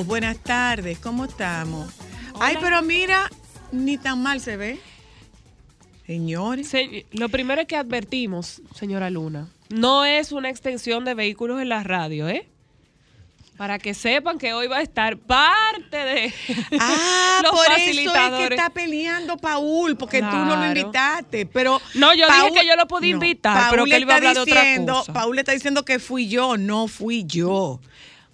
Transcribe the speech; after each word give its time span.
Saludos, 0.00 0.06
buenas 0.06 0.38
tardes, 0.38 0.98
¿cómo 0.98 1.26
estamos? 1.26 1.92
Ay, 2.40 2.56
pero 2.58 2.80
mira, 2.80 3.30
ni 3.70 3.98
tan 3.98 4.22
mal 4.22 4.40
se 4.40 4.56
ve. 4.56 4.80
Señores. 6.06 6.72
lo 7.12 7.28
primero 7.28 7.66
que 7.66 7.76
advertimos, 7.76 8.62
señora 8.74 9.10
Luna, 9.10 9.48
no 9.68 10.06
es 10.06 10.32
una 10.32 10.48
extensión 10.48 11.04
de 11.04 11.12
vehículos 11.12 11.60
en 11.60 11.68
la 11.68 11.82
radio, 11.82 12.28
¿eh? 12.28 12.48
Para 13.58 13.78
que 13.78 13.92
sepan 13.92 14.38
que 14.38 14.54
hoy 14.54 14.68
va 14.68 14.78
a 14.78 14.82
estar 14.82 15.18
parte 15.18 15.98
de 15.98 16.32
ah, 16.80 17.40
los 17.42 17.52
por 17.52 17.66
facilitadores. 17.66 18.32
Eso 18.32 18.42
es 18.42 18.48
que 18.48 18.54
está 18.54 18.70
peleando 18.70 19.36
Paul, 19.36 19.98
porque 19.98 20.20
tú 20.20 20.34
no 20.34 20.56
lo 20.56 20.66
invitaste. 20.66 21.44
Pero 21.44 21.78
no, 21.94 22.14
yo 22.14 22.26
dije 22.26 22.60
que 22.60 22.66
yo 22.66 22.74
lo 22.76 22.88
podía 22.88 23.10
invitar, 23.10 23.70
pero 23.70 23.84
que 23.84 23.96
él 23.96 24.02
iba 24.02 24.14
a 24.14 24.16
hablar 24.16 24.34
de 24.34 24.40
otra 24.40 24.64
cosa. 24.86 25.12
Paul 25.12 25.36
le 25.36 25.42
está 25.42 25.52
diciendo 25.52 25.84
que 25.84 25.98
fui 25.98 26.26
yo, 26.26 26.56
no 26.56 26.88
fui 26.88 27.24
yo. 27.26 27.80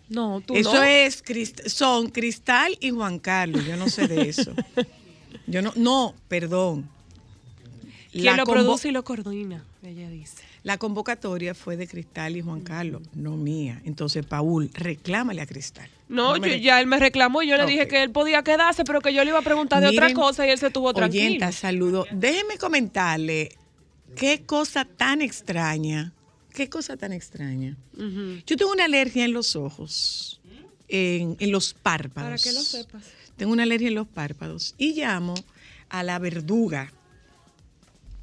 No, 0.09 0.41
tú 0.41 0.55
eso 0.55 0.83
es, 0.83 1.23
son 1.67 2.11
Cristal 2.11 2.77
y 2.81 2.91
Juan 2.91 3.19
Carlos, 3.19 3.65
yo 3.67 3.77
no 3.77 3.89
sé 3.89 4.07
de 4.07 4.29
eso. 4.29 4.53
Yo 5.49 5.63
no, 5.63 5.73
no, 5.77 6.13
perdón. 6.27 6.89
¿Quién 8.11 8.37
lo 8.37 8.45
produce 8.45 8.89
y 8.89 8.91
lo 8.91 9.05
coordina? 9.05 9.65
Ella 9.83 10.09
dice. 10.11 10.43
La 10.65 10.79
convocatoria 10.79 11.55
fue 11.55 11.77
de 11.77 11.87
Cristal 11.87 12.37
y 12.37 12.41
Juan 12.41 12.63
Carlos, 12.63 13.03
no 13.15 13.37
mía. 13.37 13.81
Entonces, 13.85 14.27
Paul, 14.27 14.69
reclámale 14.75 15.41
a 15.41 15.47
Cristal. 15.47 15.89
No, 16.09 16.37
yo, 16.37 16.47
ya 16.57 16.81
él 16.81 16.89
me 16.89 16.99
reclamó 16.99 17.43
y 17.43 17.49
yo 17.49 17.57
le 17.57 17.67
dije 17.67 17.87
que 17.87 18.03
él 18.03 18.11
podía 18.11 18.43
quedarse, 18.43 18.83
pero 18.85 19.01
que 19.01 19.15
yo 19.15 19.23
le 19.23 19.31
iba 19.31 19.39
a 19.39 19.43
preguntar 19.43 19.81
de 19.81 19.89
otra 19.89 20.13
cosa 20.13 20.45
y 20.47 20.51
él 20.51 20.59
se 20.59 20.71
tuvo 20.71 20.93
tranquilo. 20.93 21.25
Oyenta, 21.25 21.53
saludo. 21.53 22.07
Déjeme 22.11 22.59
comentarle 22.59 23.51
qué 24.17 24.43
cosa 24.45 24.85
tan 24.85 25.23
extraña 25.23 26.13
Qué 26.57 26.71
cosa 26.71 26.97
tan 26.97 27.13
extraña. 27.13 27.77
Yo 28.47 28.57
tengo 28.57 28.73
una 28.73 28.87
alergia 28.87 29.27
en 29.27 29.35
los 29.35 29.57
ojos, 29.57 30.41
en, 30.89 31.37
los 31.53 31.75
párpados. 31.75 32.31
Para 32.31 32.39
que 32.39 32.51
lo 32.51 32.63
sepas. 32.63 33.05
Tengo 33.37 33.53
una 33.53 33.65
alergia 33.65 33.89
en 33.89 33.95
los 33.95 34.09
párpados 34.09 34.75
y 34.79 34.95
llamo 34.95 35.35
a 35.91 36.03
la 36.03 36.19
verduga, 36.19 36.91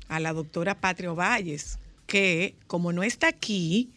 a 0.07 0.19
la 0.19 0.33
doctora 0.33 0.81
Patria 0.81 1.11
Valles, 1.11 1.77
que 2.07 2.55
como 2.65 2.91
no 2.91 3.03
está 3.03 3.27
aquí, 3.27 3.91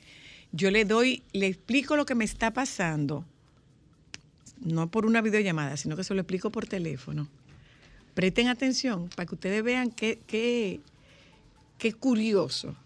yo 0.53 0.71
le 0.71 0.85
doy, 0.85 1.23
le 1.33 1.47
explico 1.47 1.97
lo 1.97 2.05
que 2.05 2.15
me 2.15 2.27
está 2.27 2.53
pasando, 2.53 3.25
no 4.61 4.91
por 4.91 5.07
una 5.07 5.23
videollamada, 5.23 5.79
sino 5.79 5.97
que 5.97 6.05
se 6.05 6.13
lo 6.13 6.21
explico 6.21 6.51
por 6.51 6.67
teléfono. 6.67 7.27
Presten 8.13 8.49
atención 8.49 9.09
para 9.17 9.25
que 9.25 9.35
ustedes 9.35 9.63
vean 9.63 9.91
qué, 9.91 10.19
qué, 10.27 10.81
qué 11.79 11.95
curioso 11.95 12.77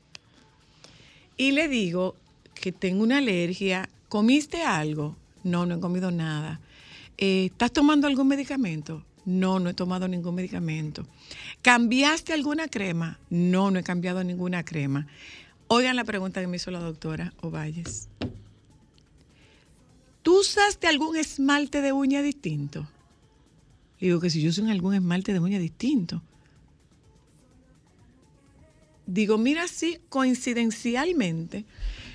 y 1.41 1.53
le 1.53 1.69
digo 1.69 2.17
que 2.53 2.71
tengo 2.71 3.03
una 3.03 3.17
alergia, 3.17 3.89
¿comiste 4.11 4.63
algo? 4.63 5.17
No, 5.43 5.65
no 5.65 5.77
he 5.77 5.81
comido 5.81 6.11
nada. 6.11 6.61
Eh, 7.17 7.47
¿Estás 7.47 7.73
tomando 7.73 8.07
algún 8.07 8.29
medicamento? 8.29 9.07
No, 9.25 9.59
no 9.59 9.71
he 9.71 9.73
tomado 9.73 10.07
ningún 10.07 10.35
medicamento. 10.35 11.07
¿Cambiaste 11.63 12.35
alguna 12.35 12.69
crema? 12.69 13.19
No, 13.31 13.71
no 13.71 13.79
he 13.79 13.83
cambiado 13.83 14.23
ninguna 14.23 14.67
crema. 14.67 15.07
Oigan 15.69 15.97
la 15.97 16.05
pregunta 16.05 16.43
que 16.43 16.47
me 16.47 16.59
hizo 16.59 16.71
la 16.71 16.81
doctora 16.81 17.33
Ovalles. 17.41 18.11
¿Tú 20.21 20.41
usaste 20.41 20.89
algún 20.89 21.17
esmalte 21.17 21.81
de 21.81 21.93
uña 21.93 22.21
distinto? 22.21 22.87
digo 23.99 24.21
que 24.21 24.29
si 24.29 24.43
yo 24.43 24.51
uso 24.51 24.63
algún 24.67 24.93
esmalte 24.93 25.33
de 25.33 25.41
uña 25.41 25.59
distinto 25.59 26.23
digo, 29.13 29.39
mira, 29.39 29.67
sí, 29.69 29.99
coincidencialmente, 30.09 31.65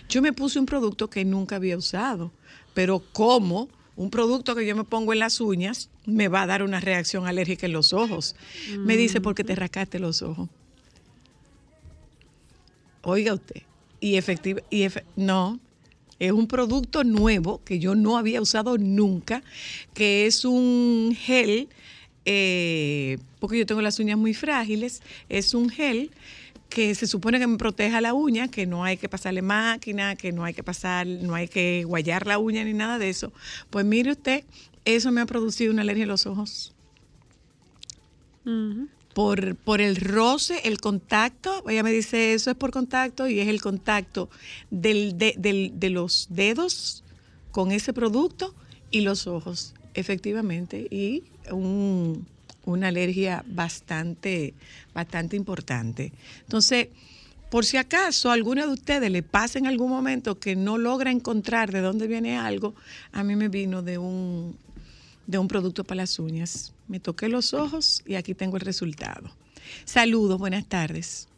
yo 0.08 0.22
me 0.22 0.34
puse 0.34 0.60
un 0.60 0.66
producto 0.66 1.10
que 1.10 1.26
nunca 1.26 1.58
había 1.58 1.78
usado, 1.78 2.32
pero 2.74 3.04
como 3.12 3.70
un 3.96 4.10
producto 4.10 4.56
que 4.56 4.66
yo 4.66 4.76
me 4.76 4.84
pongo 4.84 5.14
en 5.14 5.20
las 5.20 5.40
uñas 5.40 5.90
me 6.06 6.28
va 6.28 6.44
a 6.44 6.46
dar 6.46 6.64
una 6.64 6.80
reacción 6.80 7.28
alérgica 7.28 7.66
en 7.66 7.74
los 7.74 7.94
ojos. 7.94 8.36
Me 8.78 8.98
dice, 8.98 9.22
porque 9.22 9.44
te 9.44 9.56
rascaste 9.56 10.00
los 10.00 10.22
ojos. 10.22 10.50
Oiga 13.02 13.34
usted, 13.34 13.62
y 14.00 14.16
efectivo, 14.16 14.62
y 14.70 14.88
no, 15.16 15.60
es 16.20 16.32
un 16.32 16.48
producto 16.48 17.04
nuevo 17.04 17.62
que 17.64 17.80
yo 17.80 17.94
no 17.94 18.18
había 18.18 18.42
usado 18.42 18.78
nunca, 18.78 19.44
que 19.94 20.26
es 20.26 20.44
un 20.44 21.16
gel, 21.18 21.70
eh, 22.26 23.20
porque 23.40 23.60
yo 23.60 23.66
tengo 23.66 23.82
las 23.82 24.00
uñas 24.00 24.18
muy 24.18 24.34
frágiles, 24.34 25.04
es 25.30 25.54
un 25.54 25.70
gel 25.70 26.12
que 26.70 26.94
se 26.96 27.08
supone 27.08 27.40
que 27.40 27.48
me 27.48 27.58
proteja 27.58 28.02
la 28.02 28.14
uña, 28.14 28.48
que 28.50 28.66
no 28.66 28.84
hay 28.84 28.98
que 28.98 29.10
pasarle 29.10 29.42
máquina, 29.42 30.16
que 30.16 30.32
no 30.32 30.44
hay 30.44 30.54
que 30.54 30.64
pasar, 30.64 31.08
no 31.08 31.36
hay 31.36 31.48
que 31.48 31.84
guayar 31.86 32.28
la 32.28 32.38
uña 32.38 32.64
ni 32.64 32.74
nada 32.74 33.00
de 33.00 33.10
eso. 33.10 33.32
Pues 33.70 33.86
mire 33.86 34.12
usted, 34.12 34.44
eso 34.84 35.12
me 35.12 35.22
ha 35.22 35.26
producido 35.26 35.72
una 35.72 35.84
alergia 35.84 36.04
en 36.04 36.10
los 36.10 36.26
ojos. 36.26 36.74
por, 39.14 39.56
por 39.56 39.80
el 39.80 39.96
roce, 39.96 40.60
el 40.66 40.80
contacto, 40.80 41.64
ella 41.70 41.84
me 41.84 41.92
dice 41.92 42.34
eso 42.34 42.52
es 42.52 42.58
por 42.58 42.72
contacto 42.72 43.30
y 43.30 43.40
es 43.40 43.48
el 43.48 43.62
contacto 43.62 44.30
del, 44.70 45.18
de 45.18 45.90
los 45.90 46.28
dedos 46.30 47.04
con 47.52 47.72
ese 47.72 47.94
producto 47.94 48.54
y 48.92 49.02
los 49.02 49.26
ojos, 49.26 49.74
efectivamente, 49.94 50.88
y 50.92 51.24
un, 51.50 52.28
una 52.66 52.90
alergia 52.90 53.44
bastante, 53.48 54.54
bastante 54.94 55.36
importante. 55.36 56.12
Entonces, 56.42 56.90
por 57.50 57.64
si 57.64 57.78
acaso 57.78 58.30
a 58.30 58.34
alguno 58.34 58.66
de 58.66 58.74
ustedes 58.74 59.12
le 59.12 59.24
pasa 59.24 59.60
en 59.60 59.68
algún 59.68 59.90
momento 59.90 60.40
que 60.40 60.56
no 60.56 60.78
logra 60.78 61.12
encontrar 61.12 61.72
de 61.72 61.82
dónde 61.82 62.08
viene 62.08 62.38
algo, 62.38 62.74
a 63.14 63.24
mí 63.24 63.36
me 63.36 63.48
vino 63.48 63.82
de 63.82 63.98
un, 63.98 64.58
de 65.28 65.38
un 65.38 65.48
producto 65.48 65.84
para 65.84 66.02
las 66.02 66.20
uñas. 66.20 66.74
Me 66.88 67.00
toqué 67.00 67.30
los 67.30 67.54
ojos 67.54 68.04
y 68.06 68.16
aquí 68.16 68.34
tengo 68.34 68.58
el 68.58 68.62
resultado. 68.62 69.30
Saludos, 69.86 70.40
buenas 70.40 70.66
tardes. 70.68 71.30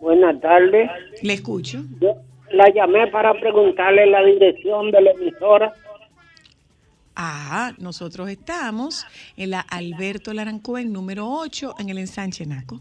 Buenas 0.00 0.40
tardes. 0.40 0.90
Le 1.22 1.32
escucho. 1.32 1.82
la 2.50 2.72
llamé 2.72 3.08
para 3.08 3.34
preguntarle 3.34 4.06
la 4.06 4.22
dirección 4.24 4.90
de 4.90 5.02
la 5.02 5.10
emisora. 5.10 5.72
Ah, 7.20 7.72
nosotros 7.78 8.28
estamos 8.28 9.04
en 9.36 9.50
la 9.50 9.58
Alberto 9.58 10.32
Larancuen 10.32 10.92
número 10.92 11.28
8 11.28 11.74
en 11.80 11.88
el 11.88 11.98
ensanche 11.98 12.46
Naco. 12.46 12.80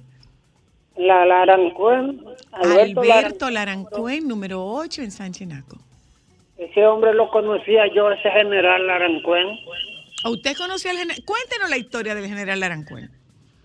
La 0.95 1.25
Larancuen. 1.25 2.23
Alberto, 2.51 3.49
Larancuen 3.49 4.27
número 4.27 4.63
8 4.63 5.01
en 5.01 5.09
Sánchez 5.09 5.47
Naco. 5.47 5.77
Ese 6.55 6.85
hombre 6.85 7.15
lo 7.15 7.31
conocía 7.31 7.91
yo, 7.91 8.11
ese 8.11 8.29
general 8.29 8.85
Larancuen. 8.85 9.57
¿Usted 10.23 10.55
conocía 10.55 10.91
al 10.91 10.97
general? 10.97 11.23
Cuéntenos 11.25 11.71
la 11.71 11.77
historia 11.77 12.13
del 12.13 12.27
general 12.27 12.59
Larancuen. 12.59 13.09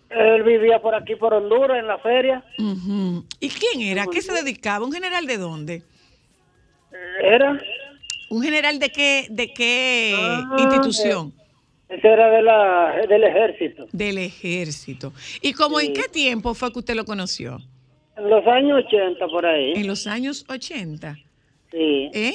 Él 0.09 0.43
vivía 0.43 0.81
por 0.81 0.95
aquí, 0.95 1.17
por 1.17 1.35
Honduras, 1.35 1.79
en 1.79 1.87
la 1.87 1.99
feria. 1.99 2.43
¿Y 2.57 3.49
quién 3.51 3.83
era? 3.83 4.05
¿A 4.05 4.07
qué 4.07 4.23
se 4.23 4.33
dedicaba? 4.33 4.87
¿Un 4.87 4.93
general 4.93 5.27
de 5.27 5.37
dónde? 5.37 5.83
Era. 7.23 7.59
¿Un 8.32 8.43
general 8.43 8.79
de 8.79 8.88
qué, 8.88 9.26
de 9.29 9.52
qué 9.52 10.14
Ah, 10.17 10.56
institución? 10.58 11.34
Ese 11.90 12.08
era 12.08 12.31
de 12.31 12.40
la, 12.40 13.05
del 13.06 13.25
ejército. 13.25 13.87
Del 13.93 14.17
ejército. 14.17 15.12
¿Y 15.43 15.52
como 15.52 15.79
en 15.79 15.88
Sí. 15.88 15.93
qué 15.93 16.08
tiempo 16.08 16.55
fue 16.55 16.73
que 16.73 16.79
usted 16.79 16.94
lo 16.94 17.05
conoció? 17.05 17.58
En 18.17 18.31
los 18.31 18.46
años 18.46 18.84
80, 18.87 19.26
por 19.26 19.44
ahí. 19.44 19.73
En 19.76 19.87
los 19.87 20.06
años 20.06 20.46
80. 20.49 21.14
Sí, 21.70 22.11
¿Eh? 22.14 22.32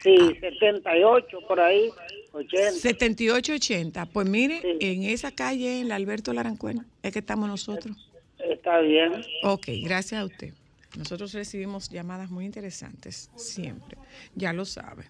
sí, 0.00 0.14
78, 0.40 1.40
por 1.48 1.58
ahí, 1.58 1.90
80. 2.32 2.70
78, 2.70 3.54
80. 3.54 4.06
Pues 4.06 4.28
mire, 4.28 4.60
Sí. 4.62 4.68
en 4.78 5.02
esa 5.02 5.32
calle, 5.32 5.80
en 5.80 5.88
la 5.88 5.96
Alberto 5.96 6.32
Larancuen, 6.32 6.86
es 7.02 7.12
que 7.12 7.18
estamos 7.18 7.48
nosotros. 7.48 7.96
Está 8.38 8.78
bien. 8.78 9.12
Ok, 9.42 9.66
gracias 9.82 10.20
a 10.20 10.24
usted. 10.24 10.52
Nosotros 10.96 11.32
recibimos 11.32 11.88
llamadas 11.88 12.30
muy 12.30 12.44
interesantes, 12.44 13.30
siempre. 13.36 13.96
Ya 14.34 14.52
lo 14.52 14.64
sabe, 14.64 15.04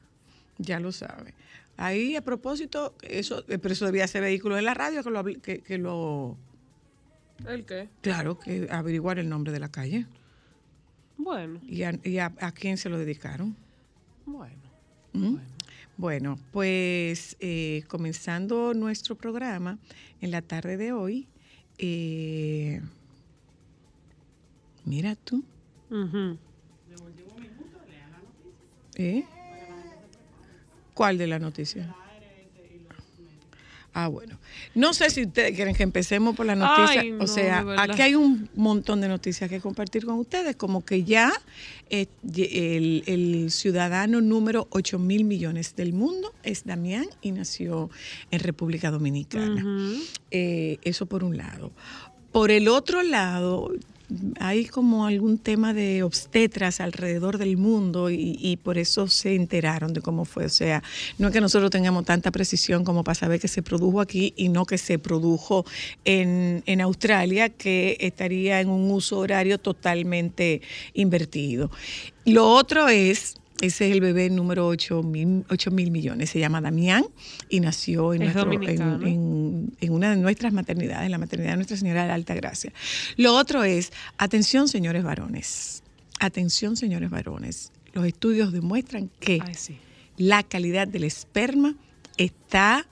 ya 0.58 0.78
lo 0.80 0.92
sabe. 0.92 1.34
Ahí, 1.76 2.14
a 2.16 2.22
propósito, 2.22 2.94
eso, 3.02 3.40
eh, 3.48 3.58
pero 3.58 3.72
eso 3.72 3.86
debía 3.86 4.06
ser 4.06 4.22
vehículo 4.22 4.54
de 4.56 4.62
la 4.62 4.74
radio 4.74 5.02
que 5.02 5.10
lo, 5.10 5.24
que, 5.24 5.62
que 5.62 5.78
lo 5.78 6.36
¿El 7.46 7.64
qué? 7.64 7.88
claro, 8.00 8.38
que 8.38 8.68
averiguar 8.70 9.18
el 9.18 9.28
nombre 9.28 9.52
de 9.52 9.58
la 9.58 9.70
calle 9.70 10.06
Bueno, 11.16 11.60
y 11.66 11.82
a, 11.82 11.98
y 12.04 12.18
a- 12.18 12.32
a 12.40 12.52
quién 12.52 12.76
se 12.76 12.88
lo 12.88 12.98
dedicaron. 12.98 13.56
bueno. 14.26 14.54
¿Mm? 15.14 15.36
Bueno, 15.98 16.38
pues 16.52 17.36
eh, 17.40 17.84
comenzando 17.88 18.72
nuestro 18.74 19.14
programa 19.16 19.78
en 20.20 20.30
la 20.30 20.40
tarde 20.42 20.76
de 20.76 20.92
hoy, 20.92 21.26
eh, 21.78 22.80
mira 24.84 25.14
tú, 25.16 25.44
Ujú. 25.92 26.38
¿eh? 28.96 29.24
¿Cuál 30.94 31.18
de 31.18 31.26
la 31.26 31.38
noticia? 31.38 31.94
Ah, 33.94 34.08
bueno. 34.08 34.38
No 34.74 34.94
sé 34.94 35.10
si 35.10 35.26
ustedes 35.26 35.54
quieren 35.54 35.74
que 35.74 35.82
empecemos 35.82 36.34
por 36.34 36.46
la 36.46 36.54
noticia. 36.54 37.02
Ay, 37.02 37.10
no, 37.10 37.24
o 37.24 37.26
sea, 37.26 37.62
aquí 37.76 38.00
hay 38.00 38.14
un 38.14 38.48
montón 38.54 39.02
de 39.02 39.08
noticias 39.08 39.50
que 39.50 39.60
compartir 39.60 40.06
con 40.06 40.14
ustedes, 40.14 40.56
como 40.56 40.82
que 40.82 41.04
ya 41.04 41.30
eh, 41.90 42.06
el, 42.34 43.02
el 43.04 43.50
ciudadano 43.50 44.22
número 44.22 44.66
8 44.70 44.98
mil 44.98 45.24
millones 45.24 45.76
del 45.76 45.92
mundo 45.92 46.32
es 46.42 46.64
Damián 46.64 47.04
y 47.20 47.32
nació 47.32 47.90
en 48.30 48.40
República 48.40 48.90
Dominicana. 48.90 49.62
Eh, 50.30 50.78
eso 50.82 51.04
por 51.04 51.22
un 51.22 51.36
lado. 51.36 51.70
Por 52.32 52.50
el 52.50 52.68
otro 52.68 53.02
lado, 53.02 53.72
hay 54.40 54.66
como 54.66 55.06
algún 55.06 55.38
tema 55.38 55.74
de 55.74 56.02
obstetras 56.02 56.80
alrededor 56.80 57.38
del 57.38 57.56
mundo 57.56 58.10
y, 58.10 58.36
y 58.40 58.56
por 58.56 58.78
eso 58.78 59.08
se 59.08 59.34
enteraron 59.34 59.92
de 59.92 60.00
cómo 60.00 60.24
fue. 60.24 60.46
O 60.46 60.50
sea, 60.50 60.82
no 61.18 61.28
es 61.28 61.32
que 61.32 61.40
nosotros 61.40 61.70
tengamos 61.70 62.04
tanta 62.04 62.30
precisión 62.30 62.84
como 62.84 63.04
para 63.04 63.14
saber 63.14 63.40
que 63.40 63.48
se 63.48 63.62
produjo 63.62 64.00
aquí 64.00 64.32
y 64.36 64.48
no 64.48 64.66
que 64.66 64.78
se 64.78 64.98
produjo 64.98 65.64
en, 66.04 66.62
en 66.66 66.80
Australia, 66.80 67.48
que 67.48 67.96
estaría 68.00 68.60
en 68.60 68.68
un 68.68 68.90
uso 68.90 69.18
horario 69.18 69.58
totalmente 69.58 70.62
invertido. 70.94 71.70
Lo 72.24 72.48
otro 72.50 72.88
es... 72.88 73.36
Ese 73.62 73.86
es 73.86 73.92
el 73.92 74.00
bebé 74.00 74.28
número 74.28 74.66
8 74.66 75.02
mil, 75.04 75.44
mil 75.70 75.90
millones. 75.92 76.30
Se 76.30 76.38
llama 76.40 76.60
Damián 76.60 77.04
y 77.48 77.60
nació 77.60 78.12
en, 78.12 78.22
Es 78.22 78.34
nuestro, 78.34 78.52
en, 78.52 78.58
dominicano. 78.60 79.06
en- 79.06 79.72
en 79.80 79.92
una 79.92 80.10
de 80.10 80.16
nuestras 80.16 80.52
maternidades, 80.52 81.06
en 81.06 81.12
la 81.12 81.18
maternidad 81.18 81.50
de 81.52 81.56
Nuestra 81.56 81.76
Señora 81.76 82.02
de 82.02 82.08
la 82.08 82.14
Alta 82.14 82.34
Gracia. 82.34 82.72
Lo 83.16 83.34
otro 83.34 83.62
es, 83.64 83.92
atención 84.18 84.66
señores 84.68 85.04
varones, 85.04 85.82
atención 86.18 86.76
señores 86.76 87.08
varones, 87.08 87.70
los 87.94 88.04
estudios 88.04 88.52
demuestran 88.52 89.10
que 89.20 89.38
Ay, 89.40 89.54
sí. 89.54 89.76
la 90.16 90.42
calidad 90.42 90.88
del 90.88 91.04
esperma 91.04 91.76
está 92.18 92.86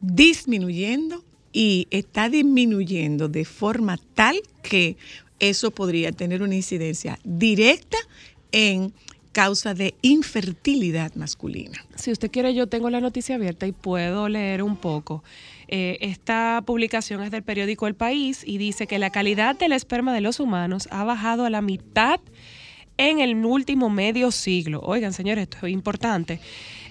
disminuyendo 0.00 1.22
y 1.52 1.88
está 1.90 2.28
disminuyendo 2.30 3.28
de 3.28 3.44
forma 3.44 3.98
tal 4.14 4.40
que 4.62 4.96
eso 5.40 5.70
podría 5.72 6.12
tener 6.12 6.42
una 6.42 6.54
incidencia 6.54 7.18
directa 7.24 7.98
en 8.52 8.92
causa 9.38 9.72
de 9.72 9.94
infertilidad 10.02 11.14
masculina. 11.14 11.78
Si 11.94 12.10
usted 12.10 12.28
quiere, 12.28 12.54
yo 12.54 12.66
tengo 12.66 12.90
la 12.90 13.00
noticia 13.00 13.36
abierta 13.36 13.68
y 13.68 13.72
puedo 13.72 14.28
leer 14.28 14.64
un 14.64 14.74
poco. 14.74 15.22
Eh, 15.68 15.96
esta 16.00 16.60
publicación 16.66 17.22
es 17.22 17.30
del 17.30 17.44
periódico 17.44 17.86
El 17.86 17.94
País 17.94 18.42
y 18.44 18.58
dice 18.58 18.88
que 18.88 18.98
la 18.98 19.10
calidad 19.10 19.56
del 19.56 19.70
esperma 19.70 20.12
de 20.12 20.22
los 20.22 20.40
humanos 20.40 20.88
ha 20.90 21.04
bajado 21.04 21.44
a 21.44 21.50
la 21.50 21.62
mitad 21.62 22.18
en 22.96 23.20
el 23.20 23.36
último 23.44 23.90
medio 23.90 24.32
siglo. 24.32 24.80
Oigan, 24.82 25.12
señores, 25.12 25.44
esto 25.44 25.68
es 25.68 25.72
importante. 25.72 26.40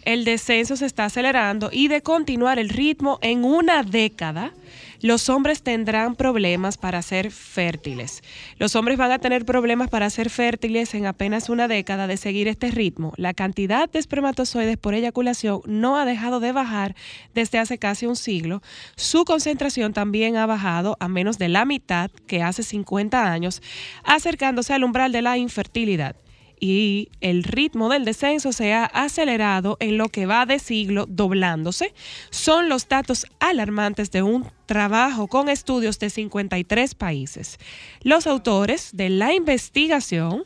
El 0.06 0.24
descenso 0.24 0.78
se 0.78 0.86
está 0.86 1.04
acelerando 1.04 1.70
y 1.70 1.90
de 1.90 2.02
continuar 2.02 2.60
el 2.60 2.70
ritmo 2.70 3.20
en 3.22 3.44
una 3.44 3.84
década, 3.84 4.54
los 5.02 5.30
hombres 5.30 5.62
tendrán 5.62 6.16
problemas 6.16 6.78
para 6.78 7.02
ser 7.02 7.32
fértiles. 7.32 8.24
Los 8.58 8.76
hombres 8.76 8.98
van 8.98 9.12
a 9.12 9.20
tener 9.20 9.46
problemas 9.46 9.90
para 9.90 10.10
ser 10.10 10.30
fértiles 10.30 10.94
en 10.94 11.06
apenas 11.06 11.50
una 11.50 11.68
década 11.68 12.08
de 12.08 12.18
seguir 12.18 12.48
este 12.48 12.72
ritmo. 12.72 13.14
La 13.18 13.34
cantidad 13.34 13.90
de 13.90 14.00
espermatozoides 14.00 14.78
por 14.78 14.94
eyaculación 14.94 15.62
no 15.66 15.98
ha 15.98 16.06
dejado 16.06 16.40
de 16.40 16.52
bajar 16.52 16.96
desde 17.34 17.60
hace 17.60 17.78
casi 17.78 18.06
un 18.06 18.16
siglo. 18.16 18.62
Su 18.96 19.26
concentración 19.26 19.94
también 19.94 20.38
ha 20.38 20.46
bajado 20.46 20.98
a 21.00 21.08
menos 21.08 21.38
de 21.38 21.50
la 21.50 21.66
mitad 21.66 22.12
que 22.28 22.42
hace 22.42 22.64
50 22.64 23.32
años, 23.32 23.62
acercándose 24.04 24.74
al 24.74 24.84
umbral 24.84 25.12
de 25.12 25.22
la 25.22 25.38
infertilidad 25.38 26.16
y 26.60 27.10
el 27.22 27.44
ritmo 27.44 27.90
del 27.90 28.06
descenso 28.06 28.52
se 28.52 28.74
ha 28.74 28.86
acelerado 28.86 29.78
en 29.80 29.98
lo 29.98 30.10
que 30.10 30.26
va 30.26 30.46
de 30.46 30.60
siglo 30.60 31.06
doblándose, 31.08 31.94
son 32.30 32.70
los 32.70 32.88
datos 32.88 33.26
alarmantes 33.40 34.12
de 34.12 34.24
un 34.24 34.50
trabajo 34.66 35.28
con 35.28 35.50
estudios 35.50 36.00
de 36.00 36.10
53 36.10 36.96
países. 36.96 37.58
Los 38.02 38.28
autores 38.28 38.90
de 38.94 39.10
la 39.10 39.34
investigación 39.34 40.46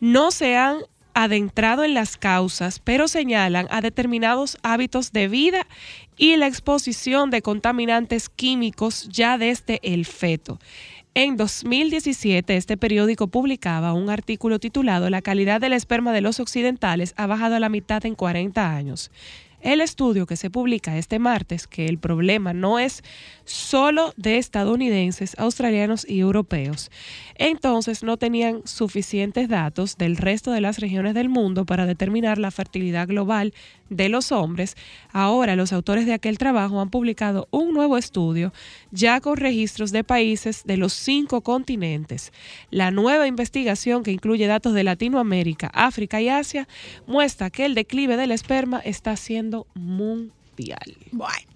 no 0.00 0.30
se 0.30 0.56
han 0.56 0.78
adentrado 1.16 1.82
en 1.82 1.94
las 1.94 2.18
causas, 2.18 2.78
pero 2.78 3.08
señalan 3.08 3.66
a 3.70 3.80
determinados 3.80 4.58
hábitos 4.62 5.12
de 5.12 5.28
vida 5.28 5.66
y 6.18 6.36
la 6.36 6.46
exposición 6.46 7.30
de 7.30 7.40
contaminantes 7.40 8.28
químicos 8.28 9.08
ya 9.08 9.38
desde 9.38 9.80
el 9.82 10.04
feto. 10.04 10.58
En 11.18 11.38
2017, 11.38 12.58
este 12.58 12.76
periódico 12.76 13.28
publicaba 13.28 13.94
un 13.94 14.10
artículo 14.10 14.58
titulado 14.58 15.08
La 15.08 15.22
calidad 15.22 15.62
del 15.62 15.72
esperma 15.72 16.12
de 16.12 16.20
los 16.20 16.40
occidentales 16.40 17.14
ha 17.16 17.26
bajado 17.26 17.54
a 17.54 17.58
la 17.58 17.70
mitad 17.70 18.04
en 18.04 18.14
40 18.14 18.76
años. 18.76 19.10
El 19.62 19.80
estudio 19.80 20.26
que 20.26 20.36
se 20.36 20.50
publica 20.50 20.98
este 20.98 21.18
martes, 21.18 21.66
que 21.66 21.86
el 21.86 21.98
problema 21.98 22.52
no 22.52 22.78
es 22.78 23.02
solo 23.46 24.12
de 24.18 24.36
estadounidenses, 24.36 25.38
australianos 25.38 26.06
y 26.06 26.20
europeos, 26.20 26.90
entonces 27.36 28.02
no 28.02 28.18
tenían 28.18 28.60
suficientes 28.66 29.48
datos 29.48 29.96
del 29.96 30.18
resto 30.18 30.52
de 30.52 30.60
las 30.60 30.80
regiones 30.80 31.14
del 31.14 31.30
mundo 31.30 31.64
para 31.64 31.86
determinar 31.86 32.36
la 32.36 32.50
fertilidad 32.50 33.08
global 33.08 33.54
de 33.88 34.08
los 34.08 34.32
hombres. 34.32 34.76
Ahora 35.12 35.56
los 35.56 35.72
autores 35.72 36.06
de 36.06 36.14
aquel 36.14 36.38
trabajo 36.38 36.80
han 36.80 36.90
publicado 36.90 37.48
un 37.50 37.72
nuevo 37.72 37.98
estudio 37.98 38.52
ya 38.90 39.20
con 39.20 39.36
registros 39.36 39.92
de 39.92 40.04
países 40.04 40.62
de 40.64 40.76
los 40.76 40.92
cinco 40.92 41.40
continentes. 41.40 42.32
La 42.70 42.90
nueva 42.90 43.26
investigación 43.26 44.02
que 44.02 44.12
incluye 44.12 44.46
datos 44.46 44.74
de 44.74 44.84
Latinoamérica, 44.84 45.68
África 45.68 46.20
y 46.20 46.28
Asia 46.28 46.68
muestra 47.06 47.50
que 47.50 47.64
el 47.64 47.74
declive 47.74 48.16
del 48.16 48.32
esperma 48.32 48.80
está 48.80 49.16
siendo 49.16 49.66
mundial. 49.74 50.96
Bueno, 51.12 51.46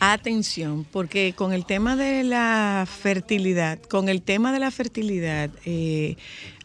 atención, 0.00 0.84
porque 0.90 1.34
con 1.36 1.52
el 1.52 1.64
tema 1.64 1.96
de 1.96 2.24
la 2.24 2.86
fertilidad, 2.88 3.80
con 3.80 4.08
el 4.08 4.22
tema 4.22 4.52
de 4.52 4.58
la 4.58 4.70
fertilidad, 4.70 5.50
eh, 5.64 6.16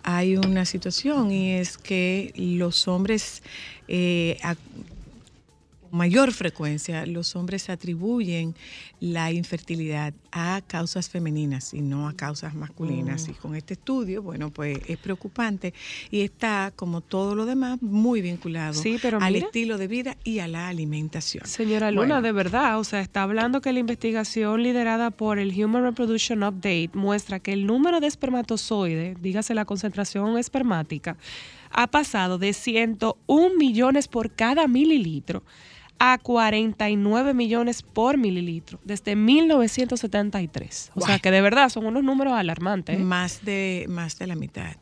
hay 0.03 0.37
una 0.37 0.65
situación 0.65 1.31
y 1.31 1.53
es 1.53 1.77
que 1.77 2.33
los 2.35 2.87
hombres 2.87 3.43
eh, 3.87 4.37
mayor 5.91 6.31
frecuencia 6.33 7.05
los 7.05 7.35
hombres 7.35 7.69
atribuyen 7.69 8.55
la 8.99 9.31
infertilidad 9.31 10.13
a 10.31 10.61
causas 10.67 11.09
femeninas 11.09 11.73
y 11.73 11.81
no 11.81 12.07
a 12.07 12.13
causas 12.15 12.53
masculinas. 12.55 13.27
Mm. 13.27 13.31
Y 13.31 13.33
con 13.35 13.55
este 13.55 13.73
estudio, 13.73 14.21
bueno, 14.21 14.51
pues 14.51 14.79
es 14.87 14.97
preocupante 14.97 15.73
y 16.11 16.21
está, 16.21 16.71
como 16.75 17.01
todo 17.01 17.35
lo 17.35 17.45
demás, 17.45 17.81
muy 17.81 18.21
vinculado 18.21 18.73
Sí, 18.73 18.97
pero 19.01 19.19
al 19.21 19.33
mira. 19.33 19.45
estilo 19.45 19.77
de 19.77 19.87
vida 19.87 20.17
y 20.23 20.39
a 20.39 20.47
la 20.47 20.67
alimentación. 20.67 21.45
Señora 21.47 21.91
Luna, 21.91 22.15
Bueno. 22.15 22.21
de 22.21 22.31
verdad, 22.31 22.79
o 22.79 22.83
sea, 22.83 23.01
está 23.01 23.23
hablando 23.23 23.61
que 23.61 23.73
la 23.73 23.79
investigación 23.79 24.63
liderada 24.63 25.11
por 25.11 25.39
el 25.39 25.51
Human 25.63 25.83
Reproduction 25.83 26.43
Update 26.43 26.91
muestra 26.93 27.39
que 27.39 27.53
el 27.53 27.65
número 27.65 27.99
de 27.99 28.07
espermatozoides, 28.07 29.21
dígase 29.21 29.53
la 29.53 29.65
concentración 29.65 30.37
espermática, 30.37 31.17
ha 31.69 31.87
pasado 31.87 32.37
de 32.37 32.53
101 32.53 33.55
millones 33.57 34.07
por 34.07 34.31
cada 34.31 34.67
mililitro 34.67 35.43
a 35.99 36.17
49 36.17 37.33
millones 37.33 37.81
por 37.81 38.17
mililitro 38.17 38.79
desde 38.83 39.15
1973. 39.15 40.91
O 40.95 41.01
sea, 41.01 41.19
que 41.19 41.31
de 41.31 41.41
verdad 41.41 41.69
son 41.69 41.85
unos 41.85 42.03
números 42.03 42.33
alarmantes. 42.33 42.99
¿eh? 42.99 43.03
Más 43.03 43.43
de, 43.43 43.85
más 43.89 44.19
de 44.19 44.27
la 44.27 44.35
mitad. 44.35 44.75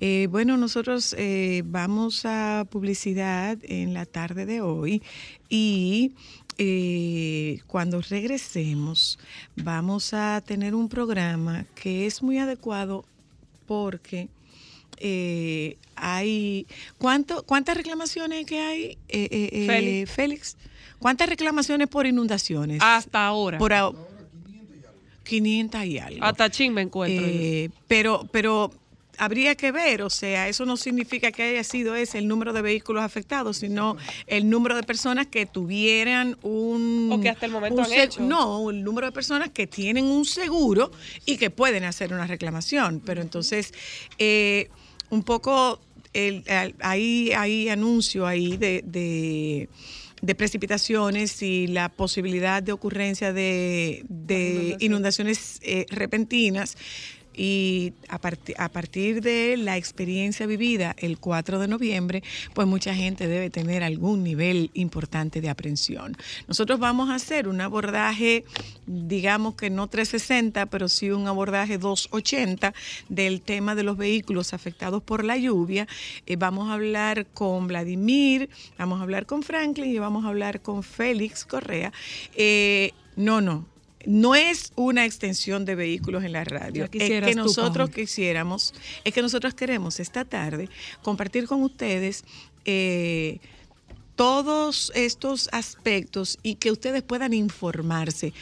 Eh, 0.00 0.28
bueno, 0.30 0.56
nosotros 0.56 1.14
eh, 1.18 1.62
vamos 1.66 2.24
a 2.24 2.66
publicidad 2.70 3.58
en 3.62 3.94
la 3.94 4.06
tarde 4.06 4.46
de 4.46 4.60
hoy 4.60 5.02
y 5.48 6.12
eh, 6.58 7.60
cuando 7.66 8.00
regresemos 8.02 9.18
vamos 9.56 10.12
a 10.12 10.42
tener 10.44 10.74
un 10.74 10.88
programa 10.88 11.64
que 11.74 12.06
es 12.06 12.22
muy 12.22 12.38
adecuado 12.38 13.04
porque 13.66 14.28
eh, 15.00 15.76
hay 15.96 16.66
¿cuánto, 16.98 17.42
cuántas 17.44 17.76
reclamaciones 17.76 18.46
que 18.46 18.60
hay 18.60 18.82
eh, 19.08 19.28
eh, 19.30 19.48
eh, 19.52 19.66
Félix. 19.66 20.10
Félix 20.12 20.56
cuántas 20.98 21.28
reclamaciones 21.28 21.88
por 21.88 22.06
inundaciones 22.06 22.78
Hasta 22.82 23.26
ahora. 23.26 23.58
por 23.58 23.72
a- 23.72 23.90
500 25.24 25.84
y 25.84 25.98
algo 25.98 26.24
Hasta 26.24 26.50
chin 26.50 26.72
me 26.74 26.82
encuentro. 26.82 27.24
eh, 27.26 27.70
pero, 27.86 28.26
pero 28.32 28.72
habría 29.16 29.54
que 29.54 29.70
ver, 29.70 30.02
o 30.02 30.10
sea, 30.10 30.48
eso 30.48 30.64
no 30.64 30.76
significa 30.76 31.30
que 31.30 31.42
haya 31.42 31.62
sido 31.62 31.94
ese 31.94 32.18
el 32.18 32.26
número 32.26 32.52
de 32.52 32.62
vehículos 32.62 33.02
afectados, 33.04 33.58
sino 33.58 33.96
el 34.26 34.48
número 34.48 34.74
de 34.74 34.82
personas 34.82 35.26
que 35.26 35.44
tuvieran 35.46 36.36
un... 36.42 37.10
O 37.12 37.20
que 37.20 37.28
hasta 37.28 37.44
el 37.46 37.52
momento 37.52 37.82
han 37.82 37.92
hecho. 37.92 38.22
No, 38.22 38.70
el 38.70 38.82
número 38.82 39.06
de 39.06 39.12
personas 39.12 39.50
que 39.50 39.66
tienen 39.66 40.06
un 40.06 40.24
seguro 40.24 40.90
y 41.26 41.36
que 41.36 41.50
pueden 41.50 41.84
hacer 41.84 42.12
una 42.14 42.26
reclamación. 42.26 43.02
Pero 43.04 43.20
entonces, 43.20 43.74
eh, 44.18 44.70
un 45.10 45.22
poco, 45.22 45.80
el- 46.12 46.42
hay, 46.80 47.32
hay 47.32 47.68
anuncio 47.68 48.26
ahí 48.26 48.56
de... 48.56 48.82
de 48.86 49.68
de 50.22 50.34
precipitaciones 50.34 51.40
y 51.40 51.66
la 51.66 51.88
posibilidad 51.88 52.62
de 52.62 52.72
ocurrencia 52.72 53.32
de, 53.32 54.04
de 54.10 54.76
inundaciones 54.78 55.58
eh, 55.62 55.86
repentinas. 55.88 56.76
Y 57.34 57.92
a, 58.08 58.18
parti- 58.20 58.54
a 58.58 58.68
partir 58.68 59.22
de 59.22 59.56
la 59.56 59.76
experiencia 59.76 60.46
vivida 60.46 60.94
el 60.98 61.18
4 61.18 61.58
de 61.58 61.68
noviembre, 61.68 62.22
pues 62.54 62.66
mucha 62.66 62.94
gente 62.94 63.28
debe 63.28 63.50
tener 63.50 63.82
algún 63.82 64.24
nivel 64.24 64.70
importante 64.74 65.40
de 65.40 65.48
aprensión. 65.48 66.16
Nosotros 66.48 66.78
vamos 66.80 67.08
a 67.08 67.14
hacer 67.14 67.46
un 67.48 67.60
abordaje, 67.60 68.44
digamos 68.86 69.54
que 69.54 69.70
no 69.70 69.86
360, 69.88 70.66
pero 70.66 70.88
sí 70.88 71.10
un 71.10 71.28
abordaje 71.28 71.78
280 71.78 72.74
del 73.08 73.40
tema 73.42 73.74
de 73.74 73.84
los 73.84 73.96
vehículos 73.96 74.52
afectados 74.52 75.02
por 75.02 75.24
la 75.24 75.36
lluvia. 75.36 75.86
Eh, 76.26 76.36
vamos 76.36 76.68
a 76.68 76.74
hablar 76.74 77.26
con 77.26 77.68
Vladimir, 77.68 78.50
vamos 78.76 78.98
a 79.00 79.02
hablar 79.04 79.26
con 79.26 79.42
Franklin 79.42 79.94
y 79.94 79.98
vamos 79.98 80.24
a 80.24 80.28
hablar 80.28 80.60
con 80.62 80.82
Félix 80.82 81.44
Correa. 81.44 81.92
Eh, 82.34 82.92
no, 83.16 83.40
no. 83.40 83.69
No 84.06 84.34
es 84.34 84.72
una 84.76 85.04
extensión 85.04 85.64
de 85.64 85.74
vehículos 85.74 86.24
en 86.24 86.32
la 86.32 86.44
radio. 86.44 86.84
Es 86.84 86.90
que 86.90 87.34
nosotros 87.34 87.90
quisiéramos, 87.90 88.74
es 89.04 89.12
que 89.12 89.22
nosotros 89.22 89.54
queremos 89.54 90.00
esta 90.00 90.24
tarde 90.24 90.68
compartir 91.02 91.46
con 91.46 91.62
ustedes 91.62 92.24
eh, 92.64 93.38
todos 94.16 94.92
estos 94.94 95.48
aspectos 95.52 96.38
y 96.42 96.56
que 96.56 96.70
ustedes 96.70 97.02
puedan 97.02 97.32
informarse. 97.32 98.32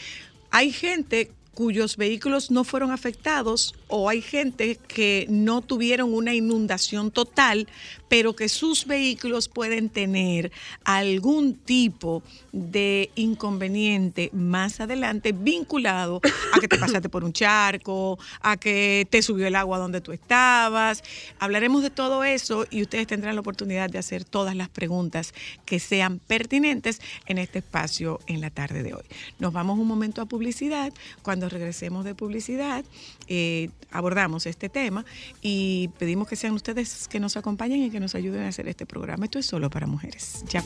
Hay 0.51 0.73
gente 0.73 1.33
cuyos 1.59 1.97
vehículos 1.97 2.53
no 2.53 2.63
fueron 2.63 2.93
afectados 2.93 3.75
o 3.89 4.09
hay 4.09 4.23
gente 4.23 4.77
que 4.77 5.27
no 5.29 5.61
tuvieron 5.61 6.15
una 6.15 6.33
inundación 6.33 7.11
total, 7.11 7.67
pero 8.09 8.37
que 8.37 8.49
sus 8.49 8.87
vehículos 8.87 9.49
pueden 9.49 9.89
tener 9.89 10.53
algún 10.85 11.55
tipo 11.55 12.23
de 12.53 13.11
inconveniente 13.17 14.31
más 14.33 14.79
adelante 14.79 15.33
vinculado 15.33 16.21
a 16.53 16.61
que 16.61 16.69
te 16.69 16.79
pasaste 16.79 17.09
por 17.09 17.25
un 17.25 17.33
charco, 17.33 18.21
a 18.41 18.57
que 18.57 19.09
te 19.11 19.21
subió 19.21 19.49
el 19.49 19.57
agua 19.57 19.79
donde 19.79 20.01
tú 20.01 20.13
estabas. 20.13 21.03
Hablaremos 21.41 21.83
de 21.83 21.91
todo 21.91 22.23
eso 22.23 22.67
y 22.71 22.83
ustedes 22.83 23.09
tendrán 23.09 23.35
la 23.35 23.41
oportunidad 23.41 23.91
de 23.91 23.99
hacer 23.99 24.25
todas 24.25 24.55
las 24.55 24.69
preguntas 24.69 25.35
que 25.65 25.81
sean 25.81 26.21
pertinentes 26.21 27.01
en 27.27 27.39
este 27.39 27.59
espacio 27.59 28.21
en 28.29 28.41
la 28.41 28.51
tarde 28.51 28.85
de 28.85 28.95
hoy. 28.95 29.05
Nos 29.41 29.53
vamos 29.53 29.77
un 29.77 29.89
momento 29.89 30.23
a 30.23 30.27
publicidad. 30.27 30.93
Cuando 31.23 31.48
regresemos 31.53 32.05
de 32.05 32.15
publicidad, 32.15 32.85
eh, 33.27 33.71
abordamos 33.91 34.47
este 34.47 34.69
tema 34.69 35.05
y 35.43 35.89
pedimos 35.99 36.29
que 36.29 36.37
sean 36.37 36.53
ustedes 36.55 37.09
que 37.09 37.21
nos 37.21 37.37
acompañen 37.37 37.83
y 37.83 37.91
que 37.91 38.01
nos 38.01 38.15
ayuden 38.15 38.43
a 38.43 38.49
hacer 38.49 38.69
este 38.69 38.87
programa. 38.87 39.25
Esto 39.27 39.39
es 39.39 39.47
solo 39.47 39.71
para 39.71 39.87
mujeres. 39.87 40.45
Ya. 40.49 40.63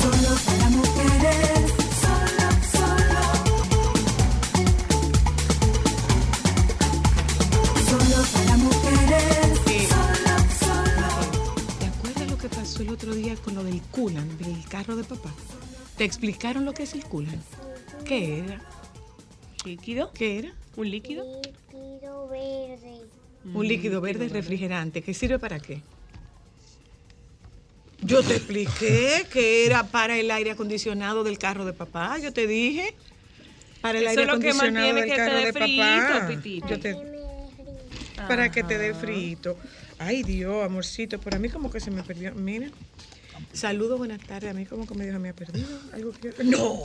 Solo 0.00 0.36
para 0.46 0.68
mujeres, 0.70 1.72
solo, 2.00 2.48
solo. 2.72 3.28
Solo 7.88 8.22
para 8.32 8.56
mujeres, 8.56 9.58
solo, 9.88 10.34
solo. 10.60 11.08
¿Te 11.78 11.86
acuerdas 11.86 12.30
lo 12.30 12.38
que 12.38 12.48
pasó 12.48 12.82
el 12.82 12.88
otro 12.90 13.14
día 13.14 13.36
con 13.36 13.54
lo 13.54 13.64
del 13.64 13.80
culan, 13.82 14.38
del 14.38 14.64
carro 14.68 14.96
de 14.96 15.04
papá? 15.04 15.32
¿Te 15.96 16.04
explicaron 16.04 16.64
lo 16.64 16.74
que 16.74 16.84
es 16.84 16.94
el 16.94 17.04
culan? 17.04 17.42
¿Qué 18.04 18.38
era? 18.38 18.60
¿Líquido? 19.64 20.12
¿Qué 20.12 20.38
era? 20.38 20.52
¿Un 20.76 20.90
líquido? 20.90 21.24
Líquido 21.42 22.28
verde. 22.28 23.00
Un 23.54 23.66
líquido 23.68 24.00
verde 24.00 24.28
refrigerante. 24.28 25.02
¿Qué 25.02 25.14
sirve 25.14 25.38
para 25.38 25.58
qué? 25.60 25.82
Yo 28.00 28.22
te 28.22 28.36
expliqué 28.36 29.26
que 29.30 29.66
era 29.66 29.88
para 29.88 30.16
el 30.16 30.30
aire 30.30 30.52
acondicionado 30.52 31.24
del 31.24 31.38
carro 31.38 31.64
de 31.64 31.72
papá. 31.72 32.18
Yo 32.18 32.32
te 32.32 32.46
dije. 32.46 32.94
Para 33.80 33.98
el 33.98 34.04
Eso 34.04 34.10
aire 34.10 34.22
es 34.22 34.28
lo 34.28 34.38
que 34.38 34.48
acondicionado 34.50 34.94
del 34.94 35.04
que 35.04 35.10
te 35.10 35.16
carro 35.16 35.36
dé 35.38 35.44
de 35.46 35.52
frito, 35.52 35.82
papá. 36.08 36.28
Pitito. 36.28 36.68
Yo 36.68 36.80
te- 36.80 37.18
para 38.28 38.50
que 38.50 38.62
te 38.64 38.78
dé 38.78 38.94
frito. 38.94 39.56
Ay, 39.98 40.22
Dios, 40.22 40.64
amorcito. 40.64 41.18
Por 41.20 41.34
a 41.34 41.38
mí 41.38 41.48
como 41.48 41.70
que 41.70 41.80
se 41.80 41.90
me 41.90 42.02
perdió. 42.02 42.34
Mira. 42.34 42.70
Saludos, 43.52 43.98
buenas 43.98 44.20
tardes. 44.20 44.50
A 44.50 44.54
mí 44.54 44.64
como 44.66 44.86
que 44.86 44.94
me 44.94 45.06
dijo, 45.06 45.18
me 45.18 45.30
ha 45.30 45.34
perdido. 45.34 45.68
Algo 45.92 46.12
que... 46.12 46.32
No. 46.44 46.78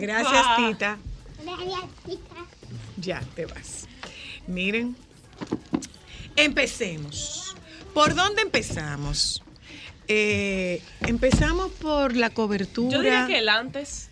Gracias, 0.00 0.46
Tita. 0.56 0.98
Ya 2.96 3.20
te 3.34 3.46
vas. 3.46 3.86
Miren, 4.46 4.96
empecemos. 6.36 7.54
¿Por 7.94 8.14
dónde 8.14 8.42
empezamos? 8.42 9.42
Eh, 10.06 10.82
empezamos 11.02 11.70
por 11.72 12.16
la 12.16 12.30
cobertura. 12.30 12.96
Yo 12.96 13.02
diría 13.02 13.26
que 13.26 13.38
el 13.38 13.48
antes. 13.48 14.09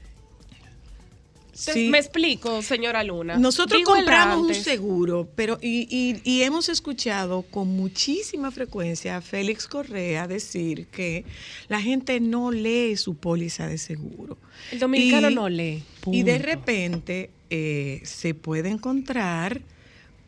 Sí. 1.58 1.88
Me 1.88 1.98
explico, 1.98 2.62
señora 2.62 3.02
Luna. 3.02 3.36
Nosotros 3.36 3.78
Digo 3.80 3.92
compramos 3.94 4.46
un 4.46 4.54
seguro, 4.54 5.28
pero 5.34 5.58
y, 5.60 5.88
y- 5.90 6.20
y 6.22 6.42
hemos 6.42 6.68
escuchado 6.68 7.42
con 7.42 7.66
muchísima 7.68 8.50
frecuencia 8.52 9.16
a 9.16 9.20
Félix 9.20 9.66
Correa 9.66 10.28
decir 10.28 10.86
que 10.86 11.24
la 11.68 11.80
gente 11.80 12.20
no 12.20 12.52
lee 12.52 12.96
su 12.96 13.16
póliza 13.16 13.66
de 13.66 13.78
seguro. 13.78 14.38
El 14.70 14.78
dominicano 14.78 15.30
Y- 15.30 15.34
no 15.34 15.48
lee. 15.48 15.82
Y 16.12 16.22
de 16.22 16.38
repente 16.38 17.30
eh, 17.50 18.00
se 18.04 18.34
puede 18.34 18.68
encontrar 18.68 19.60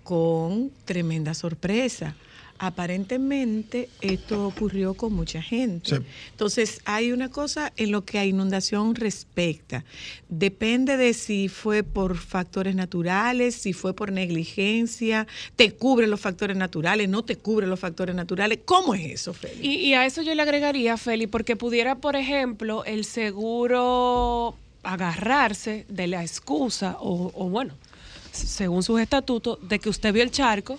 con 0.02 0.70
tremenda 0.84 1.34
sorpresa. 1.34 2.16
Aparentemente 2.62 3.88
esto 4.02 4.46
ocurrió 4.46 4.92
con 4.92 5.14
mucha 5.14 5.40
gente. 5.40 5.96
Sí. 5.96 6.02
Entonces 6.32 6.82
hay 6.84 7.10
una 7.10 7.30
cosa 7.30 7.72
en 7.78 7.90
lo 7.90 8.04
que 8.04 8.18
a 8.18 8.26
inundación 8.26 8.94
respecta. 8.94 9.82
Depende 10.28 10.98
de 10.98 11.14
si 11.14 11.48
fue 11.48 11.82
por 11.82 12.18
factores 12.18 12.74
naturales, 12.74 13.54
si 13.54 13.72
fue 13.72 13.94
por 13.94 14.12
negligencia, 14.12 15.26
te 15.56 15.72
cubre 15.72 16.06
los 16.06 16.20
factores 16.20 16.54
naturales, 16.54 17.08
no 17.08 17.24
te 17.24 17.36
cubre 17.36 17.66
los 17.66 17.80
factores 17.80 18.14
naturales. 18.14 18.58
¿Cómo 18.66 18.94
es 18.94 19.10
eso, 19.10 19.32
Félix? 19.32 19.64
Y, 19.64 19.76
y 19.76 19.94
a 19.94 20.04
eso 20.04 20.20
yo 20.20 20.34
le 20.34 20.42
agregaría, 20.42 20.98
Feli, 20.98 21.26
porque 21.26 21.56
pudiera, 21.56 21.94
por 21.94 22.14
ejemplo, 22.14 22.84
el 22.84 23.06
seguro 23.06 24.54
agarrarse 24.82 25.86
de 25.88 26.08
la 26.08 26.20
excusa, 26.22 26.98
o, 27.00 27.32
o 27.34 27.48
bueno, 27.48 27.72
según 28.32 28.82
sus 28.82 29.00
estatutos, 29.00 29.58
de 29.66 29.78
que 29.78 29.88
usted 29.88 30.12
vio 30.12 30.22
el 30.22 30.30
charco 30.30 30.78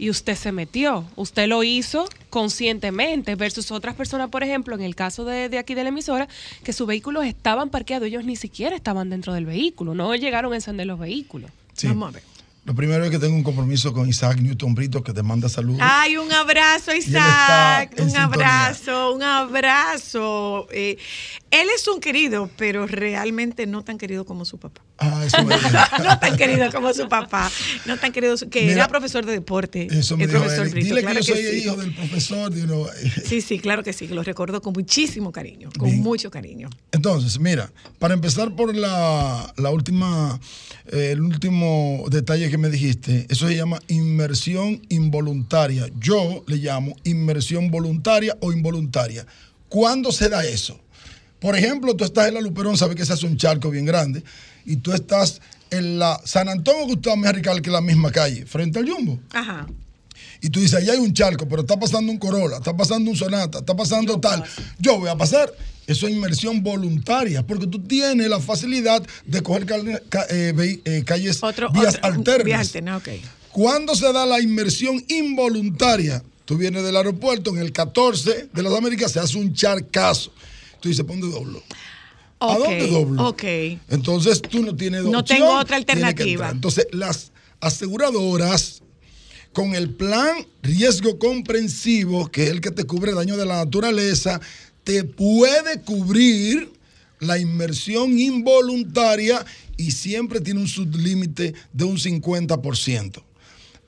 y 0.00 0.08
usted 0.08 0.34
se 0.34 0.50
metió. 0.50 1.04
Usted 1.14 1.46
lo 1.46 1.62
hizo 1.62 2.08
conscientemente 2.30 3.34
versus 3.34 3.70
otras 3.70 3.94
personas, 3.94 4.30
por 4.30 4.42
ejemplo, 4.42 4.74
en 4.74 4.80
el 4.80 4.96
caso 4.96 5.26
de, 5.26 5.50
de 5.50 5.58
aquí 5.58 5.74
de 5.74 5.82
la 5.82 5.90
emisora, 5.90 6.26
que 6.64 6.72
sus 6.72 6.86
vehículos 6.86 7.26
estaban 7.26 7.68
parqueados, 7.68 8.08
ellos 8.08 8.24
ni 8.24 8.34
siquiera 8.34 8.74
estaban 8.74 9.10
dentro 9.10 9.34
del 9.34 9.44
vehículo, 9.44 9.94
no 9.94 10.14
llegaron 10.14 10.54
a 10.54 10.56
encender 10.56 10.86
los 10.86 10.98
vehículos. 10.98 11.50
Sí. 11.74 11.86
Vamos 11.88 12.08
a 12.08 12.12
ver. 12.12 12.29
Lo 12.70 12.76
primero 12.76 13.04
es 13.04 13.10
que 13.10 13.18
tengo 13.18 13.34
un 13.34 13.42
compromiso 13.42 13.92
con 13.92 14.08
Isaac 14.08 14.38
Newton 14.40 14.76
Brito 14.76 15.02
que 15.02 15.12
te 15.12 15.24
manda 15.24 15.48
saludos. 15.48 15.80
Ay, 15.82 16.16
un 16.16 16.32
abrazo, 16.32 16.94
Isaac. 16.94 17.92
Un 17.98 18.16
abrazo, 18.16 19.12
un 19.12 19.24
abrazo. 19.24 20.68
Eh, 20.70 20.96
él 21.50 21.66
es 21.74 21.88
un 21.88 21.98
querido, 21.98 22.48
pero 22.56 22.86
realmente 22.86 23.66
no 23.66 23.82
tan 23.82 23.98
querido 23.98 24.24
como 24.24 24.44
su 24.44 24.58
papá. 24.58 24.82
Ah, 24.98 25.24
eso 25.26 25.42
me 25.44 25.56
no 26.04 26.18
tan 26.20 26.36
querido 26.36 26.70
como 26.70 26.94
su 26.94 27.08
papá. 27.08 27.50
No 27.86 27.96
tan 27.96 28.12
querido, 28.12 28.36
que 28.48 28.60
Mira, 28.60 28.74
era 28.74 28.88
profesor 28.88 29.26
de 29.26 29.32
deporte. 29.32 29.88
Eso 29.90 30.16
me 30.16 30.24
el 30.24 30.30
dijo 30.30 30.42
profesor 30.42 30.66
él. 30.66 30.72
Brito, 30.72 30.86
Dile 30.86 31.00
claro 31.00 31.18
que 31.18 31.26
yo 31.26 31.34
soy 31.34 31.44
sí. 31.44 31.56
hijo 31.64 31.76
del 31.76 31.92
profesor. 31.92 32.52
Sí, 33.24 33.40
sí, 33.40 33.58
claro 33.58 33.82
que 33.82 33.92
sí, 33.92 34.06
lo 34.08 34.22
recuerdo 34.22 34.62
con 34.62 34.72
muchísimo 34.72 35.32
cariño, 35.32 35.70
con 35.76 35.88
Bien. 35.88 36.02
mucho 36.02 36.30
cariño. 36.30 36.68
Entonces, 36.92 37.40
mira, 37.40 37.72
para 37.98 38.14
empezar 38.14 38.54
por 38.54 38.74
la, 38.76 39.52
la 39.56 39.70
última, 39.70 40.38
eh, 40.86 41.10
el 41.12 41.20
último 41.20 42.04
detalle 42.10 42.50
que 42.50 42.58
me 42.60 42.70
dijiste, 42.70 43.26
eso 43.28 43.48
se 43.48 43.56
llama 43.56 43.80
inmersión 43.88 44.82
involuntaria. 44.88 45.88
Yo 45.98 46.44
le 46.46 46.56
llamo 46.56 46.94
inmersión 47.04 47.70
voluntaria 47.70 48.36
o 48.40 48.52
involuntaria. 48.52 49.26
¿Cuándo 49.68 50.12
se 50.12 50.28
da 50.28 50.44
eso? 50.44 50.78
Por 51.40 51.56
ejemplo, 51.56 51.96
tú 51.96 52.04
estás 52.04 52.28
en 52.28 52.34
la 52.34 52.40
Luperón, 52.40 52.76
sabes 52.76 52.96
que 52.96 53.06
se 53.06 53.12
hace 53.12 53.26
un 53.26 53.36
charco 53.36 53.70
bien 53.70 53.86
grande, 53.86 54.22
y 54.66 54.76
tú 54.76 54.92
estás 54.92 55.40
en 55.70 55.98
la 55.98 56.20
San 56.24 56.48
Antonio 56.48 56.86
Gustavo 56.86 57.16
Mejía 57.16 57.42
que 57.42 57.50
es 57.50 57.72
la 57.72 57.80
misma 57.80 58.12
calle, 58.12 58.44
frente 58.46 58.78
al 58.78 58.88
Jumbo. 58.88 59.18
Ajá. 59.32 59.66
Y 60.40 60.50
tú 60.50 60.60
dices, 60.60 60.76
allá 60.78 60.92
hay 60.92 60.98
un 60.98 61.12
charco, 61.12 61.46
pero 61.48 61.62
está 61.62 61.78
pasando 61.78 62.10
un 62.12 62.18
Corolla, 62.18 62.56
está 62.58 62.76
pasando 62.76 63.10
un 63.10 63.16
Sonata, 63.16 63.58
está 63.58 63.76
pasando 63.76 64.18
tal, 64.20 64.42
yo 64.78 64.98
voy 64.98 65.08
a 65.08 65.16
pasar. 65.16 65.52
Eso 65.86 66.06
es 66.06 66.12
inmersión 66.14 66.62
voluntaria, 66.62 67.44
porque 67.44 67.66
tú 67.66 67.80
tienes 67.80 68.28
la 68.28 68.38
facilidad 68.38 69.02
de 69.26 69.42
coger 69.42 69.66
cal- 69.66 70.02
ca- 70.08 70.26
eh, 70.30 70.80
eh, 70.84 71.02
calles, 71.04 71.42
Otro, 71.42 71.68
vías 71.72 71.96
otro- 71.96 72.06
alternas. 72.06 72.72
¿Cuándo 73.50 73.96
se 73.96 74.12
da 74.12 74.24
la 74.24 74.40
inmersión 74.40 75.04
involuntaria? 75.08 76.22
Tú 76.44 76.56
vienes 76.56 76.84
del 76.84 76.96
aeropuerto, 76.96 77.50
en 77.50 77.58
el 77.58 77.72
14 77.72 78.48
de 78.52 78.62
las 78.62 78.72
Américas 78.72 79.10
se 79.12 79.18
hace 79.20 79.36
un 79.36 79.52
charcazo. 79.52 80.32
Tú 80.80 80.88
dices, 80.88 81.04
¿por 81.04 81.18
dónde 81.18 81.34
doblo? 81.36 81.62
¿A 82.38 82.56
dónde 82.56 82.86
doblo? 82.86 83.28
ok. 83.28 83.42
Entonces 83.88 84.40
tú 84.42 84.62
no 84.62 84.74
tienes 84.76 85.02
No 85.04 85.18
opción, 85.20 85.38
tengo 85.40 85.58
otra 85.58 85.76
alternativa. 85.76 86.50
Entonces 86.50 86.86
las 86.92 87.32
aseguradoras 87.60 88.79
con 89.52 89.74
el 89.74 89.90
plan 89.90 90.46
riesgo 90.62 91.18
comprensivo, 91.18 92.30
que 92.30 92.44
es 92.44 92.50
el 92.50 92.60
que 92.60 92.70
te 92.70 92.84
cubre 92.84 93.12
daño 93.12 93.36
de 93.36 93.46
la 93.46 93.56
naturaleza, 93.64 94.40
te 94.84 95.04
puede 95.04 95.80
cubrir 95.82 96.72
la 97.18 97.38
inmersión 97.38 98.18
involuntaria 98.18 99.44
y 99.76 99.90
siempre 99.90 100.40
tiene 100.40 100.60
un 100.60 100.68
sublímite 100.68 101.54
de 101.72 101.84
un 101.84 101.96
50%. 101.98 103.22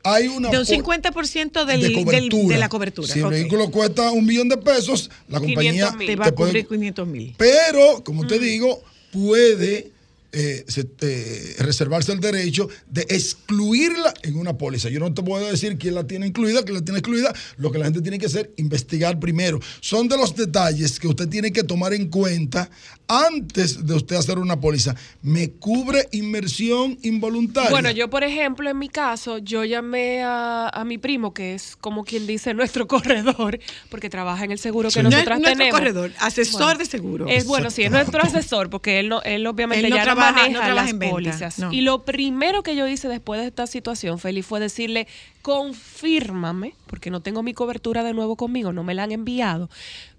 Hay 0.04 0.26
una 0.26 0.50
De 0.50 0.58
un 0.58 0.64
po- 0.82 0.92
50% 0.92 1.64
del, 1.64 1.80
de, 1.80 1.88
del- 1.90 2.04
cobertura. 2.04 2.54
de 2.54 2.60
la 2.60 2.68
cobertura. 2.68 3.12
Si 3.14 3.20
el 3.20 3.26
vehículo 3.26 3.70
cuesta 3.70 4.10
un 4.10 4.26
millón 4.26 4.48
de 4.48 4.56
pesos, 4.56 5.08
la 5.28 5.38
compañía 5.38 5.72
500,000. 5.94 6.06
te 6.08 6.16
va 6.16 6.26
a 6.26 6.32
puede- 6.34 6.50
cubrir 6.50 6.66
500 6.66 7.06
mil. 7.06 7.34
pero, 7.38 8.02
como 8.02 8.26
te 8.26 8.38
digo, 8.40 8.82
puede 9.12 9.92
eh, 10.32 10.64
se- 10.66 10.88
eh, 11.02 11.54
reservarse 11.58 12.12
el 12.12 12.20
derecho 12.20 12.68
de 12.86 13.02
excluirla 13.08 14.14
en 14.22 14.36
una 14.36 14.56
póliza. 14.56 14.88
Yo 14.88 15.00
no 15.00 15.12
te 15.12 15.22
puedo 15.22 15.46
decir 15.46 15.76
quién 15.78 15.94
la 15.94 16.06
tiene 16.06 16.26
incluida, 16.26 16.62
quién 16.62 16.74
la 16.76 16.82
tiene 16.84 16.98
excluida. 17.00 17.32
Lo 17.58 17.70
que 17.70 17.78
la 17.78 17.84
gente 17.86 18.00
tiene 18.00 18.18
que 18.18 18.26
hacer, 18.26 18.52
investigar 18.56 19.18
primero. 19.20 19.60
Son 19.80 20.08
de 20.08 20.16
los 20.16 20.34
detalles 20.34 20.98
que 20.98 21.08
usted 21.08 21.28
tiene 21.28 21.52
que 21.52 21.62
tomar 21.64 21.92
en 21.94 22.08
cuenta 22.08 22.70
antes 23.08 23.84
de 23.86 23.94
usted 23.94 24.16
hacer 24.16 24.38
una 24.38 24.58
póliza. 24.60 24.94
¿Me 25.22 25.50
cubre 25.50 26.08
inmersión 26.12 26.98
involuntaria? 27.02 27.70
Bueno, 27.70 27.90
yo, 27.90 28.08
por 28.08 28.24
ejemplo, 28.24 28.70
en 28.70 28.78
mi 28.78 28.88
caso, 28.88 29.38
yo 29.38 29.64
llamé 29.64 30.22
a, 30.22 30.68
a 30.68 30.84
mi 30.84 30.98
primo, 30.98 31.34
que 31.34 31.54
es 31.54 31.76
como 31.76 32.04
quien 32.04 32.26
dice 32.26 32.54
nuestro 32.54 32.86
corredor, 32.88 33.58
porque 33.90 34.08
trabaja 34.08 34.44
en 34.44 34.52
el 34.52 34.58
seguro 34.58 34.88
que 34.88 34.92
Sí. 34.94 35.02
No 35.02 35.08
es 35.08 35.14
nosotras 35.14 35.40
nuestro 35.40 35.58
tenemos. 35.58 35.78
corredor, 35.80 36.12
asesor 36.20 36.62
Bueno, 36.62 36.78
de 36.78 36.84
seguro. 36.86 37.26
Es 37.28 37.44
bueno, 37.46 37.70
sí, 37.70 37.82
es 37.82 37.90
nuestro 37.90 38.22
asesor, 38.22 38.70
porque 38.70 38.98
él 39.00 39.08
no, 39.08 39.20
él 39.22 39.46
obviamente 39.46 39.84
Él 39.86 39.90
no 39.90 39.96
ya 39.96 40.04
trabaja- 40.04 40.21
no 40.30 40.48
trabaja 40.50 40.74
las 40.74 40.90
en 40.90 40.98
venta, 40.98 41.14
pólizas. 41.14 41.58
no. 41.58 41.72
Y 41.72 41.80
lo 41.80 42.04
primero 42.04 42.62
que 42.62 42.76
yo 42.76 42.86
hice 42.86 43.08
después 43.08 43.40
de 43.40 43.48
esta 43.48 43.66
situación, 43.66 44.18
Feli, 44.18 44.42
fue 44.42 44.60
decirle, 44.60 45.08
confírmame, 45.42 46.74
porque 46.86 47.10
no 47.10 47.20
tengo 47.20 47.42
mi 47.42 47.54
cobertura 47.54 48.04
de 48.04 48.14
nuevo 48.14 48.36
conmigo, 48.36 48.72
no 48.72 48.84
me 48.84 48.94
la 48.94 49.02
han 49.02 49.12
enviado, 49.12 49.68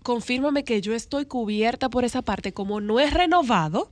confírmame 0.03 0.63
que 0.63 0.81
yo 0.81 0.93
estoy 0.93 1.25
cubierta 1.25 1.89
por 1.89 2.05
esa 2.05 2.21
parte, 2.21 2.51
como 2.53 2.81
no 2.81 2.99
es 2.99 3.13
renovado, 3.13 3.89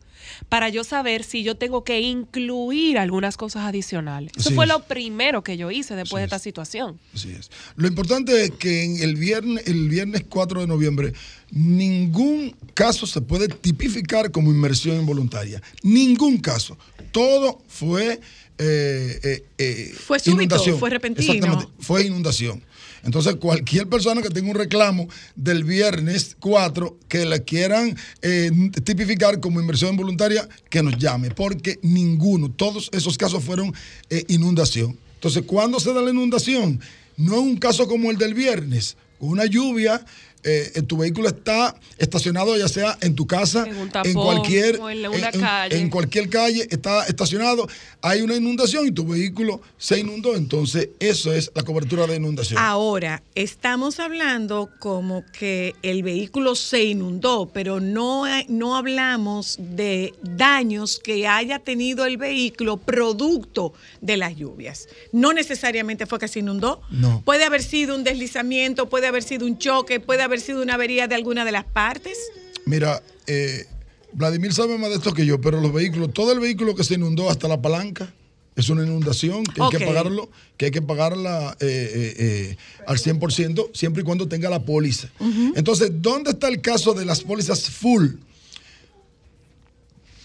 para 0.50 0.70
yo 0.70 0.84
saber 0.84 1.24
si 1.24 1.42
yo 1.42 1.56
tengo 1.56 1.84
que 1.84 2.02
incluir 2.02 3.00
algunas 3.00 3.38
cosas 3.38 3.64
adicionales. 3.66 4.32
Eso 4.38 4.50
Así 4.50 4.56
fue 4.56 4.66
es. 4.66 4.70
lo 4.70 4.84
primero 4.84 5.44
que 5.44 5.58
yo 5.58 5.72
hice 5.72 5.96
después 5.96 6.20
Así 6.20 6.22
de 6.22 6.26
esta 6.26 6.36
es. 6.36 6.42
situación. 6.44 7.00
Así 7.16 7.32
es. 7.32 7.50
Lo 7.76 7.88
importante 7.88 8.44
es 8.44 8.52
que 8.52 8.84
en 8.84 9.02
el 9.02 9.16
viernes, 9.16 9.66
el 9.68 9.90
viernes 9.90 10.24
4 10.30 10.62
de 10.62 10.68
noviembre, 10.68 11.14
ningún 11.50 12.56
caso 12.74 13.08
se 13.08 13.22
puede 13.22 13.48
tipificar 13.48 14.32
como 14.32 14.52
inmersión 14.52 14.98
involuntaria. 15.00 15.62
Ningún 15.82 16.38
caso. 16.38 16.78
Todo 17.12 17.62
fue. 17.68 18.20
eh, 18.58 19.20
eh, 19.24 19.46
eh, 19.58 19.94
Fue 20.06 20.20
súbito, 20.20 20.42
inundación. 20.44 20.78
fue 20.80 20.90
repentino. 20.92 21.34
Exactamente, 21.34 21.72
fue 21.80 22.06
inundación. 22.06 22.62
Entonces, 23.04 23.36
cualquier 23.36 23.88
persona 23.88 24.22
que 24.22 24.30
tenga 24.30 24.50
un 24.50 24.56
reclamo 24.56 25.08
del 25.36 25.64
viernes 25.64 26.36
4 26.40 26.98
que 27.08 27.26
la 27.26 27.40
quieran 27.40 27.96
eh, 28.22 28.52
tipificar 28.84 29.40
como 29.40 29.60
inversión 29.60 29.92
involuntaria, 29.92 30.48
que 30.70 30.84
nos 30.84 30.98
llame, 30.98 31.32
porque 31.32 31.80
ninguno, 31.82 32.52
todos 32.52 32.90
esos 32.94 33.18
casos 33.18 33.44
fueron 33.44 33.74
eh, 34.10 34.24
inundación. 34.28 34.98
Entonces, 35.16 35.44
¿cuándo 35.46 35.80
se 35.80 35.94
da 35.94 36.02
la 36.02 36.12
inundación? 36.12 36.80
No 37.18 37.36
es 37.36 37.42
un 37.42 37.58
caso 37.58 37.88
como 37.88 38.12
el 38.12 38.18
del 38.18 38.34
viernes, 38.34 38.98
una 39.20 39.46
lluvia. 39.46 40.04
Eh, 40.44 40.72
en 40.76 40.86
tu 40.88 40.98
vehículo 40.98 41.28
está 41.30 41.76
estacionado 41.98 42.58
ya 42.58 42.68
sea 42.68 42.98
en 43.02 43.16
tu 43.16 43.28
casa, 43.28 43.64
En 43.68 43.76
un 43.76 43.82
en 43.84 43.90
tapón, 43.92 44.14
cualquier, 44.14 44.76
en 44.76 44.82
una 45.08 45.30
en- 45.30 45.40
calle. 45.42 45.78
en 45.78 45.90
cualquier 45.90 46.30
calle 46.30 46.68
está 46.72 47.06
estacionado, 47.06 47.68
hay 48.02 48.22
una 48.22 48.36
inundación 48.36 48.88
y 48.88 48.92
tu 48.92 49.06
vehículo 49.06 49.62
se 49.78 50.00
inundó, 50.00 50.36
entonces 50.36 50.90
eso 51.00 51.32
es 51.34 51.52
la 51.54 51.64
cobertura 51.64 52.08
de 52.08 52.16
inundación. 52.16 52.60
Ahora, 52.60 53.22
estamos 53.36 54.00
hablando 54.00 54.70
como 54.80 55.24
que 55.38 55.76
el 55.84 56.02
vehículo 56.04 56.56
se 56.56 56.84
inundó, 56.86 57.50
pero 57.54 57.80
no, 57.80 58.24
no 58.48 58.76
hablamos 58.76 59.58
de 59.60 60.14
daños 60.24 61.00
que 61.04 61.28
haya 61.28 61.60
tenido 61.60 62.06
el 62.06 62.18
vehículo 62.18 62.78
producto 62.78 63.74
de 64.02 64.18
las 64.18 64.36
lluvias. 64.36 64.88
No 65.12 65.34
necesariamente 65.34 66.06
fue 66.06 66.20
que 66.20 66.28
se 66.28 66.40
inundó. 66.40 66.82
No. 66.90 67.22
Puede 67.26 67.44
haber 67.44 67.62
sido 67.62 67.96
un 67.96 68.04
deslizamiento, 68.04 68.90
puede 68.90 69.08
haber 69.08 69.24
sido 69.24 69.46
un 69.46 69.58
choque, 69.58 70.00
puede 70.00 70.22
haber 70.24 70.31
sido 70.40 70.62
una 70.62 70.76
avería 70.76 71.08
de 71.08 71.16
alguna 71.16 71.46
de 71.46 71.52
las 71.52 71.66
partes. 71.66 72.18
Mira, 72.66 73.02
eh, 73.28 73.66
Vladimir 74.14 74.54
sabe 74.54 74.78
más 74.78 74.90
de 74.90 74.98
esto 74.98 75.14
que 75.14 75.26
yo, 75.26 75.42
pero 75.42 75.62
los 75.62 75.74
vehículos, 75.74 76.14
todo 76.14 76.32
el 76.32 76.40
vehículo 76.40 76.76
que 76.76 76.84
se 76.84 76.96
inundó 76.96 77.30
hasta 77.30 77.48
la 77.48 77.62
palanca, 77.62 78.14
es 78.56 78.70
una 78.70 78.84
inundación 78.84 79.44
que 79.44 79.62
hay 79.62 79.70
que 79.70 79.86
pagarlo, 79.86 80.30
que 80.58 80.66
hay 80.66 80.72
que 80.72 80.82
pagarla 80.82 81.56
eh, 81.60 81.66
eh, 81.68 82.16
eh, 82.18 82.58
al 82.86 82.98
100%, 82.98 83.70
siempre 83.74 84.02
y 84.02 84.06
cuando 84.06 84.28
tenga 84.28 84.50
la 84.50 84.64
póliza. 84.64 85.10
Entonces, 85.56 85.92
¿dónde 86.02 86.32
está 86.32 86.48
el 86.50 86.62
caso 86.62 86.94
de 86.94 87.06
las 87.06 87.22
pólizas 87.22 87.70
full? 87.70 88.08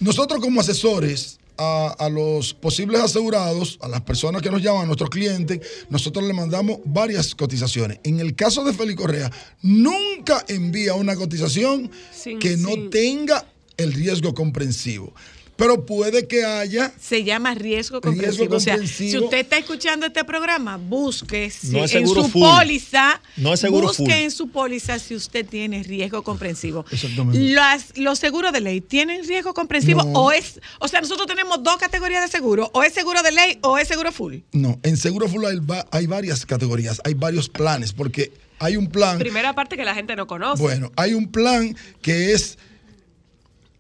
Nosotros 0.01 0.41
como 0.41 0.61
asesores 0.61 1.39
a, 1.59 1.95
a 1.99 2.09
los 2.09 2.55
posibles 2.55 3.01
asegurados, 3.01 3.79
a 3.81 3.89
las 3.89 4.03
personas 4.03 4.43
que 4.43 4.51
nos 4.51 4.63
llaman, 4.63 4.83
a 4.83 4.87
nuestros 4.87 5.11
clientes, 5.11 5.61
nosotros 5.91 6.25
le 6.25 6.33
mandamos 6.33 6.79
varias 6.85 7.35
cotizaciones. 7.35 7.99
En 8.05 8.21
el 8.21 8.35
caso 8.35 8.65
de 8.65 8.73
Félix 8.73 9.01
Correa, 9.01 9.31
nunca 9.63 10.45
envía 10.49 10.95
una 10.95 11.17
cotización 11.17 11.91
Sin- 12.13 12.39
que 12.39 12.57
no 12.57 12.69
sin- 12.71 12.91
tenga 12.91 13.47
el 13.77 13.93
riesgo 13.93 14.35
comprensivo. 14.35 15.15
Pero 15.57 15.87
puede 15.87 16.27
que 16.29 16.45
haya 16.45 16.93
Se 17.01 17.25
llama 17.25 17.55
riesgo 17.55 18.01
Riesgo 18.01 18.01
comprensivo. 18.01 18.57
O 18.57 18.61
sea, 18.61 18.79
si 18.87 19.17
usted 19.19 19.39
está 19.39 19.57
escuchando 19.59 20.07
este 20.07 20.25
programa, 20.25 20.77
busque 20.77 21.51
si- 21.51 21.69
No 21.69 21.85
es 21.85 21.95
en 21.95 22.07
su 22.07 22.29
full. 22.29 22.43
póliza, 22.43 23.21
No 23.37 23.55
es 23.55 23.61
seguro 23.61 23.89
busque 23.89 24.03
full. 24.05 24.13
en 24.13 24.31
su 24.31 24.49
póliza 24.51 24.99
si 24.99 25.15
usted 25.15 25.47
tiene 25.47 25.83
riesgo 25.83 26.23
comprensivo. 26.23 26.85
Exactamente. 26.91 27.39
Las- 27.39 27.97
los 27.97 28.19
seguros 28.19 28.53
de 28.53 28.61
ley 28.61 28.81
tienen 28.81 29.27
riesgo 29.27 29.55
comprensivo 29.55 30.03
No. 30.05 30.13
o 30.25 30.33
es, 30.33 30.61
o 30.79 30.89
sea, 30.89 31.01
nosotros 31.01 31.27
tenemos 31.27 31.63
dos 31.63 31.77
categorías 31.79 32.23
de 32.25 32.29
seguro, 32.31 32.71
o 32.75 32.83
es 32.83 32.93
seguro 32.93 33.23
de 33.23 33.33
ley 33.33 33.59
o 33.63 33.79
es 33.79 33.89
seguro 33.89 34.13
full. 34.13 34.37
No, 34.53 34.79
en 34.83 34.97
Seguro 34.97 35.29
Full 35.29 35.45
hay 35.91 36.07
varias 36.07 36.45
categorías, 36.47 37.01
hay 37.05 37.15
varios 37.15 37.49
planes, 37.49 37.93
porque 37.93 38.33
hay 38.59 38.77
un 38.77 38.89
plan, 38.89 39.19
Primera 39.19 39.55
parte 39.55 39.77
que 39.77 39.85
la 39.85 39.95
gente 39.95 40.17
no 40.17 40.27
conoce. 40.27 40.63
bueno, 40.63 40.91
hay 40.97 41.15
un 41.15 41.31
plan 41.31 41.77
que 42.03 42.33
es 42.33 42.59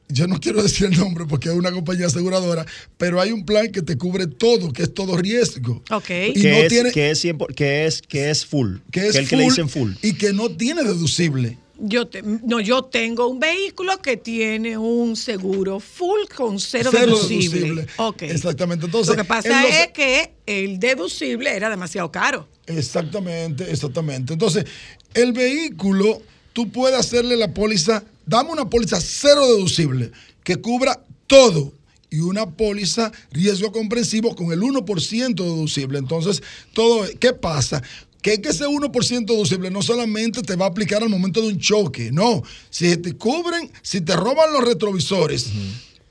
yo 0.08 0.26
no 0.26 0.38
quiero 0.40 0.62
decir 0.62 0.86
el 0.86 0.96
nombre 0.98 1.24
porque 1.28 1.48
es 1.48 1.54
una 1.54 1.72
compañía 1.72 2.06
aseguradora, 2.06 2.64
pero 2.96 3.20
hay 3.20 3.32
un 3.32 3.44
plan 3.44 3.70
que 3.72 3.82
te 3.82 3.96
cubre 3.98 4.26
todo, 4.26 4.72
que 4.72 4.82
es 4.84 4.94
todo 4.94 5.16
riesgo. 5.16 5.82
Ok. 5.90 6.10
Y 6.34 6.40
que, 6.40 6.50
no 6.50 6.56
es, 6.58 6.68
tiene- 6.68 6.92
que, 6.92 7.10
es 7.10 7.20
100 7.20 7.38
que 7.56 7.86
es 7.86 8.02
que 8.02 8.30
es 8.30 8.46
full. 8.46 8.76
Que 8.90 9.08
es 9.08 9.16
el 9.16 9.28
que 9.28 9.36
le 9.36 9.42
full 9.44 9.50
dicen 9.52 9.68
full. 9.68 9.92
y 10.02 10.12
que 10.14 10.32
no 10.32 10.48
tiene 10.50 10.82
deducible. 10.84 11.58
Yo 11.78 12.06
te- 12.06 12.22
no, 12.22 12.58
yo 12.60 12.84
tengo 12.84 13.28
un 13.28 13.38
vehículo 13.38 14.00
que 14.00 14.16
tiene 14.16 14.78
un 14.78 15.14
seguro 15.14 15.78
full 15.78 16.20
con 16.34 16.58
cero, 16.58 16.88
Cero 16.90 17.04
deducible. 17.06 17.60
deducible. 17.60 17.86
Ok. 17.98 18.22
Exactamente. 18.22 18.86
Entonces, 18.86 19.14
Lo 19.14 19.22
que 19.22 19.28
pasa 19.28 19.48
en 19.48 19.62
los- 19.70 19.80
es 19.80 19.88
que 19.88 20.32
el 20.46 20.78
deducible 20.80 21.54
era 21.54 21.68
demasiado 21.68 22.10
caro. 22.10 22.48
Exactamente, 22.66 23.70
exactamente. 23.70 24.32
Entonces, 24.32 24.64
el 25.12 25.32
vehículo, 25.32 26.22
tú 26.54 26.70
puedes 26.70 26.98
hacerle 26.98 27.36
la 27.36 27.52
póliza, 27.52 28.04
dame 28.26 28.50
una 28.50 28.68
póliza 28.68 29.00
cero 29.00 29.46
deducible 29.46 30.12
que 30.44 30.56
cubra 30.56 31.00
todo 31.26 31.72
y 32.10 32.20
una 32.20 32.46
póliza 32.46 33.12
riesgo 33.30 33.72
comprensivo 33.72 34.34
con 34.34 34.52
el 34.52 34.60
1% 34.60 35.34
deducible. 35.34 35.98
Entonces, 35.98 36.42
todo, 36.72 37.06
¿qué 37.18 37.32
pasa? 37.32 37.82
Que 38.22 38.34
es 38.34 38.38
que 38.40 38.48
ese 38.50 38.66
1% 38.66 39.26
deducible 39.26 39.70
no 39.70 39.82
solamente 39.82 40.42
te 40.42 40.56
va 40.56 40.66
a 40.66 40.68
aplicar 40.68 41.02
al 41.02 41.08
momento 41.08 41.40
de 41.40 41.48
un 41.48 41.58
choque, 41.58 42.10
no. 42.12 42.42
Si 42.70 42.96
te 42.96 43.14
cubren, 43.16 43.70
si 43.82 44.00
te 44.00 44.14
roban 44.16 44.52
los 44.52 44.64
retrovisores, 44.64 45.46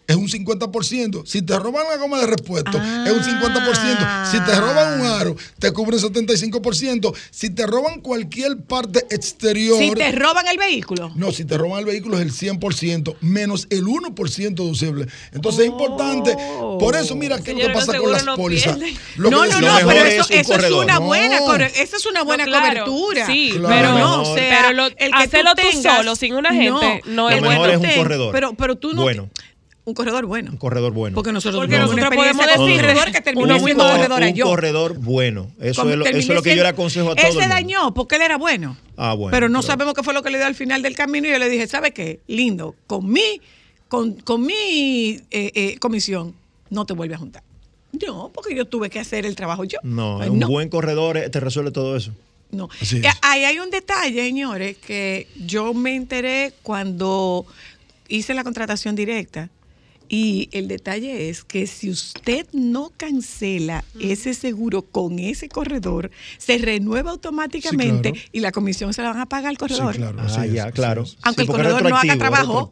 es 0.08 0.16
un 0.16 0.28
50%. 0.28 1.26
Si 1.26 1.42
te 1.42 1.58
roban 1.58 1.86
la 1.90 1.98
goma 1.98 2.20
de 2.20 2.28
repuesto, 2.28 2.78
es 2.78 3.12
un 3.12 3.24
50%. 3.24 4.32
Si 4.32 4.40
te 4.42 4.60
roban 4.60 5.00
un 5.02 5.08
aro, 5.08 5.36
te 5.60 5.72
cubre 5.72 5.98
75%. 5.98 7.14
Si 7.32 7.50
te 7.50 7.66
roban 7.66 8.02
cualquier 8.02 8.58
parte 8.64 9.06
exterior. 9.10 9.78
Si 9.80 9.92
te 9.92 10.12
roban 10.12 10.48
el 10.48 10.58
vehículo. 10.58 11.12
No, 11.16 11.32
si 11.32 11.46
te 11.46 11.58
roban 11.58 11.80
el 11.80 11.86
vehículo 11.86 12.18
es 12.20 12.24
el 12.24 12.32
100%, 12.60 13.16
menos 13.22 13.68
el 13.70 13.86
1% 13.86 14.54
deducible. 14.56 15.08
Entonces 15.34 15.62
es 15.62 15.68
importante. 15.68 16.36
Por 16.80 16.96
eso, 16.96 17.16
mira 17.16 17.40
qué 17.42 17.52
es 17.52 17.58
lo 17.58 17.68
que 17.68 17.74
pasa 17.74 17.98
con 17.98 18.12
las 18.12 18.26
no 18.26 18.36
pólizas. 18.36 18.78
Lo 19.18 19.30
no, 19.30 19.46
no, 19.46 19.62
no, 19.62 19.76
pero 19.88 19.92
es 20.06 20.14
eso, 20.16 20.28
un 20.30 20.40
eso 20.40 20.54
es 20.56 20.72
una 20.72 20.94
No. 20.96 21.02
buena, 21.02 21.40
corre- 21.40 21.72
esa 21.82 21.98
es 21.98 22.06
una 22.06 22.24
buena 22.24 22.46
No, 22.46 22.52
claro, 22.52 22.86
cobertura. 22.86 23.26
sí, 23.26 23.52
Claro. 23.58 23.68
pero 23.76 23.92
Lo 23.92 23.98
no, 24.00 24.22
o 24.22 24.36
sea, 24.36 24.58
pero 24.62 24.74
lo- 24.74 24.86
el 24.88 24.94
que 24.96 25.24
hacerlo 25.24 25.52
tú 25.56 25.62
tengas- 25.62 25.98
solo, 25.98 26.16
sin 26.16 26.36
un 26.36 26.46
agente, 26.46 27.02
no 27.06 27.30
es 27.30 27.40
tú 27.42 27.46
es 27.66 27.78
un 27.78 27.96
corredor. 27.96 28.32
Pero, 28.32 28.54
pero 28.54 28.76
tú 28.76 28.94
no. 28.94 29.02
Bueno. 29.04 29.30
Un 29.86 29.94
corredor 29.94 30.26
bueno. 30.26 30.50
Un 30.52 30.58
corredor 30.58 30.94
bueno. 30.94 31.14
Porque 31.16 31.32
nosotros 31.32 31.62
Porque 31.62 31.76
una 31.76 31.84
nosotros 31.86 32.10
podemos 32.16 32.46
decir- 32.48 32.82
corredor 32.82 33.12
que 33.12 33.22
terminó 33.22 33.60
siendo 33.60 33.84
corredora 33.88 34.28
un 34.28 34.34
yo. 34.34 34.46
corredor 34.48 34.98
bueno. 34.98 35.52
Eso, 35.60 35.88
es 35.90 35.96
lo, 35.96 36.06
eso 36.06 36.18
es 36.18 36.28
lo 36.28 36.42
que 36.42 36.56
yo 36.56 36.64
le 36.64 36.70
aconsejo 36.70 37.10
a 37.10 37.12
Él 37.12 37.18
todo 37.18 37.26
se 37.26 37.32
el 37.34 37.36
mundo. 37.42 37.54
dañó 37.54 37.94
porque 37.94 38.16
él 38.16 38.24
era 38.24 38.38
bueno. 38.38 38.76
Ah, 38.98 39.14
bueno, 39.14 39.32
Pero 39.32 39.48
no 39.48 39.60
pero- 39.60 39.68
sabemos 39.68 39.94
qué 39.94 40.02
fue 40.02 40.14
lo 40.16 40.24
que 40.24 40.32
le 40.32 40.40
dio 40.40 40.48
al 40.48 40.56
final 40.56 40.82
del 40.82 40.96
camino 40.96 41.28
y 41.28 41.32
yo 41.32 41.38
le 41.38 41.50
dije, 41.50 41.68
¿sabe 41.68 41.92
qué? 41.92 42.20
Lindo, 42.28 42.76
con 42.88 43.08
mi, 43.12 43.40
con, 43.88 44.14
con 44.16 44.44
mi 44.44 45.22
eh, 45.30 45.52
eh, 45.54 45.78
comisión 45.80 46.34
no 46.72 46.86
te 46.88 46.94
vuelve 46.94 47.14
a 47.14 47.18
juntar. 47.20 47.44
No, 48.08 48.32
porque 48.34 48.56
yo 48.56 48.66
tuve 48.66 48.90
que 48.90 49.00
hacer 49.00 49.26
el 49.26 49.36
trabajo 49.36 49.64
yo. 49.66 49.78
No, 49.84 50.20
Ay, 50.20 50.30
un 50.30 50.40
buen 50.40 50.68
corredor 50.70 51.16
eh, 51.18 51.30
te 51.30 51.40
resuelve 51.40 51.70
todo 51.72 51.96
eso. 51.96 52.12
No. 52.52 52.70
Ahí 53.22 53.44
hay 53.44 53.60
un 53.60 53.70
detalle, 53.70 54.22
señores, 54.24 54.78
que 54.78 55.28
yo 55.46 55.74
me 55.76 55.96
enteré 55.96 56.54
cuando 56.64 57.46
hice 58.08 58.34
la 58.34 58.44
contratación 58.44 58.96
directa. 58.96 59.50
Y 60.10 60.50
el 60.52 60.68
detalle 60.68 61.30
es 61.30 61.44
que 61.44 61.68
si 61.68 61.90
usted 61.90 62.48
no 62.54 62.92
cancela 62.96 63.84
ese 64.00 64.34
seguro 64.34 64.84
con 64.84 65.20
ese 65.20 65.50
corredor, 65.50 66.12
se 66.38 66.58
renueva 66.58 67.12
automáticamente 67.12 68.10
Sí, 68.10 68.14
claro. 68.14 68.30
y 68.32 68.40
la 68.42 68.52
comisión 68.52 68.94
se 68.94 69.02
la 69.02 69.10
van 69.12 69.22
a 69.22 69.26
pagar 69.26 69.50
al 69.50 69.56
Sí, 69.56 69.60
corredor. 69.60 69.96
claro. 69.96 70.18
Ah, 70.20 70.46
es, 70.46 70.54
ya, 70.54 70.72
claro. 70.72 71.06
Aunque 71.24 71.42
el 71.44 71.48
corredor 71.48 71.90
no 71.90 71.98
haga 71.98 72.18
trabajo. 72.18 72.72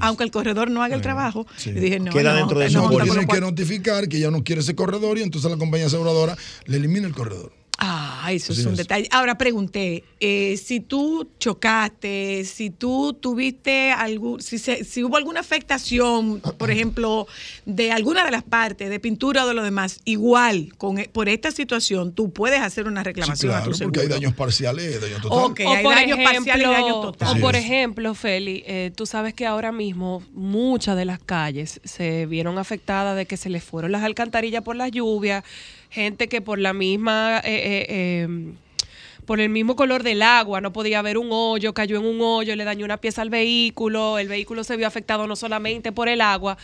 Aunque 0.00 0.24
el 0.24 0.30
corredor 0.30 0.70
no 0.70 0.82
haga 0.82 0.94
el 0.96 1.00
trabajo, 1.00 1.46
sí. 1.56 1.72
dije, 1.72 1.98
no, 2.00 2.12
Queda 2.12 2.32
no, 2.32 2.38
dentro 2.38 2.58
de 2.58 2.68
no, 2.70 2.90
su 2.90 2.98
no, 2.98 3.04
tienen 3.04 3.26
que 3.26 3.40
notificar 3.40 4.08
que 4.08 4.18
ya 4.20 4.30
no 4.30 4.44
quiere 4.44 4.60
ese 4.60 4.74
corredor 4.74 5.16
y 5.18 5.22
entonces 5.22 5.50
la 5.50 5.56
compañía 5.56 5.86
aseguradora 5.86 6.36
le 6.66 6.76
elimina 6.76 7.06
el 7.06 7.14
corredor. 7.14 7.52
Ah, 7.82 8.28
eso 8.30 8.52
Así 8.52 8.60
es 8.60 8.66
un 8.66 8.72
es. 8.74 8.78
detalle. 8.78 9.08
Ahora 9.10 9.38
pregunté, 9.38 10.04
eh, 10.20 10.58
si 10.62 10.80
tú 10.80 11.26
chocaste, 11.38 12.44
si 12.44 12.68
tú 12.68 13.14
tuviste 13.14 13.90
algún, 13.90 14.42
si, 14.42 14.58
se- 14.58 14.84
si 14.84 15.02
hubo 15.02 15.16
alguna 15.16 15.40
afectación, 15.40 16.40
por 16.40 16.70
ejemplo, 16.70 17.26
de 17.64 17.90
alguna 17.90 18.24
de 18.24 18.30
las 18.32 18.42
partes, 18.42 18.90
de 18.90 19.00
pintura 19.00 19.44
o 19.44 19.48
de 19.48 19.54
lo 19.54 19.62
demás, 19.62 20.00
igual 20.04 20.74
con 20.76 20.98
e- 20.98 21.08
por 21.08 21.28
esta 21.30 21.50
situación, 21.52 22.12
tú 22.12 22.30
puedes 22.32 22.60
hacer 22.60 22.86
una 22.86 23.00
Sí, 23.00 23.04
reclamación 23.06 23.52
a 23.52 23.54
claro, 23.56 23.70
tu 23.70 23.76
seguro. 23.78 23.92
porque 23.94 24.00
hay 24.06 24.08
daños 24.20 24.34
parciales, 24.34 25.00
daños 25.00 25.22
totales. 25.22 25.50
Ok, 25.50 25.60
hay 25.60 25.84
daños 25.84 26.18
parciales 26.18 26.66
y 26.66 26.70
daños 26.70 26.96
o 26.96 27.00
totales. 27.00 27.42
por 27.42 27.56
Así 27.56 27.64
es. 27.64 27.70
ejemplo, 27.70 28.14
Feli, 28.14 28.62
eh, 28.66 28.92
tú 28.94 29.06
sabes 29.06 29.32
que 29.32 29.46
ahora 29.46 29.72
mismo 29.72 30.22
muchas 30.32 30.96
de 30.96 31.06
las 31.06 31.18
calles 31.18 31.80
se 31.84 32.26
vieron 32.26 32.58
afectadas 32.58 33.16
de 33.16 33.24
que 33.26 33.36
se 33.38 33.48
les 33.48 33.64
fueron 33.64 33.92
las 33.92 34.02
alcantarillas 34.02 34.62
por 34.62 34.76
las 34.76 34.90
lluvias, 34.90 35.44
gente 35.90 36.28
que 36.28 36.40
por 36.40 36.58
la 36.58 36.72
misma... 36.72 37.38
eh, 37.38 37.42
eh, 37.44 37.86
eh, 37.88 38.52
por 39.30 39.38
el 39.38 39.48
mismo 39.48 39.76
color 39.76 40.02
del 40.02 40.22
agua, 40.22 40.60
no 40.60 40.72
podía 40.72 40.98
haber 40.98 41.16
un 41.16 41.28
hoyo, 41.30 41.72
cayó 41.72 41.96
en 41.98 42.04
un 42.04 42.20
hoyo, 42.20 42.56
le 42.56 42.64
dañó 42.64 42.84
una 42.84 42.96
pieza 42.96 43.22
al 43.22 43.30
vehículo, 43.30 44.18
el 44.18 44.26
vehículo 44.26 44.64
se 44.64 44.76
vio 44.76 44.88
afectado 44.88 45.28
no 45.28 45.36
solamente 45.36 45.92
por 45.92 46.08
el 46.08 46.20
agua. 46.20 46.58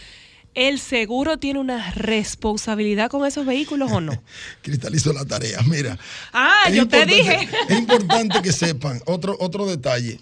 ¿El 0.53 0.81
seguro 0.81 1.37
tiene 1.37 1.61
una 1.61 1.93
responsabilidad 1.93 3.09
con 3.09 3.25
esos 3.25 3.47
vehículos 3.47 3.93
o 3.93 4.01
no? 4.01 4.21
Cristalizo 4.62 5.12
la 5.12 5.25
tarea. 5.25 5.61
Mira. 5.62 5.97
Ah, 6.33 6.69
yo 6.73 6.89
te 6.89 7.07
dije. 7.07 7.49
Es 7.69 7.79
importante 7.79 8.43
que 8.43 8.53
sepan 8.53 9.01
otro, 9.07 9.37
otro 9.39 9.67
detalle. 9.67 10.19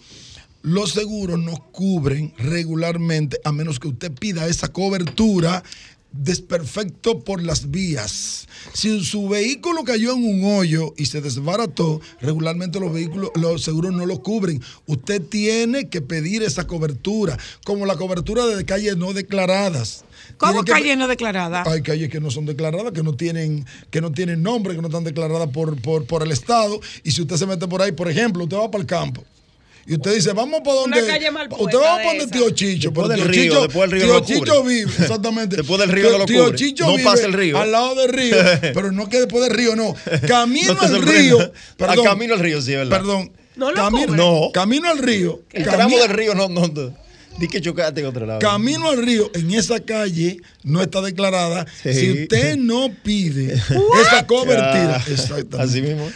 Los 0.60 0.90
seguros 0.90 1.38
no 1.38 1.56
cubren 1.72 2.34
regularmente 2.36 3.38
a 3.44 3.52
menos 3.52 3.78
que 3.78 3.88
usted 3.88 4.12
pida 4.12 4.46
esa 4.48 4.68
cobertura 4.72 5.62
desperfecto 6.16 7.20
por 7.20 7.42
las 7.42 7.70
vías. 7.70 8.46
Si 8.72 9.04
su 9.04 9.28
vehículo 9.28 9.84
cayó 9.84 10.12
en 10.14 10.24
un 10.24 10.56
hoyo 10.56 10.94
y 10.96 11.06
se 11.06 11.20
desbarató, 11.20 12.00
regularmente 12.20 12.80
los 12.80 12.92
vehículos, 12.92 13.30
los 13.34 13.62
seguros 13.62 13.92
no 13.92 14.06
lo 14.06 14.22
cubren. 14.22 14.62
Usted 14.86 15.20
tiene 15.22 15.88
que 15.88 16.00
pedir 16.00 16.42
esa 16.42 16.66
cobertura, 16.66 17.38
como 17.64 17.86
la 17.86 17.96
cobertura 17.96 18.46
de 18.46 18.64
calles 18.64 18.96
no 18.96 19.12
declaradas. 19.12 20.04
¿Cómo 20.38 20.52
Tiene 20.52 20.64
que- 20.64 20.72
calle 20.72 20.96
no 20.96 21.06
declarada? 21.08 21.64
hay 21.66 21.82
calles 21.82 22.08
que 22.10 22.20
no 22.20 22.30
son 22.30 22.46
declaradas, 22.46 22.92
que 22.92 23.02
no 23.02 23.14
tienen, 23.14 23.66
que 23.90 24.00
no 24.00 24.10
tienen 24.12 24.42
nombre, 24.42 24.74
que 24.74 24.80
no 24.80 24.88
están 24.88 25.04
declaradas 25.04 25.48
por, 25.50 25.80
por, 25.80 26.06
por 26.06 26.22
el 26.22 26.32
Estado. 26.32 26.80
Y 27.04 27.10
si 27.12 27.22
usted 27.22 27.36
se 27.36 27.46
mete 27.46 27.68
por 27.68 27.82
ahí, 27.82 27.92
por 27.92 28.10
ejemplo, 28.10 28.44
usted 28.44 28.56
va 28.56 28.70
para 28.70 28.80
el 28.82 28.86
campo. 28.86 29.22
Y 29.86 29.94
usted 29.94 30.14
dice, 30.14 30.32
vamos 30.32 30.60
para 30.64 30.76
donde. 30.80 31.02
Una 31.02 31.12
calle 31.12 31.30
mal 31.30 31.48
usted 31.50 31.78
va 31.78 31.96
para 31.96 32.08
donde 32.18 32.26
tío 32.28 32.50
Chicho. 32.50 32.88
Después 32.90 33.08
pero 33.08 33.20
del 33.22 33.30
tío 33.30 33.42
río, 33.42 33.42
Chicho, 33.44 33.62
después 33.62 33.90
del 33.90 34.00
río 34.00 34.22
tío 34.22 34.36
Chicho 34.40 34.60
cubre. 34.60 34.74
vive, 34.74 34.90
exactamente. 34.98 35.56
Después 35.56 35.80
del 35.80 35.88
río 35.90 36.02
Tío- 36.04 36.12
no 36.12 36.18
lo 36.18 36.24
tío. 36.24 36.54
Chicho 36.54 36.86
No 36.86 36.92
vive 36.96 37.04
pasa 37.04 37.26
el 37.26 37.32
río. 37.34 37.58
Al 37.58 37.72
lado 37.72 37.94
del 37.94 38.08
río. 38.12 38.36
pero 38.74 38.92
no 38.92 39.08
que 39.08 39.18
después 39.18 39.44
del 39.44 39.54
río, 39.56 39.76
no. 39.76 39.94
Camino 40.26 40.74
No 40.74 40.80
al 40.80 41.02
río. 41.02 41.52
Perdón, 41.76 41.98
A 42.06 42.10
camino 42.10 42.34
al 42.34 42.40
río, 42.40 42.62
sí, 42.62 42.72
¿verdad? 42.72 42.96
Perdón. 42.96 43.32
No 43.56 43.70
lo 43.70 43.76
camino, 43.76 44.06
cubre. 44.06 44.16
No. 44.18 44.50
Camino 44.52 44.88
al 44.90 44.98
río. 44.98 45.42
El 45.52 45.64
Cami- 45.64 45.70
tramo 45.76 45.98
del 45.98 46.08
río 46.08 46.34
no, 46.34 46.48
no, 46.48 46.66
no. 46.66 47.04
Di 47.38 47.48
que 47.48 47.60
chocaste 47.60 48.00
en 48.00 48.06
otro 48.06 48.26
lado. 48.26 48.38
Camino 48.38 48.88
al 48.88 49.04
río, 49.04 49.28
en 49.34 49.52
esa 49.52 49.80
calle 49.80 50.38
no 50.62 50.80
está 50.80 51.02
declarada. 51.02 51.66
Sí. 51.82 51.92
Si 51.92 52.22
usted 52.22 52.56
no 52.56 52.90
pide 53.02 53.54
esa 53.54 54.24
cobertura, 54.26 54.96
Ah, 54.96 55.04
exactamente. 55.10 55.60
Así 55.60 55.82
mismo. 55.82 56.08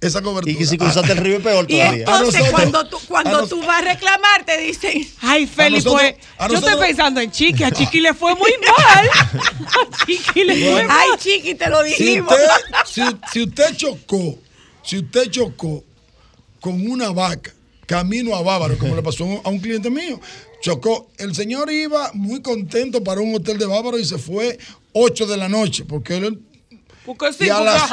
Esa 0.00 0.20
cobertura. 0.22 0.52
Y 0.52 0.56
que 0.56 0.66
si 0.66 0.76
cruzaste 0.76 1.12
el 1.12 1.18
río 1.18 1.36
es 1.38 1.42
peor 1.42 1.64
Y 1.68 1.78
todavía. 1.78 1.90
a 1.90 1.94
entonces 2.18 2.40
nosotros- 2.40 2.50
cuando 2.50 2.86
tú, 2.88 2.98
cuando 3.08 3.40
nos- 3.40 3.48
tú 3.48 3.60
vas 3.62 3.78
a 3.80 3.84
reclamar 3.94 4.44
te 4.44 4.58
dicen, 4.58 5.06
Ay, 5.22 5.46
Feli, 5.46 5.80
pues, 5.80 5.84
yo 5.84 6.48
nosotros- 6.48 6.70
estoy 6.72 6.86
pensando 6.86 7.20
en 7.20 7.30
Chiqui. 7.30 7.64
A 7.64 7.70
Chiqui 7.72 8.00
le 8.00 8.12
fue 8.14 8.34
muy 8.34 8.52
mal. 8.78 9.08
A 9.08 10.04
Chiqui 10.06 10.44
le 10.44 10.54
fue 10.60 10.70
Bueno. 10.72 10.88
mal. 10.88 10.98
ay 11.00 11.18
chiqui, 11.18 11.54
te 11.54 11.68
lo 11.70 11.82
si 11.84 11.88
dijimos. 12.04 12.32
usted, 12.32 12.46
si, 12.86 13.02
si 13.32 13.42
usted 13.44 13.76
chocó, 13.76 14.38
si 14.82 14.98
usted 14.98 15.30
chocó 15.30 15.82
con 16.60 16.86
una 16.90 17.10
vaca 17.10 17.52
camino 17.86 18.34
a 18.34 18.42
Bávaro, 18.42 18.76
como 18.78 18.94
le 18.96 19.02
pasó 19.02 19.24
a 19.44 19.48
un 19.48 19.60
cliente 19.60 19.88
mío, 19.90 20.20
chocó. 20.60 21.08
El 21.18 21.34
señor 21.34 21.70
iba 21.72 22.10
muy 22.14 22.42
contento 22.42 23.02
para 23.02 23.20
un 23.20 23.34
hotel 23.34 23.56
de 23.58 23.66
Bávaro 23.66 23.98
y 23.98 24.04
se 24.04 24.18
fue 24.18 24.58
8 24.92 25.26
de 25.26 25.36
la 25.36 25.48
noche, 25.48 25.84
porque 25.84 26.16
él 26.16 26.24
Porque 26.24 26.55
sí, 27.32 27.44
y, 27.46 27.48
a 27.50 27.56
porque 27.58 27.70
las, 27.70 27.90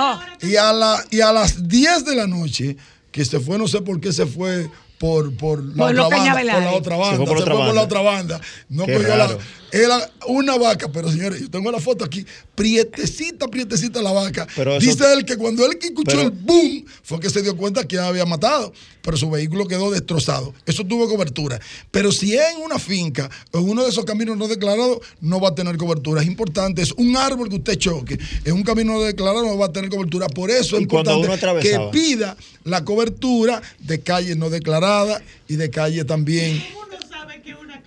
y, 0.52 0.56
a 0.58 0.74
la- 0.74 1.06
y 1.12 1.22
a 1.22 1.32
las 1.32 1.68
10 1.68 2.06
de 2.06 2.16
la 2.16 2.28
noche, 2.28 2.76
que 3.12 3.24
se 3.24 3.40
fue, 3.40 3.58
no 3.58 3.68
sé 3.68 3.82
por 3.82 4.00
qué 4.02 4.12
se 4.12 4.26
fue 4.26 4.68
por, 4.98 5.36
por, 5.36 5.64
la, 5.64 5.86
Por 5.88 6.00
otra 6.00 6.18
banda, 6.18 6.34
por 6.54 6.64
la 6.64 6.72
otra 6.74 6.96
banda. 6.98 7.12
Se 7.12 7.18
fue 7.18 7.26
fue 7.26 7.26
por 7.26 7.36
por, 7.36 7.42
otra 7.44 7.54
la 7.54 7.60
banda. 7.66 7.82
otra 7.82 8.02
banda. 8.02 8.42
No 8.70 8.86
Qué 8.86 8.94
cogió 8.96 9.16
la. 9.16 9.38
Era 9.74 10.08
una 10.28 10.56
vaca, 10.56 10.88
pero 10.92 11.12
señores, 11.12 11.42
yo 11.42 11.50
tengo 11.50 11.72
la 11.72 11.80
foto 11.80 12.06
aquí, 12.06 12.24
prietecita, 12.54 13.48
prietecita 13.48 14.04
la 14.04 14.12
vaca. 14.12 14.48
Pero 14.56 14.76
eso- 14.78 14.86
Dice 14.86 15.12
él 15.14 15.26
que 15.26 15.36
cuando 15.36 15.66
él 15.66 15.78
escuchó 15.82 16.04
Pero- 16.16 16.22
el 16.22 16.30
boom, 16.30 16.86
fue 17.02 17.20
que 17.20 17.30
se 17.30 17.42
dio 17.42 17.58
cuenta 17.58 17.84
que 17.88 17.98
había 17.98 18.24
matado, 18.28 18.72
pero 19.02 19.18
su 19.18 19.30
vehículo 19.32 19.68
quedó 19.68 19.90
destrozado. 19.90 20.54
Eso 20.68 20.84
tuvo 20.86 21.10
cobertura. 21.10 21.60
Pero 21.90 22.12
si 22.12 22.36
es 22.36 22.54
en 22.56 22.62
una 22.62 22.78
finca 22.78 23.30
o 23.52 23.58
en 23.58 23.68
uno 23.70 23.84
de 23.84 23.90
esos 23.90 24.06
caminos 24.06 24.38
no 24.38 24.48
declarados, 24.48 25.00
no 25.22 25.40
va 25.42 25.50
a 25.50 25.56
tener 25.56 25.76
cobertura. 25.78 26.22
Es 26.22 26.28
importante, 26.28 26.84
es 26.84 26.92
un 26.92 27.18
árbol 27.18 27.50
que 27.50 27.56
usted 27.56 27.76
choque, 27.78 28.20
en 28.46 28.54
un 28.54 28.62
camino 28.64 28.94
no 28.94 29.02
declarado 29.02 29.44
no 29.44 29.58
va 29.58 29.66
a 29.66 29.72
tener 29.74 29.90
cobertura. 29.90 30.28
Por 30.28 30.52
eso 30.52 30.76
es 30.76 30.84
importante 30.84 31.28
que 31.64 31.72
pida 31.92 32.38
la 32.64 32.86
cobertura 32.86 33.60
de 33.80 34.00
calles 34.02 34.38
no 34.38 34.52
declaradas 34.52 35.24
y 35.48 35.56
de 35.56 35.72
calles 35.72 36.06
también. 36.06 36.64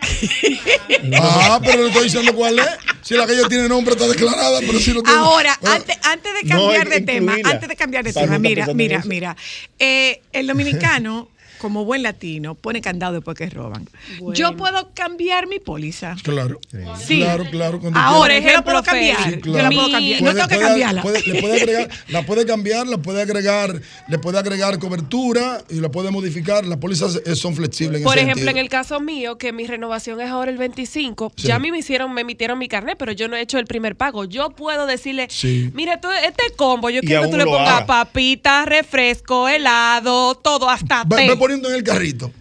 Ah, 1.19 1.61
pero 1.65 1.83
le 1.83 1.89
estoy 1.89 2.05
diciendo 2.05 2.35
cuál 2.35 2.59
es. 2.59 2.67
Si 3.03 3.15
la 3.15 3.27
que 3.27 3.33
ella 3.35 3.49
tiene 3.49 3.69
nombre 3.69 3.95
está 3.95 4.09
declarada, 4.09 4.61
pero 4.61 4.79
si 4.79 4.93
no 4.93 5.03
tiene. 5.03 5.19
Ahora, 5.19 5.57
Bueno, 5.61 5.77
antes, 5.77 5.97
antes 6.03 6.33
de 6.35 6.49
cambiar 6.49 6.89
de 6.89 7.01
tema, 7.01 7.37
antes 7.45 7.69
de 7.69 7.77
cambiar 7.77 8.05
de 8.05 8.13
tema, 8.13 8.39
mira, 8.39 8.67
mira, 8.75 9.03
mira. 9.05 9.37
Eh, 9.79 10.21
el 10.33 10.47
dominicano, 10.47 11.29
como 11.59 11.85
buen 11.85 12.03
latino, 12.03 12.55
pone 12.55 12.81
candado 12.81 13.15
después 13.15 13.37
que 13.37 13.49
roban. 13.51 13.89
Yo 14.35 14.57
puedo 14.57 14.91
cambiar 14.95 15.47
mi 15.47 15.59
póliza. 15.59 16.17
Claro. 16.23 16.61
Sí. 17.05 17.21
Claro, 17.21 17.45
claro. 17.51 17.81
Ahora, 17.95 18.35
quiera. 18.35 18.51
yo 18.51 18.57
la 18.59 18.65
puedo 18.65 18.81
Ejemplo, 18.81 18.83
cambiar. 18.83 19.17
Sí, 19.17 19.31
Yo 19.31 19.37
la 19.37 19.41
claro. 19.69 19.77
puedo 19.77 19.91
cambiar. 19.91 20.23
No 20.23 20.27
Puede- 20.27 20.35
tengo 20.37 20.49
que 20.49 20.55
puede- 20.57 20.67
cambiarla. 20.69 21.03
puede- 21.03 21.23
le 21.27 21.41
puede 21.41 21.57
agregar, 21.63 21.89
la 22.09 22.23
puede 22.27 22.47
cambiar, 22.47 22.87
la 22.87 22.99
puede 22.99 23.23
agregar, 23.23 23.81
le 24.09 24.19
puede 24.19 24.39
agregar 24.39 24.79
cobertura 24.79 25.63
y 25.71 25.81
la 25.81 25.91
puede 25.91 26.11
modificar. 26.11 26.65
Las 26.67 26.79
pólizas 26.79 27.21
eh, 27.25 27.35
son 27.37 27.55
flexibles 27.55 27.99
en 28.01 28.05
Por 28.05 28.17
ese 28.19 28.27
ejemplo, 28.31 28.51
en 28.51 28.57
el 28.59 28.69
caso 28.69 29.01
mío, 29.01 29.39
que 29.39 29.53
mi 29.53 29.67
renovación 29.67 30.21
es 30.21 30.31
ahora 30.31 30.51
el 30.51 30.59
25, 30.59 31.33
Sí. 31.37 31.49
ya 31.49 31.57
a 31.57 31.59
mí 31.59 31.71
me 31.71 31.79
hicieron, 31.79 32.13
me 32.13 32.23
emitieron 32.23 32.59
mi 32.59 32.69
carnet, 32.69 32.97
pero 32.99 33.13
yo 33.13 33.29
no 33.29 33.37
he 33.37 33.41
hecho 33.41 33.59
el 33.59 33.67
primer 33.67 33.97
pago. 33.97 34.25
Yo 34.25 34.51
puedo 34.51 34.87
decirle, 34.87 35.27
Sí. 35.31 35.71
mira, 35.75 36.01
tú, 36.01 36.09
este 36.25 36.43
combo, 36.57 36.91
yo 36.91 37.01
Y 37.03 37.07
quiero 37.07 37.23
que 37.23 37.29
tú 37.29 37.37
le 37.37 37.45
pongas 37.45 37.69
haga. 37.69 37.87
papitas, 37.87 38.67
refresco, 38.67 39.49
helado, 39.49 40.35
todo, 40.37 40.69
hasta 40.69 41.05
té. 41.05 41.27
Va 41.47 41.49
poniendo 41.49 41.69
en 41.69 41.75
el 41.77 41.83
carrito. 41.85 42.33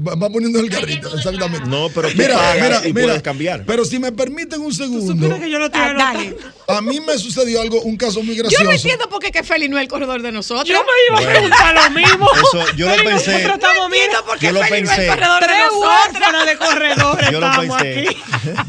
Va, 0.00 0.14
va 0.14 0.30
poniendo 0.30 0.60
en 0.60 0.66
el 0.66 0.70
carrito, 0.70 1.12
exactamente. 1.12 1.68
No, 1.68 1.88
pero 1.92 2.08
tú 2.08 2.16
pagas 2.16 2.86
y 2.86 2.92
puedes 2.92 3.20
cambiar. 3.20 3.64
Pero 3.66 3.84
si 3.84 3.98
me 3.98 4.12
permiten 4.12 4.60
un 4.60 4.72
segundo, 4.72 5.36
Ah, 5.72 5.92
dale. 5.96 6.36
a 6.68 6.80
mí 6.80 7.00
me 7.00 7.18
sucedió 7.18 7.60
algo, 7.60 7.80
un 7.82 7.96
caso 7.96 8.22
muy 8.22 8.36
Yo 8.36 8.42
gracioso. 8.44 8.62
no 8.64 8.70
entiendo 8.70 9.08
por 9.08 9.18
qué 9.20 9.32
que 9.32 9.42
Feli 9.42 9.68
no 9.68 9.76
es 9.76 9.82
el 9.82 9.88
corredor 9.88 10.22
de 10.22 10.30
nosotros. 10.30 10.68
Yo 10.68 10.78
me 10.84 11.20
iba 11.20 11.28
a 11.28 11.32
preguntar 11.32 11.74
lo 11.74 11.90
mismo. 11.90 12.28
Eso, 12.32 12.76
yo 12.76 12.88
lo 12.88 12.94
pensé. 13.02 13.42
Nosotros 13.42 13.54
estamos, 13.54 13.76
No 13.76 13.84
entiendo 13.86 13.90
mira, 13.90 14.22
por 14.24 14.38
qué 14.38 14.46
Yo 14.46 14.52
lo 14.52 14.62
Feli 14.62 14.82
no 14.82 14.92
es 14.92 14.98
el 14.98 15.04
pensé. 15.06 15.08
corredor 15.08 15.40
de 15.40 15.46
tres 15.48 15.58
nosotros. 15.72 16.46
de 16.46 16.56
corredores 16.58 17.30
Yo 17.32 17.40
lo 17.40 17.46
estamos 17.46 17.82
pensé. 17.82 18.08
aquí. 18.08 18.16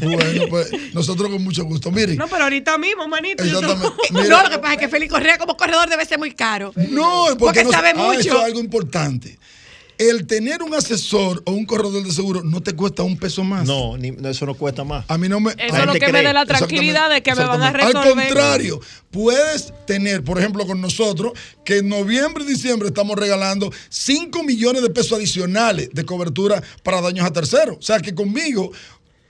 Bueno, 0.06 0.44
pues 0.50 0.70
nosotros 0.94 1.30
con 1.30 1.44
mucho 1.44 1.64
gusto. 1.64 1.92
Miren, 1.92 2.16
No, 2.16 2.26
pero 2.26 2.42
ahorita 2.44 2.76
mismo, 2.76 3.06
manito. 3.06 3.44
yo 3.44 3.60
te 3.60 3.66
lo- 3.68 3.72
exactamente. 3.74 4.08
No, 4.12 4.20
mira, 4.22 4.42
lo 4.42 4.50
que 4.50 4.58
pasa 4.58 4.74
es 4.74 4.80
que 4.80 4.88
Feli 4.88 5.06
Correa 5.06 5.38
como 5.38 5.56
corredor 5.56 5.88
debe 5.88 6.04
ser 6.06 6.18
muy 6.18 6.32
caro. 6.32 6.72
No, 6.74 7.26
porque, 7.26 7.36
Porque 7.38 7.64
no, 7.64 7.70
sabe 7.70 7.90
ah, 7.90 7.98
mucho. 7.98 8.18
Eso 8.18 8.38
es 8.38 8.44
algo 8.46 8.58
importante. 8.58 9.38
El 10.00 10.26
tener 10.26 10.62
un 10.62 10.74
asesor 10.74 11.42
o 11.44 11.52
un 11.52 11.66
corredor 11.66 12.02
de 12.02 12.10
seguro 12.10 12.42
no 12.42 12.62
te 12.62 12.72
cuesta 12.74 13.02
un 13.02 13.18
peso 13.18 13.44
más. 13.44 13.66
No, 13.66 13.98
ni- 13.98 14.12
no, 14.12 14.30
eso 14.30 14.46
no 14.46 14.54
cuesta 14.54 14.82
más. 14.82 15.04
A 15.08 15.18
mí 15.18 15.28
no 15.28 15.40
me. 15.40 15.50
Eso 15.58 15.76
es 15.76 15.84
lo 15.86 15.92
que 15.92 16.10
me 16.10 16.22
da 16.22 16.32
la 16.32 16.46
tranquilidad 16.46 17.10
de 17.10 17.22
que 17.22 17.34
me 17.34 17.44
van 17.44 17.60
a 17.60 17.70
resolver. 17.70 17.98
Al 17.98 18.14
contrario, 18.14 18.80
puedes 19.10 19.74
tener, 19.86 20.24
por 20.24 20.38
ejemplo, 20.38 20.66
con 20.66 20.80
nosotros, 20.80 21.32
que 21.66 21.78
en 21.78 21.90
noviembre 21.90 22.44
y 22.44 22.46
diciembre 22.46 22.88
estamos 22.88 23.14
regalando 23.18 23.70
5 23.90 24.42
millones 24.42 24.80
de 24.80 24.88
pesos 24.88 25.12
adicionales 25.18 25.90
de 25.92 26.04
cobertura 26.06 26.62
para 26.82 27.02
daños 27.02 27.26
a 27.26 27.32
terceros. 27.34 27.76
O 27.78 27.82
sea 27.82 28.00
que 28.00 28.14
conmigo 28.14 28.72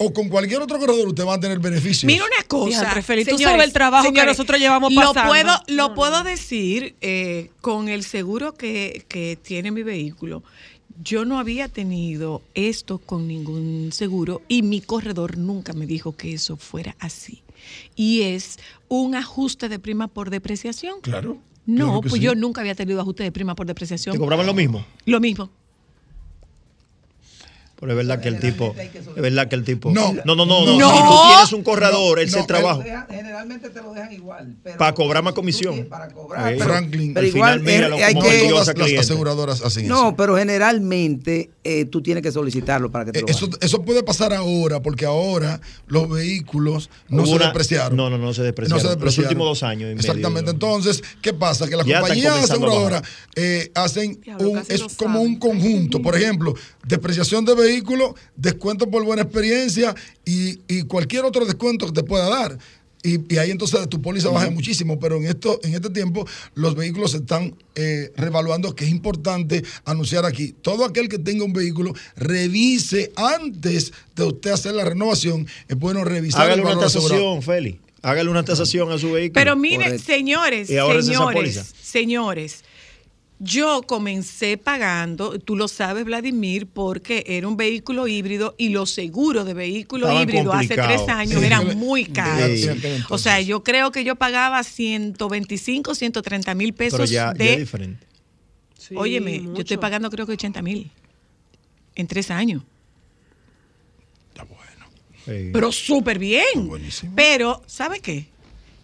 o 0.02 0.14
con 0.14 0.30
cualquier 0.30 0.62
otro 0.62 0.78
corredor 0.78 1.08
usted 1.08 1.26
va 1.26 1.34
a 1.34 1.40
tener 1.40 1.58
beneficios. 1.58 2.04
Mira 2.04 2.24
una 2.24 2.42
cosa. 2.48 3.02
Feli, 3.02 3.26
tú 3.26 3.36
sabes 3.38 3.66
el 3.66 3.72
trabajo 3.74 4.10
que 4.10 4.24
nosotros 4.24 4.58
llevamos 4.58 4.90
Lo 4.94 5.00
pasando. 5.12 5.28
puedo, 5.28 5.52
lo 5.66 5.76
No, 5.76 5.88
no. 5.90 5.94
puedo 5.94 6.24
decir 6.24 6.94
eh, 7.02 7.50
con 7.60 7.90
el 7.90 8.02
seguro 8.02 8.54
que, 8.54 9.04
que 9.08 9.36
tiene 9.40 9.70
mi 9.70 9.82
vehículo. 9.82 10.42
Yo 11.02 11.26
no 11.26 11.38
había 11.38 11.68
tenido 11.68 12.40
esto 12.54 12.96
con 12.98 13.28
ningún 13.28 13.90
seguro 13.92 14.40
y 14.48 14.62
mi 14.62 14.80
corredor 14.80 15.36
nunca 15.36 15.74
me 15.74 15.84
dijo 15.84 16.16
que 16.16 16.32
eso 16.32 16.56
fuera 16.56 16.96
así. 16.98 17.42
Y 17.94 18.22
es 18.22 18.58
un 18.88 19.14
ajuste 19.14 19.68
de 19.68 19.78
prima 19.78 20.08
por 20.08 20.30
depreciación. 20.30 21.02
Claro. 21.02 21.36
No, 21.66 21.84
claro 21.84 22.00
pues 22.00 22.14
sí. 22.14 22.20
yo 22.20 22.34
nunca 22.34 22.62
había 22.62 22.74
tenido 22.74 23.02
ajuste 23.02 23.22
de 23.22 23.32
prima 23.32 23.54
por 23.54 23.66
depreciación. 23.66 24.14
¿Te 24.14 24.18
cobraban 24.18 24.46
lo 24.46 24.54
mismo? 24.54 24.82
Lo 25.04 25.20
mismo. 25.20 25.50
Pero 27.80 27.92
es 27.92 27.96
verdad 27.96 28.20
que 28.20 28.28
el 28.28 28.38
tipo. 28.40 28.74
Es 28.76 29.22
verdad 29.22 29.48
que 29.48 29.56
el 29.56 29.64
tipo. 29.64 29.90
No. 29.90 30.12
no, 30.24 30.34
no. 30.34 30.44
no, 30.46 30.66
no. 30.66 30.78
No. 30.78 30.90
Si 30.96 31.02
tú 31.02 31.14
tienes 31.28 31.52
un 31.54 31.62
corredor, 31.62 32.16
No, 32.16 32.22
él 32.22 32.30
se 32.30 32.38
no, 32.40 32.46
trabajo. 32.46 32.82
Generalmente 33.08 33.70
te 33.70 33.80
lo 33.80 33.92
dejan 33.94 34.12
igual. 34.12 34.54
pero 34.62 34.76
Para 34.76 34.94
cobrar 34.94 35.22
más 35.22 35.32
comisión. 35.32 35.72
tienes- 35.74 35.90
Para 35.90 36.08
cobrar. 36.08 36.52
Eh, 36.52 36.56
pero- 36.58 36.70
Franklin, 36.70 37.14
pero 37.14 37.26
al 37.26 37.34
igual 37.34 37.60
final, 37.60 37.74
míralo 37.74 37.96
es- 37.96 38.02
hay 38.04 38.14
que- 38.14 38.44
ese 38.46 38.52
las 38.54 38.70
cliente. 38.70 38.98
aseguradoras 39.00 39.62
hacen 39.62 39.86
eso. 39.86 39.94
No, 39.94 40.14
pero 40.16 40.36
generalmente 40.36 41.50
eh, 41.62 41.84
tú 41.84 42.02
tienes 42.02 42.22
que 42.22 42.32
solicitarlo 42.32 42.90
para 42.90 43.04
que 43.04 43.12
te 43.12 43.18
Eh, 43.18 43.22
lo 43.22 43.28
Eso, 43.28 43.48
eso 43.60 43.82
puede 43.82 44.02
pasar 44.02 44.32
ahora, 44.32 44.80
porque 44.80 45.04
ahora 45.04 45.60
los 45.88 46.08
vehículos 46.08 46.88
no 47.08 47.18
Hubo 47.22 47.26
se 47.26 47.34
una- 47.34 47.46
depreciaron. 47.48 47.96
no, 47.96 48.08
no, 48.08 48.16
no 48.18 48.32
se 48.32 48.42
depreciaron. 48.42 48.82
No 48.82 48.90
se 48.90 48.98
Los 49.04 49.18
últimos 49.18 49.46
dos 49.46 49.62
años 49.62 49.88
medio. 49.88 50.00
Exactamente. 50.00 50.50
Entonces, 50.52 51.02
¿qué 51.20 51.32
pasa? 51.34 51.68
Que 51.68 51.76
las 51.76 51.86
Ya 51.86 52.00
compañías 52.00 52.44
aseguradoras 52.44 53.02
eh, 53.36 53.70
hacen 53.74 54.20
Diablo, 54.22 54.50
un, 54.50 54.58
es 54.68 54.82
como 54.96 55.20
un 55.20 55.38
conjunto. 55.38 56.00
Por 56.00 56.16
ejemplo, 56.16 56.54
depreciación 56.86 57.44
de 57.44 57.54
vehículos, 57.54 57.69
descuento 58.36 58.90
por 58.90 59.04
buena 59.04 59.22
experiencia 59.22 59.94
y, 60.24 60.60
y 60.68 60.82
cualquier 60.82 61.24
otro 61.24 61.44
descuento 61.44 61.86
que 61.86 61.92
te 61.92 62.02
pueda 62.02 62.28
dar. 62.28 62.58
Y, 63.02 63.34
y 63.34 63.38
ahí 63.38 63.50
entonces 63.50 63.88
tu 63.88 64.02
póliza 64.02 64.28
baja 64.28 64.50
muchísimo, 64.50 64.98
pero 65.00 65.16
en 65.16 65.24
esto 65.24 65.58
en 65.62 65.74
este 65.74 65.88
tiempo 65.88 66.26
los 66.54 66.74
vehículos 66.74 67.12
se 67.12 67.18
están 67.18 67.54
eh, 67.74 68.12
revaluando, 68.16 68.74
que 68.74 68.84
es 68.84 68.90
importante 68.90 69.62
anunciar 69.86 70.26
aquí. 70.26 70.54
Todo 70.60 70.84
aquel 70.84 71.08
que 71.08 71.18
tenga 71.18 71.44
un 71.44 71.54
vehículo, 71.54 71.94
revise 72.16 73.10
antes 73.16 73.92
de 74.14 74.24
usted 74.24 74.50
hacer 74.50 74.74
la 74.74 74.84
renovación, 74.84 75.46
es 75.68 75.78
bueno 75.78 76.04
revisar 76.04 76.42
Hágale 76.42 76.56
el 76.56 76.60
una 76.60 76.74
valor 76.76 76.84
tasación, 76.84 77.42
Feli. 77.42 77.80
Hágale 78.02 78.30
una 78.30 78.44
tasación 78.44 78.90
a 78.92 78.98
su 78.98 79.12
vehículo. 79.12 79.34
Pero 79.34 79.56
mire, 79.56 79.84
Correcto. 79.84 80.04
señores, 80.04 80.70
Y 80.70 80.76
ahora 80.76 80.98
es 81.00 81.08
esa 81.08 81.18
señores, 81.18 81.74
señores, 81.82 82.64
yo 83.42 83.82
comencé 83.86 84.58
pagando, 84.58 85.38
tú 85.38 85.56
lo 85.56 85.66
sabes, 85.66 86.04
Vladimir, 86.04 86.66
porque 86.66 87.24
era 87.26 87.48
un 87.48 87.56
vehículo 87.56 88.06
híbrido 88.06 88.54
y 88.58 88.68
los 88.68 88.90
seguros 88.90 89.46
de 89.46 89.54
vehículo 89.54 90.06
Estaban 90.06 90.22
híbrido 90.22 90.52
hace 90.52 90.74
tres 90.74 91.08
años 91.08 91.40
Sí. 91.40 91.46
eran 91.46 91.78
muy 91.78 92.04
caros. 92.04 92.60
Sí. 92.60 92.68
O 93.08 93.16
sea, 93.16 93.40
yo 93.40 93.64
creo 93.64 93.90
que 93.92 94.04
yo 94.04 94.14
pagaba 94.16 94.62
125, 94.62 95.94
130 95.94 96.54
mil 96.54 96.74
pesos 96.74 96.98
Pero 97.00 97.10
ya, 97.10 97.26
ya 97.28 97.32
de... 97.32 97.52
es 97.54 97.58
diferente. 97.60 98.06
Sí, 98.78 98.94
óyeme, 98.96 99.42
yo 99.42 99.60
estoy 99.60 99.78
pagando 99.78 100.10
creo 100.10 100.26
que 100.26 100.32
80 100.32 100.60
mil 100.60 100.90
en 101.94 102.06
tres 102.06 102.30
años. 102.30 102.62
Está 104.28 104.44
bueno. 104.44 104.86
Sí. 105.24 105.50
Pero 105.52 105.72
súper 105.72 106.18
bien. 106.18 106.66
buenísimo. 106.68 107.12
Pero, 107.16 107.62
¿sabe 107.66 108.00
qué? 108.00 108.26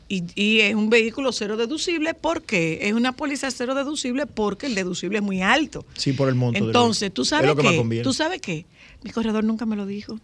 Y, 0.09 0.25
y 0.35 0.61
es 0.61 0.75
un 0.75 0.89
vehículo 0.89 1.33
cero 1.33 1.57
deducible 1.57 2.15
porque 2.15 2.79
es 2.83 2.93
una 2.93 3.13
póliza 3.13 3.51
cero 3.51 3.75
deducible 3.75 4.27
porque 4.27 4.67
el 4.67 4.75
deducible 4.75 5.19
es 5.19 5.25
muy 5.25 5.43
alto. 5.43 5.85
Sí, 5.95 6.13
por 6.13 6.29
el 6.29 6.37
monto 6.37 6.65
Entonces. 6.65 7.13
¿tú 7.13 7.23
Es 7.23 7.29
sabes 7.29 7.55
que 7.57 7.85
qué? 7.89 8.03
¿Tú 8.03 8.13
sabes 8.13 8.41
qué? 8.41 8.67
Mi 9.03 9.11
corredor 9.11 9.43
nunca 9.45 9.67
me 9.67 9.75
lo 9.77 9.85
dijo. 9.87 10.21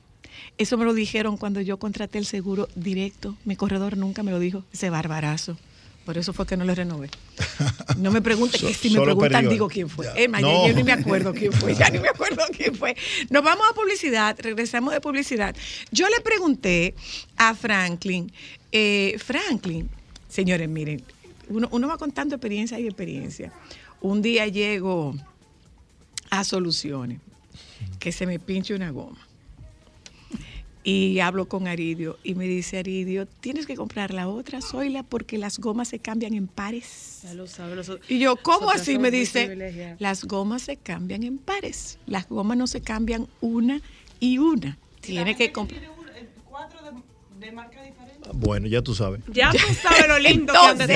Eso 0.59 0.77
me 0.77 0.85
lo 0.85 0.95
dijeron 0.95 1.37
cuando 1.37 1.61
yo 1.61 1.79
contraté 1.79 2.19
el 2.19 2.27
seguro 2.27 2.69
directo. 2.75 3.37
Mi 3.45 3.57
corredor 3.57 3.97
nunca 3.97 4.23
me 4.23 4.31
lo 4.31 4.39
dijo. 4.39 4.65
Ese 4.73 4.91
barbarazo. 4.91 5.57
Por 6.05 6.19
eso 6.19 6.33
fue 6.33 6.47
que 6.47 6.57
no 6.57 6.65
le 6.65 6.75
renové. 6.75 7.09
No 7.97 8.11
me 8.11 8.21
pregunte 8.21 8.59
que 8.61 8.75
si 8.75 8.91
me 8.91 9.01
preguntan 9.01 9.49
digo 9.49 9.69
quién 9.69 9.89
fue. 9.89 10.07
Ya 10.17 10.41
No. 10.41 10.67
yo 10.67 10.75
ni 10.75 10.83
me 10.83 10.93
acuerdo 10.93 11.33
quién 11.33 11.53
fue. 11.53 11.75
Ya 11.75 11.91
ni 11.91 12.01
me 12.01 12.09
acuerdo 12.15 12.43
quién 12.57 12.75
fue. 12.75 12.97
Nos 13.31 13.45
vamos 13.45 13.65
a 13.71 13.75
publicidad, 13.75 14.37
regresamos 14.41 14.93
de 14.93 15.01
publicidad. 15.01 15.55
Yo 15.93 16.09
le 16.09 16.21
pregunté 16.21 16.95
a 17.37 17.55
Franklin, 17.55 18.33
eh, 18.73 19.17
Franklin, 19.19 19.89
señores, 20.29 20.69
miren, 20.69 21.03
uno, 21.49 21.69
uno 21.71 21.89
va 21.89 21.99
contando 21.99 22.35
experiencia 22.35 22.81
y 22.81 22.87
experiencia. 22.87 23.53
Un 24.01 24.23
día 24.23 24.47
llego 24.49 25.15
a 26.31 26.45
soluciones, 26.45 27.21
que 27.99 28.11
se 28.11 28.27
me 28.27 28.39
pinche 28.39 28.75
una 28.75 28.91
goma. 28.91 29.19
Y 30.85 31.21
hablo 31.21 31.47
con 31.47 31.69
Aridio 31.69 32.19
y 32.25 32.35
me 32.35 32.47
dice 32.47 32.79
Aridio, 32.79 33.27
tienes 33.27 33.67
que 33.67 33.77
comprar 33.77 34.13
la 34.13 34.27
otra, 34.27 34.61
Zoila, 34.61 35.05
porque 35.05 35.39
las 35.39 35.61
gomas 35.61 35.89
se 35.89 36.01
cambian 36.01 36.35
en 36.35 36.49
pares. 36.49 37.21
Ya 37.23 37.35
lo 37.35 37.47
sabe, 37.47 37.81
Y 38.09 38.19
yo, 38.19 38.35
¿cómo 38.37 38.71
así? 38.71 38.99
Me 38.99 39.13
dice, 39.13 39.97
las 40.01 40.25
gomas 40.25 40.63
se 40.63 40.77
cambian 40.77 41.23
en 41.23 41.39
pares. 41.39 41.99
Las 42.07 42.29
gomas 42.29 42.57
no 42.57 42.67
se 42.67 42.81
cambian 42.81 43.29
una 43.41 43.81
y 44.19 44.39
una. 44.39 44.77
Tiene 45.01 45.37
que 45.37 45.53
comprar. 45.53 46.02
Bueno, 48.35 48.67
ya 48.69 48.83
tú 48.83 48.95
sabes. 48.95 49.21
Ya 49.33 49.51
tú 49.51 49.59
sabes 49.83 50.07
lo 50.09 50.19
lindo 50.19 50.53
que 50.53 50.59
antes 50.59 50.87
de 50.89 50.95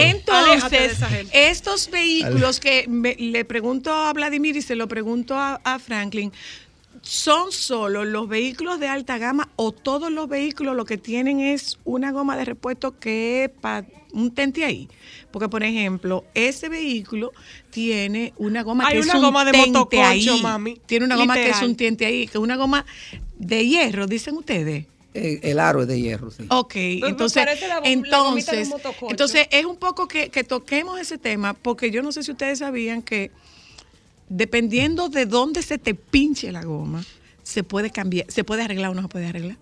entonces 0.00 0.98
estos 1.32 1.90
vehículos 1.90 2.60
que 2.60 2.86
me- 2.88 3.14
le 3.16 3.44
pregunto 3.44 3.92
a 3.92 4.12
Vladimir 4.12 4.56
y 4.56 4.62
se 4.62 4.74
lo 4.74 4.88
pregunto 4.88 5.34
a, 5.38 5.60
a 5.64 5.78
Franklin, 5.78 6.32
¿son 7.02 7.52
solo 7.52 8.04
los 8.04 8.28
vehículos 8.28 8.80
de 8.80 8.88
alta 8.88 9.18
gama 9.18 9.48
o 9.56 9.72
todos 9.72 10.10
los 10.10 10.28
vehículos 10.28 10.74
lo 10.76 10.84
que 10.84 10.98
tienen 10.98 11.40
es 11.40 11.78
una 11.84 12.10
goma 12.12 12.36
de 12.36 12.44
repuesto 12.44 12.98
que 12.98 13.44
es 13.44 13.50
para 13.50 13.86
un 14.12 14.34
tente 14.34 14.64
ahí? 14.64 14.88
Porque, 15.30 15.48
por 15.48 15.62
ejemplo, 15.64 16.24
ese 16.34 16.68
vehículo 16.68 17.32
tiene 17.70 18.32
una 18.36 18.62
goma 18.62 18.86
Hay 18.86 18.94
que 18.94 19.00
una 19.00 19.12
es 19.12 19.14
un 19.14 19.20
goma 19.22 19.44
de 19.44 19.52
tente 19.52 20.00
ahí. 20.02 20.40
mami. 20.42 20.80
Tiene 20.86 21.06
una 21.06 21.16
goma 21.16 21.34
que 21.34 21.50
es 21.50 21.62
un 21.62 21.76
tente 21.76 22.06
ahí, 22.06 22.26
que 22.26 22.38
es 22.38 22.42
una 22.42 22.56
goma 22.56 22.84
de 23.38 23.66
hierro, 23.66 24.06
dicen 24.06 24.36
ustedes. 24.36 24.86
Eh, 25.14 25.38
el 25.44 25.60
aro 25.60 25.82
es 25.82 25.88
de 25.88 26.00
hierro, 26.00 26.32
sí. 26.32 26.44
Ok, 26.48 26.72
entonces, 26.74 27.44
la 27.46 27.68
la 27.68 27.80
entonces, 27.84 28.68
entonces 29.08 29.46
es 29.52 29.64
un 29.64 29.76
poco 29.76 30.08
que, 30.08 30.28
que 30.28 30.42
toquemos 30.42 30.98
ese 30.98 31.18
tema, 31.18 31.54
porque 31.54 31.92
yo 31.92 32.02
no 32.02 32.10
sé 32.10 32.24
si 32.24 32.32
ustedes 32.32 32.58
sabían 32.58 33.00
que 33.00 33.30
dependiendo 34.28 35.08
de 35.08 35.26
dónde 35.26 35.62
se 35.62 35.78
te 35.78 35.94
pinche 35.94 36.50
la 36.50 36.64
goma, 36.64 37.04
se 37.44 37.62
puede 37.62 37.90
cambiar, 37.90 38.26
se 38.30 38.42
puede 38.42 38.62
arreglar 38.62 38.90
o 38.90 38.94
no 38.94 39.02
se 39.02 39.08
puede 39.08 39.26
arreglar. 39.26 39.56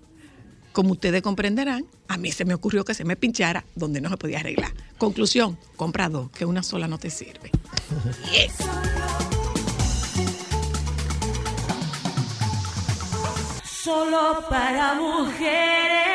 Como 0.72 0.92
ustedes 0.92 1.20
comprenderán, 1.20 1.84
a 2.08 2.16
mí 2.16 2.32
se 2.32 2.46
me 2.46 2.54
ocurrió 2.54 2.82
que 2.84 2.94
se 2.94 3.04
me 3.04 3.16
pinchara 3.16 3.64
donde 3.74 4.00
no 4.00 4.08
se 4.08 4.16
podía 4.16 4.38
arreglar. 4.38 4.72
Conclusión, 4.96 5.58
compra 5.76 6.08
dos, 6.08 6.30
que 6.30 6.46
una 6.46 6.62
sola 6.62 6.88
no 6.88 6.98
te 6.98 7.10
sirve. 7.10 7.50
Yes. 8.32 8.54
Solo 13.84 14.44
para 14.48 14.94
mujeres. 14.94 16.11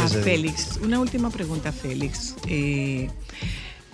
A. 0.00 0.08
Félix. 0.08 0.78
Una 0.82 1.00
última 1.00 1.30
pregunta, 1.30 1.72
Félix. 1.72 2.34
Eh, 2.48 3.08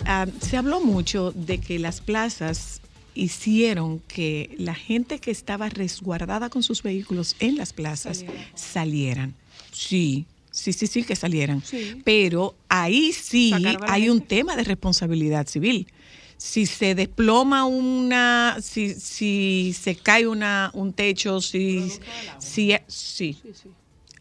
ah, 0.05 0.27
se 0.41 0.57
habló 0.57 0.81
mucho 0.81 1.33
de 1.33 1.59
que 1.59 1.79
las 1.79 2.01
plazas 2.01 2.81
hicieron 3.15 4.01
que 4.01 4.55
la 4.59 4.75
gente 4.75 5.19
que 5.19 5.31
estaba 5.31 5.69
resguardada 5.69 6.51
con 6.51 6.63
sus 6.63 6.83
vehículos 6.83 7.35
en 7.41 7.57
las 7.57 7.73
plazas 7.73 8.25
salieran. 8.55 9.35
Sí, 9.73 10.27
sí, 10.51 10.73
sí, 10.73 10.87
sí, 10.87 11.03
que 11.03 11.17
salieran. 11.17 11.63
Sí. 11.65 12.01
Pero 12.05 12.55
ahí 12.69 13.13
sí 13.13 13.53
hay 13.89 14.11
un 14.11 14.21
tema 14.21 14.55
de 14.55 14.65
responsabilidad 14.65 15.47
civil. 15.47 15.87
Si 16.37 16.67
se 16.67 16.95
desploma 16.95 17.65
una, 17.65 18.59
si, 18.61 18.95
si 18.95 19.75
se 19.79 19.97
cae 19.97 20.27
una, 20.27 20.71
un 20.75 20.93
techo, 20.93 21.41
si, 21.41 21.91
si, 22.39 22.75
sí, 22.87 23.39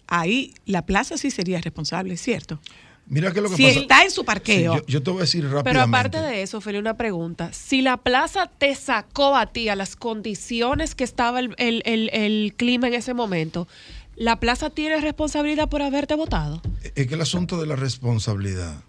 ahí 0.07 0.53
la 0.65 0.85
plaza 0.85 1.17
sí 1.17 1.31
sería 1.31 1.59
responsable, 1.61 2.17
¿cierto? 2.17 2.59
Mira 3.07 3.31
que 3.31 3.39
lo 3.39 3.49
que 3.51 3.55
Si 3.55 3.63
pasa. 3.67 3.79
está 3.81 4.03
en 4.03 4.09
su 4.11 4.21
Sí, 4.21 4.25
parqueo. 4.25 4.75
yo, 4.77 4.85
yo 4.87 5.03
te 5.03 5.11
voy 5.11 5.19
a 5.19 5.21
decir 5.21 5.43
rápidamente. 5.43 5.69
Pero 5.69 5.81
aparte 5.83 6.17
de 6.21 6.41
eso, 6.41 6.59
Feli, 6.59 6.79
una 6.79 6.97
pregunta. 6.97 7.53
Si 7.53 7.81
la 7.83 7.97
plaza 7.97 8.49
te 8.57 8.73
sacó 8.73 9.35
a 9.35 9.45
ti 9.45 9.69
a 9.69 9.75
las 9.75 9.95
condiciones 9.95 10.95
que 10.95 11.03
estaba 11.03 11.39
el, 11.39 11.53
el- 11.59 11.83
el- 11.85 12.09
el 12.13 12.53
clima 12.57 12.87
en 12.87 12.95
ese 12.95 13.13
momento, 13.13 13.67
¿la 14.15 14.39
plaza 14.39 14.71
tiene 14.71 14.99
responsabilidad 15.01 15.69
por 15.69 15.83
haberte 15.83 16.15
votado? 16.15 16.61
es 16.95 17.05
que 17.07 17.13
el 17.13 17.21
asunto 17.21 17.59
de 17.61 17.67
la 17.67 17.75
responsabilidad 17.75 18.81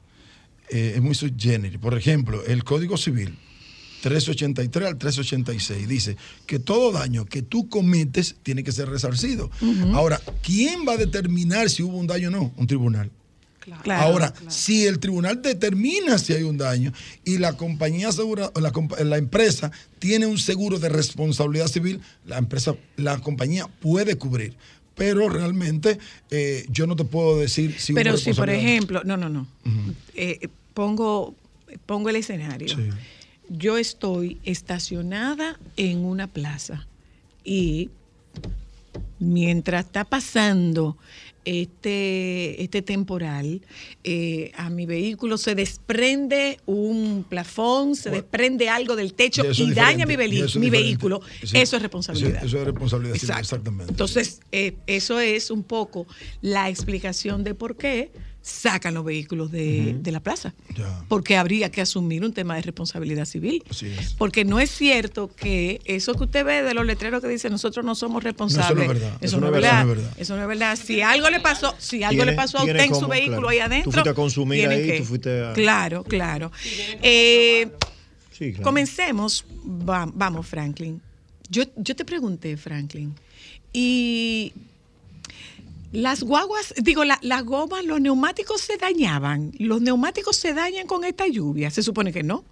eh, 0.70 0.92
es 0.96 1.02
muy 1.02 1.14
subgénero. 1.14 1.78
Por 1.78 1.96
ejemplo, 1.98 2.42
el 2.46 2.64
Código 2.64 2.96
Civil 2.96 3.36
383 4.06 4.86
al 4.86 4.98
386 4.98 5.88
dice 5.88 6.16
que 6.46 6.60
todo 6.60 6.92
daño 6.92 7.24
que 7.24 7.42
tú 7.42 7.68
cometes 7.68 8.36
tiene 8.44 8.62
que 8.62 8.70
ser 8.70 8.88
resarcido. 8.88 9.50
Ahora, 9.94 10.20
¿quién 10.44 10.86
va 10.86 10.92
a 10.92 10.96
determinar 10.96 11.68
si 11.68 11.82
hubo 11.82 11.98
un 11.98 12.06
daño 12.06 12.28
o 12.28 12.30
no? 12.30 12.52
Un 12.56 12.66
tribunal. 12.68 13.10
Claro, 13.82 14.00
Ahora, 14.00 14.32
si 14.46 14.86
el 14.86 15.00
tribunal 15.00 15.42
determina 15.42 16.18
si 16.18 16.32
hay 16.34 16.44
un 16.44 16.56
daño 16.56 16.92
y 17.24 17.38
la 17.38 17.56
compañía 17.56 18.12
segura, 18.12 18.52
o 18.54 18.60
la, 18.60 18.72
la 19.04 19.18
empresa 19.18 19.72
tiene 19.98 20.26
un 20.26 20.38
seguro 20.38 20.78
de 20.78 20.88
responsabilidad 20.88 21.66
civil, 21.66 22.00
la 22.26 22.38
empresa, 22.38 22.76
la 22.94 23.18
compañía 23.18 23.66
puede 23.80 24.14
cubrir. 24.14 24.54
Pero 24.94 25.28
realmente 25.28 25.98
eh, 26.30 26.64
yo 26.68 26.86
no 26.86 26.94
te 26.94 27.02
puedo 27.02 27.40
decir 27.40 27.74
si 27.76 27.92
hubo 27.92 27.96
Pero 27.96 28.16
si, 28.16 28.32
por 28.34 28.46
no. 28.46 28.52
ejemplo, 28.54 29.02
no, 29.04 29.16
no, 29.16 29.28
no. 29.28 29.48
Eh, 30.14 30.46
pongo, 30.74 31.34
pongo 31.86 32.08
el 32.08 32.16
escenario. 32.16 32.68
Sí. 32.68 32.88
Yo 33.48 33.78
estoy 33.78 34.38
estacionada 34.44 35.58
en 35.76 36.04
una 36.04 36.26
plaza 36.26 36.86
y 37.44 37.90
mientras 39.18 39.86
está 39.86 40.04
pasando 40.04 40.96
este, 41.46 42.60
este 42.60 42.82
temporal, 42.82 43.62
eh, 44.02 44.50
a 44.56 44.68
mi 44.68 44.84
vehículo 44.84 45.38
se 45.38 45.54
desprende 45.54 46.58
un 46.66 47.24
plafón, 47.28 47.94
se 47.94 48.08
Bueno, 48.10 48.22
desprende 48.22 48.68
algo 48.68 48.96
del 48.96 49.14
techo 49.14 49.44
Y 49.56 49.70
daña 49.70 50.06
mi, 50.06 50.14
y 50.14 50.40
eso 50.40 50.58
mi 50.58 50.70
vehículo. 50.70 51.20
Sí. 51.44 51.56
Eso 51.56 51.76
es 51.76 51.82
responsabilidad. 51.82 52.38
Eso, 52.38 52.46
eso 52.46 52.58
es 52.58 52.64
responsabilidad 52.64 53.14
Exacto. 53.14 53.40
exactamente. 53.42 53.92
Entonces, 53.92 54.40
eh, 54.50 54.74
eso 54.88 55.20
es 55.20 55.52
un 55.52 55.62
poco 55.62 56.08
la 56.42 56.68
explicación 56.68 57.44
de 57.44 57.54
por 57.54 57.76
qué 57.76 58.10
sacan 58.48 58.94
los 58.94 59.04
vehículos 59.04 59.50
de, 59.50 59.96
de 59.98 60.12
la 60.12 60.20
plaza. 60.20 60.54
Porque 61.08 61.36
habría 61.36 61.68
que 61.72 61.80
asumir 61.80 62.24
un 62.24 62.32
tema 62.32 62.54
de 62.54 62.62
responsabilidad 62.62 63.24
civil. 63.24 63.64
Así 63.68 63.86
es. 63.86 64.14
Porque 64.14 64.44
no 64.44 64.60
es 64.60 64.70
cierto 64.70 65.34
que 65.34 65.80
eso 65.84 66.14
que 66.14 66.24
usted 66.24 66.44
ve 66.44 66.62
de 66.62 66.72
los 66.72 66.86
letreros 66.86 67.20
que 67.20 67.26
dicen 67.26 67.50
nosotros 67.50 67.84
no 67.84 67.96
somos 67.96 68.22
responsables. 68.22 68.86
No, 68.88 68.92
eso 68.92 68.92
no 68.92 68.92
es 68.92 69.00
verdad. 69.00 69.18
Eso 69.20 69.40
no 69.40 69.46
es 69.46 69.52
verdad. 69.52 69.72
Eso 69.80 69.84
no 69.86 69.90
es 69.92 69.96
verdad. 69.98 70.12
Eso 70.20 70.36
no 70.36 70.42
es 70.42 70.48
verdad. 70.48 70.76
Si 70.76 71.00
algo 71.00 71.28
le 71.28 71.40
pasó, 71.40 71.74
si 71.78 72.04
algo 72.04 72.24
le 72.24 72.32
pasó 72.34 72.58
a 72.58 72.64
usted 72.64 72.76
en 72.78 72.94
su 72.94 73.08
vehículo 73.08 73.48
claro. 73.48 73.48
ahí 73.48 73.58
Tú 73.58 73.64
adentro. 73.64 73.92
fuiste 73.92 74.10
a 74.10 74.14
consumir 74.14 74.68
ahí, 74.68 74.86
que- 74.86 74.98
tú 74.98 75.04
fuiste 75.04 75.44
a- 75.44 75.52
Claro, 75.52 76.04
claro. 76.04 76.52
Eh, 77.02 77.68
Sí, 78.30 78.50
claro. 78.50 78.62
Comencemos. 78.64 79.44
Va- 79.66 80.08
vamos, 80.14 80.46
Franklin. 80.46 81.00
Yo, 81.48 81.64
yo 81.76 81.96
te 81.96 82.04
pregunté, 82.04 82.56
Franklin, 82.56 83.14
y 83.72 84.52
las 85.92 86.22
guaguas, 86.22 86.74
digo, 86.82 87.04
la- 87.04 87.18
las 87.22 87.44
gomas, 87.44 87.84
los 87.84 88.00
neumáticos 88.00 88.60
se 88.60 88.76
dañaban. 88.76 89.52
¿Los 89.58 89.80
neumáticos 89.80 90.36
se 90.36 90.52
dañan 90.54 90.86
con 90.86 91.04
esta 91.04 91.26
lluvia? 91.28 91.70
Se 91.70 91.82
supone 91.82 92.12
que 92.12 92.22
no. 92.22 92.44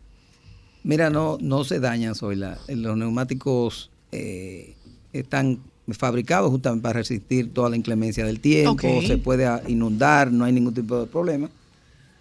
Mira, 0.82 1.10
no, 1.10 1.38
no 1.40 1.64
se 1.64 1.80
dañan, 1.80 2.14
Zoila. 2.14 2.58
Los 2.68 2.96
neumáticos 2.96 3.90
eh, 4.12 4.74
están 5.12 5.58
fabricados 5.92 6.50
justamente 6.50 6.82
para 6.82 6.98
resistir 7.00 7.52
toda 7.52 7.68
la 7.70 7.76
inclemencia 7.76 8.24
del 8.24 8.40
tiempo, 8.40 9.02
se 9.06 9.18
puede 9.18 9.46
a- 9.46 9.62
inundar, 9.66 10.30
no 10.32 10.44
hay 10.44 10.52
ningún 10.52 10.72
tipo 10.74 10.98
de 11.00 11.06
problema. 11.06 11.50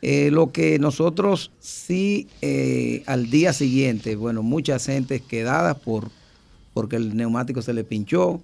Eh, 0.01 0.31
lo 0.31 0.51
que 0.51 0.79
nosotros 0.79 1.51
sí 1.61 2.27
eh, 2.41 3.03
al 3.05 3.29
día 3.29 3.53
siguiente, 3.53 4.17
bueno, 4.17 4.43
muchas 4.43 4.85
gentes 4.85 5.21
quedadas 5.21 5.77
por 5.79 6.09
porque 6.73 6.95
el 6.97 7.15
neumático 7.15 7.61
se 7.61 7.71
le 7.73 7.83
pinchó, 7.85 8.41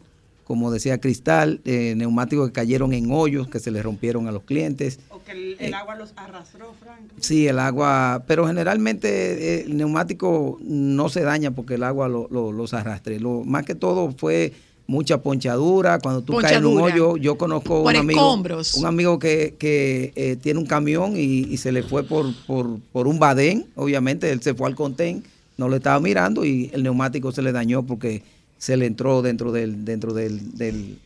como 0.49 0.71
decía 0.71 0.99
Cristal, 0.99 1.62
eh, 1.63 1.93
neumáticos 1.95 2.47
que 2.47 2.53
cayeron 2.53 2.91
en 2.93 3.12
hoyos, 3.12 3.47
que 3.49 3.59
se 3.59 3.69
le 3.69 3.83
rompieron 3.83 4.27
a 4.27 4.31
los 4.31 4.41
clientes. 4.41 4.99
O 5.12 5.21
que 5.23 5.55
el, 5.59 5.73
agua 5.75 5.93
los 5.95 6.12
arrastró, 6.15 6.73
Franklin. 6.83 7.12
Sí, 7.21 7.47
el 7.47 7.59
agua, 7.59 8.23
pero 8.25 8.47
generalmente 8.47 9.57
eh, 9.59 9.62
el 9.67 9.77
neumático 9.77 10.57
no 10.63 11.07
se 11.09 11.21
daña 11.21 11.51
porque 11.51 11.75
el 11.75 11.83
agua 11.83 12.07
lo- 12.09 12.27
lo- 12.31 12.51
los 12.51 12.73
arrastre. 12.73 13.19
Lo, 13.19 13.43
más 13.43 13.63
que 13.63 13.75
todo 13.75 14.12
fue 14.17 14.51
mucha 14.88 15.21
ponchadura. 15.21 15.99
Cuando 15.99 16.23
tú 16.23 16.35
caes 16.38 16.57
en 16.57 16.65
un 16.65 16.81
hoyo, 16.81 17.15
yo 17.17 17.38
conozco 17.38 17.83
Por 17.83 17.93
un 17.93 17.99
amigo, 17.99 18.19
escombros. 18.19 18.73
un 18.73 18.88
amigo 18.88 19.19
que, 19.19 19.53
que, 19.59 20.13
eh, 20.15 20.35
tiene 20.41 20.59
un 20.59 20.65
camión 20.65 21.13
y, 21.15 21.41
y 21.47 21.57
se 21.57 21.71
le 21.71 21.83
fue 21.83 22.01
por, 22.03 22.25
por, 22.47 22.79
por 22.91 23.05
un 23.07 23.19
badén, 23.19 23.67
obviamente, 23.75 24.31
él 24.31 24.41
se 24.41 24.55
fue 24.55 24.65
al 24.67 24.73
contén, 24.73 25.23
no 25.57 25.69
lo 25.69 25.75
estaba 25.75 25.99
mirando 25.99 26.43
y 26.43 26.71
el 26.73 26.81
neumático 26.81 27.31
se 27.31 27.43
le 27.43 27.51
dañó 27.51 27.83
porque 27.83 28.23
se 28.60 28.78
le 28.78 28.86
entró 28.86 29.24
dentro 29.24 29.52
del, 29.52 29.84
dentro 29.84 30.13
del, 30.13 30.56
del, 30.56 31.00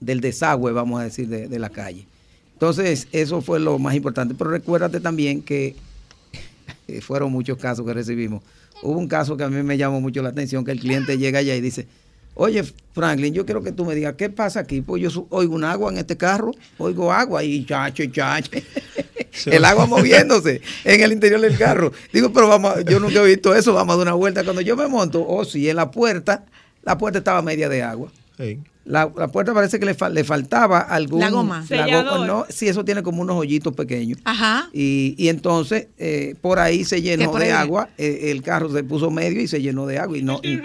del 0.00 0.20
desagüe, 0.20 0.72
vamos 0.72 1.00
a 1.00 1.04
decir, 1.04 1.28
de, 1.28 1.48
de 1.48 1.58
la 1.58 1.68
calle. 1.68 2.06
Entonces, 2.54 3.08
eso 3.12 3.42
fue 3.42 3.60
lo 3.60 3.78
más 3.78 3.94
importante. 3.94 4.34
Pero 4.34 4.50
recuérdate 4.50 5.00
también 5.00 5.42
que 5.42 5.76
eh, 6.88 7.00
fueron 7.00 7.32
muchos 7.32 7.58
casos 7.58 7.86
que 7.86 7.92
recibimos. 7.94 8.42
Hubo 8.82 8.98
un 8.98 9.08
caso 9.08 9.36
que 9.36 9.44
a 9.44 9.48
mí 9.48 9.62
me 9.62 9.76
llamó 9.76 10.00
mucho 10.00 10.22
la 10.22 10.30
atención, 10.30 10.64
que 10.64 10.72
el 10.72 10.80
cliente 10.80 11.18
llega 11.18 11.40
allá 11.40 11.54
y 11.54 11.60
dice, 11.60 11.86
oye 12.34 12.62
Franklin, 12.92 13.34
yo 13.34 13.44
quiero 13.44 13.62
que 13.62 13.72
tú 13.72 13.84
me 13.84 13.94
digas, 13.94 14.14
¿qué 14.16 14.30
pasa 14.30 14.60
aquí? 14.60 14.80
Pues 14.80 15.02
yo 15.02 15.26
oigo 15.30 15.54
un 15.54 15.64
agua 15.64 15.92
en 15.92 15.98
este 15.98 16.16
carro, 16.16 16.52
oigo 16.78 17.12
agua 17.12 17.44
y 17.44 17.64
chacho, 17.64 18.04
chacho. 18.06 18.50
El 19.46 19.64
agua 19.64 19.86
moviéndose 19.86 20.60
en 20.84 21.00
el 21.00 21.12
interior 21.12 21.40
del 21.40 21.56
carro. 21.56 21.92
Digo, 22.12 22.32
pero 22.32 22.48
vamos, 22.48 22.84
yo 22.84 22.98
nunca 22.98 23.22
he 23.22 23.26
visto 23.26 23.54
eso, 23.54 23.72
vamos 23.72 23.94
a 23.94 23.98
dar 23.98 24.08
una 24.08 24.14
vuelta. 24.14 24.42
Cuando 24.42 24.60
yo 24.60 24.76
me 24.76 24.88
monto, 24.88 25.24
oh 25.26 25.44
sí, 25.44 25.68
en 25.70 25.76
la 25.76 25.90
puerta, 25.90 26.44
la 26.82 26.96
puerta 26.98 27.18
estaba 27.18 27.42
media 27.42 27.68
de 27.68 27.82
agua. 27.82 28.10
Sí. 28.36 28.58
La, 28.86 29.12
la 29.16 29.28
puerta 29.28 29.52
parece 29.54 29.78
que 29.78 29.84
le, 29.86 29.94
le 30.12 30.24
faltaba 30.24 30.80
algún... 30.80 31.20
La 31.20 31.28
goma. 31.30 31.64
la 31.68 31.86
goma, 32.02 32.26
no, 32.26 32.46
sí, 32.48 32.66
eso 32.66 32.84
tiene 32.84 33.02
como 33.02 33.20
unos 33.22 33.36
hoyitos 33.36 33.74
pequeños. 33.74 34.18
Ajá. 34.24 34.68
Y, 34.72 35.14
y 35.18 35.28
entonces 35.28 35.86
por 36.40 36.50
por 36.52 36.58
ahí 36.58 36.84
se 36.84 37.00
llenó 37.02 37.32
de 37.34 37.44
ahí? 37.44 37.50
agua, 37.50 37.90
eh, 37.98 38.30
el 38.32 38.42
carro 38.42 38.72
se 38.72 38.82
puso 38.82 39.10
medio 39.10 39.40
y 39.40 39.46
se 39.46 39.60
llenó 39.60 39.86
de 39.86 39.98
agua. 39.98 40.16
Y 40.18 40.22
no, 40.22 40.40
y- 40.42 40.58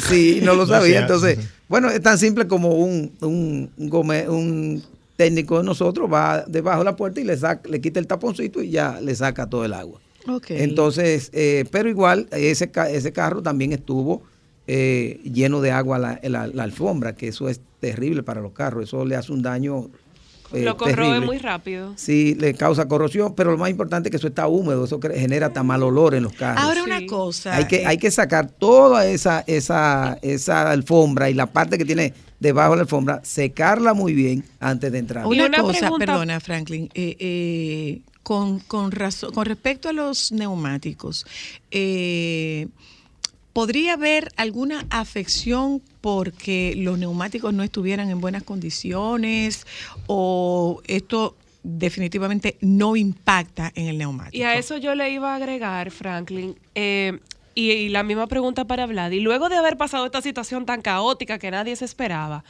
sí, 0.00 0.40
no 0.42 0.54
lo 0.54 0.66
sabía. 0.66 1.00
Entonces, 1.00 1.38
bueno, 1.68 1.88
es 1.88 2.02
tan 2.02 2.18
simple 2.18 2.46
como 2.46 2.70
un, 2.74 3.12
un, 3.20 3.70
un 3.76 3.90
gome- 3.90 4.28
un 4.28 4.82
técnico 5.16 5.58
de 5.58 5.64
nosotros 5.64 6.12
va 6.12 6.44
debajo 6.46 6.80
de 6.80 6.84
la 6.84 6.96
puerta 6.96 7.20
y 7.20 7.24
le, 7.24 7.36
saca, 7.38 7.66
le 7.70 7.80
quita 7.80 8.00
el 8.00 8.06
taponcito 8.06 8.60
y 8.62 8.70
ya 8.70 9.00
le 9.00 9.14
saca 9.14 9.46
todo 9.48 9.64
el 9.64 9.72
agua. 9.72 10.00
Ok. 10.28 10.46
Entonces, 10.50 11.30
eh, 11.32 11.64
pero 11.70 11.88
igual, 11.88 12.26
ese, 12.32 12.70
ca- 12.70 12.90
ese 12.90 13.12
carro 13.12 13.42
también 13.42 13.72
estuvo 13.72 14.22
eh, 14.66 15.20
lleno 15.24 15.60
de 15.60 15.70
agua 15.70 15.98
la, 15.98 16.20
la- 16.24 16.46
la 16.48 16.62
alfombra, 16.64 17.14
que 17.14 17.28
eso 17.28 17.48
es 17.48 17.60
terrible 17.80 18.22
para 18.22 18.40
los 18.40 18.52
carros, 18.52 18.84
eso 18.84 19.04
le 19.04 19.16
hace 19.16 19.32
un 19.32 19.42
daño. 19.42 19.88
eh, 20.52 20.62
Lo 20.62 20.76
corroe 20.76 20.94
terrible. 20.94 21.26
muy 21.26 21.38
rápido. 21.38 21.92
Sí, 21.96 22.34
le 22.38 22.54
causa 22.54 22.86
corrosión, 22.88 23.34
pero 23.34 23.50
lo 23.52 23.58
más 23.58 23.70
importante 23.70 24.08
es 24.08 24.10
que 24.10 24.16
eso 24.16 24.28
está 24.28 24.46
húmedo, 24.46 24.84
eso 24.84 24.98
genera 25.00 25.46
hasta 25.48 25.62
mal 25.62 25.82
olor 25.82 26.14
en 26.14 26.22
los 26.24 26.32
carros. 26.32 26.62
Ahora 26.64 26.82
una 26.84 27.04
cosa. 27.06 27.54
hay 27.56 27.66
que, 27.66 27.76
eh, 27.82 27.86
hay 27.86 27.98
que 27.98 28.10
sacar 28.10 28.50
toda 28.50 29.06
esa, 29.06 29.44
esa, 29.46 30.18
esa 30.22 30.70
alfombra 30.70 31.28
y 31.30 31.34
la 31.34 31.46
parte 31.46 31.78
que 31.78 31.84
tiene 31.84 32.12
debajo 32.38 32.72
de 32.72 32.76
la 32.76 32.82
alfombra, 32.82 33.20
secarla 33.24 33.94
muy 33.94 34.12
bien 34.14 34.44
antes 34.60 34.92
de 34.92 34.98
entrar. 34.98 35.26
Una, 35.26 35.46
una 35.46 35.58
cosa, 35.62 35.78
pregunta- 35.80 36.06
perdona, 36.06 36.38
Franklin, 36.40 36.90
eh, 36.94 37.16
eh, 37.18 38.00
con, 38.22 38.58
con, 38.60 38.90
razón, 38.92 39.32
con 39.32 39.46
respecto 39.46 39.88
a 39.88 39.92
los 39.92 40.32
neumáticos, 40.32 41.24
eh, 41.70 42.68
¿podría 43.56 43.94
haber 43.94 44.28
alguna 44.36 44.84
afección 44.90 45.80
porque 46.02 46.74
los 46.76 46.98
neumáticos 46.98 47.54
no 47.54 47.62
estuvieran 47.62 48.10
en 48.10 48.20
buenas 48.20 48.42
condiciones 48.42 49.66
o 50.06 50.82
esto 50.86 51.34
definitivamente 51.62 52.58
no 52.60 52.96
impacta 52.96 53.72
en 53.74 53.86
el 53.86 53.96
neumático? 53.96 54.36
Y 54.36 54.42
a 54.42 54.56
eso 54.56 54.76
yo 54.76 54.94
le 54.94 55.08
iba 55.08 55.32
a 55.32 55.36
agregar, 55.36 55.90
Franklin, 55.90 56.54
eh, 56.74 57.18
y, 57.54 57.70
y 57.70 57.88
la 57.88 58.02
misma 58.02 58.26
pregunta 58.26 58.66
para 58.66 58.84
Vlad. 58.84 59.12
Y 59.12 59.20
luego 59.20 59.48
de 59.48 59.56
haber 59.56 59.78
pasado 59.78 60.04
esta 60.04 60.20
situación 60.20 60.66
tan 60.66 60.82
caótica 60.82 61.38
que 61.38 61.50
nadie 61.50 61.76
se 61.76 61.86
esperaba, 61.86 62.44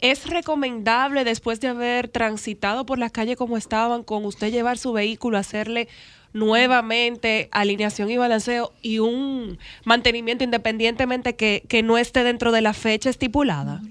¿es 0.00 0.26
recomendable 0.26 1.22
después 1.22 1.60
de 1.60 1.68
haber 1.68 2.08
transitado 2.08 2.84
por 2.86 2.98
las 2.98 3.12
calles 3.12 3.36
como 3.36 3.56
estaban, 3.56 4.02
con 4.02 4.24
usted 4.24 4.50
llevar 4.50 4.78
su 4.78 4.92
vehículo, 4.92 5.38
hacerle 5.38 5.86
nuevamente 6.32 7.48
alineación 7.52 8.10
y 8.10 8.16
balanceo 8.16 8.72
y 8.82 8.98
un 8.98 9.58
mantenimiento 9.84 10.44
independientemente 10.44 11.34
que, 11.36 11.62
que 11.68 11.82
no 11.82 11.98
esté 11.98 12.24
dentro 12.24 12.52
de 12.52 12.60
la 12.60 12.72
fecha 12.72 13.10
estipulada? 13.10 13.82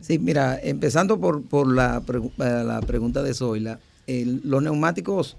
Sí, 0.00 0.18
mira, 0.18 0.58
empezando 0.62 1.20
por, 1.20 1.42
por 1.42 1.72
la, 1.72 2.00
pregu- 2.02 2.32
eh, 2.38 2.64
la 2.64 2.80
pregunta 2.80 3.22
de 3.22 3.34
Zoila, 3.34 3.80
los 4.44 4.62
neumáticos, 4.62 5.36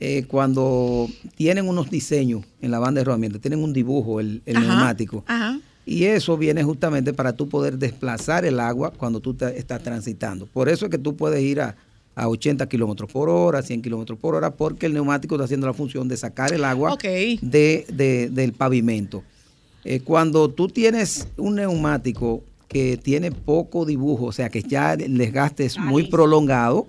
eh, 0.00 0.24
cuando 0.28 1.08
tienen 1.36 1.68
unos 1.68 1.90
diseños 1.90 2.44
en 2.60 2.70
la 2.70 2.78
banda 2.78 3.00
de 3.00 3.04
rodamiento, 3.04 3.40
tienen 3.40 3.62
un 3.62 3.72
dibujo, 3.72 4.20
el, 4.20 4.42
el 4.44 4.56
Ajá, 4.56 4.66
neumático, 4.66 5.24
Ajá. 5.26 5.58
y 5.86 6.04
eso 6.04 6.36
viene 6.36 6.62
justamente 6.62 7.14
para 7.14 7.32
tú 7.34 7.48
poder 7.48 7.78
desplazar 7.78 8.44
el 8.44 8.60
agua 8.60 8.92
cuando 8.96 9.20
tú 9.20 9.32
te- 9.34 9.58
estás 9.58 9.82
transitando. 9.82 10.46
Por 10.46 10.68
eso 10.68 10.84
es 10.86 10.90
que 10.90 10.98
tú 10.98 11.16
puedes 11.16 11.40
ir 11.42 11.60
a, 11.62 11.76
a 12.16 12.28
80 12.28 12.66
kilómetros 12.68 13.12
por 13.12 13.28
hora, 13.28 13.62
100 13.62 13.82
kilómetros 13.82 14.18
por 14.18 14.34
hora, 14.34 14.50
porque 14.50 14.86
el 14.86 14.94
neumático 14.94 15.34
está 15.36 15.44
haciendo 15.44 15.66
la 15.68 15.74
función 15.74 16.08
de 16.08 16.16
sacar 16.16 16.52
el 16.52 16.64
agua 16.64 16.94
de, 17.42 17.86
de- 17.92 18.28
del 18.30 18.52
pavimento. 18.54 19.22
Eh, 19.84 20.00
cuando 20.00 20.48
tú 20.50 20.66
tienes 20.68 21.28
un 21.36 21.54
neumático 21.56 22.42
que 22.68 22.96
tiene 22.96 23.30
poco 23.30 23.84
dibujo, 23.84 24.24
o 24.24 24.32
sea 24.32 24.48
que 24.48 24.62
ya 24.62 24.94
el 24.94 25.16
desgaste 25.16 25.64
es 25.66 25.78
muy 25.78 26.08
prolongado, 26.08 26.86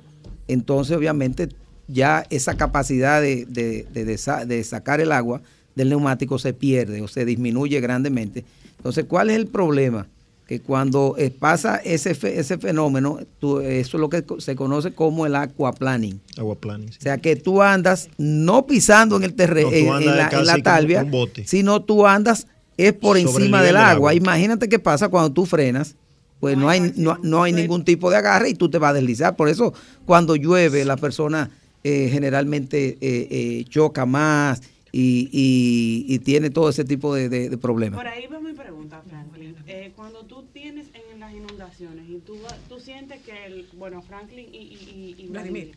entonces 0.47 0.97
obviamente 0.97 1.49
ya 1.87 2.25
esa 2.29 2.55
capacidad 2.55 3.21
de, 3.21 3.45
de 3.45 4.63
sacar 4.63 4.99
el 5.01 5.11
agua 5.11 5.41
del 5.75 5.89
neumático 5.89 6.39
se 6.39 6.53
pierde 6.53 7.01
o 7.01 7.07
se 7.07 7.23
disminuye 7.25 7.79
grandemente. 7.81 8.43
Entonces, 8.77 9.05
¿cuál 9.07 9.29
es 9.29 9.35
el 9.35 9.47
problema? 9.47 10.07
Que 10.47 10.61
cuando 10.61 11.15
eh, 11.17 11.29
pasa 11.29 11.75
ese, 11.77 12.15
fe- 12.15 12.39
ese 12.39 12.57
fenómeno, 12.57 13.19
tú- 13.39 13.59
eso 13.59 13.97
es 13.97 14.01
lo 14.01 14.07
que 14.09 14.23
se 14.39 14.55
conoce 14.55 14.93
como 14.93 15.25
el 15.25 15.35
aquaplaning. 15.35 16.21
Aguaplaning. 16.37 16.89
sí. 16.93 16.97
O 16.99 17.01
sea 17.01 17.17
que 17.17 17.35
tú 17.35 17.61
andas 17.61 18.07
no 18.17 18.65
pisando 18.65 19.17
en 19.17 19.23
el 19.23 19.33
terreno, 19.33 19.69
No, 19.69 19.99
en, 19.99 20.05
la, 20.17 20.29
en 20.29 20.45
la 20.45 20.57
talvia, 20.63 21.05
sino 21.45 21.81
tú 21.81 22.07
andas 22.07 22.47
es 22.77 22.93
por 22.93 23.17
Sobre 23.19 23.21
encima 23.23 23.57
del 23.61 23.67
del 23.67 23.77
agua. 23.77 23.91
agua. 23.91 24.13
Imagínate 24.13 24.69
qué 24.69 24.79
pasa 24.79 25.09
cuando 25.09 25.31
tú 25.33 25.45
frenas, 25.45 25.95
pues 26.39 26.55
no 26.55 26.69
hay, 26.69 26.93
no, 26.95 27.17
no 27.23 27.43
hay 27.43 27.51
ningún 27.51 27.83
tipo 27.83 28.09
de 28.09 28.15
agarre 28.17 28.49
y 28.49 28.53
tú 28.53 28.69
te 28.69 28.77
vas 28.77 28.91
a 28.91 28.93
deslizar. 28.93 29.35
Por 29.35 29.49
eso 29.49 29.73
cuando 30.05 30.35
llueve 30.35 30.85
la 30.85 30.95
persona 30.95 31.49
eh, 31.83 32.07
generalmente 32.11 32.97
eh, 33.01 33.27
eh, 33.31 33.65
choca 33.69 34.05
más 34.05 34.61
y, 34.91 35.29
y- 35.31 36.13
y 36.13 36.19
tiene 36.19 36.49
todo 36.49 36.69
ese 36.69 36.83
tipo 36.85 37.13
de, 37.13 37.29
de- 37.29 37.49
de 37.49 37.57
problemas. 37.57 37.97
Por 37.97 38.07
ahí 38.07 38.27
va 38.27 38.39
mi 38.39 38.53
pregunta, 38.53 39.01
Franklin. 39.09 39.55
Eh, 39.67 39.91
cuando 39.95 40.23
tú 40.25 40.43
tienes 40.53 40.87
en 41.11 41.19
las 41.19 41.33
inundaciones 41.33 42.09
y 42.09 42.19
tú, 42.19 42.37
tú 42.69 42.79
sientes 42.79 43.21
que, 43.23 43.45
el, 43.45 43.67
bueno, 43.73 44.01
Franklin 44.01 44.47
y, 44.53 44.57
y, 44.57 45.15
y- 45.17 45.23
y 45.23 45.27
Vladimir. 45.27 45.71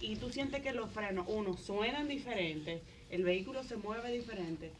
y 0.00 0.16
tú 0.16 0.30
sientes 0.30 0.62
que 0.62 0.72
los 0.72 0.90
frenos, 0.90 1.26
uno, 1.28 1.56
suenan 1.56 2.08
diferentes, 2.08 2.80
el 3.10 3.22
vehículo 3.22 3.62
se 3.64 3.76
mueve 3.76 4.12
diferente. 4.12 4.70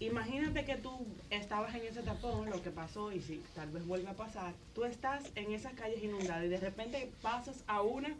Imagínate 0.00 0.64
que 0.64 0.74
tú 0.76 0.90
estabas 1.30 1.74
en 1.76 1.82
ese 1.86 2.02
tapón, 2.02 2.50
lo 2.50 2.60
que 2.60 2.70
pasó, 2.70 3.12
y 3.12 3.20
si 3.20 3.40
tal 3.54 3.70
vez 3.70 3.86
vuelve 3.86 4.08
a 4.08 4.14
pasar, 4.14 4.52
tú 4.74 4.84
estás 4.84 5.22
en 5.36 5.52
esas 5.52 5.74
calles 5.74 6.02
inundadas 6.02 6.44
y 6.44 6.48
de 6.48 6.58
repente 6.58 7.10
pasas 7.22 7.62
a 7.68 7.82
una 7.82 8.12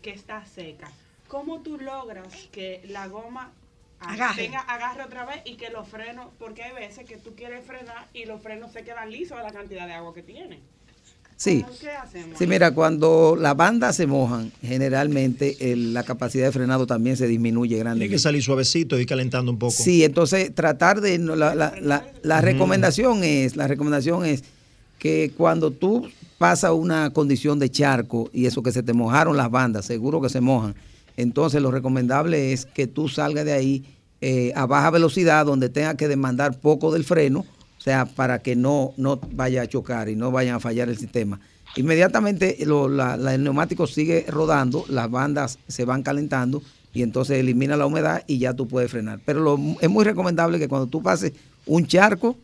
que 0.00 0.10
está 0.10 0.44
seca. 0.46 0.92
¿Cómo 1.26 1.60
tú 1.62 1.76
logras 1.78 2.28
que 2.52 2.82
la 2.88 3.08
goma 3.08 3.52
Agarre. 4.08 4.42
tenga 4.44 4.60
agarre 4.60 5.02
otra 5.04 5.24
vez 5.26 5.38
y 5.44 5.54
que 5.54 5.70
los 5.70 5.88
frenos, 5.88 6.26
porque 6.38 6.62
hay 6.62 6.72
veces 6.74 7.04
que 7.06 7.16
tú 7.16 7.34
quieres 7.36 7.64
frenar 7.66 8.08
y 8.14 8.24
los 8.26 8.40
frenos 8.42 8.72
se 8.72 8.82
quedan 8.84 9.10
lisos 9.10 9.38
a 9.38 9.42
la 9.42 9.52
cantidad 9.52 9.86
de 9.86 9.92
agua 9.94 10.14
que 10.14 10.22
tienen. 10.22 10.60
Sí. 11.36 11.62
¿Cómo- 11.62 11.76
¿Qué 11.80 11.90
hacemos? 11.90 12.38
Sí, 12.38 12.46
mira, 12.46 12.70
cuando 12.70 13.36
las 13.38 13.56
bandas 13.56 13.96
se 13.96 14.06
mojan, 14.06 14.52
generalmente 14.62 15.72
el- 15.72 15.92
la 15.92 16.04
capacidad 16.04 16.46
de 16.46 16.52
frenado 16.52 16.86
también 16.86 17.16
se 17.16 17.26
disminuye 17.26 17.70
Tiene 17.70 17.78
que 17.80 17.84
grandemente. 17.84 18.18
salir 18.20 18.42
suavecito 18.42 18.98
y 19.00 19.06
calentando 19.06 19.50
un 19.50 19.58
poco. 19.58 19.72
Sí, 19.72 20.04
entonces 20.04 20.54
tratar 20.54 21.00
de 21.00 21.18
no, 21.18 21.34
la, 21.34 21.54
la- 21.54 21.74
la- 21.80 22.06
la 22.22 22.40
recomendación 22.40 23.24
es 23.24 23.56
la 23.56 23.66
recomendación 23.66 24.24
es 24.26 24.44
que 24.98 25.32
cuando 25.36 25.70
tú 25.72 26.08
pasas 26.38 26.70
una 26.72 27.10
condición 27.10 27.58
de 27.58 27.68
charco 27.70 28.30
y 28.32 28.46
eso 28.46 28.62
que 28.62 28.70
se 28.72 28.82
te 28.82 28.92
mojaron 28.92 29.36
las 29.36 29.50
bandas, 29.50 29.86
seguro 29.86 30.20
que 30.20 30.28
se 30.28 30.40
mojan. 30.40 30.74
Entonces 31.16 31.60
lo 31.62 31.70
recomendable 31.70 32.52
es 32.52 32.64
que 32.66 32.86
tú 32.86 33.08
salgas 33.08 33.44
de 33.44 33.52
ahí 33.52 33.84
eh, 34.26 34.52
a 34.56 34.64
baja 34.64 34.88
velocidad 34.90 35.44
donde 35.44 35.68
tenga 35.68 35.96
que 35.98 36.08
demandar 36.08 36.58
poco 36.58 36.90
del 36.90 37.04
freno, 37.04 37.40
o 37.40 37.80
sea, 37.84 38.06
para 38.06 38.38
que 38.38 38.56
no, 38.56 38.94
no 38.96 39.20
vaya 39.32 39.60
a 39.60 39.66
chocar 39.66 40.08
y 40.08 40.16
no 40.16 40.30
vayan 40.30 40.54
a 40.56 40.60
fallar 40.60 40.88
el 40.88 40.96
sistema. 40.96 41.40
Inmediatamente 41.76 42.62
el 42.62 43.42
neumático 43.42 43.86
sigue 43.86 44.24
rodando, 44.28 44.86
las 44.88 45.10
bandas 45.10 45.58
se 45.68 45.84
van 45.84 46.02
calentando 46.02 46.62
y 46.94 47.02
entonces 47.02 47.38
elimina 47.38 47.76
la 47.76 47.84
humedad 47.84 48.22
y 48.26 48.38
ya 48.38 48.54
tú 48.54 48.66
puedes 48.66 48.90
frenar. 48.90 49.20
Pero 49.26 49.40
lo- 49.40 49.58
es 49.80 49.90
muy 49.90 50.04
recomendable 50.04 50.58
que 50.58 50.68
cuando 50.68 50.86
tú 50.86 51.02
pases 51.02 51.32
un 51.66 51.86
charco, 51.86 52.38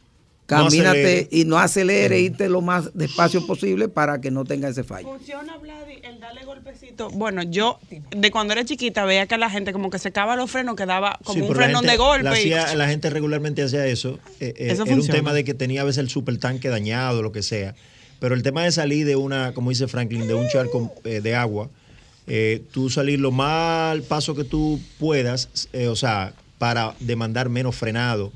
camínate 0.56 1.28
y 1.30 1.44
no 1.44 1.58
acelere, 1.58 2.20
irte 2.20 2.48
lo 2.48 2.60
más 2.60 2.90
despacio 2.94 3.46
posible 3.46 3.88
para 3.88 4.20
que 4.20 4.30
no 4.30 4.44
tenga 4.44 4.68
ese 4.68 4.84
fallo. 4.84 5.08
¿Funciona, 5.08 5.56
Vladi, 5.58 5.94
el 6.02 6.20
darle 6.20 6.44
golpecito? 6.44 7.10
Bueno, 7.10 7.42
yo 7.42 7.78
de 8.14 8.30
cuando 8.30 8.52
era 8.52 8.64
chiquita 8.64 9.04
veía 9.04 9.26
que 9.26 9.38
la 9.38 9.48
gente 9.50 9.72
como 9.72 9.90
que 9.90 9.98
secaba 9.98 10.36
los 10.36 10.50
frenos, 10.50 10.76
que 10.76 10.86
daba 10.86 11.18
como 11.24 11.34
Sí, 11.44 11.48
un 11.48 11.54
frenón 11.54 11.76
gente- 11.82 11.90
de 11.92 11.96
golpe. 11.96 12.24
La, 12.24 12.40
y- 12.40 12.52
hacía- 12.52 12.74
la 12.74 12.88
gente 12.88 13.10
regularmente 13.10 13.62
hacía 13.62 13.86
eso. 13.86 14.18
eh, 14.40 14.54
eh, 14.56 14.72
Eso 14.72 14.84
era 14.84 14.94
un 14.94 15.06
tema 15.06 15.32
de 15.32 15.44
que 15.44 15.54
tenía 15.54 15.82
a 15.82 15.84
veces 15.84 15.98
el 15.98 16.10
supertanque 16.10 16.68
dañado, 16.68 17.22
lo 17.22 17.32
que 17.32 17.42
sea. 17.42 17.74
Pero 18.18 18.34
el 18.34 18.42
tema 18.42 18.64
de 18.64 18.72
salir 18.72 19.06
de 19.06 19.16
una, 19.16 19.52
como 19.54 19.70
dice 19.70 19.88
Franklin, 19.88 20.26
de 20.28 20.34
un 20.34 20.46
charco 20.48 20.92
eh, 21.04 21.20
de 21.22 21.34
agua, 21.34 21.70
eh, 22.26 22.62
tú 22.70 22.90
salir 22.90 23.18
lo 23.18 23.30
más 23.30 23.92
al 23.92 24.02
paso 24.02 24.34
que 24.34 24.44
tú 24.44 24.78
puedas, 24.98 25.48
eh, 25.72 25.88
o 25.88 25.96
sea, 25.96 26.34
para 26.58 26.94
demandar 27.00 27.48
menos 27.48 27.74
frenado 27.76 28.30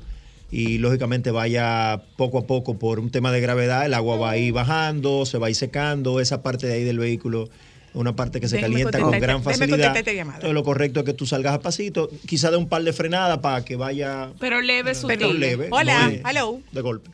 y 0.51 0.77
lógicamente 0.77 1.31
vaya 1.31 2.01
poco 2.17 2.39
a 2.39 2.47
poco 2.47 2.77
por 2.77 2.99
un 2.99 3.11
tema 3.11 3.31
de 3.31 3.41
gravedad, 3.41 3.85
el 3.85 3.93
agua 3.93 4.17
va 4.17 4.29
a 4.31 4.37
ir 4.37 4.53
bajando, 4.53 5.25
se 5.25 5.37
va 5.37 5.47
a 5.47 5.49
ir 5.49 5.55
secando, 5.55 6.19
esa 6.19 6.41
parte 6.43 6.67
de 6.67 6.73
ahí 6.75 6.83
del 6.83 6.99
vehículo, 6.99 7.49
una 7.93 8.13
parte 8.15 8.39
que 8.41 8.47
se 8.47 8.57
Déjeme 8.57 8.73
calienta 8.73 8.99
con 8.99 9.11
gran 9.19 9.41
facilidad. 9.43 9.95
Entonces 9.97 10.53
lo 10.53 10.63
correcto 10.63 10.99
es 10.99 11.05
que 11.05 11.13
tú 11.13 11.25
salgas 11.25 11.53
a 11.55 11.59
pasito, 11.61 12.09
quizá 12.27 12.51
de 12.51 12.57
un 12.57 12.67
par 12.69 12.83
de 12.83 12.93
frenadas 12.93 13.39
para 13.39 13.63
que 13.65 13.75
vaya 13.75 14.29
Pero 14.39 14.61
leve, 14.61 14.93
pero 15.07 15.25
sutil. 15.25 15.39
leve, 15.39 15.67
Hola, 15.71 16.01
no 16.03 16.09
de- 16.09 16.21
hello. 16.29 16.59
de 16.71 16.81
golpe. 16.81 17.09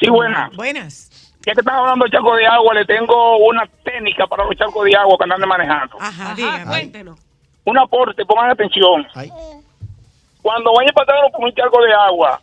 Sí, 0.00 0.08
buena. 0.10 0.50
Buenas. 0.56 1.10
Ya 1.46 1.52
que 1.52 1.60
están 1.60 1.74
hablando 1.76 2.06
de 2.06 2.10
charco 2.10 2.34
de 2.36 2.46
agua, 2.46 2.72
le 2.74 2.84
tengo 2.86 3.36
una 3.46 3.68
técnica 3.84 4.26
para 4.26 4.44
los 4.44 4.56
charcos 4.56 4.84
de 4.86 4.96
agua 4.96 5.16
que 5.18 5.24
andan 5.24 5.46
manejando. 5.48 5.96
Ajá, 6.00 6.32
Ajá, 6.32 6.64
cuéntenos. 6.66 7.20
Un 7.66 7.78
aporte, 7.78 8.24
pongan 8.24 8.50
atención. 8.50 9.06
Ay, 9.14 9.30
Cuando 10.42 10.72
vayan 10.74 10.92
pasando 10.94 11.30
por 11.32 11.44
un 11.44 11.54
charco 11.54 11.82
de 11.82 11.92
agua, 11.92 12.40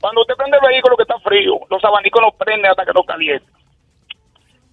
cuando 0.00 0.22
usted 0.22 0.34
prende 0.34 0.56
el 0.56 0.66
vehículo 0.66 0.96
que 0.96 1.02
está 1.02 1.18
frío, 1.20 1.60
los 1.68 1.84
abanicos 1.84 2.22
no 2.22 2.32
prenden 2.32 2.70
hasta 2.70 2.86
que 2.86 2.92
no 2.92 3.02
caliente. 3.04 3.46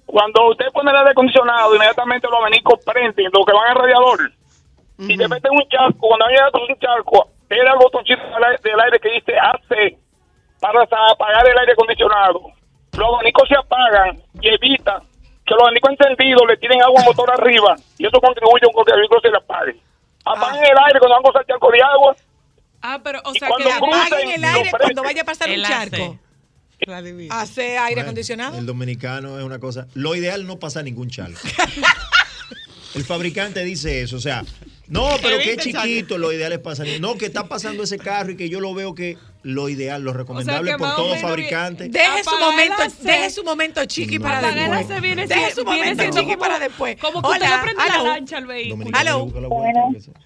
Cuando 0.05 0.47
usted 0.47 0.67
pone 0.71 0.89
el 0.89 0.97
aire 0.97 1.11
acondicionado, 1.11 1.75
inmediatamente 1.75 2.28
los 2.28 2.39
abanicos 2.39 2.80
prenden, 2.86 3.30
los 3.34 3.45
que 3.45 3.51
van 3.51 3.67
al 3.67 3.75
radiador. 3.75 4.32
Y 4.99 5.17
de 5.17 5.23
repente 5.23 5.49
un 5.51 5.67
charco, 5.67 6.07
cuando 6.07 6.25
a 6.25 6.30
un 6.30 6.80
charco, 6.80 7.30
era 7.49 7.73
el 7.73 7.78
botoncito 7.78 8.21
del 8.63 8.80
aire, 8.80 8.99
que 8.99 9.09
dice 9.09 9.34
AC 9.38 9.99
para 10.61 10.82
apagar 10.82 11.47
el 11.47 11.57
aire 11.59 11.73
acondicionado. 11.73 12.41
Los 12.93 13.07
abanicos 13.07 13.47
se 13.49 13.55
apagan 13.55 14.17
y 14.41 14.47
evita 14.47 15.01
que 15.45 15.53
los 15.53 15.61
abanicos 15.61 15.91
encendidos 15.91 16.41
le 16.47 16.57
tiren 16.57 16.82
agua 16.82 17.01
al 17.01 17.05
motor 17.05 17.30
arriba 17.32 17.75
y 17.97 18.07
eso 18.07 18.19
contribuye 18.19 18.63
a 18.63 18.86
que 18.86 18.91
el 18.93 18.99
vehículo 18.99 19.21
se 19.21 19.30
le 19.30 19.38
apague. 19.38 19.75
Apaguen 20.25 20.63
el 20.63 20.78
aire 20.88 20.99
cuando 20.99 21.15
van 21.15 21.25
a 21.25 21.30
usar 21.30 21.45
charco 21.45 21.69
de 21.71 21.82
agua 21.82 22.15
Ah, 22.90 23.02
pero, 23.04 23.22
o 23.26 23.34
sea, 23.34 23.50
que 23.58 23.70
Apaguen 23.70 24.32
el 24.32 24.46
aire 24.46 24.72
cuando 24.72 25.04
vaya 25.04 25.22
a 25.22 25.26
pasar 25.26 25.50
un 25.50 25.62
charco. 25.62 26.18
Hace 27.32 27.78
aire 27.78 27.96
Bueno, 27.96 28.02
acondicionado. 28.04 28.58
El 28.58 28.66
dominicano 28.66 29.38
es 29.38 29.44
una 29.44 29.60
cosa. 29.60 29.88
Lo 29.94 30.16
ideal 30.16 30.42
es 30.42 30.48
no 30.48 30.58
pasar 30.58 30.86
ningún 30.86 31.10
charco. 31.10 31.38
el 32.96 33.04
fabricante 33.04 33.62
dice 33.66 34.04
eso, 34.04 34.16
o 34.16 34.22
sea, 34.22 34.46
no, 34.90 35.08
pero 35.22 35.38
que 35.38 35.54
es 35.54 35.66
el 35.66 35.74
chiquito, 35.74 36.18
lo 36.18 36.32
ideal 36.32 36.54
es 36.54 36.60
pasar. 36.60 36.88
No, 37.00 37.16
que 37.16 37.26
está 37.26 37.48
pasando 37.48 37.84
ese 37.84 37.98
carro 37.98 38.32
y 38.32 38.38
que 38.38 38.50
yo 38.50 38.60
lo 38.60 38.74
veo 38.74 38.96
que 38.96 39.18
lo 39.44 39.70
ideal, 39.70 40.02
lo 40.04 40.14
recomendable 40.14 40.78
por 40.78 40.96
todo 40.96 41.16
fabricante. 41.16 41.88
Deje 41.90 42.24
su 42.24 42.38
momento, 42.38 42.84
el 42.84 42.92
deje 43.06 43.30
su 43.30 43.44
momento 43.44 43.86
chiqui 43.86 44.20
para 44.20 44.50
el 44.50 44.56
después. 44.56 45.02
Viene 45.02 45.28
Deje 45.28 45.52
su 45.52 45.64
viene 45.64 45.80
momento 45.94 46.04
chiqui 46.20 46.26
como- 46.34 46.38
para 46.40 46.60
después. 46.60 46.98
Como 46.98 47.22
que 47.22 47.28
usted 47.28 47.40
le 47.42 47.48
Hola, 47.48 47.62
prende 47.64 47.82
la 47.88 48.04
lancha 48.04 48.38
al 48.38 48.46
vehículo. 48.48 48.86
Hello. 49.00 49.28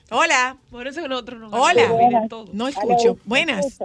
Hola, 0.09 0.57
Por 0.69 0.87
eso 0.87 1.01
que 1.01 1.07
nosotros 1.07 1.39
nos 1.39 1.53
hola. 1.53 2.27
No 2.53 2.67
escucho. 2.67 3.17
Buenas. 3.25 3.79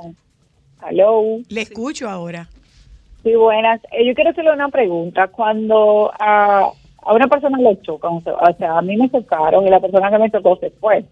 Hello. 0.89 1.23
Le 1.49 1.61
escucho 1.63 2.09
ahora. 2.09 2.49
Sí, 3.23 3.35
buenas. 3.35 3.81
Eh, 3.93 4.07
yo 4.07 4.15
quiero 4.15 4.31
hacerle 4.31 4.53
una 4.53 4.69
pregunta. 4.69 5.29
Cuando 5.29 6.13
a, 6.19 6.71
a 7.07 7.15
una 7.15 7.29
persona 7.29 7.59
le 7.59 7.81
chocan, 7.83 8.15
o 8.15 8.57
sea, 8.59 8.79
a 8.79 8.83
mí 8.83 8.97
me 8.97 9.09
chocaron 9.09 9.67
y 9.67 9.71
la 9.71 9.81
persona 9.81 10.11
que 10.11 10.19
me 10.19 10.31
chocó 10.31 10.57
se 10.57 10.71
fue. 10.71 11.05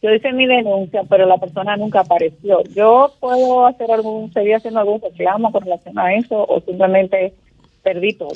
Yo 0.00 0.12
hice 0.14 0.32
mi 0.32 0.46
denuncia, 0.46 1.02
pero 1.08 1.26
la 1.26 1.38
persona 1.38 1.76
nunca 1.76 2.00
apareció. 2.00 2.62
¿Yo 2.74 3.12
puedo 3.20 3.66
hacer 3.66 3.90
algún, 3.90 4.32
seguir 4.32 4.54
haciendo 4.54 4.80
algún 4.80 5.00
reclamo 5.00 5.50
con 5.52 5.62
relación 5.62 5.98
a 5.98 6.14
eso 6.14 6.44
o 6.48 6.60
simplemente 6.60 7.34
perdí 7.82 8.12
todo? 8.14 8.32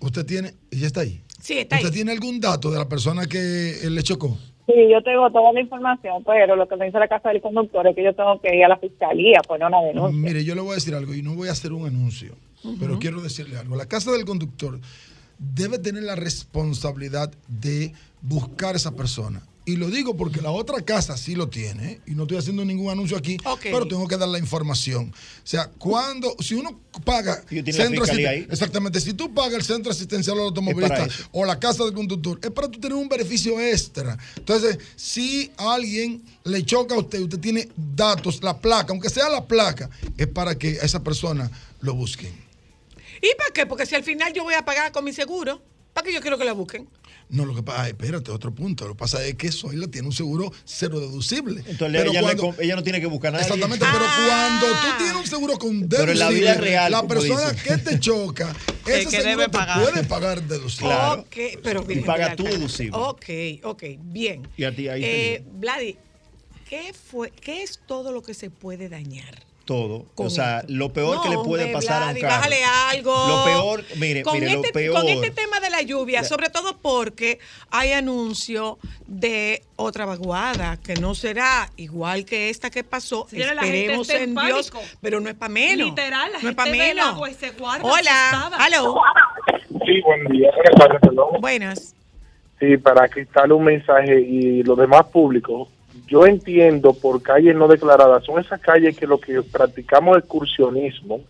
¿Usted 0.00 0.26
tiene, 0.26 0.52
ella 0.70 0.86
está 0.86 1.00
ahí? 1.00 1.20
Sí, 1.40 1.58
está 1.58 1.76
ahí. 1.76 1.84
¿Usted 1.84 1.94
tiene 1.94 2.12
algún 2.12 2.40
dato 2.40 2.70
de 2.70 2.78
la 2.78 2.88
persona 2.88 3.26
que 3.26 3.74
le 3.88 4.02
chocó? 4.02 4.36
Sí, 4.66 4.74
yo 4.90 5.02
tengo 5.02 5.30
toda 5.30 5.52
la 5.52 5.60
información, 5.60 6.22
pero 6.24 6.54
lo 6.54 6.68
que 6.68 6.76
me 6.76 6.86
dice 6.86 6.98
la 6.98 7.08
casa 7.08 7.30
del 7.30 7.40
conductor 7.40 7.86
es 7.86 7.96
que 7.96 8.04
yo 8.04 8.14
tengo 8.14 8.40
que 8.40 8.54
ir 8.54 8.64
a 8.64 8.68
la 8.68 8.76
fiscalía 8.76 9.38
a 9.38 9.42
poner 9.42 9.66
una 9.66 9.80
denuncia. 9.80 10.20
Mire, 10.20 10.44
yo 10.44 10.54
le 10.54 10.60
voy 10.60 10.72
a 10.72 10.74
decir 10.74 10.94
algo 10.94 11.14
y 11.14 11.22
no 11.22 11.34
voy 11.34 11.48
a 11.48 11.52
hacer 11.52 11.72
un 11.72 11.86
anuncio, 11.86 12.34
pero 12.78 12.98
quiero 12.98 13.20
decirle 13.22 13.56
algo. 13.56 13.76
La 13.76 13.86
casa 13.86 14.12
del 14.12 14.24
conductor 14.24 14.78
debe 15.38 15.78
tener 15.78 16.02
la 16.02 16.16
responsabilidad 16.16 17.32
de 17.46 17.92
buscar 18.22 18.74
a 18.74 18.78
esa 18.78 18.92
persona. 18.92 19.42
Y 19.64 19.76
lo 19.76 19.90
digo 19.90 20.16
porque 20.16 20.40
la 20.40 20.50
otra 20.50 20.80
casa 20.80 21.18
sí 21.18 21.34
lo 21.34 21.50
tiene, 21.50 22.00
y 22.06 22.12
no 22.12 22.22
estoy 22.22 22.38
haciendo 22.38 22.64
ningún 22.64 22.90
anuncio 22.90 23.18
aquí, 23.18 23.36
pero 23.64 23.86
tengo 23.86 24.08
que 24.08 24.16
dar 24.16 24.26
la 24.30 24.38
información. 24.38 25.12
O 25.12 25.46
sea, 25.46 25.68
cuando, 25.68 26.34
si 26.40 26.54
uno 26.54 26.80
paga 27.04 27.44
asisten- 28.08 28.26
ahí. 28.26 28.46
exactamente, 28.50 28.98
si 28.98 29.12
tú 29.12 29.34
pagas 29.34 29.56
el 29.56 29.62
centro 29.62 29.92
asistencial 29.92 30.38
al 30.38 30.44
automovilista 30.44 31.06
o 31.32 31.44
la 31.44 31.60
casa 31.60 31.84
del 31.84 31.92
conductor, 31.92 32.40
es 32.42 32.50
para 32.50 32.70
tú 32.70 32.80
tener 32.80 32.96
un 32.96 33.10
beneficio 33.10 33.60
extra. 33.60 34.16
Entonces, 34.38 34.78
si 34.96 35.52
alguien 35.58 36.22
le 36.44 36.64
choca 36.64 36.94
a 36.94 36.98
usted, 37.00 37.20
usted 37.20 37.38
tiene 37.38 37.68
datos, 37.76 38.42
la 38.42 38.58
placa, 38.58 38.92
aunque 38.94 39.10
sea 39.10 39.28
la 39.28 39.46
placa, 39.46 39.90
es 40.16 40.28
para 40.28 40.54
que 40.56 40.78
a 40.80 40.84
esa 40.84 41.04
persona 41.04 41.50
lo 41.82 41.92
busquen. 41.94 42.47
¿Y 43.22 43.34
para 43.36 43.50
qué? 43.52 43.66
Porque 43.66 43.86
si 43.86 43.94
al 43.94 44.04
final 44.04 44.32
yo 44.32 44.44
voy 44.44 44.54
a 44.54 44.64
pagar 44.64 44.92
con 44.92 45.04
mi 45.04 45.12
seguro, 45.12 45.62
¿para 45.92 46.04
qué 46.06 46.12
yo 46.12 46.20
quiero 46.20 46.38
que 46.38 46.44
la 46.44 46.52
busquen? 46.52 46.88
No, 47.30 47.44
lo 47.44 47.54
que 47.54 47.62
pasa, 47.62 47.86
espérate, 47.88 48.30
otro 48.30 48.54
punto. 48.54 48.86
Lo 48.88 48.94
que 48.94 48.98
pasa 49.00 49.22
es 49.22 49.34
que 49.34 49.52
Zoila 49.52 49.86
tiene 49.88 50.06
un 50.08 50.14
seguro 50.14 50.50
cero 50.64 50.98
deducible. 50.98 51.62
Entonces 51.66 51.98
Pero 52.00 52.10
ella, 52.10 52.20
cuando- 52.22 52.54
ella 52.58 52.74
no 52.74 52.82
tiene 52.82 53.00
que 53.02 53.06
buscar 53.06 53.32
nada. 53.32 53.44
Exactamente, 53.44 53.84
pero 53.92 54.04
Ah. 54.08 54.26
cuando 54.60 54.66
tú 54.80 54.86
tienes 54.96 55.14
un 55.14 55.26
seguro 55.26 55.58
con 55.58 55.80
deducible, 55.88 55.98
Pero 55.98 56.12
en 56.12 56.18
la 56.20 56.28
vida 56.30 56.54
real, 56.54 56.90
la 56.92 57.06
persona 57.06 57.54
que 57.54 57.76
te 57.76 58.00
choca, 58.00 58.56
ese 58.86 59.04
que 59.04 59.10
seguro 59.10 59.28
debe 59.30 59.44
te 59.44 59.50
pagar. 59.50 59.82
puede 59.82 60.04
pagar 60.04 60.42
deducible. 60.42 60.88
Claro. 60.94 61.20
Ok, 61.20 61.36
pero 61.62 61.82
Y 61.82 61.86
Virgen 61.86 62.04
paga 62.06 62.26
Alta- 62.30 62.42
deducible. 62.44 62.92
Ok, 62.96 63.24
ok, 63.64 63.82
bien. 64.04 64.48
Y 64.56 64.64
a 64.64 64.74
ti 64.74 64.88
ahí 64.88 65.02
Eh, 65.04 65.44
Vladi, 65.52 65.98
¿qué, 66.66 66.94
fue, 66.94 67.30
¿qué 67.30 67.62
es 67.62 67.78
todo 67.86 68.10
lo 68.10 68.22
que 68.22 68.32
se 68.32 68.48
puede 68.48 68.88
dañar? 68.88 69.42
Todo. 69.68 70.06
con 70.14 70.28
o 70.28 70.30
sea, 70.30 70.60
esto? 70.60 70.72
lo 70.72 70.92
peor 70.94 71.20
que 71.22 71.28
le 71.28 71.36
puede 71.36 71.64
hombre, 71.64 71.72
pasar 71.74 72.02
a 72.02 72.08
un 72.08 72.14
carro. 72.14 72.36
Bájale 72.36 72.64
algo. 72.64 73.28
Lo 73.28 73.44
peor, 73.44 73.84
mire, 73.98 74.22
con 74.22 74.32
mire, 74.32 74.50
lo 74.50 74.60
este, 74.62 74.72
peor. 74.72 74.98
Con 74.98 75.08
este 75.10 75.30
tema 75.30 75.60
de 75.60 75.68
la 75.68 75.82
lluvia, 75.82 76.22
La- 76.22 76.28
sobre 76.28 76.48
todo 76.48 76.78
porque 76.78 77.38
hay 77.70 77.92
anuncio 77.92 78.78
de 79.06 79.62
otra 79.76 80.06
vaguada, 80.06 80.78
que 80.78 80.94
no 80.94 81.14
será 81.14 81.70
igual 81.76 82.24
que 82.24 82.48
esta 82.48 82.70
que 82.70 82.82
pasó. 82.82 83.26
Gente 83.26 83.44
Esperemos 83.46 84.08
en 84.08 84.22
en 84.22 84.46
Dios, 84.46 84.72
pero 85.02 85.20
no 85.20 85.28
es 85.28 85.34
para 85.34 85.52
menos. 85.52 85.88
Literal, 85.90 86.32
la 86.32 86.38
no 86.40 86.48
es 86.48 86.56
gente 86.56 86.56
pa' 86.56 86.64
ve 86.64 86.70
el 86.70 86.96
menos. 86.96 87.06
agua 87.10 87.30
y 87.30 87.34
se 87.34 87.50
guarda 87.50 87.84
Hola, 87.84 88.50
hello. 88.66 88.96
Sí, 89.84 90.00
buen 90.00 90.24
día. 90.28 90.50
Buenas 90.56 91.00
tardes. 91.00 91.40
Buenas. 91.40 91.94
Sí, 92.58 92.76
para 92.78 93.06
quitarle 93.08 93.52
un 93.52 93.64
mensaje 93.64 94.18
y 94.20 94.62
los 94.62 94.78
demás 94.78 95.04
públicos. 95.08 95.68
Yo 96.08 96.26
entiendo 96.26 96.94
por 96.94 97.20
calles 97.22 97.54
no 97.54 97.68
declaradas, 97.68 98.24
son 98.24 98.40
esas 98.40 98.60
calles 98.60 98.96
que 98.96 99.06
lo 99.06 99.18
que 99.20 99.42
practicamos 99.42 100.16
excursionismo, 100.18 101.20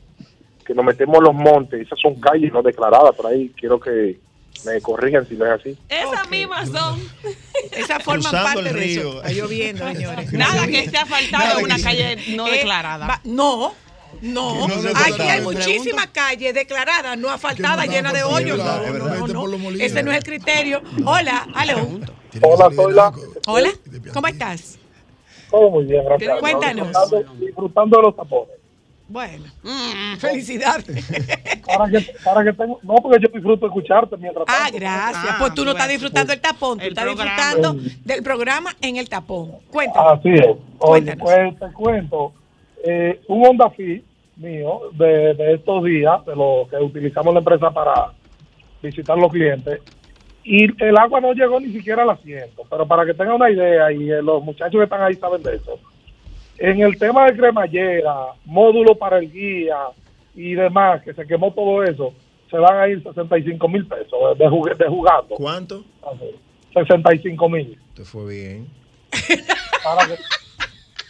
que 0.64 0.72
nos 0.74 0.84
metemos 0.84 1.18
en 1.18 1.24
los 1.24 1.34
montes, 1.34 1.80
esas 1.86 1.98
son 2.00 2.14
calles 2.20 2.52
no 2.52 2.62
declaradas 2.62 3.14
por 3.16 3.26
ahí. 3.26 3.50
Quiero 3.58 3.80
que 3.80 4.18
me 4.64 4.80
corrijan 4.80 5.26
si 5.28 5.34
no 5.34 5.46
es 5.46 5.60
así. 5.60 5.76
Esas 5.88 6.30
mismas 6.30 6.68
son. 6.68 7.00
Esa 7.72 7.98
forma 8.00 8.22
Cruzando 8.30 8.44
parte 8.54 8.70
el 8.70 8.76
de 8.76 8.92
eso. 8.92 9.00
río. 9.02 9.16
Está 9.22 9.32
lloviendo, 9.32 9.84
señores. 9.92 10.32
Nada 10.32 10.66
que 10.66 10.78
esté 10.84 10.98
asfaltado 10.98 11.44
Nada 11.44 11.58
en 11.58 11.64
una 11.64 11.76
que- 11.76 11.82
calle 11.82 12.16
no 12.36 12.46
Eh, 12.48 12.50
declarada. 12.52 13.06
va- 13.06 13.20
no. 13.24 13.74
No, 14.22 14.66
no 14.66 14.74
aquí 14.94 15.22
hay 15.22 15.42
muchísimas 15.42 16.06
calles 16.08 16.54
declaradas, 16.54 17.18
no 17.18 17.28
asfaltadas, 17.30 17.86
llenas 17.88 18.14
de 18.14 18.22
hoyos. 18.22 18.56
No, 18.58 19.26
no, 19.26 19.46
no. 19.48 19.70
Ese 19.78 20.02
no 20.02 20.10
es 20.10 20.18
el 20.18 20.24
criterio. 20.24 20.82
Hola, 21.04 21.46
aló. 21.54 22.00
Hola, 22.42 22.70
soy 22.74 22.92
la-. 22.94 23.12
Hola, 23.46 23.70
¿cómo 24.12 24.26
estás? 24.26 24.78
Todo 25.50 25.70
muy 25.70 25.84
bien, 25.84 26.04
gracias. 26.04 26.38
Cuéntanos. 26.40 26.88
Disfrutando, 26.88 27.34
disfrutando 27.44 27.96
de 27.96 28.02
los 28.02 28.16
tapones. 28.16 28.54
Bueno, 29.10 29.44
felicidades. 30.18 31.06
Para 31.66 31.90
que, 31.90 32.14
para 32.24 32.44
que 32.44 32.52
tengo, 32.54 32.78
no, 32.82 32.94
porque 32.96 33.18
yo 33.22 33.28
disfruto 33.32 33.66
escucharte 33.66 34.16
mientras 34.16 34.44
Ah, 34.48 34.64
tanto. 34.64 34.78
gracias. 34.78 35.24
Ah, 35.28 35.36
Pues 35.38 35.54
tú 35.54 35.64
no 35.66 35.70
estás 35.72 35.86
bueno. 35.86 35.92
disfrutando 36.00 36.32
el 36.32 36.40
tapón, 36.40 36.78
tú 36.78 36.84
El 36.84 36.88
estás 36.90 37.04
programa. 37.04 37.30
disfrutando 37.54 37.90
del 38.04 38.22
programa 38.22 38.76
en 38.80 38.96
el 38.96 39.08
tapón. 39.08 39.52
Cuéntanos. 39.70 40.18
Así 40.18 40.28
es. 40.30 40.46
Oye, 40.46 41.14
Cuéntanos. 41.16 41.22
pues 41.22 41.58
te 41.58 41.72
cuento, 41.74 42.32
eh, 42.84 43.20
un 43.28 43.46
Honda 43.46 43.68
Fit 43.70 44.02
mío 44.36 44.80
de, 44.92 45.34
de 45.34 45.54
estos 45.54 45.84
días, 45.84 46.24
de 46.26 46.34
lo 46.36 46.66
que 46.70 46.76
utilizamos 46.76 47.32
la 47.34 47.40
empresa 47.40 47.70
para 47.70 48.12
visitar 48.82 49.16
los 49.18 49.30
clientes, 49.30 49.80
y 50.44 50.64
el 50.84 50.96
agua 50.96 51.20
no 51.20 51.32
llegó 51.32 51.60
ni 51.60 51.72
siquiera 51.72 52.02
al 52.02 52.10
asiento. 52.10 52.62
Pero 52.70 52.86
para 52.86 53.04
que 53.04 53.14
tengan 53.14 53.34
una 53.36 53.50
idea, 53.50 53.92
y 53.92 54.10
eh, 54.10 54.22
los 54.22 54.42
muchachos 54.42 54.78
que 54.78 54.84
están 54.84 55.02
ahí 55.02 55.14
saben 55.14 55.42
de 55.42 55.56
eso, 55.56 55.78
en 56.58 56.80
el 56.80 56.98
tema 56.98 57.26
de 57.26 57.36
cremallera, 57.36 58.14
módulo 58.44 58.94
para 58.96 59.18
el 59.18 59.30
guía 59.30 59.76
y 60.34 60.54
demás, 60.54 61.02
que 61.02 61.12
se 61.14 61.26
quemó 61.26 61.52
todo 61.52 61.82
eso, 61.84 62.12
se 62.50 62.56
van 62.56 62.78
a 62.80 62.88
ir 62.88 63.02
65 63.02 63.68
mil 63.68 63.86
pesos 63.86 64.38
de, 64.38 64.44
de 64.44 64.88
jugando. 64.88 65.34
¿Cuánto? 65.36 65.84
Así, 66.02 66.34
65 66.74 67.48
mil. 67.48 67.78
Te 67.94 68.04
fue 68.04 68.26
bien. 68.34 68.68
Para 69.84 70.06
que- 70.06 70.16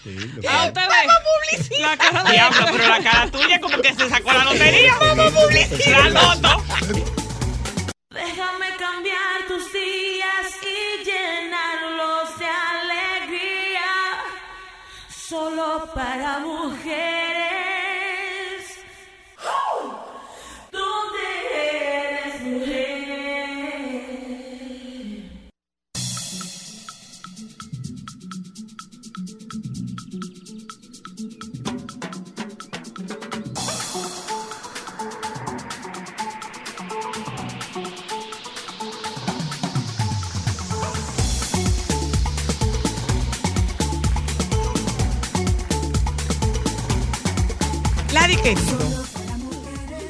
Sí, 0.03 0.16
Ah, 0.49 0.66
usted 0.68 0.81
ve. 0.81 1.81
La 1.81 1.97
cara 1.97 2.22
de 2.22 2.31
Diablo, 2.33 2.59
pero 2.72 2.89
la 2.89 3.03
cara 3.03 3.31
tuya 3.31 3.61
como 3.61 3.79
que 3.79 3.93
se 3.95 4.09
sacó 4.09 4.33
la 4.33 4.45
lotería. 4.45 4.93
La 5.91 6.09
loto. 6.11 7.18
Solo 15.29 15.85
para 15.95 16.39
mujeres. 16.39 17.38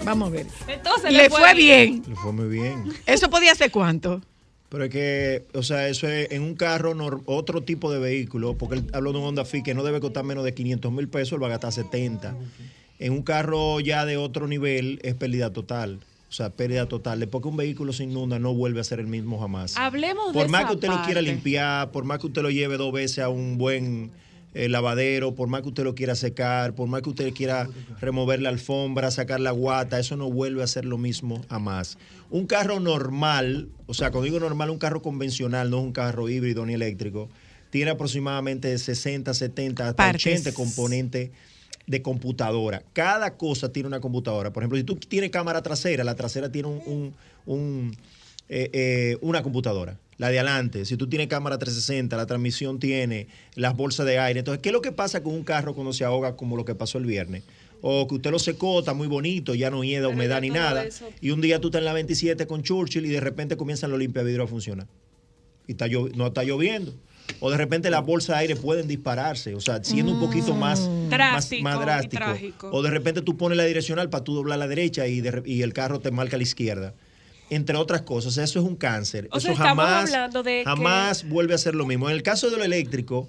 Vamos 0.09 0.29
a 0.29 0.33
ver. 0.33 0.47
Entonces 0.67 1.13
Le 1.13 1.29
fue 1.29 1.55
bien. 1.55 2.03
Le 2.09 2.17
fue 2.17 2.33
muy 2.33 2.49
bien. 2.49 2.85
¿Eso 3.07 3.29
podía 3.29 3.55
ser 3.55 3.71
cuánto? 3.71 4.23
Pero 4.69 4.85
es 4.85 4.91
que, 4.91 5.47
o 5.55 5.63
sea, 5.63 5.89
eso 5.89 6.09
es 6.09 6.31
en 6.31 6.43
un 6.43 6.55
carro, 6.55 6.95
otro 7.25 7.63
tipo 7.63 7.91
de 7.91 7.99
vehículo, 7.99 8.55
porque 8.59 8.77
él 8.77 8.87
habló 8.93 9.13
de 9.13 9.19
un 9.19 9.25
Honda 9.25 9.45
Fit 9.45 9.65
que 9.65 9.75
no 9.75 9.83
debe 9.83 10.01
costar 10.01 10.25
menos 10.25 10.45
de 10.45 10.53
500 10.53 10.93
mil 10.93 11.09
pesos, 11.09 11.33
él 11.33 11.43
va 11.43 11.47
a 11.47 11.51
gastar 11.51 11.73
70. 11.73 12.35
En 12.99 13.13
un 13.13 13.23
carro 13.23 13.81
ya 13.81 14.05
de 14.05 14.17
otro 14.17 14.47
nivel 14.47 14.99
es 15.03 15.15
pérdida 15.15 15.53
total. 15.53 16.01
O 16.29 16.33
sea, 16.33 16.51
pérdida 16.51 16.87
total. 16.87 17.21
Después 17.21 17.41
que 17.41 17.49
un 17.49 17.57
vehículo 17.57 17.95
se 17.95 18.05
inunda, 18.05 18.39
no 18.39 18.53
vuelve 18.53 18.81
a 18.81 18.85
ser 18.85 19.01
el 19.01 19.07
mismo 19.07 19.41
jamás. 19.41 19.77
Hablemos 19.79 20.35
de 20.35 20.39
por 20.39 20.49
más 20.49 20.63
esa 20.63 20.69
que 20.69 20.75
usted 20.75 20.89
lo 20.89 21.03
quiera 21.03 21.23
limpiar, 21.23 21.91
por 21.91 22.05
más 22.05 22.19
que 22.19 22.27
usted 22.27 22.43
lo 22.43 22.51
lleve 22.51 22.77
dos 22.77 22.93
veces 22.93 23.21
a 23.21 23.31
un 23.31 23.57
buen 23.57 24.11
eh, 24.55 24.69
lavadero, 24.69 25.35
por 25.35 25.49
más 25.49 25.63
que 25.63 25.69
usted 25.69 25.85
lo 25.85 25.95
quiera 25.95 26.15
secar, 26.15 26.75
por 26.75 26.89
más 26.89 27.03
que 27.03 27.11
usted 27.11 27.33
quiera 27.35 27.69
remover 28.01 28.41
la 28.41 28.49
alfombra, 28.49 29.11
sacar 29.11 29.41
la 29.41 29.51
guata, 29.51 29.99
eso 29.99 30.17
no 30.17 30.31
vuelve 30.31 30.63
a 30.63 30.67
ser 30.67 30.85
lo 30.85 30.99
mismo 30.99 31.43
a 31.49 31.59
más. 31.59 31.99
Un 32.31 32.47
carro 32.47 32.81
normal, 32.81 33.69
o 33.87 33.95
sea, 33.95 34.11
cuando 34.11 34.25
digo 34.25 34.41
normal, 34.41 34.71
un 34.71 34.79
carro 34.79 35.03
convencional, 35.03 35.71
no 35.71 35.79
es 35.79 35.85
un 35.85 35.93
carro 35.93 36.29
híbrido 36.29 36.65
ni 36.67 36.75
eléctrico, 36.75 37.29
tiene 37.71 37.91
aproximadamente 37.91 38.77
60, 38.79 39.35
70, 39.35 39.89
hasta 39.89 39.95
Partes. 39.97 40.41
80 40.41 40.53
componentes 40.55 41.31
de 41.87 42.03
computadora. 42.03 42.83
Cada 42.93 43.37
cosa 43.37 43.71
tiene 43.73 43.87
una 43.87 44.01
computadora. 44.01 44.53
Por 44.53 44.63
ejemplo, 44.63 44.79
si 44.79 44.85
tú 44.85 44.97
tienes 44.97 45.31
cámara 45.31 45.63
trasera, 45.63 46.05
la 46.05 46.15
trasera 46.15 46.51
tiene 46.51 46.69
un, 46.69 46.83
un- 46.87 47.15
un, 47.47 47.97
eh, 48.49 48.71
eh, 48.73 49.19
una 49.23 49.43
computadora. 49.43 49.99
La 50.19 50.31
de 50.31 50.39
adelante, 50.41 50.85
si 50.85 50.97
tú 50.97 51.09
tienes 51.09 51.29
cámara 51.29 51.59
360, 51.59 52.17
la 52.17 52.27
transmisión 52.27 52.81
tiene 52.81 53.29
las 53.55 53.77
bolsas 53.77 54.05
de 54.05 54.19
aire. 54.19 54.41
Entonces, 54.41 54.61
¿qué 54.61 54.71
es 54.71 54.73
lo 54.73 54.83
que 54.83 54.91
pasa 54.93 55.23
con 55.23 55.33
un 55.33 55.45
carro 55.45 55.75
cuando 55.75 55.93
se 55.93 56.05
ahoga 56.05 56.35
como 56.37 56.57
lo 56.57 56.65
que 56.65 56.75
pasó 56.75 56.99
el 56.99 57.07
viernes? 57.07 57.45
O 57.83 58.09
que 58.09 58.17
usted 58.17 58.33
lo 58.33 58.41
secó, 58.41 58.81
está 58.81 58.93
muy 58.95 59.07
bonito, 59.07 59.55
ya 59.55 59.71
no 59.71 59.85
hieda 59.85 60.09
humedad 60.09 60.41
ni 60.41 60.51
nada. 60.51 60.85
eso- 60.85 61.09
Y 61.21 61.31
un 61.31 61.41
día 61.41 61.61
tú 61.61 61.69
estás 61.69 61.79
en 61.79 61.85
la 61.85 61.93
27 61.93 62.49
con 62.49 62.65
Churchill 62.65 63.07
y 63.07 63.11
de 63.11 63.21
repente 63.21 63.57
comienzan 63.57 63.91
los 63.91 64.01
limpiavidrios 64.01 64.47
a 64.47 64.51
funcionar. 64.51 64.89
Y 65.69 65.73
está 65.73 65.87
no 65.89 66.27
está 66.27 66.43
lloviendo. 66.43 66.93
O 67.41 67.51
de 67.51 67.57
repente 67.59 67.89
las 67.91 68.05
bolsas 68.05 68.37
de 68.37 68.41
aire 68.41 68.57
pueden 68.57 68.89
dispararse, 68.89 69.55
o 69.55 69.61
sea, 69.61 69.85
siendo 69.85 70.13
un 70.13 70.19
poquito 70.19 70.55
más, 70.57 70.81
más, 70.89 71.09
Drástico 71.11 71.63
más 71.63 71.79
drástico. 71.81 72.25
O 72.73 72.83
de 72.83 72.91
repente 72.91 73.23
tú 73.23 73.37
pones 73.37 73.57
la 73.59 73.65
direccional 73.67 74.09
para 74.11 74.25
tú 74.25 74.35
doblar 74.35 74.57
a 74.57 74.59
la 74.61 74.67
derecha 74.67 75.07
y, 75.07 75.21
de 75.21 75.43
y 75.47 75.63
el 75.63 75.73
carro 75.75 76.01
te 76.01 76.11
marca 76.11 76.35
a 76.35 76.39
la 76.39 76.43
izquierda. 76.43 76.95
Entre 77.51 77.77
otras 77.77 78.03
cosas, 78.03 78.37
eso 78.39 78.59
es 78.59 78.65
un 78.65 78.77
cáncer. 78.77 79.29
O 79.33 79.39
eso 79.39 79.49
sea, 79.49 79.57
jamás, 79.57 80.11
que- 80.45 80.63
jamás 80.65 81.29
vuelve 81.29 81.55
a 81.55 81.59
ser 81.59 81.75
lo 81.75 81.87
mismo. 81.87 82.09
En 82.09 82.15
el 82.17 82.23
caso 82.23 82.51
de 82.51 82.59
lo 82.59 82.65
eléctrico, 82.65 83.27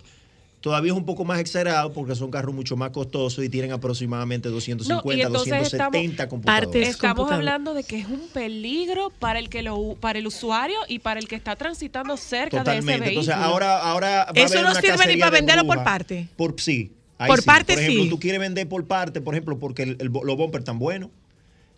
todavía 0.62 0.92
es 0.92 0.98
un 0.98 1.06
poco 1.06 1.24
más 1.24 1.40
exagerado 1.40 1.94
porque 1.94 2.16
son 2.16 2.30
carros 2.30 2.54
mucho 2.54 2.76
más 2.76 2.90
costosos 2.90 3.46
y 3.46 3.48
tienen 3.48 3.72
aproximadamente 3.72 4.50
250, 4.50 5.28
entonces 5.28 5.50
270 5.50 6.24
estamos- 6.24 6.30
computadoras. 6.30 6.90
Estamos 6.90 7.32
hablando 7.32 7.74
de 7.74 7.84
que 7.84 8.00
es 8.00 8.08
un 8.08 8.28
peligro 8.34 9.10
para 9.20 9.40
el 9.40 9.48
que 9.48 9.64
lo 9.64 9.78
u- 9.78 9.96
para 9.96 10.20
el 10.20 10.28
usuario 10.28 10.78
y 10.90 11.00
para 11.00 11.20
el 11.22 11.30
que 11.30 11.36
está 11.36 11.56
transitando 11.56 12.18
cerca 12.18 12.58
de 12.58 12.72
ese 12.72 12.82
Totalmente. 12.82 12.92
vehículo. 13.06 13.22
Entonces, 13.22 13.36
ahora, 13.36 13.78
ahora 13.80 14.26
va 14.26 14.42
Eso 14.44 14.56
no 14.62 14.72
una 14.72 14.82
sirve 14.82 15.08
ni 15.08 15.18
para 15.18 15.32
de 15.32 15.38
venderlo 15.38 15.66
por 15.66 15.82
parte. 15.86 16.28
Por 16.36 16.60
sí. 16.60 16.92
Ahí 17.18 17.28
Por 17.28 17.40
sí. 17.40 17.46
parte, 17.46 17.74
Por 17.74 17.82
ejemplo, 17.84 18.04
sí. 18.04 18.10
tú 18.10 18.20
quieres 18.20 18.40
vender 18.40 18.68
por 18.68 18.86
parte, 18.86 19.20
por 19.22 19.34
ejemplo, 19.34 19.60
porque 19.60 19.84
el, 19.84 19.98
los 20.12 20.38
bumpers 20.38 20.62
están 20.64 20.80
buenos. 20.80 21.10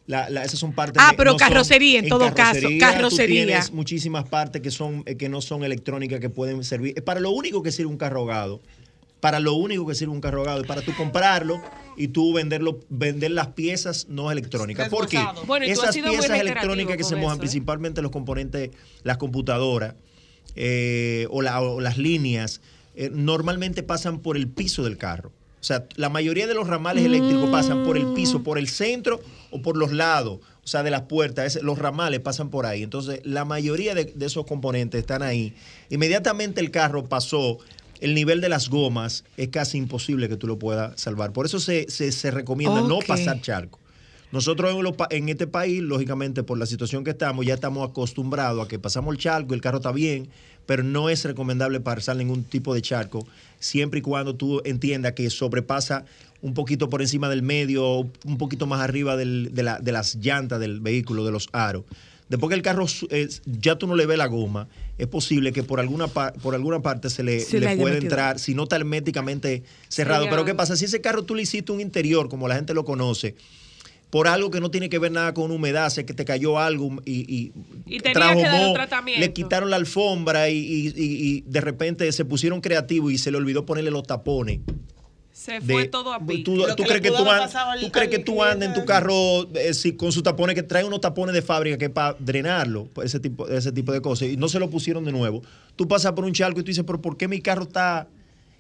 La, 0.08 0.30
la- 0.30 0.44
esas 0.44 0.60
son 0.60 0.74
partes. 0.74 1.02
Ah, 1.04 1.12
de- 1.12 1.18
pero 1.18 1.34
no 1.34 1.40
son- 1.40 1.48
carrocería, 1.48 2.00
en 2.00 2.10
todo 2.10 2.34
caso, 2.34 2.60
tú 2.62 2.68
carrocería. 2.80 3.46
tienes 3.46 3.72
muchísimas 3.72 4.28
partes 4.28 4.62
que 4.62 4.72
son 4.72 5.04
eh, 5.06 5.16
que 5.16 5.30
no 5.30 5.42
son 5.42 5.64
electrónicas 5.64 6.20
que 6.20 6.30
pueden 6.30 6.64
servir. 6.64 6.94
Es 6.98 7.04
para 7.04 7.20
lo 7.20 7.30
único 7.32 7.62
que 7.64 7.72
sirve 7.72 7.90
un 7.92 7.98
carro 7.98 8.20
ahogado. 8.22 8.62
Para 9.20 9.40
lo 9.40 9.54
único 9.54 9.86
que 9.86 9.94
sirve 9.94 10.12
un 10.12 10.20
carro 10.20 10.40
ahogado 10.40 10.62
es 10.62 10.68
para 10.68 10.82
tú 10.82 10.94
comprarlo 10.98 11.62
y 11.96 12.08
tú 12.08 12.34
venderlo, 12.34 12.80
vender 12.90 13.30
las 13.30 13.50
piezas 13.50 14.08
no 14.10 14.32
electrónicas. 14.32 14.90
¿Por 14.90 15.08
qué? 15.08 15.24
Bueno, 15.46 15.68
Esas 15.68 15.94
piezas 15.96 16.32
electrónicas 16.40 16.98
que 16.98 17.04
se 17.04 17.16
mojan, 17.16 17.34
eso, 17.34 17.36
¿eh? 17.36 17.40
principalmente 17.42 18.02
los 18.02 18.10
componentes, 18.12 18.72
las 19.04 19.18
computadoras 19.18 19.94
eh, 20.56 21.28
o, 21.30 21.42
la- 21.44 21.62
o 21.62 21.80
las 21.80 21.98
líneas, 22.00 22.62
eh, 22.96 23.10
normalmente 23.14 23.84
pasan 23.84 24.20
por 24.20 24.36
el 24.38 24.48
piso 24.48 24.84
del 24.84 24.98
carro. 24.98 25.32
O 25.62 25.64
sea, 25.64 25.86
la 25.96 26.10
mayoría 26.10 26.48
de 26.48 26.56
los 26.56 26.68
ramales 26.68 27.06
eléctricos 27.06 27.50
pasan 27.52 27.84
por 27.84 27.96
el 27.96 28.08
piso, 28.14 28.42
por 28.42 28.58
el 28.58 28.68
centro 28.68 29.22
o 29.52 29.62
por 29.62 29.78
los 29.78 29.92
lados, 29.92 30.40
o 30.64 30.68
sea, 30.68 30.82
de 30.82 30.90
las 30.90 31.04
puertas. 31.04 31.60
Los 31.62 31.78
ramales 31.78 32.20
pasan 32.20 32.50
por 32.50 32.66
ahí. 32.66 32.82
Entonces, 32.82 33.22
la 33.24 33.46
mayoría 33.46 33.94
de, 33.94 34.06
de 34.06 34.26
esos 34.26 34.46
componentes 34.48 35.00
están 35.00 35.22
ahí. 35.22 35.54
Inmediatamente 35.92 36.62
el 36.62 36.72
carro 36.72 37.06
pasó, 37.06 37.60
el 38.00 38.16
nivel 38.16 38.42
de 38.42 38.50
las 38.50 38.70
gomas 38.70 39.24
es 39.38 39.50
casi 39.50 39.78
imposible 39.78 40.28
que 40.28 40.36
tú 40.36 40.48
lo 40.48 40.58
puedas 40.58 41.00
salvar. 41.00 41.32
Por 41.32 41.46
eso 41.46 41.60
se, 41.60 41.86
se- 41.92 42.12
se 42.12 42.32
recomienda 42.32 42.82
no 42.82 42.98
pasar 43.00 43.40
charco. 43.42 43.78
Nosotros 44.32 44.74
en, 45.10 45.28
este 45.30 45.46
país, 45.46 45.82
lógicamente, 45.82 46.42
por 46.42 46.58
la 46.58 46.66
situación 46.66 47.04
que 47.04 47.12
estamos, 47.12 47.46
ya 47.46 47.54
estamos 47.54 47.88
acostumbrados 47.90 48.66
a 48.66 48.68
que 48.68 48.80
pasamos 48.80 49.14
el 49.14 49.20
charco, 49.20 49.54
el 49.54 49.60
carro 49.62 49.78
está 49.78 49.92
bien, 49.92 50.30
pero 50.66 50.84
no 50.84 51.10
es 51.10 51.24
recomendable 51.26 51.80
pasar 51.80 52.16
ningún 52.18 52.44
tipo 52.44 52.74
de 52.74 52.82
charco, 52.82 53.26
siempre 53.60 54.00
y 54.00 54.02
cuando 54.02 54.36
tú 54.36 54.62
entiendas 54.66 55.14
que 55.14 55.30
sobrepasa 55.30 56.06
un 56.42 56.54
poquito 56.54 56.90
por 56.90 57.02
encima 57.02 57.30
del 57.30 57.44
medio, 57.44 58.00
un 58.26 58.38
poquito 58.38 58.66
más 58.68 58.82
arriba 58.82 59.16
del- 59.16 59.50
de, 59.54 59.64
la- 59.64 59.80
de 59.80 59.92
las 59.92 60.16
llantas 60.16 60.60
del 60.60 60.80
vehículo, 60.80 61.24
de 61.26 61.32
los 61.32 61.50
aros. 61.52 61.84
Después 62.30 62.48
que 62.50 62.56
el 62.56 62.62
carro 62.62 62.86
eh, 63.10 63.28
ya 63.46 63.76
tú 63.76 63.88
no 63.88 63.96
le 63.96 64.06
ves 64.06 64.18
la 64.18 64.26
goma, 64.28 64.70
es 64.98 65.06
posible 65.08 65.52
que 65.52 65.64
por 65.64 65.82
alguna, 65.82 66.08
por 66.08 66.56
alguna 66.56 66.82
parte 66.82 67.10
se 67.10 67.24
le, 67.24 67.40
le 67.60 67.76
pueda 67.76 67.98
entrar, 67.98 68.40
si 68.40 68.54
no 68.56 68.64
está 68.64 68.78
herméticamente 68.78 69.64
cerrado. 69.90 70.24
Sí, 70.24 70.30
Pero. 70.30 70.46
¿qué 70.46 70.56
pasa? 70.56 70.78
Si 70.78 70.86
ese 70.86 71.02
carro 71.02 71.24
tú 71.24 71.36
le 71.36 71.42
hiciste 71.42 71.74
un 71.74 71.82
interior, 71.82 72.30
como 72.30 72.48
la 72.48 72.56
gente 72.56 72.74
lo 72.74 72.86
conoce, 72.86 73.36
por 74.12 74.28
algo 74.28 74.52
que 74.52 74.60
no 74.60 74.70
tiene 74.70 74.90
que 74.90 75.00
ver 75.00 75.12
nada 75.12 75.34
con 75.34 75.50
humedad, 75.52 75.90
sé 75.90 76.06
que 76.06 76.14
te 76.14 76.24
cayó 76.26 76.60
algo 76.60 77.02
y, 77.06 77.22
y, 77.34 77.52
Y 77.88 78.00
tenía 78.00 78.14
trajo 78.14 78.42
que 78.42 78.74
tratamiento. 78.76 79.20
le 79.22 79.34
quitaron 79.34 79.70
la 79.72 79.78
alfombra 79.78 80.50
y, 80.50 80.58
y- 80.58 80.88
y- 80.90 80.94
y 81.38 81.42
de 81.48 81.62
repente 81.62 82.12
se 82.12 82.24
pusieron 82.26 82.62
creativos 82.62 83.12
y 83.12 83.18
se 83.18 83.32
le 83.32 83.38
olvidó 83.38 83.66
ponerle 83.66 83.90
los 83.90 84.04
tapones. 84.04 84.60
Se 85.34 85.54
de- 85.62 85.74
fue 85.74 85.88
todo 85.88 86.14
a 86.14 86.20
pique. 86.20 86.44
¿Tú, 86.44 86.84
crees 86.84 87.02
que 87.02 87.10
tú, 87.10 87.18
an- 87.28 87.40
pasado 87.40 87.72
al- 87.72 87.80
tú 87.80 87.90
crees 87.92 88.10
que 88.10 88.18
al 88.18 88.24
tú 88.26 88.44
andas 88.44 88.68
en 88.70 88.76
tu 88.76 88.86
carro 88.86 89.48
eh, 89.56 89.74
si- 89.74 89.94
con 89.94 90.12
sus 90.12 90.22
tapones 90.24 90.56
que 90.56 90.62
trae 90.64 90.84
unos 90.84 91.00
tapones 91.02 91.34
de 91.34 91.42
fábrica 91.42 91.78
que 91.78 91.86
es 91.86 91.92
para 91.92 92.16
drenarlo, 92.20 92.90
pues, 92.94 93.08
ese 93.08 93.20
tipo, 93.22 93.48
ese 93.48 93.72
tipo 93.72 93.92
de 93.94 94.02
cosas, 94.02 94.28
y 94.28 94.36
no 94.38 94.50
se 94.50 94.60
lo 94.60 94.70
pusieron 94.70 95.04
de 95.06 95.14
nuevo? 95.14 95.42
Tú 95.78 95.88
pasas 95.88 96.12
por 96.12 96.26
un 96.26 96.34
charco 96.34 96.60
y 96.60 96.64
tú 96.64 96.68
dices, 96.68 96.84
pero 96.86 97.02
¿por 97.02 97.16
qué 97.18 97.28
mi 97.30 97.40
carro 97.40 97.64
está 97.64 98.08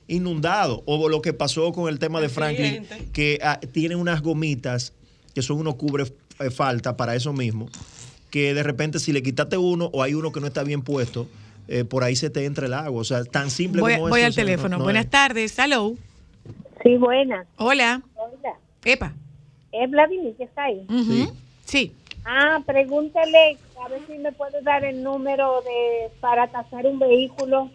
inundado? 0.08 0.82
O 0.86 1.10
lo 1.10 1.22
que 1.22 1.34
pasó 1.34 1.72
con 1.72 1.89
el 1.89 1.99
tema 1.99 2.22
de 2.22 2.30
Franklin, 2.30 2.86
cliente. 2.86 3.10
que 3.12 3.39
ah, 3.43 3.60
tiene 3.74 3.95
unas 3.95 4.22
gomitas 4.22 4.93
que 5.36 5.41
son 5.41 5.57
unos 5.59 5.75
cubre 5.75 6.05
eh, 6.39 6.49
falta 6.49 6.97
para 6.97 7.15
eso 7.15 7.34
mismo, 7.34 7.67
que 8.29 8.53
de 8.53 8.63
repente 8.63 8.99
si 8.99 9.11
le 9.13 9.21
quitaste 9.23 9.57
uno 9.57 9.89
o 9.93 10.03
hay 10.03 10.13
uno 10.13 10.32
que 10.32 10.39
no 10.39 10.47
está 10.47 10.63
bien 10.63 10.82
puesto, 10.82 11.27
eh, 11.67 11.84
por 11.86 12.03
ahí 12.03 12.15
se 12.15 12.29
te 12.29 12.45
entra 12.45 12.65
el 12.65 12.73
agua. 12.73 13.01
O 13.01 13.03
sea, 13.03 13.23
tan 13.23 13.49
simple 13.49 13.82
Voy, 13.82 13.93
como 13.95 14.09
voy 14.09 14.21
eso, 14.21 14.25
al 14.27 14.32
o 14.32 14.34
sea, 14.34 14.43
no- 14.43 14.47
teléfono. 14.47 14.77
no 14.77 14.84
Buenas 14.84 15.05
es. 15.05 15.11
tardes. 15.11 15.57
Hello. 15.59 15.95
Sí, 16.84 16.95
buenas. 16.97 17.47
Hola. 17.57 18.01
Hola. 18.15 18.55
Epa. 18.84 19.13
Es 19.71 19.89
Vladimir 19.89 20.36
que 20.36 20.43
está 20.43 20.63
ahí. 20.63 20.86
Sí. 20.89 21.29
Sí. 21.65 21.95
Ah, 22.25 22.61
pregúntele 22.65 23.57
a 23.84 23.88
ver 23.89 24.01
si 24.07 24.17
me 24.17 24.32
puede 24.34 24.61
dar 24.61 24.84
el 24.84 25.01
número 25.01 25.61
de 25.61 26.09
para 26.19 26.47
tasar 26.47 26.86
un 26.86 26.99
vehículo. 26.99 27.69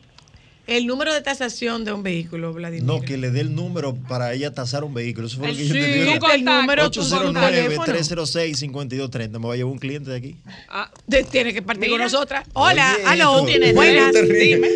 El 0.66 0.86
número 0.88 1.14
de 1.14 1.20
tasación 1.22 1.84
de 1.84 1.92
un 1.92 2.02
vehículo, 2.02 2.52
Vladimir. 2.52 2.82
No, 2.84 3.00
que 3.00 3.16
le 3.16 3.30
dé 3.30 3.40
el 3.40 3.54
número 3.54 3.94
para 3.94 4.32
ella 4.32 4.52
tasar 4.52 4.82
un 4.82 4.92
vehículo. 4.94 5.28
Eso 5.28 5.38
fue 5.38 5.48
lo 5.48 5.54
que 5.56 5.64
yo 5.66 5.72
Sí, 5.74 5.78
entendí. 5.78 6.10
¿verdad? 6.12 6.34
el 6.34 6.44
número 6.44 6.90
tu- 6.90 7.00
tu 7.08 7.08
teléfono. 7.32 7.84
809-306-5230. 7.84 9.38
Me 9.38 9.46
va 9.46 9.54
a 9.54 9.56
llevar 9.56 9.72
un 9.72 9.78
cliente 9.78 10.10
de 10.10 10.16
aquí. 10.16 10.36
Ah, 10.68 10.90
tiene 11.30 11.54
que 11.54 11.62
partir 11.62 11.88
con 11.90 12.00
nosotras. 12.00 12.46
Hola, 12.52 12.96
Oye, 13.06 13.46
tienes 13.46 13.74
buenas. 13.74 14.12
Dime. 14.12 14.68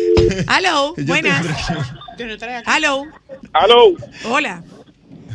Aló, 0.47 0.93
Yo 0.97 1.05
buenas. 1.05 1.45
Yo. 1.67 2.25
Aló, 2.65 3.03
Aló. 3.53 3.93
hola. 4.29 4.63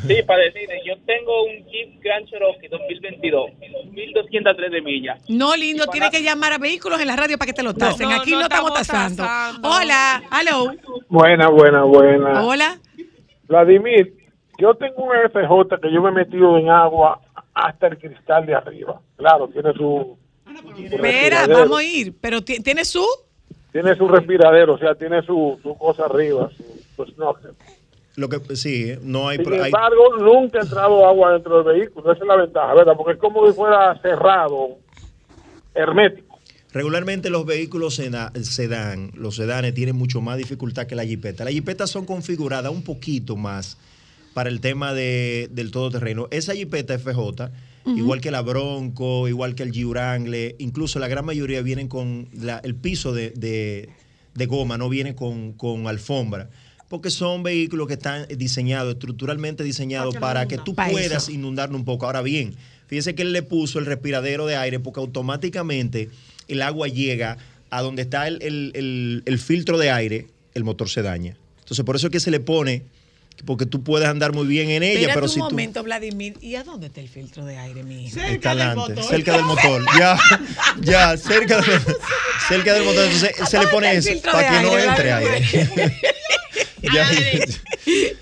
Sí, 0.06 0.22
para 0.26 0.42
decirle, 0.44 0.80
yo 0.86 0.94
tengo 1.06 1.44
un 1.44 1.64
Jeep 1.70 2.00
Grand 2.02 2.26
Cherokee 2.28 2.68
2022, 2.68 3.50
1203 3.92 4.70
de 4.70 4.82
millas. 4.82 5.20
No, 5.28 5.56
lindo, 5.56 5.84
Y 5.86 5.90
tiene 5.90 6.06
para- 6.08 6.18
que 6.18 6.22
llamar 6.24 6.52
a 6.52 6.58
vehículos 6.58 7.00
en 7.00 7.06
la 7.08 7.16
radio 7.16 7.38
para 7.38 7.46
que 7.46 7.52
te 7.52 7.62
lo 7.62 7.74
tasen. 7.74 8.08
No, 8.08 8.16
Aquí 8.20 8.30
no 8.32 8.38
no, 8.38 8.42
estamos 8.42 8.72
tasando. 8.74 9.22
tasando. 9.22 9.68
Hola, 9.68 10.22
aló, 10.30 10.72
Buena, 11.08 11.48
buena, 11.48 11.82
buena. 11.84 12.44
hola. 12.44 12.78
Vladimir, 13.48 14.12
yo 14.58 14.74
tengo 14.74 15.04
un 15.04 15.10
FJ 15.30 15.80
que 15.80 15.92
yo 15.92 16.02
me 16.02 16.10
he 16.10 16.12
metido 16.24 16.58
en 16.58 16.68
agua 16.70 17.20
hasta 17.54 17.86
el 17.88 17.98
cristal 17.98 18.44
de 18.46 18.54
arriba. 18.54 19.00
Claro, 19.16 19.48
tiene 19.48 19.72
su, 19.74 20.18
Espera, 20.90 21.46
vamos 21.46 21.78
a 21.78 21.82
ir. 21.82 22.14
Pero 22.20 22.42
ti- 22.42 22.60
¿tiene 22.62 22.84
su? 22.84 23.04
Tiene 23.72 23.94
su 23.94 24.08
respiradero, 24.08 24.74
o 24.74 24.78
sea, 24.78 24.94
tiene 24.94 25.22
su, 25.22 25.58
su 25.62 25.76
cosa 25.76 26.06
arriba, 26.06 26.48
su, 26.56 26.64
su 26.96 27.12
snorkel. 27.12 27.52
Lo 28.16 28.28
que 28.30 28.56
sí, 28.56 28.92
no 29.02 29.28
hay. 29.28 29.36
Sin 29.38 29.52
hay- 29.52 29.66
embargo, 29.66 30.16
nunca 30.18 30.58
ha 30.58 30.62
entrado 30.62 31.06
agua 31.06 31.34
dentro 31.34 31.62
del 31.62 31.78
vehículo. 31.80 32.12
Esa 32.12 32.22
es 32.22 32.26
la 32.28 32.36
ventaja, 32.36 32.74
¿verdad? 32.74 32.94
Porque 32.96 33.12
es 33.12 33.18
como 33.18 33.46
si 33.46 33.52
fuera 33.54 33.98
cerrado, 34.00 34.78
hermético. 35.74 36.38
regularmente 36.72 37.30
los 37.30 37.46
vehículos 37.46 37.94
sedán, 37.94 39.10
los 39.14 39.36
sedanes 39.36 39.72
tienen 39.74 39.96
mucho 39.96 40.20
más 40.20 40.36
dificultad 40.38 40.86
que 40.86 40.94
la 40.94 41.04
jipeta. 41.04 41.44
Las 41.44 41.54
jipetas 41.54 41.90
son 41.90 42.04
configuradas 42.04 42.70
un 42.72 42.82
poquito 42.82 43.36
más 43.36 43.78
para 44.34 44.50
el 44.50 44.60
tema 44.60 44.92
de, 44.92 45.48
del 45.52 45.70
todoterreno. 45.70 46.28
Esa 46.30 46.54
jipeta 46.54 46.98
FJ, 46.98 47.50
igual 47.96 48.20
que 48.20 48.30
la 48.30 48.42
Bronco, 48.42 49.26
igual 49.28 49.54
que 49.54 49.62
el 49.62 49.72
Jeep 49.72 49.88
Wrangler, 49.88 50.54
incluso 50.58 50.98
la 50.98 51.08
gran 51.08 51.24
mayoría 51.24 51.62
vienen 51.62 51.88
con 51.88 52.28
la- 52.38 52.58
el 52.58 52.74
piso 52.74 53.12
de, 53.14 53.30
de- 53.30 53.88
de 54.34 54.46
goma, 54.46 54.76
no 54.76 54.90
viene 54.90 55.14
con, 55.14 55.52
con 55.54 55.86
alfombra. 55.86 56.50
Porque 56.88 57.10
son 57.10 57.42
vehículos 57.42 57.88
que 57.88 57.94
están 57.94 58.26
diseñados, 58.28 58.94
estructuralmente 58.94 59.64
diseñados 59.64 60.16
para 60.16 60.46
que 60.46 60.56
tú 60.58 60.74
puedas 60.74 61.24
eso. 61.24 61.32
inundarlo 61.32 61.76
un 61.76 61.84
poco. 61.84 62.06
Ahora 62.06 62.22
bien, 62.22 62.54
fíjese 62.86 63.14
que 63.14 63.22
él 63.22 63.32
le 63.32 63.42
puso 63.42 63.78
el 63.80 63.86
respiradero 63.86 64.46
de 64.46 64.56
aire 64.56 64.78
porque 64.78 65.00
automáticamente 65.00 66.10
el 66.48 66.62
agua 66.62 66.86
llega 66.88 67.38
a 67.70 67.82
donde 67.82 68.02
está 68.02 68.28
el, 68.28 68.40
el- 68.42 68.70
el- 68.74 69.22
el 69.26 69.38
filtro 69.40 69.78
de 69.78 69.90
aire, 69.90 70.28
el 70.54 70.62
motor 70.62 70.88
se 70.88 71.02
daña. 71.02 71.36
Entonces, 71.58 71.84
por 71.84 71.96
eso 71.96 72.06
es 72.06 72.12
que 72.12 72.20
se 72.20 72.30
le 72.30 72.38
pone, 72.38 72.84
porque 73.44 73.66
tú 73.66 73.82
puedes 73.82 74.06
andar 74.08 74.32
muy 74.32 74.46
bien 74.46 74.70
en 74.70 74.84
ella, 74.84 74.92
Espérate 75.00 75.14
pero 75.14 75.26
un 75.26 75.32
si 75.32 75.38
tú... 75.40 75.44
momento, 75.46 75.82
Vladimir. 75.82 76.34
¿Y 76.40 76.54
a 76.54 76.62
dónde 76.62 76.86
está 76.86 77.00
el 77.00 77.08
filtro 77.08 77.44
de 77.44 77.56
aire, 77.58 77.82
mi 77.82 78.06
hija? 78.06 78.28
Está 78.28 78.52
adelante, 78.52 79.02
cerca 79.02 79.32
del 79.32 79.44
motor. 79.44 79.84
Ya, 79.98 80.16
ya, 80.80 81.16
cerca 81.16 81.60
del, 81.60 81.80
cerca 82.48 82.74
del 82.74 82.84
motor. 82.84 83.04
Entonces 83.06 83.32
se 83.50 83.58
le 83.58 83.66
pone 83.66 83.92
eso 83.96 84.10
para 84.30 84.48
que 84.48 84.62
no 84.64 84.78
entre 84.78 85.04
Vladimir? 85.08 85.32
aire. 85.52 85.96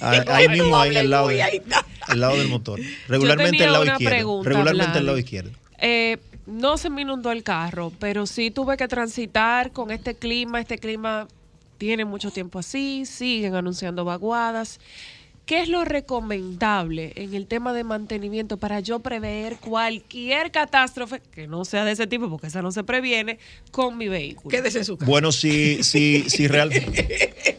Ah, 0.00 0.24
Ahí 0.28 0.48
mismo, 0.48 0.78
ahí 0.78 0.96
al 0.96 1.10
lado, 1.10 1.28
al 1.28 2.20
lado 2.20 2.36
del 2.36 2.48
motor. 2.48 2.80
Regularmente 3.08 3.64
al 3.64 3.72
lado 3.72 3.84
izquierdo. 3.84 4.14
pregunta, 4.16 4.48
Regularmente 4.48 4.98
al 4.98 5.06
lado 5.06 5.18
izquierdo. 5.18 5.50
Eh, 5.78 6.18
no 6.46 6.78
se 6.78 6.90
me 6.90 7.02
inundó 7.02 7.32
el 7.32 7.42
carro, 7.42 7.92
pero 7.98 8.26
sí 8.26 8.50
tuve 8.50 8.76
que 8.76 8.88
transitar 8.88 9.72
con 9.72 9.90
este 9.90 10.14
clima. 10.14 10.60
Este 10.60 10.78
clima 10.78 11.28
tiene 11.78 12.04
mucho 12.04 12.30
tiempo 12.30 12.58
así, 12.58 13.04
siguen 13.04 13.54
anunciando 13.54 14.04
vaguadas. 14.04 14.80
¿Qué 15.46 15.60
es 15.62 15.68
lo 15.68 15.84
recomendable 15.84 17.12
en 17.14 17.32
el 17.34 17.46
tema 17.46 17.72
de 17.72 17.84
mantenimiento 17.84 18.56
para 18.56 18.80
yo 18.80 18.98
prever 18.98 19.56
cualquier 19.58 20.50
catástrofe, 20.50 21.22
que 21.32 21.46
no 21.46 21.64
sea 21.64 21.84
de 21.84 21.92
ese 21.92 22.08
tipo, 22.08 22.28
porque 22.28 22.48
esa 22.48 22.62
no 22.62 22.72
se 22.72 22.82
previene, 22.82 23.38
con 23.70 23.96
mi 23.96 24.08
vehículo? 24.08 24.50
Quédese 24.50 24.78
en 24.78 24.84
su 24.84 24.96
casa. 24.96 25.08
Bueno, 25.08 25.30
si, 25.30 25.84
si, 25.84 26.28
si, 26.28 26.48
real, 26.48 26.72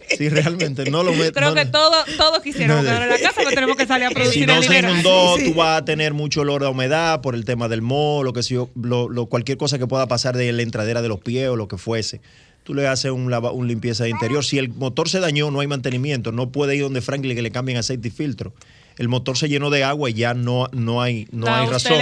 si 0.10 0.28
realmente 0.28 0.92
no 0.92 1.02
lo 1.02 1.14
met- 1.14 1.32
Creo 1.34 1.50
no- 1.52 1.56
que 1.56 1.66
todo, 1.66 1.94
todos 2.18 2.42
quisiéramos 2.42 2.84
No, 2.84 2.90
quedar 2.90 3.04
en 3.04 3.10
la 3.10 3.20
casa, 3.20 3.36
pero 3.38 3.52
tenemos 3.52 3.78
que 3.78 3.86
salir 3.88 4.08
a 4.08 4.10
producir 4.12 4.42
Si 4.42 4.46
no 4.46 4.58
el 4.58 4.64
se 4.64 4.70
dinero. 4.70 4.90
inundó, 4.92 5.38
tú 5.46 5.54
vas 5.54 5.82
a 5.82 5.86
tener 5.86 6.14
mucho 6.14 6.42
olor 6.42 6.66
a 6.66 6.70
humedad 6.70 7.22
por 7.22 7.36
el 7.36 7.46
tema 7.46 7.70
del 7.70 7.82
moho, 7.82 8.22
lo 8.24 8.34
que 8.34 8.44
sea, 8.44 8.66
lo, 8.76 9.08
lo- 9.08 9.26
cualquier 9.28 9.58
cosa 9.58 9.80
que 9.80 9.88
pueda 9.88 10.08
pasar 10.08 10.36
de 10.36 10.52
la 10.52 10.62
entradera 10.62 11.02
de 11.02 11.08
los 11.08 11.22
pies 11.22 11.48
o 11.48 11.56
lo 11.56 11.70
que 11.70 11.78
fuese. 11.78 12.20
Tú 12.68 12.74
le 12.74 12.86
haces 12.86 13.12
un, 13.12 13.32
lava- 13.32 13.54
un 13.54 13.66
limpieza 13.66 14.04
de 14.04 14.10
interior. 14.10 14.44
Si 14.44 14.58
el 14.58 14.68
motor 14.68 15.08
se 15.08 15.22
dañó, 15.22 15.50
no 15.52 15.62
hay 15.62 15.68
mantenimiento. 15.68 16.34
No 16.34 16.50
puede 16.50 16.76
ir 16.76 16.82
donde 16.84 17.00
Franklin 17.00 17.34
que 17.34 17.42
le 17.42 17.50
cambien 17.50 17.78
aceite 17.78 18.10
y 18.10 18.12
filtro. 18.12 18.52
El 18.98 19.08
motor 19.08 19.38
se 19.38 19.48
llenó 19.48 19.70
de 19.70 19.86
agua 19.86 20.10
y 20.10 20.16
ya 20.16 20.34
no, 20.34 20.68
no 20.74 21.02
hay, 21.02 21.28
no 21.32 21.46
No, 21.46 21.56
hay 21.56 21.68
razón. 21.70 21.94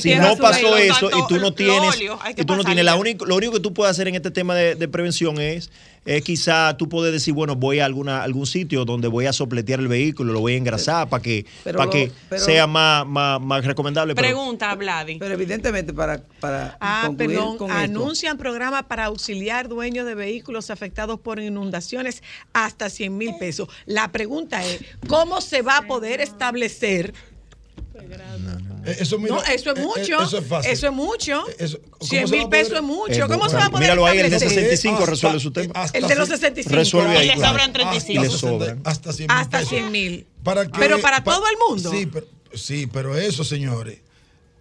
Si 0.00 0.08
no 0.16 0.36
pasó 0.38 0.76
eso 0.76 1.08
y 1.16 1.28
tú 1.28 1.38
no 1.38 1.52
tienes, 1.52 1.94
y 2.36 2.44
tú 2.44 2.56
no 2.56 2.64
tienes 2.64 2.84
la 2.84 2.96
único, 2.96 3.26
lo 3.26 3.36
único 3.36 3.52
que 3.52 3.60
tú 3.60 3.72
puedes 3.72 3.92
hacer 3.92 4.08
en 4.08 4.16
este 4.16 4.32
tema 4.32 4.56
de, 4.56 4.74
de 4.74 4.88
prevención 4.88 5.40
es, 5.40 5.70
es 6.16 6.22
quizá 6.24 6.76
tú 6.76 6.88
puedes 6.88 7.12
decir, 7.12 7.34
bueno, 7.34 7.54
voy 7.54 7.80
a 7.80 7.84
alguna, 7.84 8.22
algún 8.22 8.46
sitio 8.46 8.84
donde 8.84 9.08
voy 9.08 9.26
a 9.26 9.32
sopletear 9.32 9.80
el 9.80 9.88
vehículo, 9.88 10.32
lo 10.32 10.40
voy 10.40 10.54
a 10.54 10.56
engrasar 10.56 11.08
para 11.08 11.22
que, 11.22 11.44
Pero 11.64 11.76
para 11.78 11.86
lo- 11.86 11.92
que 11.92 12.10
pero- 12.28 12.42
sea 12.44 12.66
más, 12.66 13.06
más, 13.06 13.40
más 13.40 13.64
recomendable. 13.64 14.14
Pregunta, 14.14 14.74
Vladi. 14.74 15.18
Pero 15.18 15.34
evidentemente 15.34 15.92
para, 15.92 16.22
para 16.40 16.76
Ah, 16.80 17.04
concluir 17.06 17.36
perdón, 17.36 17.58
con 17.58 17.70
esto, 17.70 17.80
anuncian 17.82 18.38
programa 18.38 18.88
para 18.88 19.04
auxiliar 19.04 19.68
dueños 19.68 20.06
de 20.06 20.14
vehículos 20.14 20.70
afectados 20.70 21.20
por 21.20 21.40
inundaciones 21.40 22.22
hasta 22.52 22.88
100 22.90 23.16
mil 23.16 23.34
pesos. 23.38 23.68
La 23.86 24.10
pregunta 24.10 24.64
es, 24.64 24.80
¿cómo 25.08 25.40
se 25.40 25.62
va 25.62 25.78
a 25.78 25.82
poder 25.82 26.20
establecer? 26.20 27.12
Eh, 28.84 28.96
Eso, 29.00 29.18
mira, 29.18 29.34
no, 29.36 29.42
eso 29.42 29.70
es 29.72 29.78
eh, 29.78 29.80
eh, 29.80 29.84
mucho. 29.84 30.22
Eso 30.22 30.38
es 30.38 30.46
fácil. 30.46 30.70
Eso 30.72 30.86
es 30.86 30.92
mucho. 30.92 31.44
Eso- 31.58 31.78
¿cómo 31.90 32.08
100 32.08 32.28
se 32.28 32.34
va 32.36 32.40
mil 32.40 32.48
pesos 32.48 32.72
es 32.76 32.82
mucho. 32.82 33.28
¿Cómo 33.28 33.48
se 33.48 33.56
va 33.56 33.66
a 33.66 33.70
poder 33.70 33.82
Míralo 33.82 34.06
ahí, 34.06 34.18
el 34.18 34.30
de 34.30 34.36
establecer? 34.36 34.64
65 34.70 34.98
Hasta- 34.98 35.10
resuelve 35.10 35.40
su 35.40 35.50
tema. 35.52 35.72
hasta 35.74 35.98
El 35.98 36.06
de 36.08 36.14
los 36.14 36.28
cien- 36.28 36.32
65. 36.36 36.76
Resuelve 36.76 37.16
ahí, 37.18 37.26
Y 37.26 37.28
le 37.28 37.46
sobran 37.46 37.72
35. 37.72 38.12
Y 38.12 38.14
le 38.14 38.26
Hasta 38.34 38.38
sobran. 38.38 38.68
60, 38.84 38.90
Hasta 38.90 39.12
100 39.12 39.26
mil 39.28 39.36
Hasta 39.36 39.58
pesos. 39.58 39.68
100 39.70 39.90
mil. 39.92 40.26
¿Para 40.42 40.64
qué? 40.66 40.78
Pero 40.78 41.00
para 41.00 41.22
Pa- 41.24 41.34
todo 41.34 41.44
el 41.48 41.56
mundo. 41.68 41.90
Sí 41.90 42.06
pero, 42.06 42.26
sí, 42.54 42.86
pero 42.86 43.16
eso, 43.16 43.44
señores, 43.44 43.98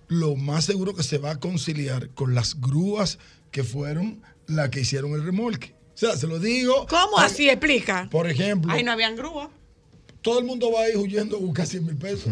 lo 0.07 0.35
más 0.35 0.65
seguro 0.65 0.95
que 0.95 1.03
se 1.03 1.17
va 1.17 1.31
a 1.31 1.39
conciliar 1.39 2.09
con 2.09 2.35
las 2.35 2.59
grúas 2.59 3.19
que 3.51 3.63
fueron 3.63 4.21
las 4.47 4.69
que 4.69 4.81
hicieron 4.81 5.13
el 5.13 5.23
remolque. 5.23 5.73
O 5.93 5.97
sea, 5.99 6.15
se 6.17 6.27
lo 6.27 6.39
digo. 6.39 6.85
¿Cómo 6.89 7.17
así? 7.17 7.49
Explica. 7.49 8.07
Por 8.11 8.29
ejemplo, 8.29 8.71
Ahí 8.71 8.83
no 8.83 8.91
habían 8.91 9.15
grúa. 9.15 9.49
todo 10.21 10.39
el 10.39 10.45
mundo 10.45 10.71
va 10.71 10.81
a 10.81 10.89
ir 10.89 10.97
huyendo 10.97 11.37
a 11.37 11.39
buscar 11.39 11.65
100 11.65 11.85
mil 11.85 11.95
pesos. 11.97 12.31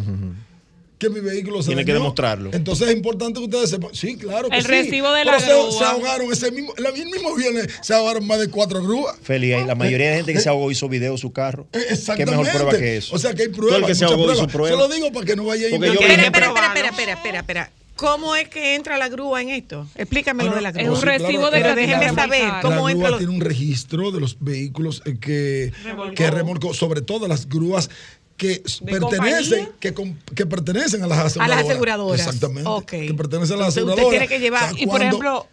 Que 0.98 1.10
mi 1.10 1.20
vehículo 1.20 1.62
se 1.62 1.68
Tiene 1.68 1.84
que 1.84 1.91
demostrarlo. 1.93 2.52
Entonces 2.54 2.88
es 2.88 2.96
importante 2.96 3.39
que 3.39 3.46
ustedes 3.46 3.70
sepan. 3.70 3.89
Sí, 3.93 4.16
claro 4.16 4.50
que 4.50 4.56
El 4.56 4.62
sí. 4.64 4.68
recibo 4.70 5.12
de 5.12 5.26
la 5.26 5.38
Pero 5.38 5.43
se, 5.46 5.52
grúa. 5.52 5.72
se 5.80 5.84
ahogaron 5.84 6.32
ese 6.32 6.52
mismo, 6.52 6.74
la- 6.78 6.89
el 6.89 7.06
mismo 7.06 7.36
viernes 7.36 7.68
se 7.82 7.93
ahogaron 7.93 8.26
más 8.26 8.39
de 8.39 8.48
cuatro 8.50 8.82
grúas. 8.82 9.18
Feli, 9.22 9.52
ahí 9.54 9.66
la 9.66 9.76
mayoría 9.76 10.10
de 10.12 10.16
gente 10.18 10.34
que 10.34 10.39
se 10.39 10.48
ahogó 10.50 10.72
hizo 10.72 10.88
video 10.88 11.12
de 11.14 11.18
su 11.18 11.34
carro. 11.34 11.68
Eh, 11.74 11.80
¿Qué 11.88 11.93
Exactamente. 11.93 12.32
mejor 12.38 12.52
prueba 12.52 12.78
que 12.78 12.98
eso? 12.98 13.14
O 13.14 13.20
sea 13.20 13.34
que 13.34 13.41
hay 13.43 13.48
Todo 13.50 13.58
pruebas. 13.58 13.80
el 13.82 13.86
que 13.88 13.96
se 13.96 14.06
muchas 14.06 14.18
ahogó 14.20 14.32
hizo 14.34 14.48
pruebas. 14.48 14.54
prueba. 14.54 14.84
Se 14.84 14.89
lo 14.89 14.96
digo 14.96 15.12
para 15.12 15.26
que 15.26 15.36
no 15.36 15.43
vaya 15.46 15.66
a 15.66 15.70
vi 15.70 15.74
Espera, 15.76 15.93
espera, 15.93 16.26
espera, 16.26 16.48
espera, 16.48 16.89
espera, 16.89 17.14
espera, 17.14 17.39
espera. 17.39 17.72
¿Cómo 17.98 18.36
es 18.36 18.50
que 18.50 18.76
entra 18.76 18.98
la 18.98 19.08
grúa 19.08 19.41
en 19.41 19.50
esto? 19.50 19.88
Explícame 19.96 20.43
lo 20.43 20.52
Ah, 20.52 20.56
de 20.56 20.62
la 20.62 20.70
es 20.70 20.76
grúa. 20.76 20.89
un 20.91 21.00
Sí, 21.00 21.06
recibo 21.06 21.50
claro. 21.50 21.76
de 21.76 21.82
déjeme 21.82 22.14
saber 22.14 22.52
cómo 22.62 22.88
la 22.88 22.91
entra 22.91 22.93
grúa 22.93 23.10
los- 23.12 23.20
tiene 23.20 23.34
un 23.34 23.39
registro 23.41 24.12
de 24.12 24.20
los 24.20 24.38
vehículos 24.41 25.02
eh, 25.06 25.18
que, 25.20 25.72
Remolcó. 25.84 26.14
que 26.16 26.32
remolcó, 26.32 26.74
sobre 26.74 27.02
todo 27.02 27.28
las 27.30 27.48
grúas 27.48 27.89
que 28.38 28.61
pertenecen, 28.86 29.69
que, 29.79 30.45
pertenecen 30.45 31.03
a 31.03 31.07
las 31.07 31.19
aseguradoras. 31.19 31.65
aseguradoras. 31.65 32.19
Exactamente. 32.19 32.69
Que 33.07 33.13
pertenecen 33.13 33.55
a 33.57 33.65
las 33.65 33.77
Entonces, 33.77 33.83
usted 33.83 33.91
aseguradoras. 33.93 34.09
tiene 34.09 34.27
que 34.27 34.39
llevar- 34.39 34.71
O 34.71 34.75
sea, 34.75 34.83
Y 34.83 34.88
por 34.88 35.01
ejemplo, 35.01 35.47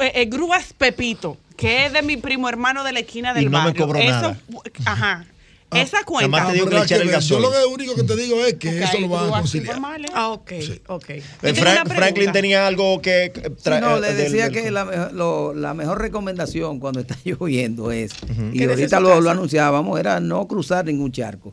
eh, 0.00 0.12
eh, 0.14 0.24
grúas 0.26 0.72
Pepito, 0.76 1.36
que 1.56 1.86
es 1.86 1.92
de 1.92 2.02
mi 2.02 2.16
primo 2.18 2.48
hermano 2.48 2.84
de 2.84 2.92
la 2.92 3.00
esquina 3.00 3.32
del 3.32 3.44
Y 3.44 3.48
no 3.48 3.62
me 3.62 3.74
cobró 3.74 3.98
Eso, 3.98 4.10
nada. 4.10 4.38
Ajá. 4.84 5.26
Ah, 5.68 5.80
Esa 5.80 6.04
cuenta. 6.04 6.26
Además 6.36 6.46
te 6.46 6.52
digo 6.54 6.66
que 6.66 6.70
¿verdad 6.76 6.88
le 6.88 6.94
echar 7.06 7.20
que? 7.20 7.26
Yo 7.26 7.40
lo 7.40 7.50
que 7.50 7.64
único 7.66 7.94
que 7.96 8.02
te 8.04 8.14
digo 8.16 8.44
es 8.44 8.54
que 8.54 8.82
eso 8.84 9.00
lo 9.00 9.08
van 9.08 9.26
a 9.34 9.38
conciliar. 9.40 9.80
Ah, 10.14 10.28
ok, 10.28 10.50
Sí. 10.60 10.80
ok. 10.86 11.08
Eh, 11.10 11.22
Frank-. 11.54 11.92
Franklin 11.92 12.30
tenía 12.30 12.68
algo 12.68 13.02
que 13.02 13.24
eh, 13.24 13.32
Sí, 13.34 13.40
tra- 13.64 13.80
no, 13.80 13.98
le 13.98 14.14
decía 14.14 14.44
del- 14.48 14.52
que 14.52 14.70
la, 14.70 14.84
mejo- 14.84 15.10
lo- 15.12 15.54
la 15.54 15.74
mejor 15.74 16.00
recomendación 16.00 16.78
cuando 16.78 17.00
está 17.00 17.16
lloviendo 17.24 17.90
es, 17.90 18.12
y 18.52 18.62
ahorita 18.62 19.00
lo, 19.00 19.20
lo 19.20 19.28
anunciábamos, 19.30 19.98
era 19.98 20.20
no 20.20 20.46
cruzar 20.46 20.84
ningún 20.84 21.10
charco. 21.10 21.52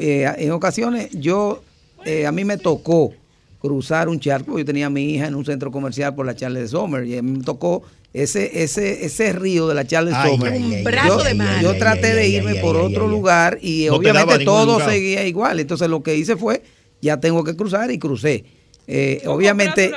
Eh, 0.00 0.26
en 0.38 0.50
ocasiones 0.52 1.10
yo, 1.12 1.62
eh, 2.04 2.26
a 2.26 2.32
mí 2.32 2.44
me 2.44 2.56
tocó 2.56 3.12
cruzar 3.60 4.08
un 4.08 4.20
charco, 4.20 4.58
yo 4.58 4.64
tenía 4.64 4.86
a 4.86 4.90
mi 4.90 5.14
hija 5.14 5.26
en 5.26 5.34
un 5.34 5.44
centro 5.44 5.70
comercial 5.70 6.14
por 6.14 6.24
la 6.24 6.34
Charles 6.34 6.70
Sommer 6.70 7.04
y 7.04 7.18
a 7.18 7.22
mí 7.22 7.38
me 7.38 7.44
tocó 7.44 7.82
ese, 8.12 8.62
ese, 8.62 9.04
ese 9.04 9.32
río 9.32 9.66
de 9.68 9.74
la 9.74 9.86
Charles 9.86 10.14
Ay, 10.16 10.30
Sommer. 10.30 10.52
Un 10.54 10.84
brazo 10.84 11.18
yo, 11.18 11.24
de 11.24 11.34
mar. 11.34 11.60
yo 11.62 11.70
ay, 11.70 11.78
traté 11.78 12.06
ay, 12.08 12.14
de 12.16 12.28
irme 12.28 12.50
ay, 12.52 12.60
por 12.60 12.76
ay, 12.76 12.82
otro 12.82 13.08
lugar 13.08 13.58
y 13.60 13.86
No 13.88 13.96
obviamente 13.96 14.44
todo 14.44 14.74
lugar. 14.74 14.90
seguía 14.90 15.26
igual. 15.26 15.60
Entonces 15.60 15.88
lo 15.88 16.02
que 16.02 16.16
hice 16.16 16.36
fue, 16.36 16.62
ya 17.02 17.18
tengo 17.20 17.44
que 17.44 17.54
cruzar 17.56 17.90
y 17.90 17.98
crucé. 17.98 18.44
Eh, 18.88 19.20
¿Cómo 19.24 19.36
obviamente 19.36 19.90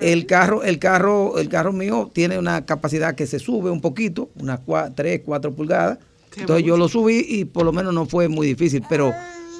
el 0.00 0.24
carro, 0.26 0.62
el 0.62 0.78
carro, 0.78 1.38
el 1.38 1.48
carro 1.48 1.72
mío 1.72 2.10
tiene 2.14 2.38
una 2.38 2.64
capacidad 2.64 3.14
que 3.16 3.26
se 3.26 3.40
sube 3.40 3.70
un 3.70 3.80
poquito, 3.80 4.30
unas 4.40 4.60
3, 4.94 5.22
4 5.24 5.52
pulgadas. 5.52 5.98
Entonces 6.38 6.64
yo 6.66 6.76
lo 6.76 6.88
subí 6.88 7.24
y 7.28 7.44
por 7.44 7.64
lo 7.64 7.72
menos 7.72 7.92
no 7.94 8.06
fue 8.06 8.28
muy 8.28 8.46
difícil, 8.46 8.82
pero 8.88 9.12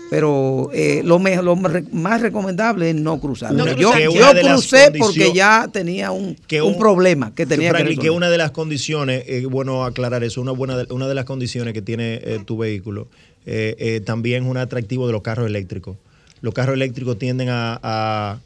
pero 0.09 0.71
eh, 0.73 1.03
lo, 1.05 1.19
me- 1.19 1.43
lo 1.43 1.57
más 1.57 1.73
re- 1.73 1.85
más 1.91 2.21
recomendable 2.21 2.91
es 2.91 2.95
no 2.97 3.19
cruzar. 3.19 3.53
No 3.53 3.67
yo. 3.73 3.91
Que 3.93 4.07
crucé 4.41 4.93
porque 4.97 5.33
ya 5.33 5.69
tenía 5.73 6.13
un, 6.13 6.37
que 6.47 6.63
un 6.63 6.75
un- 6.75 6.79
problema 6.79 7.35
que 7.35 7.45
tenía 7.45 7.71
que 7.71 7.75
Franklin, 7.75 7.97
que 7.97 8.03
resolver. 8.03 8.17
una 8.17 8.31
de 8.31 8.39
las 8.39 8.53
condiciones, 8.53 9.25
eh, 9.27 9.47
bueno 9.51 9.85
aclarar 9.85 10.23
eso, 10.23 10.41
una 10.41 10.53
buena 10.53 10.77
de, 10.77 10.93
una 10.93 11.09
de 11.09 11.15
las 11.17 11.25
condiciones 11.25 11.75
que 11.75 11.83
tiene 11.83 12.21
eh, 12.23 12.39
tu 12.45 12.57
vehículo 12.57 13.09
eh, 13.47 13.75
eh, 13.79 14.01
también 14.01 14.45
es 14.45 14.51
un 14.51 14.57
atractivo 14.59 15.07
de 15.09 15.13
los 15.13 15.23
carros 15.23 15.47
eléctricos. 15.49 15.97
Los 16.41 16.55
carros 16.55 16.75
eléctricos 16.77 17.19
tienden 17.19 17.49
a, 17.49 17.81
a 17.83 18.39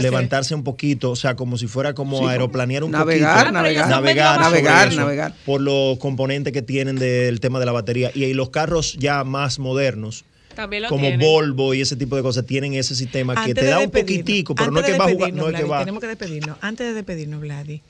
Levantarse 0.00 0.54
un 0.54 0.64
poquito, 0.64 1.10
o 1.10 1.16
sea, 1.16 1.36
como 1.36 1.56
si 1.58 1.66
fuera 1.66 1.94
como 1.94 2.18
Sí, 2.18 2.24
aeroplanear 2.26 2.84
un 2.84 2.90
navegar, 2.90 3.38
poquito. 3.46 3.52
navegar. 3.52 3.88
navegar, 3.88 4.40
Navegar, 4.40 4.88
eso, 4.88 5.00
navegar. 5.00 5.34
por 5.46 5.60
los 5.60 5.98
componentes 5.98 6.52
que 6.52 6.62
tienen 6.62 6.96
del 6.96 7.40
tema 7.40 7.58
de 7.60 7.66
la 7.66 7.72
batería. 7.72 8.10
Y, 8.14 8.32
los 8.34 8.50
carros 8.50 8.94
ya 8.98 9.24
más 9.24 9.58
modernos, 9.58 10.24
También 10.54 10.82
lo 10.84 10.88
como 10.88 11.02
tienen. 11.02 11.20
Volvo 11.20 11.74
y 11.74 11.80
ese 11.80 11.96
tipo 11.96 12.16
de 12.16 12.22
cosas, 12.22 12.44
tienen 12.46 12.74
ese 12.74 12.94
sistema 12.94 13.44
que 13.44 13.54
te 13.54 13.64
da 13.64 13.78
un 13.80 13.90
poquitico, 13.90 14.54
pero 14.54 14.70
no 14.70 14.80
es 14.80 14.86
que 14.86 14.98
va 14.98 15.06
a 15.06 15.10
jugar, 15.10 15.32
no 15.32 15.48
es 15.48 15.54
que 15.56 15.64
va. 15.64 15.80
Tenemos 15.80 16.00
que 16.00 16.08
despedirnos. 16.08 16.56
Antes 16.60 16.86
de 16.88 16.92
despedirnos, 16.94 17.40
Vladi, 17.40 17.82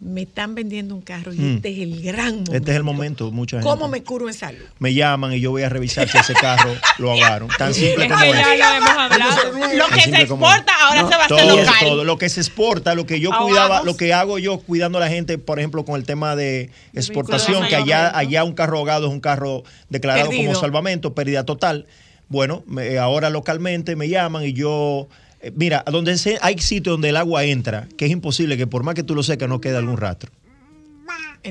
me 0.00 0.22
están 0.22 0.54
vendiendo 0.54 0.94
un 0.94 1.02
carro 1.02 1.32
y 1.32 1.38
Mm. 1.38 1.56
este 1.56 1.70
es 1.72 1.78
el 1.80 2.00
gran 2.02 2.26
momento. 2.30 2.52
Este 2.54 2.70
es 2.70 2.76
el 2.76 2.84
momento, 2.84 3.32
mucha 3.32 3.56
gente. 3.56 3.68
¿Cómo 3.68 3.88
me 3.88 4.04
curo 4.04 4.28
en 4.28 4.34
salud? 4.34 4.62
me 4.78 4.94
llaman 4.94 5.32
y 5.32 5.40
yo 5.40 5.50
voy 5.50 5.62
a 5.64 5.68
revisar 5.68 6.08
si 6.08 6.16
ese 6.18 6.34
carro 6.34 6.70
lo 6.98 7.10
ahogaron. 7.10 7.48
Tan 7.58 7.74
simple 7.74 8.04
Es 8.06 8.12
como 8.12 8.22
que 8.22 8.30
es. 8.30 8.36
ya 8.58 8.70
lo 8.70 8.76
hemos 8.76 8.90
hablado. 8.96 9.76
Lo 9.76 9.86
Tan 9.88 9.94
que 9.98 10.02
se 10.02 10.22
exporta 10.22 10.72
ahora 10.86 11.02
No, 11.02 11.08
se 11.08 11.14
va 11.16 11.22
a 11.22 11.26
hacer 11.26 11.36
Todo, 11.38 11.56
local. 11.56 11.74
todo. 11.80 12.04
Lo 12.04 12.16
que 12.18 12.28
se 12.28 12.40
exporta, 12.40 12.94
lo 12.94 13.06
que 13.06 13.18
yo 13.18 13.32
Ahogamos. 13.32 13.48
cuidaba, 13.50 13.82
lo 13.82 13.96
que 13.96 14.12
hago 14.14 14.38
yo 14.38 14.58
cuidando 14.60 14.98
a 14.98 15.00
la 15.00 15.08
gente, 15.08 15.36
por 15.36 15.58
ejemplo, 15.58 15.84
con 15.84 15.96
el 15.96 16.04
tema 16.06 16.36
de 16.36 16.70
exportación, 16.94 17.66
que 17.66 17.74
allá, 17.74 18.16
allá 18.16 18.44
un 18.44 18.52
carro 18.54 18.78
ahogado 18.78 19.06
es 19.08 19.12
un 19.12 19.20
carro 19.20 19.64
declarado 19.88 20.28
Perdido. 20.30 20.50
como 20.52 20.60
salvamento, 20.60 21.12
pérdida 21.14 21.44
total. 21.44 21.86
Bueno, 22.28 22.62
me- 22.66 22.98
ahora 22.98 23.30
localmente 23.30 23.96
me 23.96 24.08
llaman 24.08 24.44
y 24.44 24.52
yo. 24.52 25.08
Eh, 25.40 25.52
Mira, 25.54 25.84
donde 25.90 26.16
se- 26.18 26.38
hay 26.42 26.58
sitios 26.58 26.94
donde 26.94 27.10
el 27.10 27.16
agua 27.16 27.44
entra, 27.44 27.88
que 27.96 28.06
es 28.06 28.10
imposible 28.10 28.56
que 28.56 28.66
por 28.66 28.82
más 28.82 28.94
que 28.94 29.02
tú 29.02 29.14
lo 29.14 29.22
secas 29.22 29.48
no 29.48 29.60
quede 29.60 29.76
algún 29.76 29.96
rastro. 29.96 30.30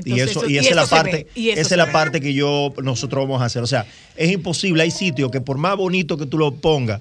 y 0.04 0.20
eso, 0.20 0.40
eso- 0.40 0.48
y 0.50 0.58
esa 0.58 0.68
es 0.70 0.76
la 0.76 0.86
parte, 0.86 1.26
esa 1.34 1.60
es 1.62 1.76
la 1.76 1.86
ve. 1.86 1.92
parte 1.92 2.20
que 2.20 2.34
yo 2.34 2.72
nosotros 2.82 3.24
vamos 3.24 3.40
a 3.42 3.46
hacer. 3.46 3.62
O 3.62 3.66
sea, 3.66 3.86
es 4.16 4.30
imposible. 4.30 4.82
Hay 4.82 4.90
sitios 4.90 5.30
que 5.30 5.40
por 5.40 5.56
más 5.58 5.76
bonito 5.76 6.16
que 6.18 6.26
tú 6.26 6.36
lo 6.38 6.52
pongas, 6.54 7.00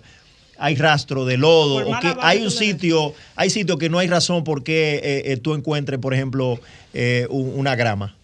hay 0.58 0.76
rastro 0.76 1.26
de 1.26 1.38
lodo, 1.38 1.84
Por 1.86 1.96
o 1.96 2.00
que 2.00 2.16
hay 2.22 2.42
un 2.42 2.50
sitio, 2.50 3.14
hay 3.36 3.50
sitios 3.50 3.78
que 3.78 3.90
no 3.90 4.00
hay 4.00 4.08
razón 4.08 4.44
por 4.44 4.64
qué 4.64 4.96
eh, 5.04 5.22
eh, 5.34 5.38
tú 5.38 5.54
encuentres, 5.54 6.00
por 6.00 6.14
ejemplo, 6.14 6.60
eh, 6.94 7.28
un- 7.30 7.54
una 7.60 7.76
grama. 7.76 8.16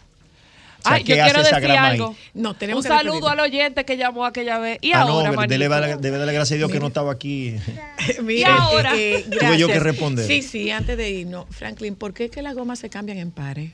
Ay, 0.84 1.00
yo 1.02 1.06
¿qué 1.06 1.12
quiero 1.14 1.38
hace 1.40 1.48
esa 1.48 1.56
decir 1.56 1.70
grama 1.70 1.86
ahí? 1.88 1.92
algo. 2.00 2.16
No, 2.34 2.54
tenemos 2.54 2.84
Un 2.84 2.90
que 2.90 2.96
saludo 2.96 3.28
al 3.28 3.40
oyente 3.40 3.84
que 3.84 3.96
llamó 3.96 4.24
aquella 4.26 4.58
vez. 4.58 4.78
Y 4.82 4.92
Ah, 4.92 5.04
no, 5.04 5.20
ahora, 5.20 5.32
darle- 5.32 5.96
debe 5.98 6.18
darle 6.18 6.32
gracias 6.32 6.56
a 6.56 6.58
Dios 6.58 6.70
que 6.70 6.80
no 6.80 6.88
estaba 6.88 7.12
aquí. 7.12 7.56
Mira, 8.22 8.48
Y 8.50 8.52
ahora, 8.52 8.92
eh, 8.96 9.24
Tuve 9.40 9.58
yo 9.58 9.66
que 9.66 9.80
responder. 9.80 10.26
Sí, 10.26 10.42
sí, 10.42 10.70
antes 10.70 10.96
de 10.96 11.10
irnos, 11.10 11.46
Franklin, 11.50 11.94
¿por 11.96 12.12
qué 12.12 12.26
es 12.26 12.30
que 12.30 12.42
las 12.42 12.54
gomas 12.54 12.78
se 12.78 12.90
cambian 12.90 13.18
en 13.18 13.30
pares? 13.30 13.72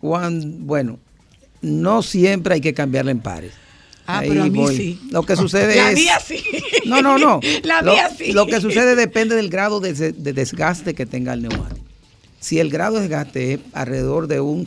Juan, 0.00 0.66
bueno, 0.66 0.98
no 1.62 2.02
siempre 2.02 2.54
hay 2.54 2.60
que 2.60 2.74
cambiarla 2.74 3.10
en 3.10 3.20
pares. 3.20 3.52
Ah, 4.06 4.20
pero 4.26 4.42
a 4.42 4.46
mí 4.46 4.50
voy. 4.58 4.76
sí. 4.76 5.00
Lo 5.10 5.22
que 5.22 5.34
sucede 5.34 5.76
La 5.82 5.90
es. 5.90 5.94
mía 5.94 6.20
sí. 6.20 6.44
No, 6.84 7.00
no, 7.00 7.16
no. 7.18 7.40
La 7.62 7.80
lo, 7.80 7.92
mía 7.92 8.10
sí. 8.16 8.32
Lo 8.32 8.46
que 8.46 8.60
sucede 8.60 8.96
depende 8.96 9.34
del 9.34 9.48
grado 9.48 9.80
de, 9.80 9.94
de 9.94 10.32
desgaste 10.34 10.94
que 10.94 11.06
tenga 11.06 11.32
el 11.32 11.40
neumático. 11.42 11.80
Si 12.38 12.58
el 12.60 12.68
grado 12.68 12.96
de 12.96 13.00
desgaste 13.02 13.54
es 13.54 13.60
alrededor 13.72 14.26
de 14.26 14.40
un, 14.40 14.66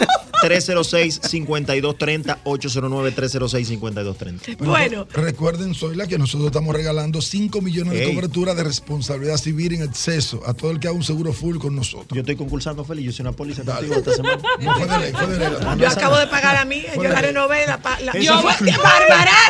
306 0.43 1.21
5230 1.23 2.39
809 2.45 3.13
306 3.13 3.69
5230 3.69 4.65
Bueno. 4.65 5.07
Recuerden, 5.13 5.75
Zoila, 5.75 6.07
que 6.07 6.17
nosotros 6.19 6.47
estamos 6.47 6.75
regalando 6.75 7.21
5 7.21 7.61
millones 7.61 7.93
de 7.93 8.05
Ey. 8.07 8.15
cobertura 8.15 8.55
de 8.55 8.65
responsabilidad 8.65 9.37
civil 9.37 9.75
en 9.75 9.83
exceso 9.83 10.41
a 10.47 10.55
todo 10.55 10.71
el 10.71 10.81
que 10.81 10.89
haga 10.89 10.97
un 10.97 11.05
seguro 11.05 11.33
full 11.35 11.59
con 11.59 11.77
nosotros. 11.77 12.09
yo 12.13 12.21
estoy 12.21 12.37
concursando 12.37 12.85
Félix 12.85 13.07
yo 13.07 13.13
soy 13.13 13.23
una 13.25 13.33
póliza 13.33 13.63
contigo 13.65 13.95
esta 13.97 14.15
semana 14.15 14.39
No 14.61 14.75
fue 14.75 14.87
de 14.87 14.99
ley, 14.99 15.13
fue 15.13 15.27
de 15.27 15.39
ley. 15.39 15.49
Yo 15.79 15.89
acabo 15.89 16.17
de 16.17 16.27
pagar 16.27 16.57
a 16.57 16.65
mí, 16.65 16.85
yo 16.97 17.03
la 17.03 17.21
renové, 17.21 17.67
la, 17.67 17.79
la 18.03 18.13
yo 18.19 18.41
voy- 18.43 18.53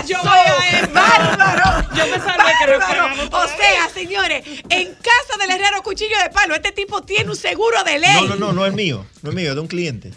Yo 0.08 0.18
voy 0.22 0.30
a 0.60 0.80
ir. 0.80 0.88
bárbaro, 0.92 1.88
Yo 1.96 2.04
me 2.06 2.18
salvé 2.18 2.52
que 2.58 3.36
O 3.36 3.46
sea, 3.46 3.88
señores, 3.94 4.44
en 4.68 4.89
casa 4.94 5.38
del 5.40 5.50
herrero 5.50 5.82
cuchillo 5.82 6.16
de 6.22 6.30
palo, 6.30 6.54
este 6.54 6.72
tipo 6.72 7.02
tiene 7.02 7.30
un 7.30 7.36
seguro 7.36 7.82
de 7.84 7.98
ley. 7.98 8.14
no 8.14 8.28
no 8.28 8.36
no 8.36 8.52
no 8.52 8.66
es 8.66 8.72
mío 8.74 9.06
no 9.22 9.30
es 9.30 9.36
mío 9.36 9.50
es 9.50 9.54
de 9.54 9.60
un 9.60 9.66
cliente 9.68 10.10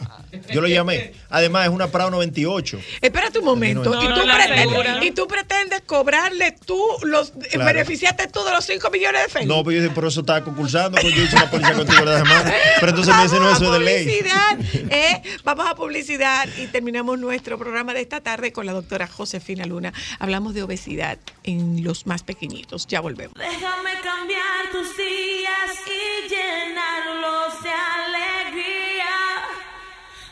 yo 0.51 0.61
lo 0.61 0.67
llamé 0.67 1.13
además 1.29 1.65
es 1.65 1.71
una 1.71 1.87
Prado 1.87 2.09
98 2.11 2.79
Espérate 3.01 3.39
un 3.39 3.45
momento. 3.45 3.83
No, 3.93 4.01
y, 4.01 4.07
tú 4.07 4.21
pretendes, 4.23 4.59
asegura. 4.67 5.05
y 5.05 5.11
tú 5.11 5.27
pretendes 5.27 5.81
cobrarle 5.85 6.55
tú 6.65 6.81
los 7.03 7.31
Claro. 7.51 7.65
beneficiaste 7.65 8.27
tú 8.27 8.43
de 8.43 8.51
los 8.51 8.65
5 8.65 8.89
millones 8.89 9.23
de 9.23 9.29
Félix. 9.29 9.47
no 9.47 9.63
pero 9.63 9.77
yo 9.77 9.83
dije 9.83 9.93
por 9.93 10.05
eso 10.05 10.21
estaba 10.21 10.43
concursando 10.43 10.97
porque 10.99 11.11
yo 11.13 11.23
hice 11.23 11.35
una 11.35 11.49
póliza 11.51 11.73
contigo 11.73 12.05
la 12.05 12.17
semana 12.19 12.53
pero 12.79 12.89
entonces 12.89 13.15
me 13.15 13.23
dicen 13.23 13.39
no 13.39 13.51
eso 13.51 13.65
es 13.65 13.71
de 13.71 13.79
ley 13.79 14.23
¿eh? 14.89 15.21
Vamos 15.43 15.65
a 15.67 15.75
publicidad 15.75 16.47
y 16.57 16.67
terminamos 16.67 17.19
nuestro 17.19 17.57
programa 17.57 17.93
de 17.93 18.01
esta 18.01 18.21
tarde 18.21 18.51
con 18.51 18.65
la 18.65 18.73
doctora 18.73 19.07
Josefina 19.07 19.65
Luna. 19.65 19.93
Hablamos 20.19 20.53
de 20.53 20.63
obesidad 20.63 21.17
en 21.43 21.83
los 21.83 22.07
más 22.07 22.23
pequeñitos. 22.23 22.87
Ya 22.87 23.01
volvemos. 23.01 23.33
Déjame 23.37 23.91
cambiar 24.03 24.62
tus 24.73 24.97
días 24.97 25.71
y 25.85 26.27
llenarlos 26.27 27.61
de 27.61 27.69
alegría. 27.69 29.05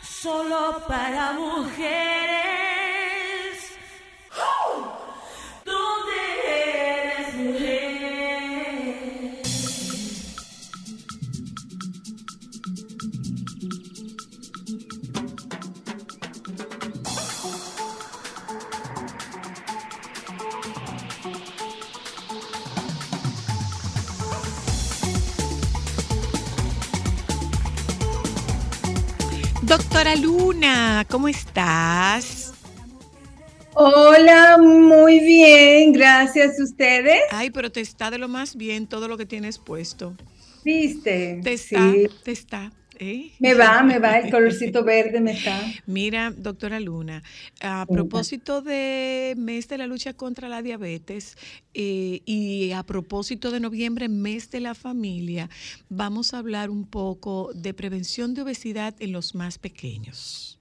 Solo 0.02 0.82
para 0.88 1.32
mujeres. 1.34 2.21
Doctora 29.72 30.16
Luna, 30.16 31.06
¿cómo 31.08 31.28
estás? 31.28 32.52
Hola, 33.72 34.58
muy 34.58 35.18
bien, 35.20 35.94
gracias 35.94 36.60
a 36.60 36.64
ustedes. 36.64 37.22
Ay, 37.30 37.50
pero 37.50 37.72
te 37.72 37.80
está 37.80 38.10
de 38.10 38.18
lo 38.18 38.28
más 38.28 38.54
bien 38.54 38.86
todo 38.86 39.08
lo 39.08 39.16
que 39.16 39.24
tienes 39.24 39.58
puesto. 39.58 40.14
¿Viste? 40.62 41.40
Te 41.42 41.54
está, 41.54 41.90
Sí. 41.90 42.06
te 42.22 42.32
está. 42.32 42.70
¿Eh? 42.98 43.32
Me 43.38 43.54
va, 43.54 43.82
me 43.82 43.98
va, 43.98 44.18
el 44.18 44.30
colorcito 44.30 44.84
verde 44.84 45.20
me 45.20 45.32
está. 45.32 45.60
Mira, 45.86 46.32
doctora 46.36 46.80
Luna, 46.80 47.22
a 47.60 47.86
propósito 47.86 48.62
de 48.62 49.34
mes 49.36 49.68
de 49.68 49.78
la 49.78 49.86
lucha 49.86 50.14
contra 50.14 50.48
la 50.48 50.62
diabetes 50.62 51.36
eh, 51.74 52.20
y 52.24 52.72
a 52.72 52.82
propósito 52.82 53.50
de 53.50 53.60
noviembre, 53.60 54.08
mes 54.08 54.50
de 54.50 54.60
la 54.60 54.74
familia, 54.74 55.48
vamos 55.88 56.34
a 56.34 56.38
hablar 56.38 56.70
un 56.70 56.86
poco 56.86 57.50
de 57.54 57.74
prevención 57.74 58.34
de 58.34 58.42
obesidad 58.42 58.94
en 59.00 59.12
los 59.12 59.34
más 59.34 59.58
pequeños. 59.58 60.58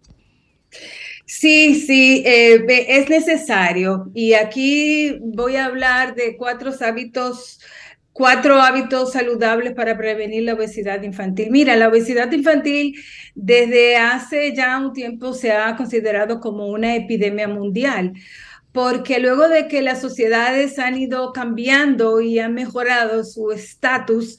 Sí, 1.25 1.75
sí, 1.75 2.23
eh, 2.25 2.65
es 2.87 3.09
necesario. 3.09 4.09
Y 4.13 4.33
aquí 4.33 5.17
voy 5.21 5.55
a 5.55 5.65
hablar 5.65 6.15
de 6.15 6.35
cuatro 6.37 6.71
hábitos, 6.81 7.59
cuatro 8.13 8.61
hábitos 8.61 9.13
saludables 9.13 9.73
para 9.73 9.97
prevenir 9.97 10.43
la 10.43 10.53
obesidad 10.53 11.01
infantil. 11.03 11.49
Mira, 11.51 11.75
la 11.75 11.87
obesidad 11.87 12.31
infantil 12.31 12.95
desde 13.35 13.97
hace 13.97 14.53
ya 14.55 14.77
un 14.79 14.93
tiempo 14.93 15.33
se 15.33 15.51
ha 15.51 15.75
considerado 15.75 16.39
como 16.39 16.67
una 16.67 16.95
epidemia 16.95 17.47
mundial. 17.47 18.13
Porque 18.71 19.19
luego 19.19 19.49
de 19.49 19.67
que 19.67 19.81
las 19.81 19.99
sociedades 19.99 20.79
han 20.79 20.97
ido 20.97 21.33
cambiando 21.33 22.21
y 22.21 22.39
han 22.39 22.53
mejorado 22.53 23.25
su 23.25 23.51
estatus, 23.51 24.37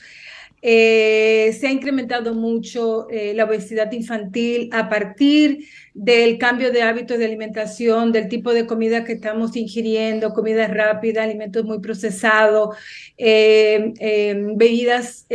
eh, 0.64 1.52
se 1.58 1.66
ha 1.66 1.72
incrementado 1.72 2.34
mucho 2.34 3.08
eh, 3.10 3.34
la 3.34 3.44
obesidad 3.44 3.90
infantil 3.92 4.70
a 4.72 4.88
partir 4.88 5.66
del 5.94 6.38
cambio 6.38 6.70
de 6.72 6.82
hábitos 6.82 7.18
de 7.18 7.24
alimentación, 7.26 8.12
del 8.12 8.28
tipo 8.28 8.54
de 8.54 8.66
comida 8.66 9.04
que 9.04 9.12
estamos 9.14 9.56
ingiriendo, 9.56 10.32
comida 10.32 10.66
rápida, 10.68 11.22
alimentos 11.24 11.64
muy 11.64 11.80
procesados, 11.80 12.76
eh, 13.18 13.92
eh, 14.00 14.34
bebidas 14.56 15.26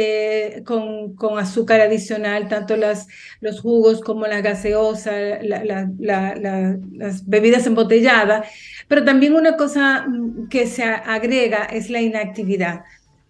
con, 0.66 1.16
con 1.16 1.38
azúcar 1.40 1.82
adicional, 1.82 2.48
tanto 2.48 2.76
las, 2.78 3.08
los 3.42 3.60
jugos 3.62 4.02
como 4.02 4.26
las 4.28 4.42
gaseosas, 4.44 5.44
la- 5.44 5.64
la- 5.64 5.90
la- 6.00 6.36
la- 6.36 6.78
las 6.94 7.28
bebidas 7.28 7.68
embotelladas. 7.68 8.48
Pero 8.88 9.04
también 9.04 9.34
una 9.36 9.58
cosa 9.58 10.06
mm, 10.08 10.48
que 10.50 10.68
se 10.68 10.84
agrega 10.84 11.66
es 11.66 11.90
la 11.90 12.02
inactividad 12.02 12.82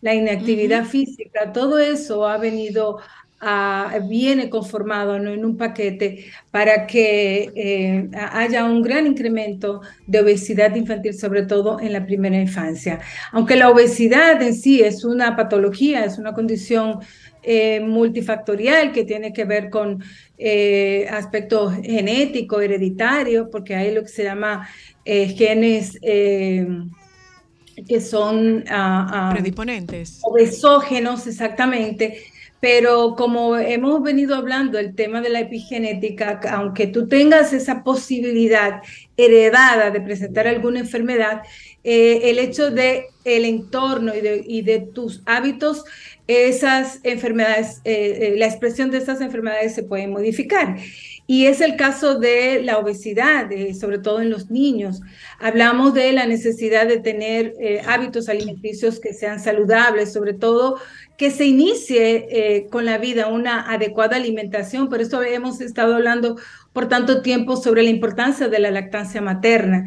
la 0.01 0.13
inactividad 0.13 0.85
física, 0.85 1.51
todo 1.51 1.79
eso 1.79 2.27
ha 2.27 2.37
venido 2.37 2.99
ah, 3.39 3.99
viene 4.07 4.49
conformado 4.49 5.19
¿no? 5.19 5.31
en 5.31 5.45
un 5.45 5.57
paquete 5.57 6.25
para 6.51 6.87
que 6.87 7.51
eh, 7.55 8.09
haya 8.31 8.65
un 8.65 8.81
gran 8.81 9.07
incremento 9.07 9.81
de 10.05 10.19
obesidad 10.19 10.75
infantil, 10.75 11.13
sobre 11.13 11.43
todo 11.43 11.79
en 11.79 11.93
la 11.93 12.05
primera 12.05 12.39
infancia. 12.39 12.99
Aunque 13.31 13.55
la 13.55 13.69
obesidad 13.69 14.41
en 14.41 14.55
sí 14.55 14.81
es 14.81 15.03
una 15.03 15.35
patología, 15.35 16.05
es 16.05 16.17
una 16.17 16.33
condición 16.33 16.99
eh, 17.43 17.79
multifactorial 17.79 18.91
que 18.91 19.05
tiene 19.05 19.31
que 19.31 19.45
ver 19.45 19.69
con 19.69 20.03
eh, 20.37 21.07
aspectos 21.09 21.73
genéticos, 21.75 22.61
hereditarios, 22.61 23.47
porque 23.51 23.75
hay 23.75 23.93
lo 23.93 24.03
que 24.03 24.09
se 24.09 24.23
llama 24.23 24.67
genes 25.05 25.97
que 27.85 28.01
son 28.01 28.63
ah, 28.69 29.07
ah, 29.11 29.33
Predisponentes. 29.33 30.19
obesógenos 30.23 31.27
exactamente, 31.27 32.23
pero 32.59 33.15
como 33.15 33.55
hemos 33.55 34.01
venido 34.01 34.35
hablando, 34.35 34.79
el 34.79 34.95
tema 34.95 35.21
de 35.21 35.29
la 35.29 35.41
epigenética, 35.41 36.39
aunque 36.51 36.87
tú 36.87 37.07
tengas 37.07 37.53
esa 37.53 37.83
posibilidad 37.83 38.81
heredada 39.15 39.91
de 39.91 40.01
presentar 40.01 40.47
alguna 40.47 40.79
enfermedad, 40.79 41.41
eh, 41.83 42.31
el 42.31 42.39
hecho 42.39 42.71
de 42.71 43.05
el 43.23 43.45
entorno 43.45 44.15
y 44.15 44.21
de, 44.21 44.43
y 44.45 44.61
de 44.63 44.79
tus 44.79 45.21
hábitos, 45.25 45.83
esas 46.27 46.99
enfermedades, 47.03 47.81
eh, 47.85 48.33
eh, 48.33 48.35
la 48.37 48.47
expresión 48.47 48.91
de 48.91 48.97
esas 48.97 49.21
enfermedades 49.21 49.75
se 49.75 49.83
puede 49.83 50.07
modificar. 50.07 50.77
Y 51.29 51.47
es 51.47 51.59
el 51.59 51.75
caso 51.75 52.17
de 52.17 52.63
la 52.63 52.77
obesidad, 52.77 53.51
eh, 53.51 53.73
sobre 53.73 53.99
todo 53.99 54.21
en 54.21 54.29
los 54.29 54.49
niños. 54.49 55.01
Hablamos 55.39 55.93
de 55.93 56.13
la 56.13 56.25
necesidad 56.25 56.87
de 56.87 56.99
tener 56.99 57.53
eh, 57.59 57.81
hábitos 57.85 58.29
alimenticios 58.29 59.01
que 59.01 59.13
sean 59.13 59.41
saludables, 59.41 60.13
sobre 60.13 60.33
todo 60.33 60.79
que 61.17 61.29
se 61.29 61.45
inicie 61.45 62.27
eh, 62.29 62.67
con 62.69 62.85
la 62.85 62.97
vida 62.97 63.27
una 63.27 63.69
adecuada 63.69 64.15
alimentación. 64.15 64.87
Por 64.87 65.01
eso 65.01 65.21
hemos 65.21 65.59
estado 65.59 65.95
hablando 65.95 66.37
por 66.71 66.87
tanto 66.87 67.21
tiempo 67.21 67.57
sobre 67.57 67.83
la 67.83 67.89
importancia 67.89 68.47
de 68.47 68.59
la 68.59 68.71
lactancia 68.71 69.21
materna. 69.21 69.85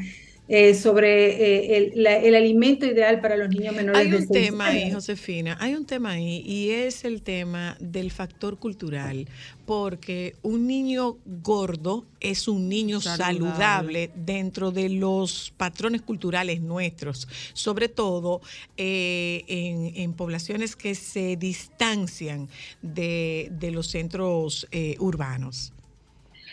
Eh, 0.53 0.75
sobre 0.75 1.11
eh, 1.31 1.77
el, 1.77 2.03
la- 2.03 2.17
el 2.19 2.35
alimento 2.35 2.85
ideal 2.85 3.21
para 3.21 3.37
los 3.37 3.49
niños 3.51 3.73
menores 3.73 4.01
Hay 4.01 4.11
de 4.11 4.17
un 4.17 4.27
seis 4.27 4.47
tema 4.49 4.67
ahí. 4.67 4.91
Josefina, 4.91 5.57
hay 5.61 5.75
un 5.77 5.87
tema 5.87 6.11
ahí 6.11 6.43
y 6.45 6.71
es 6.71 7.05
el 7.05 7.23
tema 7.23 7.77
del 7.79 8.11
factor 8.11 8.59
cultural, 8.59 9.29
porque 9.65 10.35
un 10.43 10.67
niño 10.67 11.19
gordo 11.25 12.05
es 12.19 12.49
un 12.49 12.69
niño 12.69 13.01
Saludable. 13.01 13.39
saludable, 13.39 14.11
dentro 14.17 14.73
de 14.73 14.89
los 14.89 15.53
patrones 15.57 16.03
culturales 16.03 16.61
nuestros, 16.61 17.29
sobre 17.53 17.89
todo 17.89 18.41
eh, 18.77 19.45
en, 19.47 19.93
en 19.95 20.13
poblaciones 20.15 20.75
que 20.75 20.97
se 20.97 21.37
distancian 21.37 22.49
de, 22.83 23.49
de 23.53 23.71
los 23.71 23.87
centros 23.87 24.67
eh, 24.73 24.97
urbanos. 24.99 25.73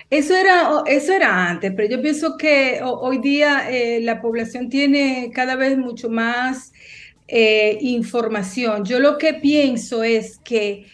Eso 0.09 0.35
era, 0.37 0.83
eso 0.87 1.11
era 1.13 1.49
antes, 1.49 1.73
pero 1.75 1.89
yo 1.89 2.01
pienso 2.01 2.37
que 2.37 2.79
ho- 2.81 2.99
hoy 3.01 3.17
día 3.19 3.69
eh, 3.69 3.99
la 4.01 4.21
población 4.21 4.69
tiene 4.69 5.31
cada 5.33 5.55
vez 5.57 5.77
mucho 5.77 6.09
más 6.09 6.71
eh, 7.27 7.77
información. 7.81 8.85
Yo 8.85 8.99
lo 8.99 9.17
que 9.17 9.33
pienso 9.33 10.03
es 10.03 10.39
que 10.39 10.85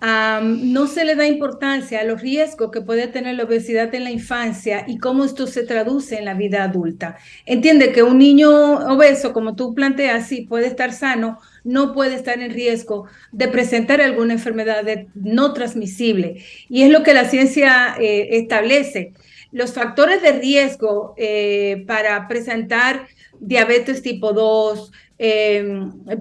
no 0.00 0.86
se 0.86 1.04
le 1.04 1.14
da 1.14 1.26
importancia 1.26 2.00
a 2.00 2.04
los 2.04 2.22
riesgos 2.22 2.70
que 2.70 2.80
puede 2.80 3.06
tener 3.08 3.36
la 3.36 3.44
obesidad 3.44 3.94
en 3.94 4.04
la 4.04 4.10
infancia 4.10 4.84
y 4.88 4.98
cómo 4.98 5.24
esto 5.24 5.46
se 5.46 5.64
traduce 5.64 6.18
en 6.18 6.24
la 6.24 6.34
vida 6.34 6.64
adulta. 6.64 7.18
Entiende 7.44 7.92
que 7.92 8.02
un 8.02 8.18
niño 8.18 8.50
obeso, 8.92 9.32
como 9.32 9.56
tú 9.56 9.74
planteas, 9.74 10.26
sí 10.26 10.42
puede 10.42 10.66
estar 10.66 10.92
sano, 10.92 11.38
no 11.64 11.92
puede 11.92 12.14
estar 12.14 12.40
en 12.40 12.52
riesgo 12.52 13.06
de 13.32 13.48
presentar 13.48 14.00
alguna 14.00 14.32
enfermedad 14.32 14.84
no 15.14 15.52
transmisible. 15.52 16.42
Y 16.68 16.82
es 16.82 16.90
lo 16.90 17.02
que 17.02 17.12
la 17.12 17.28
ciencia 17.28 17.94
eh, 17.98 18.38
establece. 18.38 19.12
Los 19.52 19.74
factores 19.74 20.22
de 20.22 20.32
riesgo 20.32 21.14
eh, 21.18 21.84
para 21.86 22.26
presentar 22.28 23.08
diabetes 23.40 24.02
tipo 24.02 24.32
2, 24.32 24.92
eh, 25.22 25.62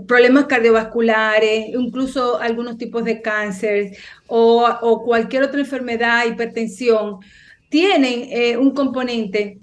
problemas 0.05 0.45
cardiovasculares, 0.45 1.69
incluso 1.69 2.37
algunos 2.37 2.77
tipos 2.77 3.05
de 3.05 3.21
cáncer 3.21 3.95
o, 4.27 4.67
o 4.81 5.05
cualquier 5.05 5.43
otra 5.43 5.61
enfermedad, 5.61 6.25
hipertensión, 6.25 7.19
tienen 7.69 8.27
eh, 8.29 8.57
un 8.57 8.71
componente 8.71 9.59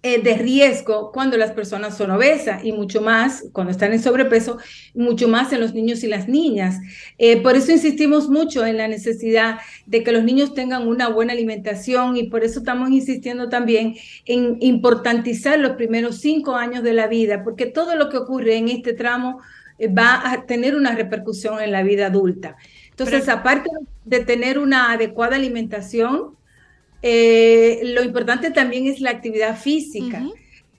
eh, 0.00 0.22
de 0.22 0.34
riesgo 0.36 1.10
cuando 1.10 1.36
las 1.36 1.50
personas 1.50 1.96
son 1.96 2.12
obesas 2.12 2.64
y 2.64 2.70
mucho 2.70 3.00
más 3.00 3.46
cuando 3.52 3.72
están 3.72 3.92
en 3.92 4.00
sobrepeso, 4.00 4.58
mucho 4.94 5.26
más 5.26 5.52
en 5.52 5.60
los 5.60 5.74
niños 5.74 6.04
y 6.04 6.06
las 6.06 6.28
niñas. 6.28 6.78
Eh, 7.18 7.42
por 7.42 7.56
eso 7.56 7.72
insistimos 7.72 8.28
mucho 8.28 8.64
en 8.64 8.76
la 8.76 8.86
necesidad 8.86 9.58
de 9.86 10.04
que 10.04 10.12
los 10.12 10.22
niños 10.22 10.54
tengan 10.54 10.86
una 10.86 11.08
buena 11.08 11.32
alimentación 11.32 12.16
y 12.16 12.30
por 12.30 12.44
eso 12.44 12.60
estamos 12.60 12.90
insistiendo 12.90 13.48
también 13.48 13.96
en 14.24 14.58
importantizar 14.60 15.58
los 15.58 15.72
primeros 15.72 16.20
cinco 16.20 16.54
años 16.54 16.84
de 16.84 16.92
la 16.92 17.08
vida, 17.08 17.42
porque 17.42 17.66
todo 17.66 17.96
lo 17.96 18.08
que 18.08 18.18
ocurre 18.18 18.56
en 18.56 18.68
este 18.68 18.92
tramo 18.92 19.40
eh, 19.80 19.88
va 19.88 20.30
a 20.30 20.46
tener 20.46 20.76
una 20.76 20.94
repercusión 20.94 21.60
en 21.60 21.72
la 21.72 21.82
vida 21.82 22.06
adulta. 22.06 22.56
Entonces, 22.90 23.28
aparte 23.28 23.68
de 24.04 24.20
tener 24.20 24.60
una 24.60 24.92
adecuada 24.92 25.34
alimentación, 25.34 26.37
eh, 27.02 27.80
lo 27.84 28.02
importante 28.02 28.50
también 28.50 28.86
es 28.86 29.00
la 29.00 29.10
actividad 29.10 29.56
física. 29.58 30.22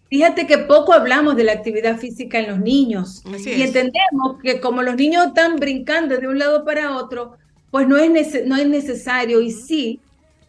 Fíjate 0.10 0.48
que 0.48 0.58
poco 0.58 0.94
hablamos 0.94 1.36
de 1.36 1.44
la 1.44 1.52
actividad 1.54 1.98
física 2.00 2.40
en 2.40 2.48
los 2.48 2.60
niños 2.60 3.22
Así 3.32 3.52
y 3.52 3.62
es. 3.62 3.68
entendemos 3.68 4.38
que 4.44 4.60
como 4.60 4.82
los 4.82 4.96
niños 4.96 5.28
están 5.28 5.58
brincando 5.58 6.18
de 6.18 6.28
un 6.28 6.40
lado 6.40 6.66
para 6.66 6.96
otro, 6.98 7.38
pues 7.70 7.88
no 7.88 7.98
es, 7.98 8.10
nece- 8.10 8.44
no 8.46 8.56
es 8.58 8.68
necesario 8.68 9.40
y 9.40 9.52
sí, 9.52 10.00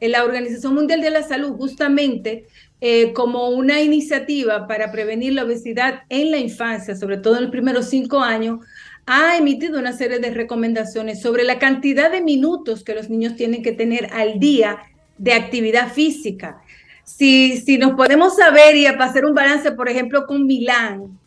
en 0.00 0.12
la 0.12 0.24
Organización 0.24 0.74
Mundial 0.74 1.02
de 1.02 1.10
la 1.10 1.22
Salud 1.22 1.52
justamente 1.58 2.46
eh, 2.80 3.12
como 3.12 3.50
una 3.50 3.82
iniciativa 3.82 4.66
para 4.66 4.90
prevenir 4.90 5.34
la 5.34 5.44
obesidad 5.44 6.04
en 6.08 6.30
la 6.30 6.38
infancia, 6.38 6.96
sobre 6.96 7.18
todo 7.18 7.36
en 7.36 7.42
los 7.42 7.50
primeros 7.50 7.90
cinco 7.90 8.20
años, 8.20 8.60
ha 9.04 9.36
emitido 9.36 9.78
una 9.78 9.92
serie 9.92 10.20
de 10.20 10.30
recomendaciones 10.30 11.20
sobre 11.20 11.44
la 11.44 11.58
cantidad 11.58 12.10
de 12.10 12.22
minutos 12.22 12.82
que 12.82 12.94
los 12.94 13.10
niños 13.10 13.36
tienen 13.36 13.62
que 13.62 13.72
tener 13.72 14.08
al 14.14 14.40
día 14.40 14.78
de 15.20 15.34
actividad 15.34 15.92
física. 15.92 16.62
Si, 17.04 17.58
si 17.58 17.76
nos 17.78 17.92
podemos 17.92 18.36
saber 18.36 18.74
y 18.76 18.86
hacer 18.86 19.24
un 19.24 19.34
balance, 19.34 19.72
por 19.72 19.88
ejemplo, 19.88 20.26
con 20.26 20.46
Milán, 20.46 21.18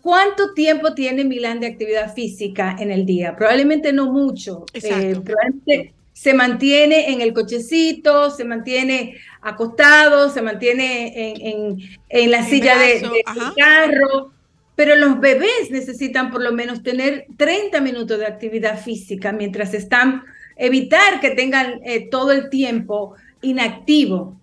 ¿cuánto 0.00 0.54
tiempo 0.54 0.94
tiene 0.94 1.24
Milán 1.24 1.60
de 1.60 1.66
actividad 1.66 2.14
física 2.14 2.76
en 2.78 2.90
el 2.90 3.04
día? 3.04 3.36
Probablemente 3.36 3.92
no 3.92 4.10
mucho. 4.10 4.64
Eh, 4.72 4.80
probablemente 5.24 5.92
se 6.14 6.34
mantiene 6.34 7.10
en 7.12 7.20
el 7.20 7.32
cochecito, 7.32 8.30
se 8.30 8.44
mantiene 8.44 9.16
acostado, 9.42 10.30
se 10.30 10.40
mantiene 10.42 11.30
en, 11.30 11.46
en- 11.46 11.76
en 12.08 12.30
la 12.30 12.44
silla 12.44 12.78
de, 12.78 13.00
brazo, 13.00 13.54
carro. 13.56 14.32
Pero 14.74 14.96
los 14.96 15.20
bebés 15.20 15.70
necesitan 15.70 16.30
por 16.30 16.42
lo 16.42 16.52
menos 16.52 16.82
tener 16.82 17.26
30 17.36 17.80
minutos 17.82 18.18
de 18.18 18.26
actividad 18.26 18.80
física 18.80 19.30
mientras 19.32 19.74
están, 19.74 20.22
evitar 20.56 21.20
que 21.20 21.30
tengan 21.30 21.80
eh, 21.84 22.08
todo 22.10 22.32
el 22.32 22.48
tiempo 22.48 23.14
inactivo. 23.42 24.40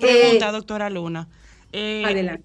Pregunta, 0.00 0.48
Eh, 0.48 0.52
doctora 0.52 0.90
Luna. 0.90 1.28
Eh, 1.72 2.02
Adelante. 2.04 2.44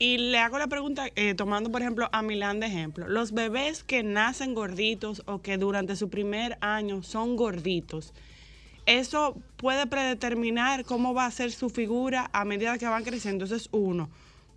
Y 0.00 0.18
le 0.18 0.38
hago 0.38 0.58
la 0.58 0.68
pregunta, 0.68 1.06
eh, 1.16 1.34
tomando 1.34 1.72
por 1.72 1.82
ejemplo 1.82 2.08
a 2.12 2.22
Milán 2.22 2.60
de 2.60 2.66
ejemplo. 2.66 3.08
Los 3.08 3.32
bebés 3.32 3.82
que 3.82 4.04
nacen 4.04 4.54
gorditos 4.54 5.22
o 5.26 5.42
que 5.42 5.56
durante 5.58 5.96
su 5.96 6.08
primer 6.08 6.56
año 6.60 7.02
son 7.02 7.34
gorditos, 7.34 8.14
¿eso 8.86 9.36
puede 9.56 9.88
predeterminar 9.88 10.84
cómo 10.84 11.14
va 11.14 11.26
a 11.26 11.30
ser 11.32 11.50
su 11.50 11.68
figura 11.68 12.30
a 12.32 12.44
medida 12.44 12.78
que 12.78 12.86
van 12.86 13.02
creciendo? 13.02 13.44
Eso 13.44 13.56
es 13.56 13.68
uno. 13.72 14.08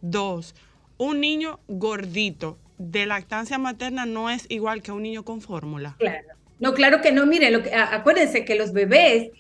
Dos, 0.02 0.54
un 0.98 1.20
niño 1.20 1.60
gordito 1.68 2.60
de 2.78 3.08
lactancia 3.08 3.58
materna 3.58 4.06
no 4.06 4.30
es 4.30 4.46
igual 4.50 4.84
que 4.84 4.92
un 4.92 5.02
niño 5.02 5.24
con 5.24 5.42
fórmula. 5.42 5.96
Claro. 5.98 6.28
No, 6.60 6.76
claro 6.76 7.02
que 7.02 7.12
no. 7.12 7.26
Miren, 7.26 7.54
lo 7.54 7.64
que, 7.64 7.74
acuérdense 7.74 8.46
que 8.46 8.54
los 8.54 8.72
bebés 8.74 9.32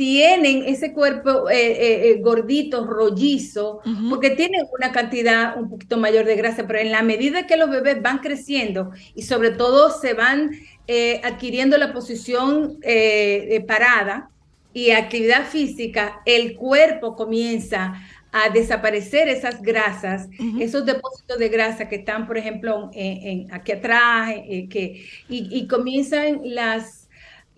tienen 0.00 0.62
ese 0.64 0.94
cuerpo 0.94 1.50
eh, 1.50 1.56
eh, 1.72 2.10
eh, 2.10 2.20
gordito, 2.22 2.86
rollizo, 2.86 3.80
porque 4.08 4.30
tienen 4.30 4.62
una 4.78 4.92
cantidad 4.92 5.58
un 5.60 5.68
poquito 5.68 5.98
mayor 5.98 6.24
de 6.24 6.36
grasa, 6.36 6.66
pero 6.66 6.78
en 6.78 6.90
la 6.90 7.02
medida 7.02 7.46
que 7.46 7.58
los 7.58 7.68
bebés 7.68 8.00
van 8.00 8.20
creciendo 8.20 8.92
y 9.14 9.22
sobre 9.24 9.50
todo 9.50 9.90
se 9.90 10.14
van 10.14 10.52
eh, 10.86 11.20
adquiriendo 11.22 11.76
la 11.76 11.92
posición 11.92 12.78
eh, 12.82 13.62
parada 13.68 14.30
y 14.72 14.92
actividad 14.92 15.44
física, 15.46 16.22
el 16.24 16.56
cuerpo 16.56 17.14
comienza 17.14 17.92
a 18.32 18.48
desaparecer 18.48 19.28
esas 19.28 19.60
grasas, 19.60 20.28
esos 20.60 20.86
depósitos 20.86 21.36
de 21.38 21.48
grasa 21.50 21.88
que 21.90 21.96
están, 21.96 22.26
por 22.26 22.38
ejemplo, 22.38 22.88
en- 22.94 23.26
en- 23.42 23.52
aquí 23.52 23.72
atrás, 23.72 24.30
eh, 24.48 24.66
que, 24.70 25.04
y, 25.28 25.48
y 25.58 25.66
comienzan 25.66 26.40
las, 26.44 26.99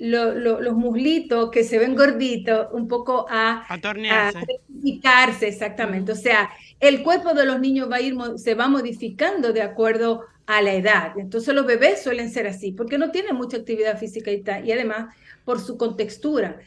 lo- 0.02 0.34
lo- 0.34 0.60
los 0.60 0.74
muslitos 0.74 1.50
que 1.50 1.62
se 1.64 1.78
ven 1.78 1.94
gorditos 1.94 2.66
un 2.72 2.88
poco 2.88 3.26
a, 3.30 3.64
A 3.72 3.80
tornearse. 3.80 4.38
a 4.38 4.40
rectificarse, 4.40 5.46
exactamente. 5.48 6.12
O 6.12 6.16
sea, 6.16 6.50
el 6.80 7.02
cuerpo 7.02 7.34
de 7.34 7.46
los 7.46 7.60
niños 7.60 7.88
va 7.90 7.96
a 7.96 8.00
ir, 8.00 8.16
se 8.36 8.54
va 8.54 8.66
modificando 8.68 9.52
de 9.52 9.62
acuerdo 9.62 10.22
a 10.46 10.60
la 10.60 10.74
edad. 10.74 11.12
Entonces 11.18 11.54
los 11.54 11.66
bebés 11.66 12.02
suelen 12.02 12.30
ser 12.30 12.46
así, 12.48 12.72
porque 12.72 12.98
no 12.98 13.10
tienen 13.12 13.36
mucha 13.36 13.58
actividad 13.58 13.96
física 13.98 14.32
y, 14.32 14.42
y 14.64 14.72
además 14.72 15.14
por 15.44 15.60
su 15.60 15.76
contextura. 15.76 16.58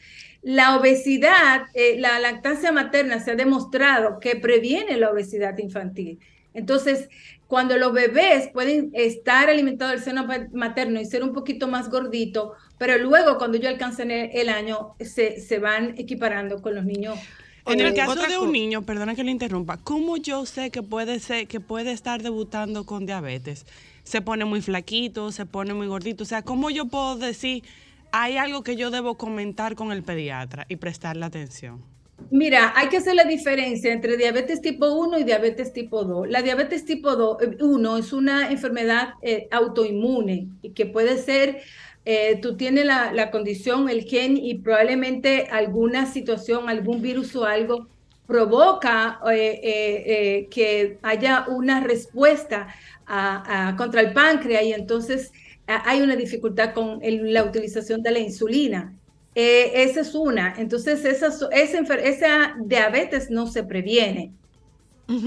La 0.42 0.76
obesidad, 0.78 1.62
eh, 1.74 1.96
la 1.98 2.18
lactancia 2.20 2.72
materna 2.72 3.20
se 3.20 3.32
ha 3.32 3.34
demostrado 3.34 4.18
que 4.20 4.36
previene 4.36 4.96
la 4.96 5.10
obesidad 5.10 5.58
infantil. 5.58 6.20
Entonces, 6.54 7.08
cuando 7.48 7.76
los 7.76 7.92
bebés 7.92 8.48
pueden 8.52 8.90
estar 8.94 9.50
alimentados 9.50 9.92
del 9.94 10.02
seno 10.02 10.26
materno 10.52 11.00
y 11.00 11.04
ser 11.04 11.22
un 11.22 11.32
poquito 11.34 11.68
más 11.68 11.90
gordito, 11.90 12.54
pero 12.78 12.98
luego 12.98 13.38
cuando 13.38 13.56
ellos 13.56 13.70
alcanzan 13.70 14.10
el, 14.10 14.48
año, 14.48 14.94
se, 15.00 15.40
se 15.40 15.58
van 15.58 15.94
equiparando 15.98 16.60
con 16.60 16.74
los 16.74 16.84
niños. 16.84 17.18
En 17.66 17.80
el 17.80 17.92
eh, 17.92 17.94
caso 17.94 18.14
de 18.14 18.38
un 18.38 18.52
niño, 18.52 18.82
perdona 18.82 19.14
que 19.14 19.24
le 19.24 19.32
interrumpa, 19.32 19.76
¿cómo 19.78 20.16
yo 20.16 20.46
sé 20.46 20.70
que 20.70 20.82
puede 20.82 21.18
ser, 21.18 21.48
que 21.48 21.58
puede 21.58 21.92
estar 21.92 22.22
debutando 22.22 22.86
con 22.86 23.06
diabetes? 23.06 23.66
Se 24.04 24.20
pone 24.20 24.44
muy 24.44 24.62
flaquito, 24.62 25.32
se 25.32 25.46
pone 25.46 25.74
muy 25.74 25.88
gordito. 25.88 26.22
O 26.22 26.26
sea, 26.26 26.42
¿cómo 26.42 26.70
yo 26.70 26.86
puedo 26.86 27.16
decir, 27.16 27.64
hay 28.12 28.36
algo 28.36 28.62
que 28.62 28.76
yo 28.76 28.90
debo 28.90 29.16
comentar 29.16 29.74
con 29.74 29.90
el 29.90 30.04
pediatra 30.04 30.64
y 30.68 30.76
prestarle 30.76 31.24
atención? 31.24 31.82
Mira, 32.30 32.72
hay 32.74 32.88
que 32.88 32.96
hacer 32.96 33.14
la 33.14 33.24
diferencia 33.24 33.92
entre 33.92 34.16
diabetes 34.16 34.60
tipo 34.60 34.90
1 34.90 35.18
y 35.18 35.24
diabetes 35.24 35.72
tipo 35.72 36.04
2. 36.04 36.28
La 36.28 36.42
diabetes 36.42 36.84
tipo 36.84 37.14
2, 37.14 37.42
eh, 37.42 37.56
1 37.60 37.98
es 37.98 38.12
una 38.12 38.50
enfermedad 38.50 39.14
eh, 39.22 39.48
autoinmune 39.50 40.48
y 40.62 40.70
que 40.70 40.86
puede 40.86 41.18
ser, 41.18 41.60
eh, 42.06 42.38
tú 42.42 42.56
tienes 42.56 42.86
la, 42.86 43.12
la 43.12 43.30
condición, 43.30 43.90
el 43.90 44.04
gen 44.04 44.36
y 44.38 44.54
probablemente 44.60 45.48
alguna 45.50 46.06
situación, 46.06 46.68
algún 46.70 47.02
virus 47.02 47.36
o 47.36 47.44
algo 47.44 47.88
provoca 48.26 49.20
eh, 49.32 49.60
eh, 49.64 50.48
que 50.50 50.98
haya 51.02 51.46
una 51.48 51.80
respuesta 51.84 52.68
a- 53.06 53.68
a- 53.70 53.76
contra 53.76 54.00
el 54.02 54.12
páncreas 54.14 54.64
y 54.64 54.72
entonces 54.72 55.32
a- 55.66 55.88
hay 55.90 56.00
una 56.02 56.16
dificultad 56.16 56.74
con 56.74 57.00
el- 57.02 57.32
la 57.32 57.44
utilización 57.44 58.02
de 58.02 58.10
la 58.12 58.18
insulina. 58.20 58.98
Esa 59.34 60.00
es 60.00 60.14
una. 60.14 60.54
Entonces, 60.58 61.04
esa, 61.04 61.28
esa, 61.52 62.56
diabetes 62.64 63.30
no 63.30 63.46
se 63.46 63.64
previene. 63.64 64.34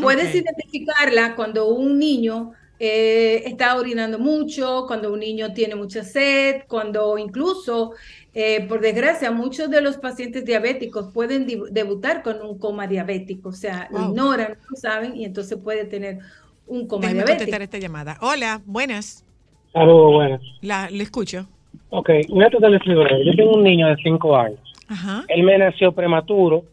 Puedes 0.02 0.36
identificarla 0.36 1.36
cuando 1.36 1.70
un 1.70 2.00
niño 2.00 2.54
eh, 2.80 3.44
está 3.46 3.76
orinando 3.76 4.18
mucho, 4.20 4.86
cuando 4.88 5.12
un 5.12 5.20
niño 5.20 5.54
tiene 5.54 5.76
mucha 5.76 6.04
sed, 6.04 6.62
cuando 6.68 7.18
incluso, 7.18 7.92
eh, 8.34 8.66
por 8.68 8.80
desgracia, 8.80 9.32
muchos 9.32 9.70
de 9.70 9.82
los 9.82 9.98
pacientes 9.98 10.46
diabéticos 10.46 11.12
pueden 11.14 11.46
debutar 11.72 12.24
con 12.24 12.42
un 12.42 12.58
coma 12.58 12.88
diabético, 12.88 13.50
o 13.50 13.54
sea, 13.54 13.88
lo 13.92 14.00
Wow. 14.00 14.10
ignoran, 14.10 14.52
no 14.54 14.66
lo 14.70 14.76
saben 14.78 15.16
y 15.18 15.26
entonces 15.26 15.58
puede 15.62 15.86
tener 15.86 16.20
un 16.68 16.88
coma 16.88 17.02
Déjeme 17.02 17.18
diabético. 17.24 17.38
contestar 17.40 17.62
esta 17.64 17.78
llamada. 17.80 18.18
Hola, 18.22 18.62
buenas. 18.66 19.26
Saludos, 19.74 20.14
buenas. 20.14 20.42
La, 20.62 20.90
le 20.90 21.04
escucho. 21.04 21.48
Ok, 21.90 22.10
voy 22.30 22.44
a 22.46 22.50
tratar 22.50 22.70
de 22.72 22.78
explicar. 22.78 23.10
Yo 23.26 23.36
tengo 23.36 23.56
un 23.56 23.64
niño 23.64 23.88
de 23.88 23.96
5 23.98 24.36
años. 24.38 24.60
Ajá. 24.88 25.24
Él 25.28 25.44
me 25.44 25.58
nació 25.58 25.92
prematuro, 25.92 26.64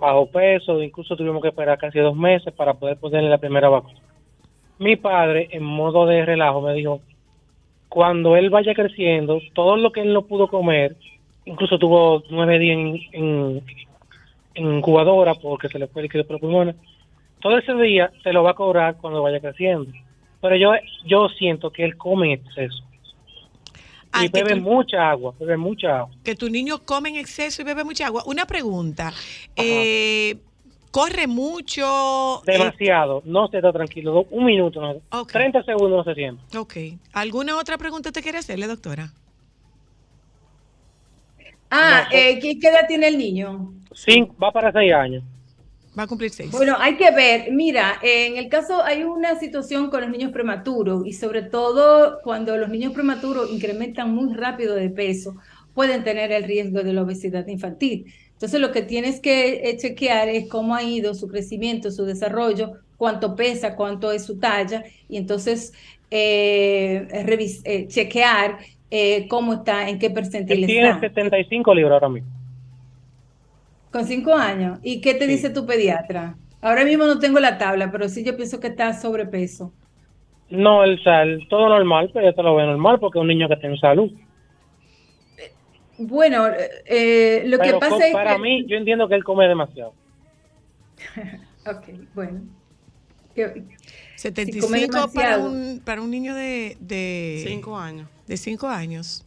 bajo 0.00 0.26
peso, 0.30 0.82
incluso 0.82 1.16
tuvimos 1.16 1.42
que 1.42 1.48
esperar 1.48 1.76
casi 1.78 1.98
dos 1.98 2.16
meses 2.16 2.52
para 2.54 2.74
poder 2.74 2.96
ponerle 2.96 3.28
la 3.28 3.38
primera 3.38 3.68
vacuna. 3.68 3.98
Mi 4.78 4.96
padre, 4.96 5.48
en 5.50 5.64
modo 5.64 6.06
de 6.06 6.24
relajo, 6.24 6.60
me 6.60 6.72
dijo, 6.74 7.00
cuando 7.88 8.36
él 8.36 8.50
vaya 8.50 8.74
creciendo, 8.74 9.40
todo 9.54 9.76
lo 9.76 9.92
que 9.92 10.02
él 10.02 10.12
no 10.12 10.22
pudo 10.22 10.48
comer, 10.48 10.96
incluso 11.44 11.78
tuvo 11.78 12.22
nueve 12.30 12.58
días 12.58 12.76
en, 12.76 13.00
en, 13.12 13.62
en 14.54 14.74
incubadora 14.76 15.34
porque 15.34 15.68
se 15.68 15.78
le 15.78 15.86
fue 15.88 16.02
el 16.02 16.04
líquido 16.04 16.26
por 16.26 16.40
pulmones, 16.40 16.76
todo 17.40 17.58
ese 17.58 17.74
día 17.74 18.10
se 18.22 18.32
lo 18.32 18.42
va 18.42 18.50
a 18.50 18.54
cobrar 18.54 18.96
cuando 18.96 19.22
vaya 19.22 19.40
creciendo. 19.40 19.90
Pero 20.40 20.56
yo, 20.56 20.72
yo 21.04 21.28
siento 21.28 21.70
que 21.70 21.84
él 21.84 21.96
come 21.96 22.32
en 22.32 22.40
exceso. 22.40 22.84
y 24.22 24.28
que 24.28 24.42
bebe 24.42 24.60
mucha 24.60 25.10
agua, 25.10 25.34
bebe 25.38 25.56
mucha 25.56 26.00
agua. 26.00 26.14
Que 26.24 26.34
tu 26.34 26.48
niño 26.48 26.80
come 26.84 27.10
en 27.10 27.16
exceso 27.16 27.62
y 27.62 27.64
bebe 27.64 27.84
mucha 27.84 28.06
agua. 28.06 28.22
Una 28.26 28.46
pregunta. 28.46 29.12
Eh, 29.56 30.36
¿Corre 30.90 31.26
mucho? 31.26 32.42
Eh, 32.46 32.52
Demasiado. 32.52 33.22
No 33.24 33.48
se 33.48 33.58
está 33.58 33.72
tranquilo. 33.72 34.26
Un 34.30 34.44
minuto. 34.44 34.80
no- 34.80 35.26
30 35.26 35.62
segundos 35.64 35.98
no 35.98 36.04
se 36.04 36.14
siente. 36.14 36.42
ok. 36.58 36.74
¿Alguna 37.12 37.56
otra 37.58 37.76
pregunta 37.78 38.10
te 38.12 38.22
quiere 38.22 38.38
hacerle, 38.38 38.66
doctora? 38.66 39.12
Ah, 41.70 42.08
eh, 42.10 42.38
¿qué, 42.40 42.58
qué 42.58 42.68
edad 42.68 42.86
tiene 42.88 43.08
el 43.08 43.18
niño? 43.18 43.74
Cinco, 43.92 44.34
va 44.42 44.50
para 44.52 44.72
seis 44.72 44.92
años. 44.92 45.22
Va 45.98 46.04
a 46.04 46.06
cumplir 46.06 46.30
seis. 46.30 46.50
Bueno, 46.52 46.76
hay 46.78 46.96
que 46.96 47.10
ver, 47.10 47.50
mira, 47.52 47.98
en 48.02 48.36
el 48.36 48.48
caso 48.48 48.82
hay 48.82 49.02
una 49.04 49.38
situación 49.38 49.90
con 49.90 50.00
los 50.00 50.10
niños 50.10 50.30
prematuros 50.32 51.04
y 51.06 51.12
sobre 51.12 51.42
todo 51.42 52.20
cuando 52.22 52.56
los 52.56 52.68
niños 52.70 52.92
prematuros 52.92 53.50
incrementan 53.50 54.14
muy 54.14 54.32
rápido 54.34 54.74
de 54.76 54.90
peso, 54.90 55.34
pueden 55.74 56.04
tener 56.04 56.30
el 56.32 56.44
riesgo 56.44 56.82
de 56.82 56.92
la 56.92 57.02
obesidad 57.02 57.46
infantil. 57.48 58.12
Entonces 58.38 58.60
lo 58.60 58.72
que 58.72 58.82
tienes 58.82 59.20
que 59.20 59.70
eh, 59.70 59.76
chequear 59.78 60.28
es 60.28 60.48
cómo 60.48 60.74
ha 60.74 60.82
ido 60.82 61.14
su 61.14 61.28
crecimiento, 61.28 61.90
su 61.90 62.04
desarrollo, 62.04 62.72
cuánto 62.96 63.34
pesa, 63.36 63.74
cuánto 63.76 64.12
es 64.12 64.24
su 64.26 64.38
talla 64.38 64.84
y 65.08 65.16
entonces 65.16 65.72
eh, 66.10 67.06
eh, 67.64 67.86
chequear 67.88 68.58
eh, 68.90 69.26
cómo 69.28 69.54
está, 69.54 69.88
en 69.88 69.98
qué 69.98 70.10
percentil 70.10 70.64
tiene 70.64 70.64
está. 70.64 70.98
75 70.98 71.74
libras 71.74 71.92
ahora 71.94 72.08
mismo. 72.08 72.30
Con 73.90 74.06
cinco 74.06 74.34
años. 74.34 74.78
¿Y 74.82 75.00
qué 75.02 75.14
te 75.14 75.26
dice 75.26 75.50
tu 75.50 75.66
pediatra? 75.66 76.38
Ahora 76.60 76.84
mismo 76.84 77.04
no 77.06 77.18
tengo 77.18 77.38
la 77.40 77.58
tabla, 77.58 77.90
pero 77.92 78.08
sí 78.08 78.24
yo 78.24 78.36
pienso 78.36 78.60
que 78.60 78.68
está 78.68 78.98
sobrepeso. 78.98 79.74
No, 80.50 80.82
el, 80.84 81.00
el- 81.06 81.48
todo 81.48 81.68
normal, 81.68 82.10
pero 82.12 82.26
yo 82.26 82.34
te 82.34 82.42
lo 82.42 82.54
veo 82.54 82.66
normal 82.66 82.98
porque 83.00 83.18
es 83.18 83.22
un 83.22 83.28
niño 83.28 83.48
que 83.48 83.56
tiene 83.56 83.76
salud. 83.78 84.10
Bueno, 85.98 86.46
eh, 86.86 87.42
lo 87.46 87.58
que 87.58 87.74
pasa 87.74 88.06
es 88.06 88.12
para 88.12 88.34
que... 88.36 88.42
mí, 88.42 88.66
yo 88.68 88.76
entiendo 88.76 89.08
que 89.08 89.14
él 89.16 89.24
come 89.24 89.48
demasiado. 89.48 89.92
Ok, 91.66 91.88
bueno. 92.14 92.40
Que- 93.34 93.64
75 94.16 94.92
come 94.92 95.14
para 95.14 95.38
un, 95.38 95.80
para 95.84 96.02
un 96.02 96.10
niño 96.10 96.34
de, 96.34 96.76
de... 96.80 97.44
Cinco 97.46 97.78
años. 97.78 98.08
De 98.26 98.36
cinco 98.36 98.66
años. 98.68 99.24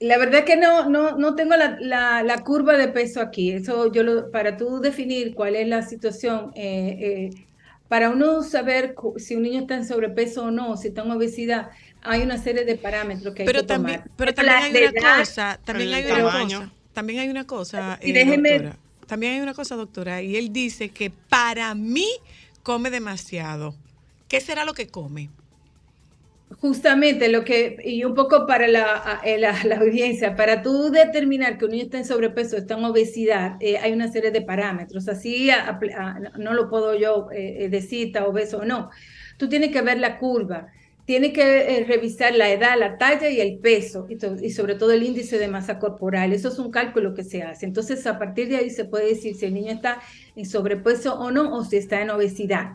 La 0.00 0.18
verdad 0.18 0.44
que 0.44 0.56
no, 0.56 0.88
no, 0.88 1.16
no 1.16 1.34
tengo 1.36 1.54
la, 1.56 1.76
la- 1.80 2.22
la 2.22 2.38
curva 2.42 2.76
de 2.76 2.88
peso 2.88 3.20
aquí. 3.20 3.52
Eso 3.52 3.90
yo 3.92 4.02
lo, 4.02 4.30
para 4.30 4.56
tú 4.56 4.80
definir 4.80 5.34
cuál 5.34 5.54
es 5.56 5.68
la 5.68 5.82
situación, 5.82 6.50
eh, 6.54 7.30
eh, 7.30 7.46
para 7.88 8.10
uno 8.10 8.42
saber 8.42 8.94
si 9.16 9.36
un 9.36 9.42
niño 9.42 9.60
está 9.60 9.76
en 9.76 9.86
sobrepeso 9.86 10.44
o 10.46 10.50
no, 10.50 10.76
si 10.76 10.88
está 10.88 11.02
en 11.02 11.10
obesidad, 11.12 11.70
hay 12.02 12.22
una 12.22 12.38
serie 12.38 12.64
de 12.64 12.76
parámetros 12.76 13.34
que 13.34 13.42
hay 13.42 13.48
que 13.48 13.62
también, 13.62 14.00
tomar. 14.02 14.10
pero 14.16 14.34
Pero 14.34 14.34
también 14.34 14.76
hay 14.76 14.82
una 14.84 15.18
cosa, 15.18 15.60
también 15.64 15.94
hay 15.94 16.04
una 16.04 16.32
cosa, 16.32 16.70
también 16.92 17.18
hay 17.20 17.28
una 17.28 17.46
cosa, 17.46 17.98
Y 18.02 18.10
eh, 18.10 18.14
déjeme- 18.14 18.52
doctora. 18.52 18.76
También 19.06 19.32
hay 19.34 19.40
una 19.40 19.54
cosa, 19.54 19.76
doctora, 19.76 20.20
y 20.22 20.36
él 20.36 20.52
dice 20.52 20.88
que 20.88 21.10
para 21.10 21.74
mí 21.76 22.06
come 22.64 22.90
demasiado. 22.90 23.74
¿Qué 24.28 24.40
será 24.40 24.64
lo 24.64 24.74
que 24.74 24.88
come? 24.88 25.30
Justamente 26.60 27.28
lo 27.28 27.44
que, 27.44 27.76
y 27.84 28.04
un 28.04 28.14
poco 28.14 28.46
para 28.46 28.68
la, 28.68 29.20
eh, 29.24 29.36
la, 29.38 29.52
la 29.64 29.78
audiencia, 29.78 30.36
para 30.36 30.62
tú 30.62 30.90
determinar 30.90 31.58
que 31.58 31.64
un 31.64 31.72
niño 31.72 31.84
está 31.84 31.98
en 31.98 32.04
sobrepeso, 32.04 32.56
está 32.56 32.74
en 32.78 32.84
obesidad, 32.84 33.56
eh, 33.60 33.78
hay 33.78 33.92
una 33.92 34.06
serie 34.10 34.30
de 34.30 34.42
parámetros. 34.42 35.08
Así 35.08 35.50
a- 35.50 35.66
a- 35.70 35.78
a- 35.98 36.18
no 36.38 36.54
lo 36.54 36.68
puedo 36.70 36.96
yo 36.96 37.28
eh, 37.32 37.64
eh, 37.64 37.68
decir, 37.68 38.08
está 38.08 38.26
obeso 38.26 38.58
o 38.58 38.64
no. 38.64 38.90
Tú 39.38 39.48
tienes 39.48 39.70
que 39.72 39.82
ver 39.82 39.98
la 39.98 40.18
curva, 40.18 40.68
tienes 41.06 41.32
que 41.32 41.78
eh, 41.78 41.84
revisar 41.84 42.34
la 42.34 42.50
edad, 42.50 42.76
la 42.78 42.98
talla 42.98 43.30
y 43.30 43.40
el 43.40 43.58
peso, 43.58 44.06
y, 44.10 44.50
sobre 44.50 44.74
todo 44.74 44.90
el 44.90 45.04
índice 45.04 45.38
de 45.38 45.48
masa 45.48 45.78
corporal. 45.78 46.32
Eso 46.32 46.48
es 46.48 46.58
un 46.58 46.70
cálculo 46.70 47.14
que 47.14 47.22
se 47.22 47.42
hace. 47.42 47.64
Entonces, 47.64 48.06
a 48.06 48.18
partir 48.18 48.48
de 48.48 48.56
ahí 48.56 48.70
se 48.70 48.84
puede 48.84 49.06
decir 49.06 49.36
si 49.36 49.46
el 49.46 49.54
niño 49.54 49.72
está 49.72 50.00
en 50.34 50.44
sobrepeso 50.44 51.14
o 51.14 51.30
no, 51.30 51.54
o 51.54 51.64
si 51.64 51.76
está 51.76 52.02
en 52.02 52.10
obesidad. 52.10 52.72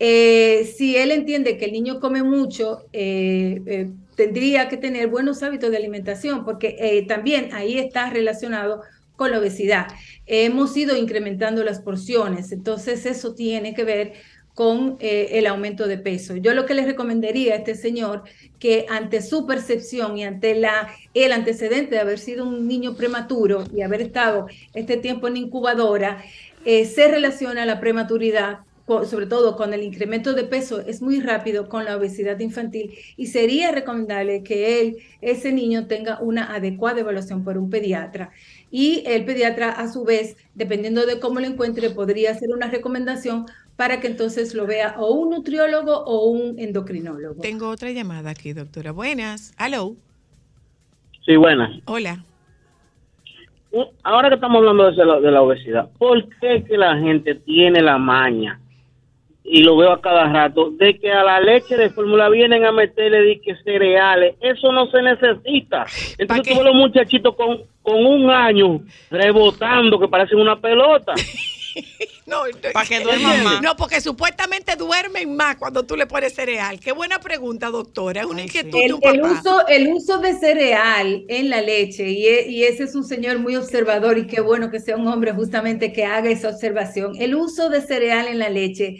Eh, 0.00 0.70
si 0.76 0.96
él 0.96 1.12
entiende 1.12 1.56
que 1.56 1.66
el 1.66 1.72
niño 1.72 2.00
come 2.00 2.22
mucho, 2.24 2.84
eh, 2.92 3.88
tendría 4.16 4.68
que 4.68 4.76
tener 4.76 5.06
buenos 5.06 5.44
hábitos 5.44 5.70
de 5.70 5.76
alimentación, 5.76 6.44
porque 6.44 7.04
también 7.06 7.50
ahí 7.52 7.78
está 7.78 8.10
relacionado 8.10 8.82
con 9.14 9.30
la 9.30 9.38
obesidad. 9.38 9.86
Hemos 10.26 10.76
ido 10.76 10.96
incrementando 10.96 11.62
las 11.62 11.80
porciones, 11.80 12.50
entonces 12.50 13.06
eso 13.06 13.34
tiene 13.34 13.74
que 13.74 13.84
ver 13.84 14.12
con 14.58 14.96
eh, 14.98 15.38
el 15.38 15.46
aumento 15.46 15.86
de 15.86 15.98
peso. 15.98 16.34
Yo 16.34 16.52
lo 16.52 16.66
que 16.66 16.74
le 16.74 16.84
recomendaría 16.84 17.52
a 17.52 17.58
este 17.58 17.76
señor 17.76 18.24
que 18.58 18.86
ante 18.88 19.22
su 19.22 19.46
percepción 19.46 20.18
y 20.18 20.24
ante 20.24 20.56
la, 20.56 20.88
el 21.14 21.30
antecedente 21.30 21.94
de 21.94 22.00
haber 22.00 22.18
sido 22.18 22.44
un 22.44 22.66
niño 22.66 22.96
prematuro 22.96 23.62
y 23.72 23.82
haber 23.82 24.00
estado 24.00 24.48
este 24.74 24.96
tiempo 24.96 25.28
en 25.28 25.36
incubadora, 25.36 26.24
eh, 26.64 26.86
se 26.86 27.06
relaciona 27.06 27.66
la 27.66 27.78
prematuridad 27.78 28.58
sobre 29.06 29.26
todo 29.26 29.54
con 29.54 29.74
el 29.74 29.82
incremento 29.82 30.32
de 30.32 30.44
peso, 30.44 30.80
es 30.80 31.02
muy 31.02 31.20
rápido 31.20 31.68
con 31.68 31.84
la 31.84 31.94
obesidad 31.94 32.40
infantil 32.40 32.94
y 33.18 33.26
sería 33.26 33.70
recomendable 33.70 34.42
que 34.42 34.80
él, 34.80 34.96
ese 35.20 35.52
niño, 35.52 35.86
tenga 35.86 36.18
una 36.22 36.54
adecuada 36.54 37.00
evaluación 37.00 37.44
por 37.44 37.58
un 37.58 37.68
pediatra. 37.68 38.30
Y 38.70 39.02
el 39.06 39.26
pediatra, 39.26 39.72
a 39.72 39.92
su 39.92 40.04
vez, 40.04 40.38
dependiendo 40.54 41.04
de 41.04 41.20
cómo 41.20 41.38
lo 41.38 41.46
encuentre, 41.46 41.90
podría 41.90 42.30
hacer 42.30 42.48
una 42.50 42.70
recomendación 42.70 43.44
para 43.78 44.00
que 44.00 44.08
entonces 44.08 44.56
lo 44.56 44.66
vea 44.66 44.96
o 44.98 45.12
un 45.12 45.30
nutriólogo 45.30 46.02
o 46.04 46.30
un 46.30 46.58
endocrinólogo. 46.58 47.40
Tengo 47.40 47.68
otra 47.68 47.92
llamada 47.92 48.30
aquí, 48.30 48.52
doctora. 48.52 48.90
Buenas. 48.90 49.54
Hello. 49.56 49.94
Sí, 51.24 51.36
buenas. 51.36 51.70
Hola. 51.84 52.24
Ahora 54.02 54.30
que 54.30 54.34
estamos 54.34 54.58
hablando 54.58 54.90
de 54.90 55.04
la, 55.04 55.20
de 55.20 55.30
la 55.30 55.42
obesidad, 55.42 55.88
¿por 55.96 56.28
qué 56.40 56.64
que 56.64 56.76
la 56.76 56.98
gente 56.98 57.36
tiene 57.36 57.80
la 57.80 57.98
maña? 57.98 58.58
Y 59.44 59.62
lo 59.62 59.76
veo 59.76 59.92
a 59.92 60.00
cada 60.00 60.24
rato, 60.24 60.70
de 60.72 60.98
que 60.98 61.12
a 61.12 61.22
la 61.22 61.40
leche 61.40 61.76
de 61.76 61.90
fórmula 61.90 62.28
vienen 62.30 62.64
a 62.64 62.72
meterle 62.72 63.22
de 63.22 63.40
que 63.40 63.54
cereales. 63.62 64.34
Eso 64.40 64.72
no 64.72 64.90
se 64.90 65.02
necesita. 65.02 65.86
Entonces 66.18 66.52
tú 66.52 66.58
ves 66.58 66.66
los 66.66 66.74
muchachitos 66.74 67.36
con, 67.36 67.62
con 67.82 68.04
un 68.04 68.28
año 68.28 68.80
rebotando 69.08 70.00
que 70.00 70.08
parecen 70.08 70.40
una 70.40 70.60
pelota. 70.60 71.14
No, 72.26 72.42
Pa' 72.74 72.84
que 72.84 73.00
duerman 73.00 73.42
más. 73.44 73.62
No, 73.62 73.74
porque 73.76 74.00
supuestamente 74.02 74.76
duermen 74.76 75.34
más 75.34 75.56
cuando 75.56 75.84
tú 75.84 75.96
le 75.96 76.06
pones 76.06 76.34
cereal. 76.34 76.78
Qué 76.78 76.92
buena 76.92 77.18
pregunta, 77.20 77.70
doctora. 77.70 78.20
Es 78.20 78.26
una 78.26 78.42
inquietud 78.42 78.78
El, 78.82 78.94
un 78.94 79.00
el 79.02 79.20
papá. 79.20 79.40
uso, 79.40 79.66
el 79.68 79.88
uso 79.88 80.18
de 80.18 80.38
cereal 80.38 81.24
en 81.28 81.48
la 81.48 81.62
leche, 81.62 82.08
y, 82.10 82.26
e- 82.26 82.48
y 82.50 82.64
ese 82.64 82.84
es 82.84 82.94
un 82.94 83.04
señor 83.04 83.38
muy 83.38 83.56
observador 83.56 84.18
y 84.18 84.26
qué 84.26 84.40
bueno 84.42 84.70
que 84.70 84.78
sea 84.80 84.96
un 84.96 85.06
hombre 85.08 85.32
justamente 85.32 85.92
que 85.92 86.04
haga 86.04 86.28
esa 86.30 86.50
observación. 86.50 87.14
El 87.18 87.34
uso 87.34 87.70
de 87.70 87.80
cereal 87.80 88.28
en 88.28 88.38
la 88.38 88.50
leche 88.50 88.96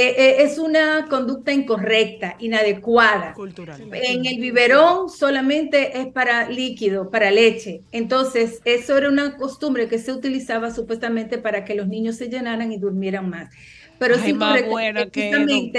eh, 0.00 0.14
eh, 0.18 0.36
es 0.42 0.58
una 0.58 1.06
conducta 1.08 1.52
incorrecta, 1.52 2.36
inadecuada. 2.38 3.34
En 3.92 4.26
el 4.26 4.38
biberón 4.40 5.08
solamente 5.10 5.98
es 6.00 6.06
para 6.12 6.48
líquido, 6.48 7.10
para 7.10 7.30
leche. 7.30 7.82
Entonces, 7.92 8.60
eso 8.64 8.96
era 8.96 9.08
una 9.08 9.36
costumbre 9.36 9.88
que 9.88 9.98
se 9.98 10.12
utilizaba 10.12 10.70
supuestamente 10.70 11.38
para 11.38 11.64
que 11.64 11.74
los 11.74 11.88
niños 11.88 12.16
se 12.16 12.28
llenaran 12.28 12.72
y 12.72 12.78
durmieran 12.78 13.28
más. 13.30 13.50
Pero 13.98 14.14
Ay, 14.14 14.20
sí 14.26 14.32
más 14.34 14.64
buena 14.64 15.10
que 15.10 15.30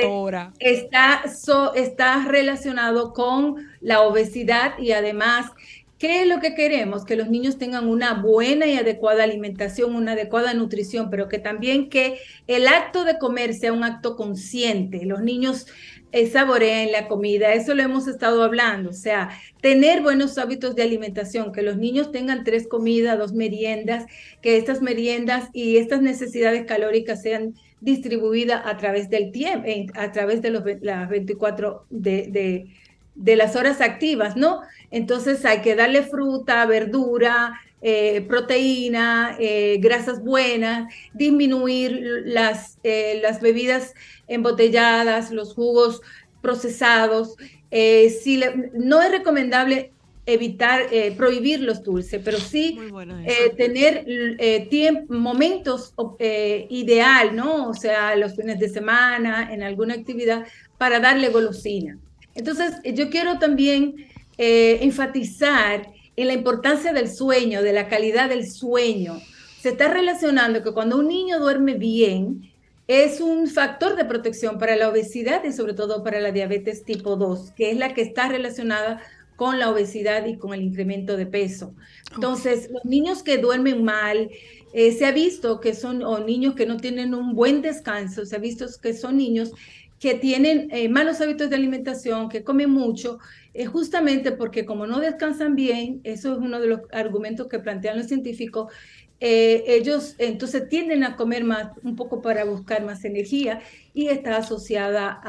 doctora. 0.02 0.52
está, 0.60 1.24
so- 1.34 1.74
está 1.74 2.26
relacionado 2.28 3.14
con 3.14 3.56
la 3.80 4.02
obesidad 4.02 4.78
y 4.78 4.92
además, 4.92 5.52
¿qué 6.00 6.22
es 6.22 6.28
lo 6.28 6.40
que 6.40 6.56
queremos? 6.56 7.06
Que 7.06 7.18
los 7.18 7.30
niños 7.30 7.58
tengan 7.58 7.88
una 7.88 8.14
buena 8.14 8.66
y 8.66 8.76
adecuada 8.76 9.24
alimentación, 9.24 9.96
una 9.96 10.14
adecuada 10.14 10.54
nutrición, 10.54 11.10
pero 11.10 11.28
que 11.28 11.40
también 11.40 11.90
que 11.90 12.20
el 12.48 12.68
acto 12.68 13.04
de 13.04 13.20
comer 13.20 13.54
sea 13.54 13.74
un 13.74 13.84
acto 13.84 14.16
consciente. 14.16 15.06
Los 15.06 15.22
niños 15.22 15.68
eh, 16.12 16.26
saboreen 16.28 16.92
la 16.92 17.08
comida, 17.08 17.54
eso 17.54 17.76
lo 17.76 17.84
hemos 17.84 18.08
estado 18.08 18.44
hablando, 18.44 18.90
o 18.90 18.94
sea, 18.94 19.30
tener 19.62 20.02
buenos 20.02 20.40
hábitos 20.40 20.76
de 20.76 20.82
alimentación, 20.82 21.52
que 21.52 21.62
los 21.62 21.78
niños 21.78 22.12
tengan 22.12 22.44
tres 22.44 22.68
comidas, 22.68 23.20
dos 23.20 23.34
meriendas, 23.34 24.06
que 24.42 24.58
estas 24.58 24.82
meriendas 24.82 25.50
y 25.54 25.78
estas 25.78 26.02
necesidades 26.02 26.66
calóricas 26.66 27.22
sean 27.22 27.54
distribuidas 27.82 28.62
a 28.66 28.78
través 28.78 29.10
del 29.10 29.32
tiempo, 29.32 29.68
a 29.94 30.12
través 30.12 30.42
de 30.42 30.50
las 30.82 31.10
24 31.10 31.86
de, 31.90 32.28
de, 32.32 32.66
de 33.14 33.36
las 33.36 33.56
horas 33.56 33.82
activas, 33.82 34.36
¿no? 34.36 34.62
Entonces 34.92 35.46
hay 35.46 35.62
que 35.62 35.76
darle 35.76 36.04
fruta, 36.04 36.66
verdura, 36.66 37.60
eh, 37.82 38.26
proteína, 38.28 39.38
eh, 39.40 39.78
grasas 39.80 40.22
buenas, 40.22 40.92
disminuir 41.14 42.02
las, 42.26 42.78
eh, 42.84 43.20
las 43.22 43.40
bebidas 43.40 43.94
embotelladas, 44.28 45.32
los 45.32 45.54
jugos 45.54 46.02
procesados. 46.42 47.36
Si 47.72 48.38
le- 48.38 48.72
no 48.74 49.02
es 49.02 49.12
recomendable 49.12 49.92
evitar, 50.26 50.88
prohibir 51.18 51.60
los 51.62 51.84
dulces, 51.84 52.22
pero 52.24 52.40
sí 52.40 52.78
tener 53.58 54.06
momentos 55.10 55.94
ideal, 56.70 57.36
¿no? 57.36 57.70
O 57.70 57.74
sea, 57.74 58.16
los 58.16 58.36
fines 58.36 58.60
de 58.60 58.70
semana, 58.70 59.54
en 59.54 59.64
alguna 59.64 59.94
actividad, 59.96 60.46
para 60.78 61.00
darle 61.00 61.30
golosina. 61.30 61.98
Entonces, 62.36 62.74
yo 62.94 63.10
quiero 63.10 63.40
también 63.40 63.96
eh, 64.42 64.80
enfatizar 64.84 65.92
en 66.16 66.28
la 66.28 66.34
importancia 66.34 66.94
del 66.94 67.10
sueño, 67.10 67.62
de 67.62 67.74
la 67.74 67.90
calidad 67.90 68.30
del 68.30 68.50
sueño. 68.50 69.20
Se 69.60 69.70
está 69.70 69.90
relacionando 69.90 70.64
que 70.64 70.72
cuando 70.72 70.98
un 70.98 71.10
niño 71.10 71.40
duerme 71.40 71.74
bien, 71.74 72.50
es 72.88 73.20
un 73.20 73.48
factor 73.48 73.98
de 73.98 74.06
protección 74.06 74.58
para 74.58 74.78
la 74.78 74.88
obesidad 74.88 75.44
y 75.44 75.52
sobre 75.52 75.74
todo 75.74 76.06
para 76.06 76.22
la 76.22 76.32
diabetes 76.32 76.86
tipo 76.86 77.18
2, 77.18 77.52
que 77.52 77.72
es 77.72 77.78
la 77.78 77.94
que 77.94 78.02
está 78.02 78.30
relacionada 78.30 79.02
con 79.36 79.60
la 79.60 79.70
obesidad 79.70 80.26
y 80.26 80.38
con 80.38 80.54
el 80.54 80.62
incremento 80.62 81.18
de 81.18 81.26
peso. 81.26 81.76
Entonces, 82.16 82.70
los 82.72 82.86
niños 82.86 83.24
que 83.24 83.40
duermen 83.40 83.84
mal, 83.84 84.30
eh, 84.72 84.94
se 84.94 85.06
ha 85.06 85.12
visto 85.12 85.60
que 85.60 85.74
son, 85.74 86.02
niños 86.26 86.56
que 86.56 86.66
no 86.66 86.78
tienen 86.78 87.14
un 87.14 87.36
buen 87.36 87.62
descanso, 87.62 88.26
se 88.26 88.38
ha 88.38 88.40
visto 88.40 88.66
que 88.82 88.94
son 88.94 89.18
niños 89.18 89.52
que 90.00 90.14
tienen 90.16 90.70
eh, 90.72 90.88
malos 90.90 91.20
hábitos 91.22 91.50
de 91.50 91.56
alimentación, 91.58 92.30
que 92.30 92.44
comen 92.44 92.70
mucho, 92.70 93.20
eh, 93.54 93.66
justamente 93.66 94.32
porque 94.32 94.66
como 94.66 94.88
no 94.88 95.00
descansan 95.00 95.56
bien, 95.56 96.02
eso 96.04 96.34
es 96.34 96.40
uno 96.40 96.60
de 96.60 96.68
los 96.68 96.80
argumentos 96.92 97.48
que 97.48 97.60
plantean 97.60 97.98
los 97.98 98.08
científicos, 98.08 98.72
eh, 99.20 99.64
ellos 99.68 100.16
entonces 100.18 100.70
tienden 100.70 101.04
a 101.04 101.16
comer 101.18 101.44
más, 101.44 101.72
un 101.84 101.96
poco 101.96 102.22
para 102.22 102.46
buscar 102.46 102.86
más 102.86 103.04
energía 103.04 103.62
y 103.94 104.08
está 104.08 104.38
asociada 104.38 105.20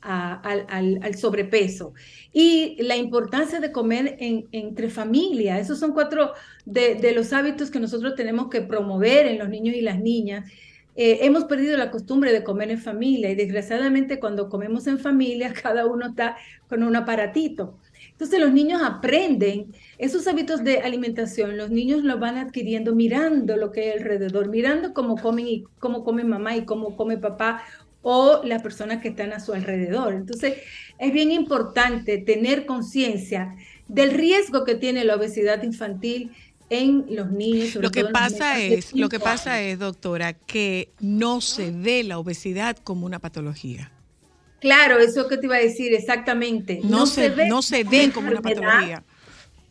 al, 0.00 1.14
sobrepeso. 1.16 1.92
Y 2.32 2.76
la 2.82 2.96
importancia 2.96 3.60
de 3.60 3.72
comer 3.72 4.16
en- 4.20 4.46
entre 4.52 4.88
familia, 4.90 5.58
esos 5.58 5.78
son 5.78 5.92
cuatro 5.92 6.32
de 6.64 7.12
los 7.12 7.32
hábitos 7.32 7.70
que 7.70 7.80
nosotros 7.80 8.14
tenemos 8.14 8.48
que 8.48 8.62
promover 8.62 9.26
en 9.26 9.38
los 9.38 9.48
niños 9.48 9.74
y 9.76 9.80
las 9.82 9.98
niñas. 10.00 10.50
Eh, 11.00 11.24
hemos 11.24 11.44
perdido 11.44 11.76
la 11.76 11.92
costumbre 11.92 12.32
de 12.32 12.42
comer 12.42 12.72
en 12.72 12.80
familia 12.80 13.30
y 13.30 13.36
desgraciadamente 13.36 14.18
cuando 14.18 14.48
comemos 14.48 14.88
en 14.88 14.98
familia 14.98 15.52
cada 15.62 15.86
uno 15.86 16.08
está 16.08 16.36
con 16.68 16.82
un 16.82 16.96
aparatito. 16.96 17.78
Entonces 18.10 18.40
los 18.40 18.52
niños 18.52 18.82
aprenden 18.82 19.72
esos 19.98 20.26
hábitos 20.26 20.64
de 20.64 20.78
alimentación, 20.78 21.56
los 21.56 21.70
niños 21.70 22.02
los 22.02 22.18
van 22.18 22.36
adquiriendo 22.36 22.96
mirando 22.96 23.56
lo 23.56 23.70
que 23.70 23.82
hay 23.82 23.90
alrededor, 24.00 24.48
mirando 24.48 24.92
cómo 24.92 25.14
comen 25.14 25.46
y 25.46 25.64
cómo 25.78 26.02
come 26.02 26.24
mamá 26.24 26.56
y 26.56 26.64
cómo 26.64 26.96
come 26.96 27.16
papá 27.16 27.62
o 28.02 28.40
las 28.42 28.60
personas 28.60 29.00
que 29.00 29.10
están 29.10 29.32
a 29.32 29.38
su 29.38 29.52
alrededor. 29.52 30.14
Entonces 30.14 30.54
es 30.98 31.12
bien 31.12 31.30
importante 31.30 32.18
tener 32.18 32.66
conciencia 32.66 33.54
del 33.86 34.10
riesgo 34.10 34.64
que 34.64 34.74
tiene 34.74 35.04
la 35.04 35.14
obesidad 35.14 35.62
infantil 35.62 36.32
en 36.70 37.06
los 37.10 37.30
niños. 37.30 37.70
sobre 37.70 37.86
Lo 37.86 37.90
que 37.90 38.02
todo 38.02 38.12
pasa 38.12 38.60
es, 38.60 38.94
lo 38.94 39.08
que 39.08 39.18
pasa 39.20 39.54
años. 39.54 39.72
es, 39.72 39.78
doctora, 39.78 40.32
que 40.34 40.90
no 41.00 41.40
se 41.40 41.70
ve 41.70 42.04
la 42.04 42.18
obesidad 42.18 42.76
como 42.76 43.06
una 43.06 43.18
patología. 43.18 43.90
Claro, 44.60 44.98
eso 44.98 45.28
que 45.28 45.36
te 45.36 45.46
iba 45.46 45.56
a 45.56 45.60
decir, 45.60 45.94
exactamente. 45.94 46.80
No 46.84 47.06
se- 47.06 47.46
no 47.46 47.62
se 47.62 47.84
ve 47.84 48.10
como 48.12 48.30
una 48.30 48.42
patología. 48.42 49.04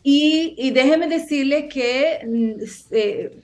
Y, 0.04 0.56
y 0.58 0.72
déjeme 0.72 1.08
decirle 1.08 1.68
que, 1.68 2.20
mm, 2.26 2.64
eh, 2.92 3.38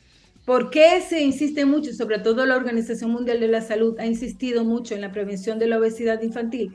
¿por 0.45 0.69
qué 0.69 1.01
se 1.07 1.21
insiste 1.21 1.65
mucho? 1.65 1.93
Sobre 1.93 2.19
todo 2.19 2.45
la 2.45 2.55
Organización 2.55 3.11
Mundial 3.11 3.39
de 3.41 3.49
la 3.49 3.61
Salud 3.61 3.99
ha 3.99 4.05
insistido 4.05 4.63
mucho 4.63 4.95
en 4.95 5.01
la 5.01 5.11
prevención 5.11 5.59
de 5.59 5.67
la 5.67 5.77
obesidad 5.77 6.21
infantil, 6.21 6.73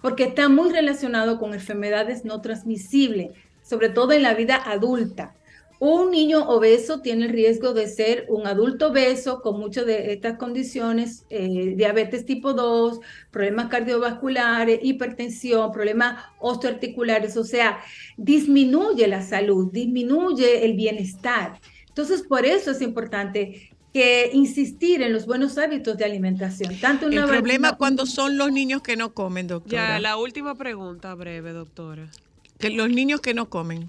porque 0.00 0.24
está 0.24 0.48
muy 0.48 0.70
relacionado 0.72 1.38
con 1.38 1.52
enfermedades 1.52 2.24
no 2.24 2.40
transmisibles, 2.40 3.32
sobre 3.62 3.90
todo 3.90 4.12
en 4.12 4.22
la 4.22 4.32
vida 4.34 4.56
adulta. 4.56 5.34
Un 5.78 6.10
niño 6.10 6.48
obeso 6.48 7.00
tiene 7.02 7.26
el 7.26 7.32
riesgo 7.32 7.74
de 7.74 7.86
ser 7.86 8.24
un 8.30 8.46
adulto 8.46 8.88
obeso 8.88 9.42
con 9.42 9.60
muchas 9.60 9.84
de 9.84 10.12
estas 10.12 10.38
condiciones, 10.38 11.26
eh, 11.28 11.74
diabetes 11.76 12.24
tipo 12.24 12.54
2, 12.54 13.00
problemas 13.30 13.68
cardiovasculares, 13.68 14.80
hipertensión, 14.82 15.72
problemas 15.72 16.24
osteoarticulares, 16.38 17.36
o 17.36 17.44
sea, 17.44 17.78
disminuye 18.16 19.06
la 19.06 19.20
salud, 19.22 19.70
disminuye 19.70 20.64
el 20.64 20.74
bienestar. 20.74 21.60
Entonces, 21.88 22.22
por 22.22 22.46
eso 22.46 22.70
es 22.70 22.80
importante 22.80 23.70
que 23.92 24.30
insistir 24.32 25.00
en 25.02 25.12
los 25.12 25.24
buenos 25.26 25.56
hábitos 25.56 25.96
de 25.96 26.04
alimentación. 26.04 26.76
Tanto 26.80 27.06
El 27.08 27.24
problema 27.24 27.68
una- 27.70 27.76
cuando 27.78 28.04
son 28.06 28.36
los 28.36 28.52
niños 28.52 28.82
que 28.82 28.96
no 28.96 29.14
comen, 29.14 29.46
doctora. 29.46 29.94
Ya, 29.94 30.00
la 30.00 30.16
última 30.18 30.54
pregunta 30.54 31.14
breve, 31.14 31.52
doctora. 31.52 32.10
Que 32.58 32.70
los 32.70 32.88
niños 32.90 33.20
que 33.20 33.32
no 33.34 33.48
comen. 33.48 33.88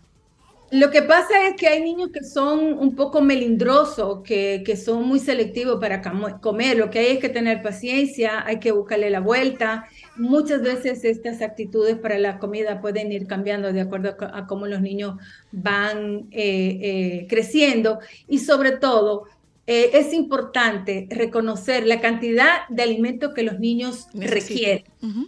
Lo 0.69 0.91
que 0.91 1.01
pasa 1.01 1.47
es 1.47 1.55
que 1.55 1.67
hay 1.67 1.81
niños 1.81 2.09
que 2.11 2.23
son 2.23 2.77
un 2.77 2.93
poco 2.93 3.21
melindrosos, 3.21 4.21
que, 4.21 4.63
que 4.65 4.75
son 4.75 5.07
muy 5.07 5.19
selectivos 5.19 5.79
para 5.79 6.01
comer. 6.41 6.77
Lo 6.77 6.89
que 6.89 6.99
hay 6.99 7.07
es 7.07 7.19
que 7.19 7.29
tener 7.29 7.61
paciencia, 7.61 8.45
hay 8.45 8.59
que 8.59 8.73
buscarle 8.73 9.09
la 9.09 9.21
vuelta. 9.21 9.87
Muchas 10.17 10.61
veces 10.61 11.05
estas 11.05 11.41
actitudes 11.41 11.97
para 11.97 12.17
la 12.17 12.37
comida 12.37 12.81
pueden 12.81 13.13
ir 13.13 13.27
cambiando 13.27 13.71
de 13.71 13.81
acuerdo 13.81 14.17
a, 14.19 14.45
cómo 14.45 14.67
los 14.67 14.81
niños 14.81 15.15
van 15.53 16.27
eh, 16.31 16.79
eh, 16.81 17.27
creciendo 17.29 17.99
y 18.27 18.39
sobre 18.39 18.71
todo 18.71 19.23
eh, 19.67 19.91
es 19.93 20.13
importante 20.13 21.07
reconocer 21.09 21.85
la 21.85 22.01
cantidad 22.01 22.67
de 22.69 22.83
alimentos 22.83 23.33
que 23.33 23.43
los 23.43 23.59
niños 23.59 24.07
requieren. 24.13 24.83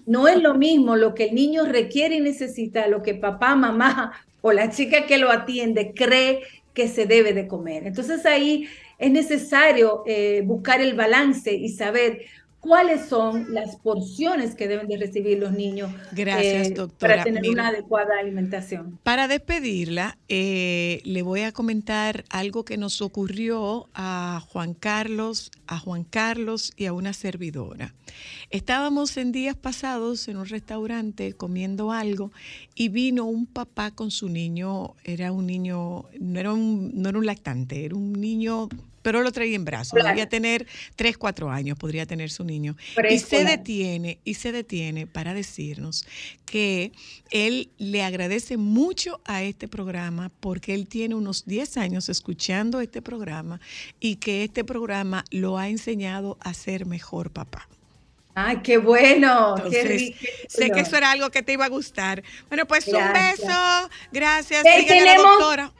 No 0.05 0.27
es 0.27 0.41
lo 0.41 0.55
mismo 0.55 0.95
lo 0.95 1.13
que 1.13 1.25
el 1.25 1.35
niño 1.35 1.65
requiere 1.65 2.15
y 2.15 2.21
necesita, 2.21 2.87
lo 2.87 3.01
que 3.03 3.15
papá, 3.15 3.55
mamá 3.55 4.13
o 4.41 4.51
la 4.51 4.69
chica 4.69 5.05
que 5.05 5.17
lo 5.17 5.31
atiende 5.31 5.93
cree 5.93 6.41
que 6.73 6.87
se 6.87 7.05
debe 7.05 7.33
de 7.33 7.47
comer. 7.47 7.87
Entonces 7.87 8.25
ahí 8.25 8.67
es 8.97 9.11
necesario 9.11 10.03
eh, 10.05 10.41
buscar 10.45 10.81
el 10.81 10.93
balance 10.93 11.53
y 11.53 11.69
saber 11.69 12.21
cuáles 12.59 13.07
son 13.07 13.53
las 13.53 13.77
porciones 13.77 14.55
que 14.55 14.67
deben 14.67 14.87
de 14.87 14.97
recibir 14.97 15.39
los 15.39 15.51
niños 15.51 15.91
Gracias, 16.11 16.67
eh, 16.67 16.73
doctora. 16.73 17.13
para 17.13 17.23
tener 17.23 17.41
Mira. 17.41 17.53
una 17.53 17.67
adecuada 17.69 18.19
alimentación. 18.19 18.99
Para 19.03 19.27
despedirla, 19.27 20.17
eh, 20.27 21.01
le 21.05 21.21
voy 21.21 21.41
a 21.41 21.51
comentar 21.51 22.25
algo 22.29 22.65
que 22.65 22.77
nos 22.77 23.01
ocurrió 23.01 23.89
a 23.93 24.41
Juan 24.49 24.73
Carlos, 24.73 25.51
a 25.67 25.79
Juan 25.79 26.03
Carlos 26.03 26.73
y 26.75 26.85
a 26.85 26.93
una 26.93 27.13
servidora. 27.13 27.93
Estábamos 28.49 29.15
en 29.17 29.31
días 29.31 29.55
pasados 29.55 30.27
en 30.27 30.37
un 30.37 30.45
restaurante 30.45 31.33
comiendo 31.33 31.91
algo 31.91 32.31
y 32.75 32.89
vino 32.89 33.25
un 33.25 33.45
papá 33.45 33.91
con 33.91 34.11
su 34.11 34.29
niño, 34.29 34.95
era 35.03 35.31
un 35.31 35.45
niño, 35.45 36.05
no 36.19 36.39
era 36.39 36.53
un, 36.53 36.91
no 36.95 37.09
era 37.09 37.17
un 37.17 37.25
lactante, 37.25 37.85
era 37.85 37.95
un 37.95 38.13
niño, 38.13 38.67
pero 39.01 39.21
lo 39.21 39.31
traía 39.31 39.55
en 39.55 39.65
brazos, 39.65 39.93
Claro. 39.93 40.09
debía 40.09 40.27
tener 40.29 40.67
3, 40.95 41.17
4 41.17 41.49
años, 41.49 41.77
podría 41.77 42.05
tener 42.05 42.29
su 42.31 42.43
niño. 42.43 42.75
Y 43.09 43.19
se 43.19 43.43
detiene, 43.43 44.19
y 44.23 44.33
se 44.35 44.51
detiene 44.51 45.07
para 45.07 45.33
decirnos 45.33 46.05
que 46.45 46.91
él 47.31 47.69
le 47.77 48.03
agradece 48.03 48.57
mucho 48.57 49.21
a 49.25 49.43
este 49.43 49.67
programa 49.67 50.31
porque 50.39 50.73
él 50.73 50.87
tiene 50.87 51.15
unos 51.15 51.45
10 51.45 51.77
años 51.77 52.09
escuchando 52.09 52.81
este 52.81 53.01
programa 53.01 53.59
y 53.99 54.15
que 54.15 54.43
este 54.43 54.63
programa 54.63 55.23
lo 55.31 55.57
ha 55.57 55.69
enseñado 55.69 56.37
a 56.41 56.53
ser 56.53 56.85
mejor 56.85 57.31
papá. 57.31 57.67
Ay, 58.35 58.59
qué 58.63 58.77
bueno. 58.77 59.55
qué 59.69 59.83
rico. 59.83 60.17
sé 60.47 60.69
que 60.71 60.79
eso 60.81 60.95
era 60.95 61.11
algo 61.11 61.29
que 61.29 61.43
te 61.43 61.53
iba 61.53 61.65
a 61.65 61.69
gustar. 61.69 62.23
Bueno, 62.47 62.65
pues 62.67 62.87
un 62.87 62.93
Gracias. 62.93 63.39
beso. 63.47 63.89
Gracias. 64.13 64.63
Síguele 64.63 65.09
a 65.09 65.15
la 65.17 65.21
doctora. 65.21 65.73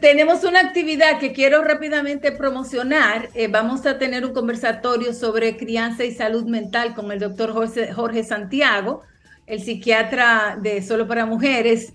Tenemos 0.00 0.44
una 0.44 0.60
actividad 0.60 1.18
que 1.18 1.32
quiero 1.32 1.62
rápidamente 1.62 2.32
promocionar. 2.32 3.28
Eh, 3.34 3.48
vamos 3.48 3.84
a 3.86 3.98
tener 3.98 4.24
un 4.24 4.32
conversatorio 4.32 5.12
sobre 5.12 5.56
crianza 5.56 6.04
y 6.04 6.12
salud 6.12 6.44
mental 6.44 6.94
con 6.94 7.12
el 7.12 7.18
doctor 7.18 7.52
Jorge, 7.52 7.92
Jorge 7.92 8.24
Santiago, 8.24 9.02
el 9.46 9.60
psiquiatra 9.60 10.58
de 10.60 10.82
Solo 10.82 11.06
para 11.06 11.26
Mujeres. 11.26 11.92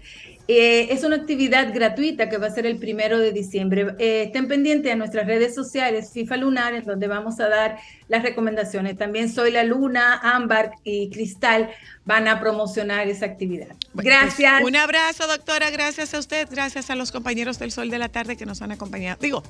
Eh, 0.48 0.92
es 0.92 1.04
una 1.04 1.16
actividad 1.16 1.74
gratuita 1.74 2.28
que 2.28 2.38
va 2.38 2.48
a 2.48 2.52
ser 2.52 2.66
el 2.66 2.78
primero 2.78 3.20
de 3.20 3.32
diciembre. 3.32 3.96
Eh, 4.00 4.24
estén 4.28 4.48
pendientes 4.48 4.92
a 4.92 4.96
nuestras 4.96 5.28
redes 5.28 5.54
sociales, 5.54 6.12
FIFA 6.12 6.38
Lunar, 6.38 6.84
donde 6.86 7.08
vamos 7.08 7.40
a 7.40 7.50
dar 7.50 7.78
las 8.10 8.24
recomendaciones. 8.24 8.98
También 8.98 9.32
Soy 9.32 9.52
la 9.52 9.64
Luna, 9.64 10.20
Ámbar 10.22 10.72
y 10.84 11.10
Cristal 11.12 11.70
van 12.06 12.28
a 12.28 12.40
promocionar 12.40 13.08
esa 13.08 13.28
actividad. 13.28 13.68
Bueno, 13.94 14.10
Gracias. 14.10 14.62
pues, 14.62 14.66
un 14.66 14.76
abrazo, 14.76 15.28
doctora. 15.28 15.70
Gracias 15.70 16.14
a 16.16 16.20
usted. 16.20 16.48
Gracias 16.50 16.90
a 16.90 16.96
los 16.96 17.12
compañeros 17.12 17.60
del 17.60 17.72
Sol 17.72 17.92
de 17.92 18.00
la 18.00 18.10
Tarde 18.10 18.36
que 18.36 18.48
nos 18.48 18.64
han 18.64 18.72
acompañado. 18.72 19.20
Digo, 19.22 19.44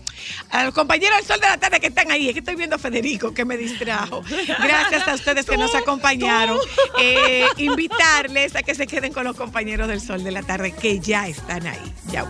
a 0.51 0.65
los 0.65 0.73
compañeros 0.73 1.17
del 1.19 1.25
Sol 1.25 1.39
de 1.39 1.47
la 1.47 1.57
Tarde 1.57 1.79
que 1.79 1.87
están 1.87 2.11
ahí. 2.11 2.27
Es 2.27 2.33
que 2.33 2.39
estoy 2.39 2.55
viendo 2.55 2.75
a 2.75 2.79
Federico 2.79 3.33
que 3.33 3.45
me 3.45 3.55
distrajo. 3.55 4.21
Gracias 4.61 5.07
a 5.07 5.13
ustedes 5.15 5.45
que 5.45 5.57
nos 5.57 5.73
acompañaron. 5.81 6.59
Eh, 6.99 7.45
invitarles 7.57 8.55
a 8.57 8.61
que 8.61 8.75
se 8.75 8.87
queden 8.87 9.13
con 9.13 9.23
los 9.23 9.37
compañeros 9.37 9.87
del 9.87 10.01
Sol 10.01 10.23
de 10.23 10.31
la 10.31 10.43
Tarde 10.43 10.73
que 10.73 10.99
ya 10.99 11.29
están 11.29 11.65
ahí. 11.65 11.93
Ya. 12.11 12.29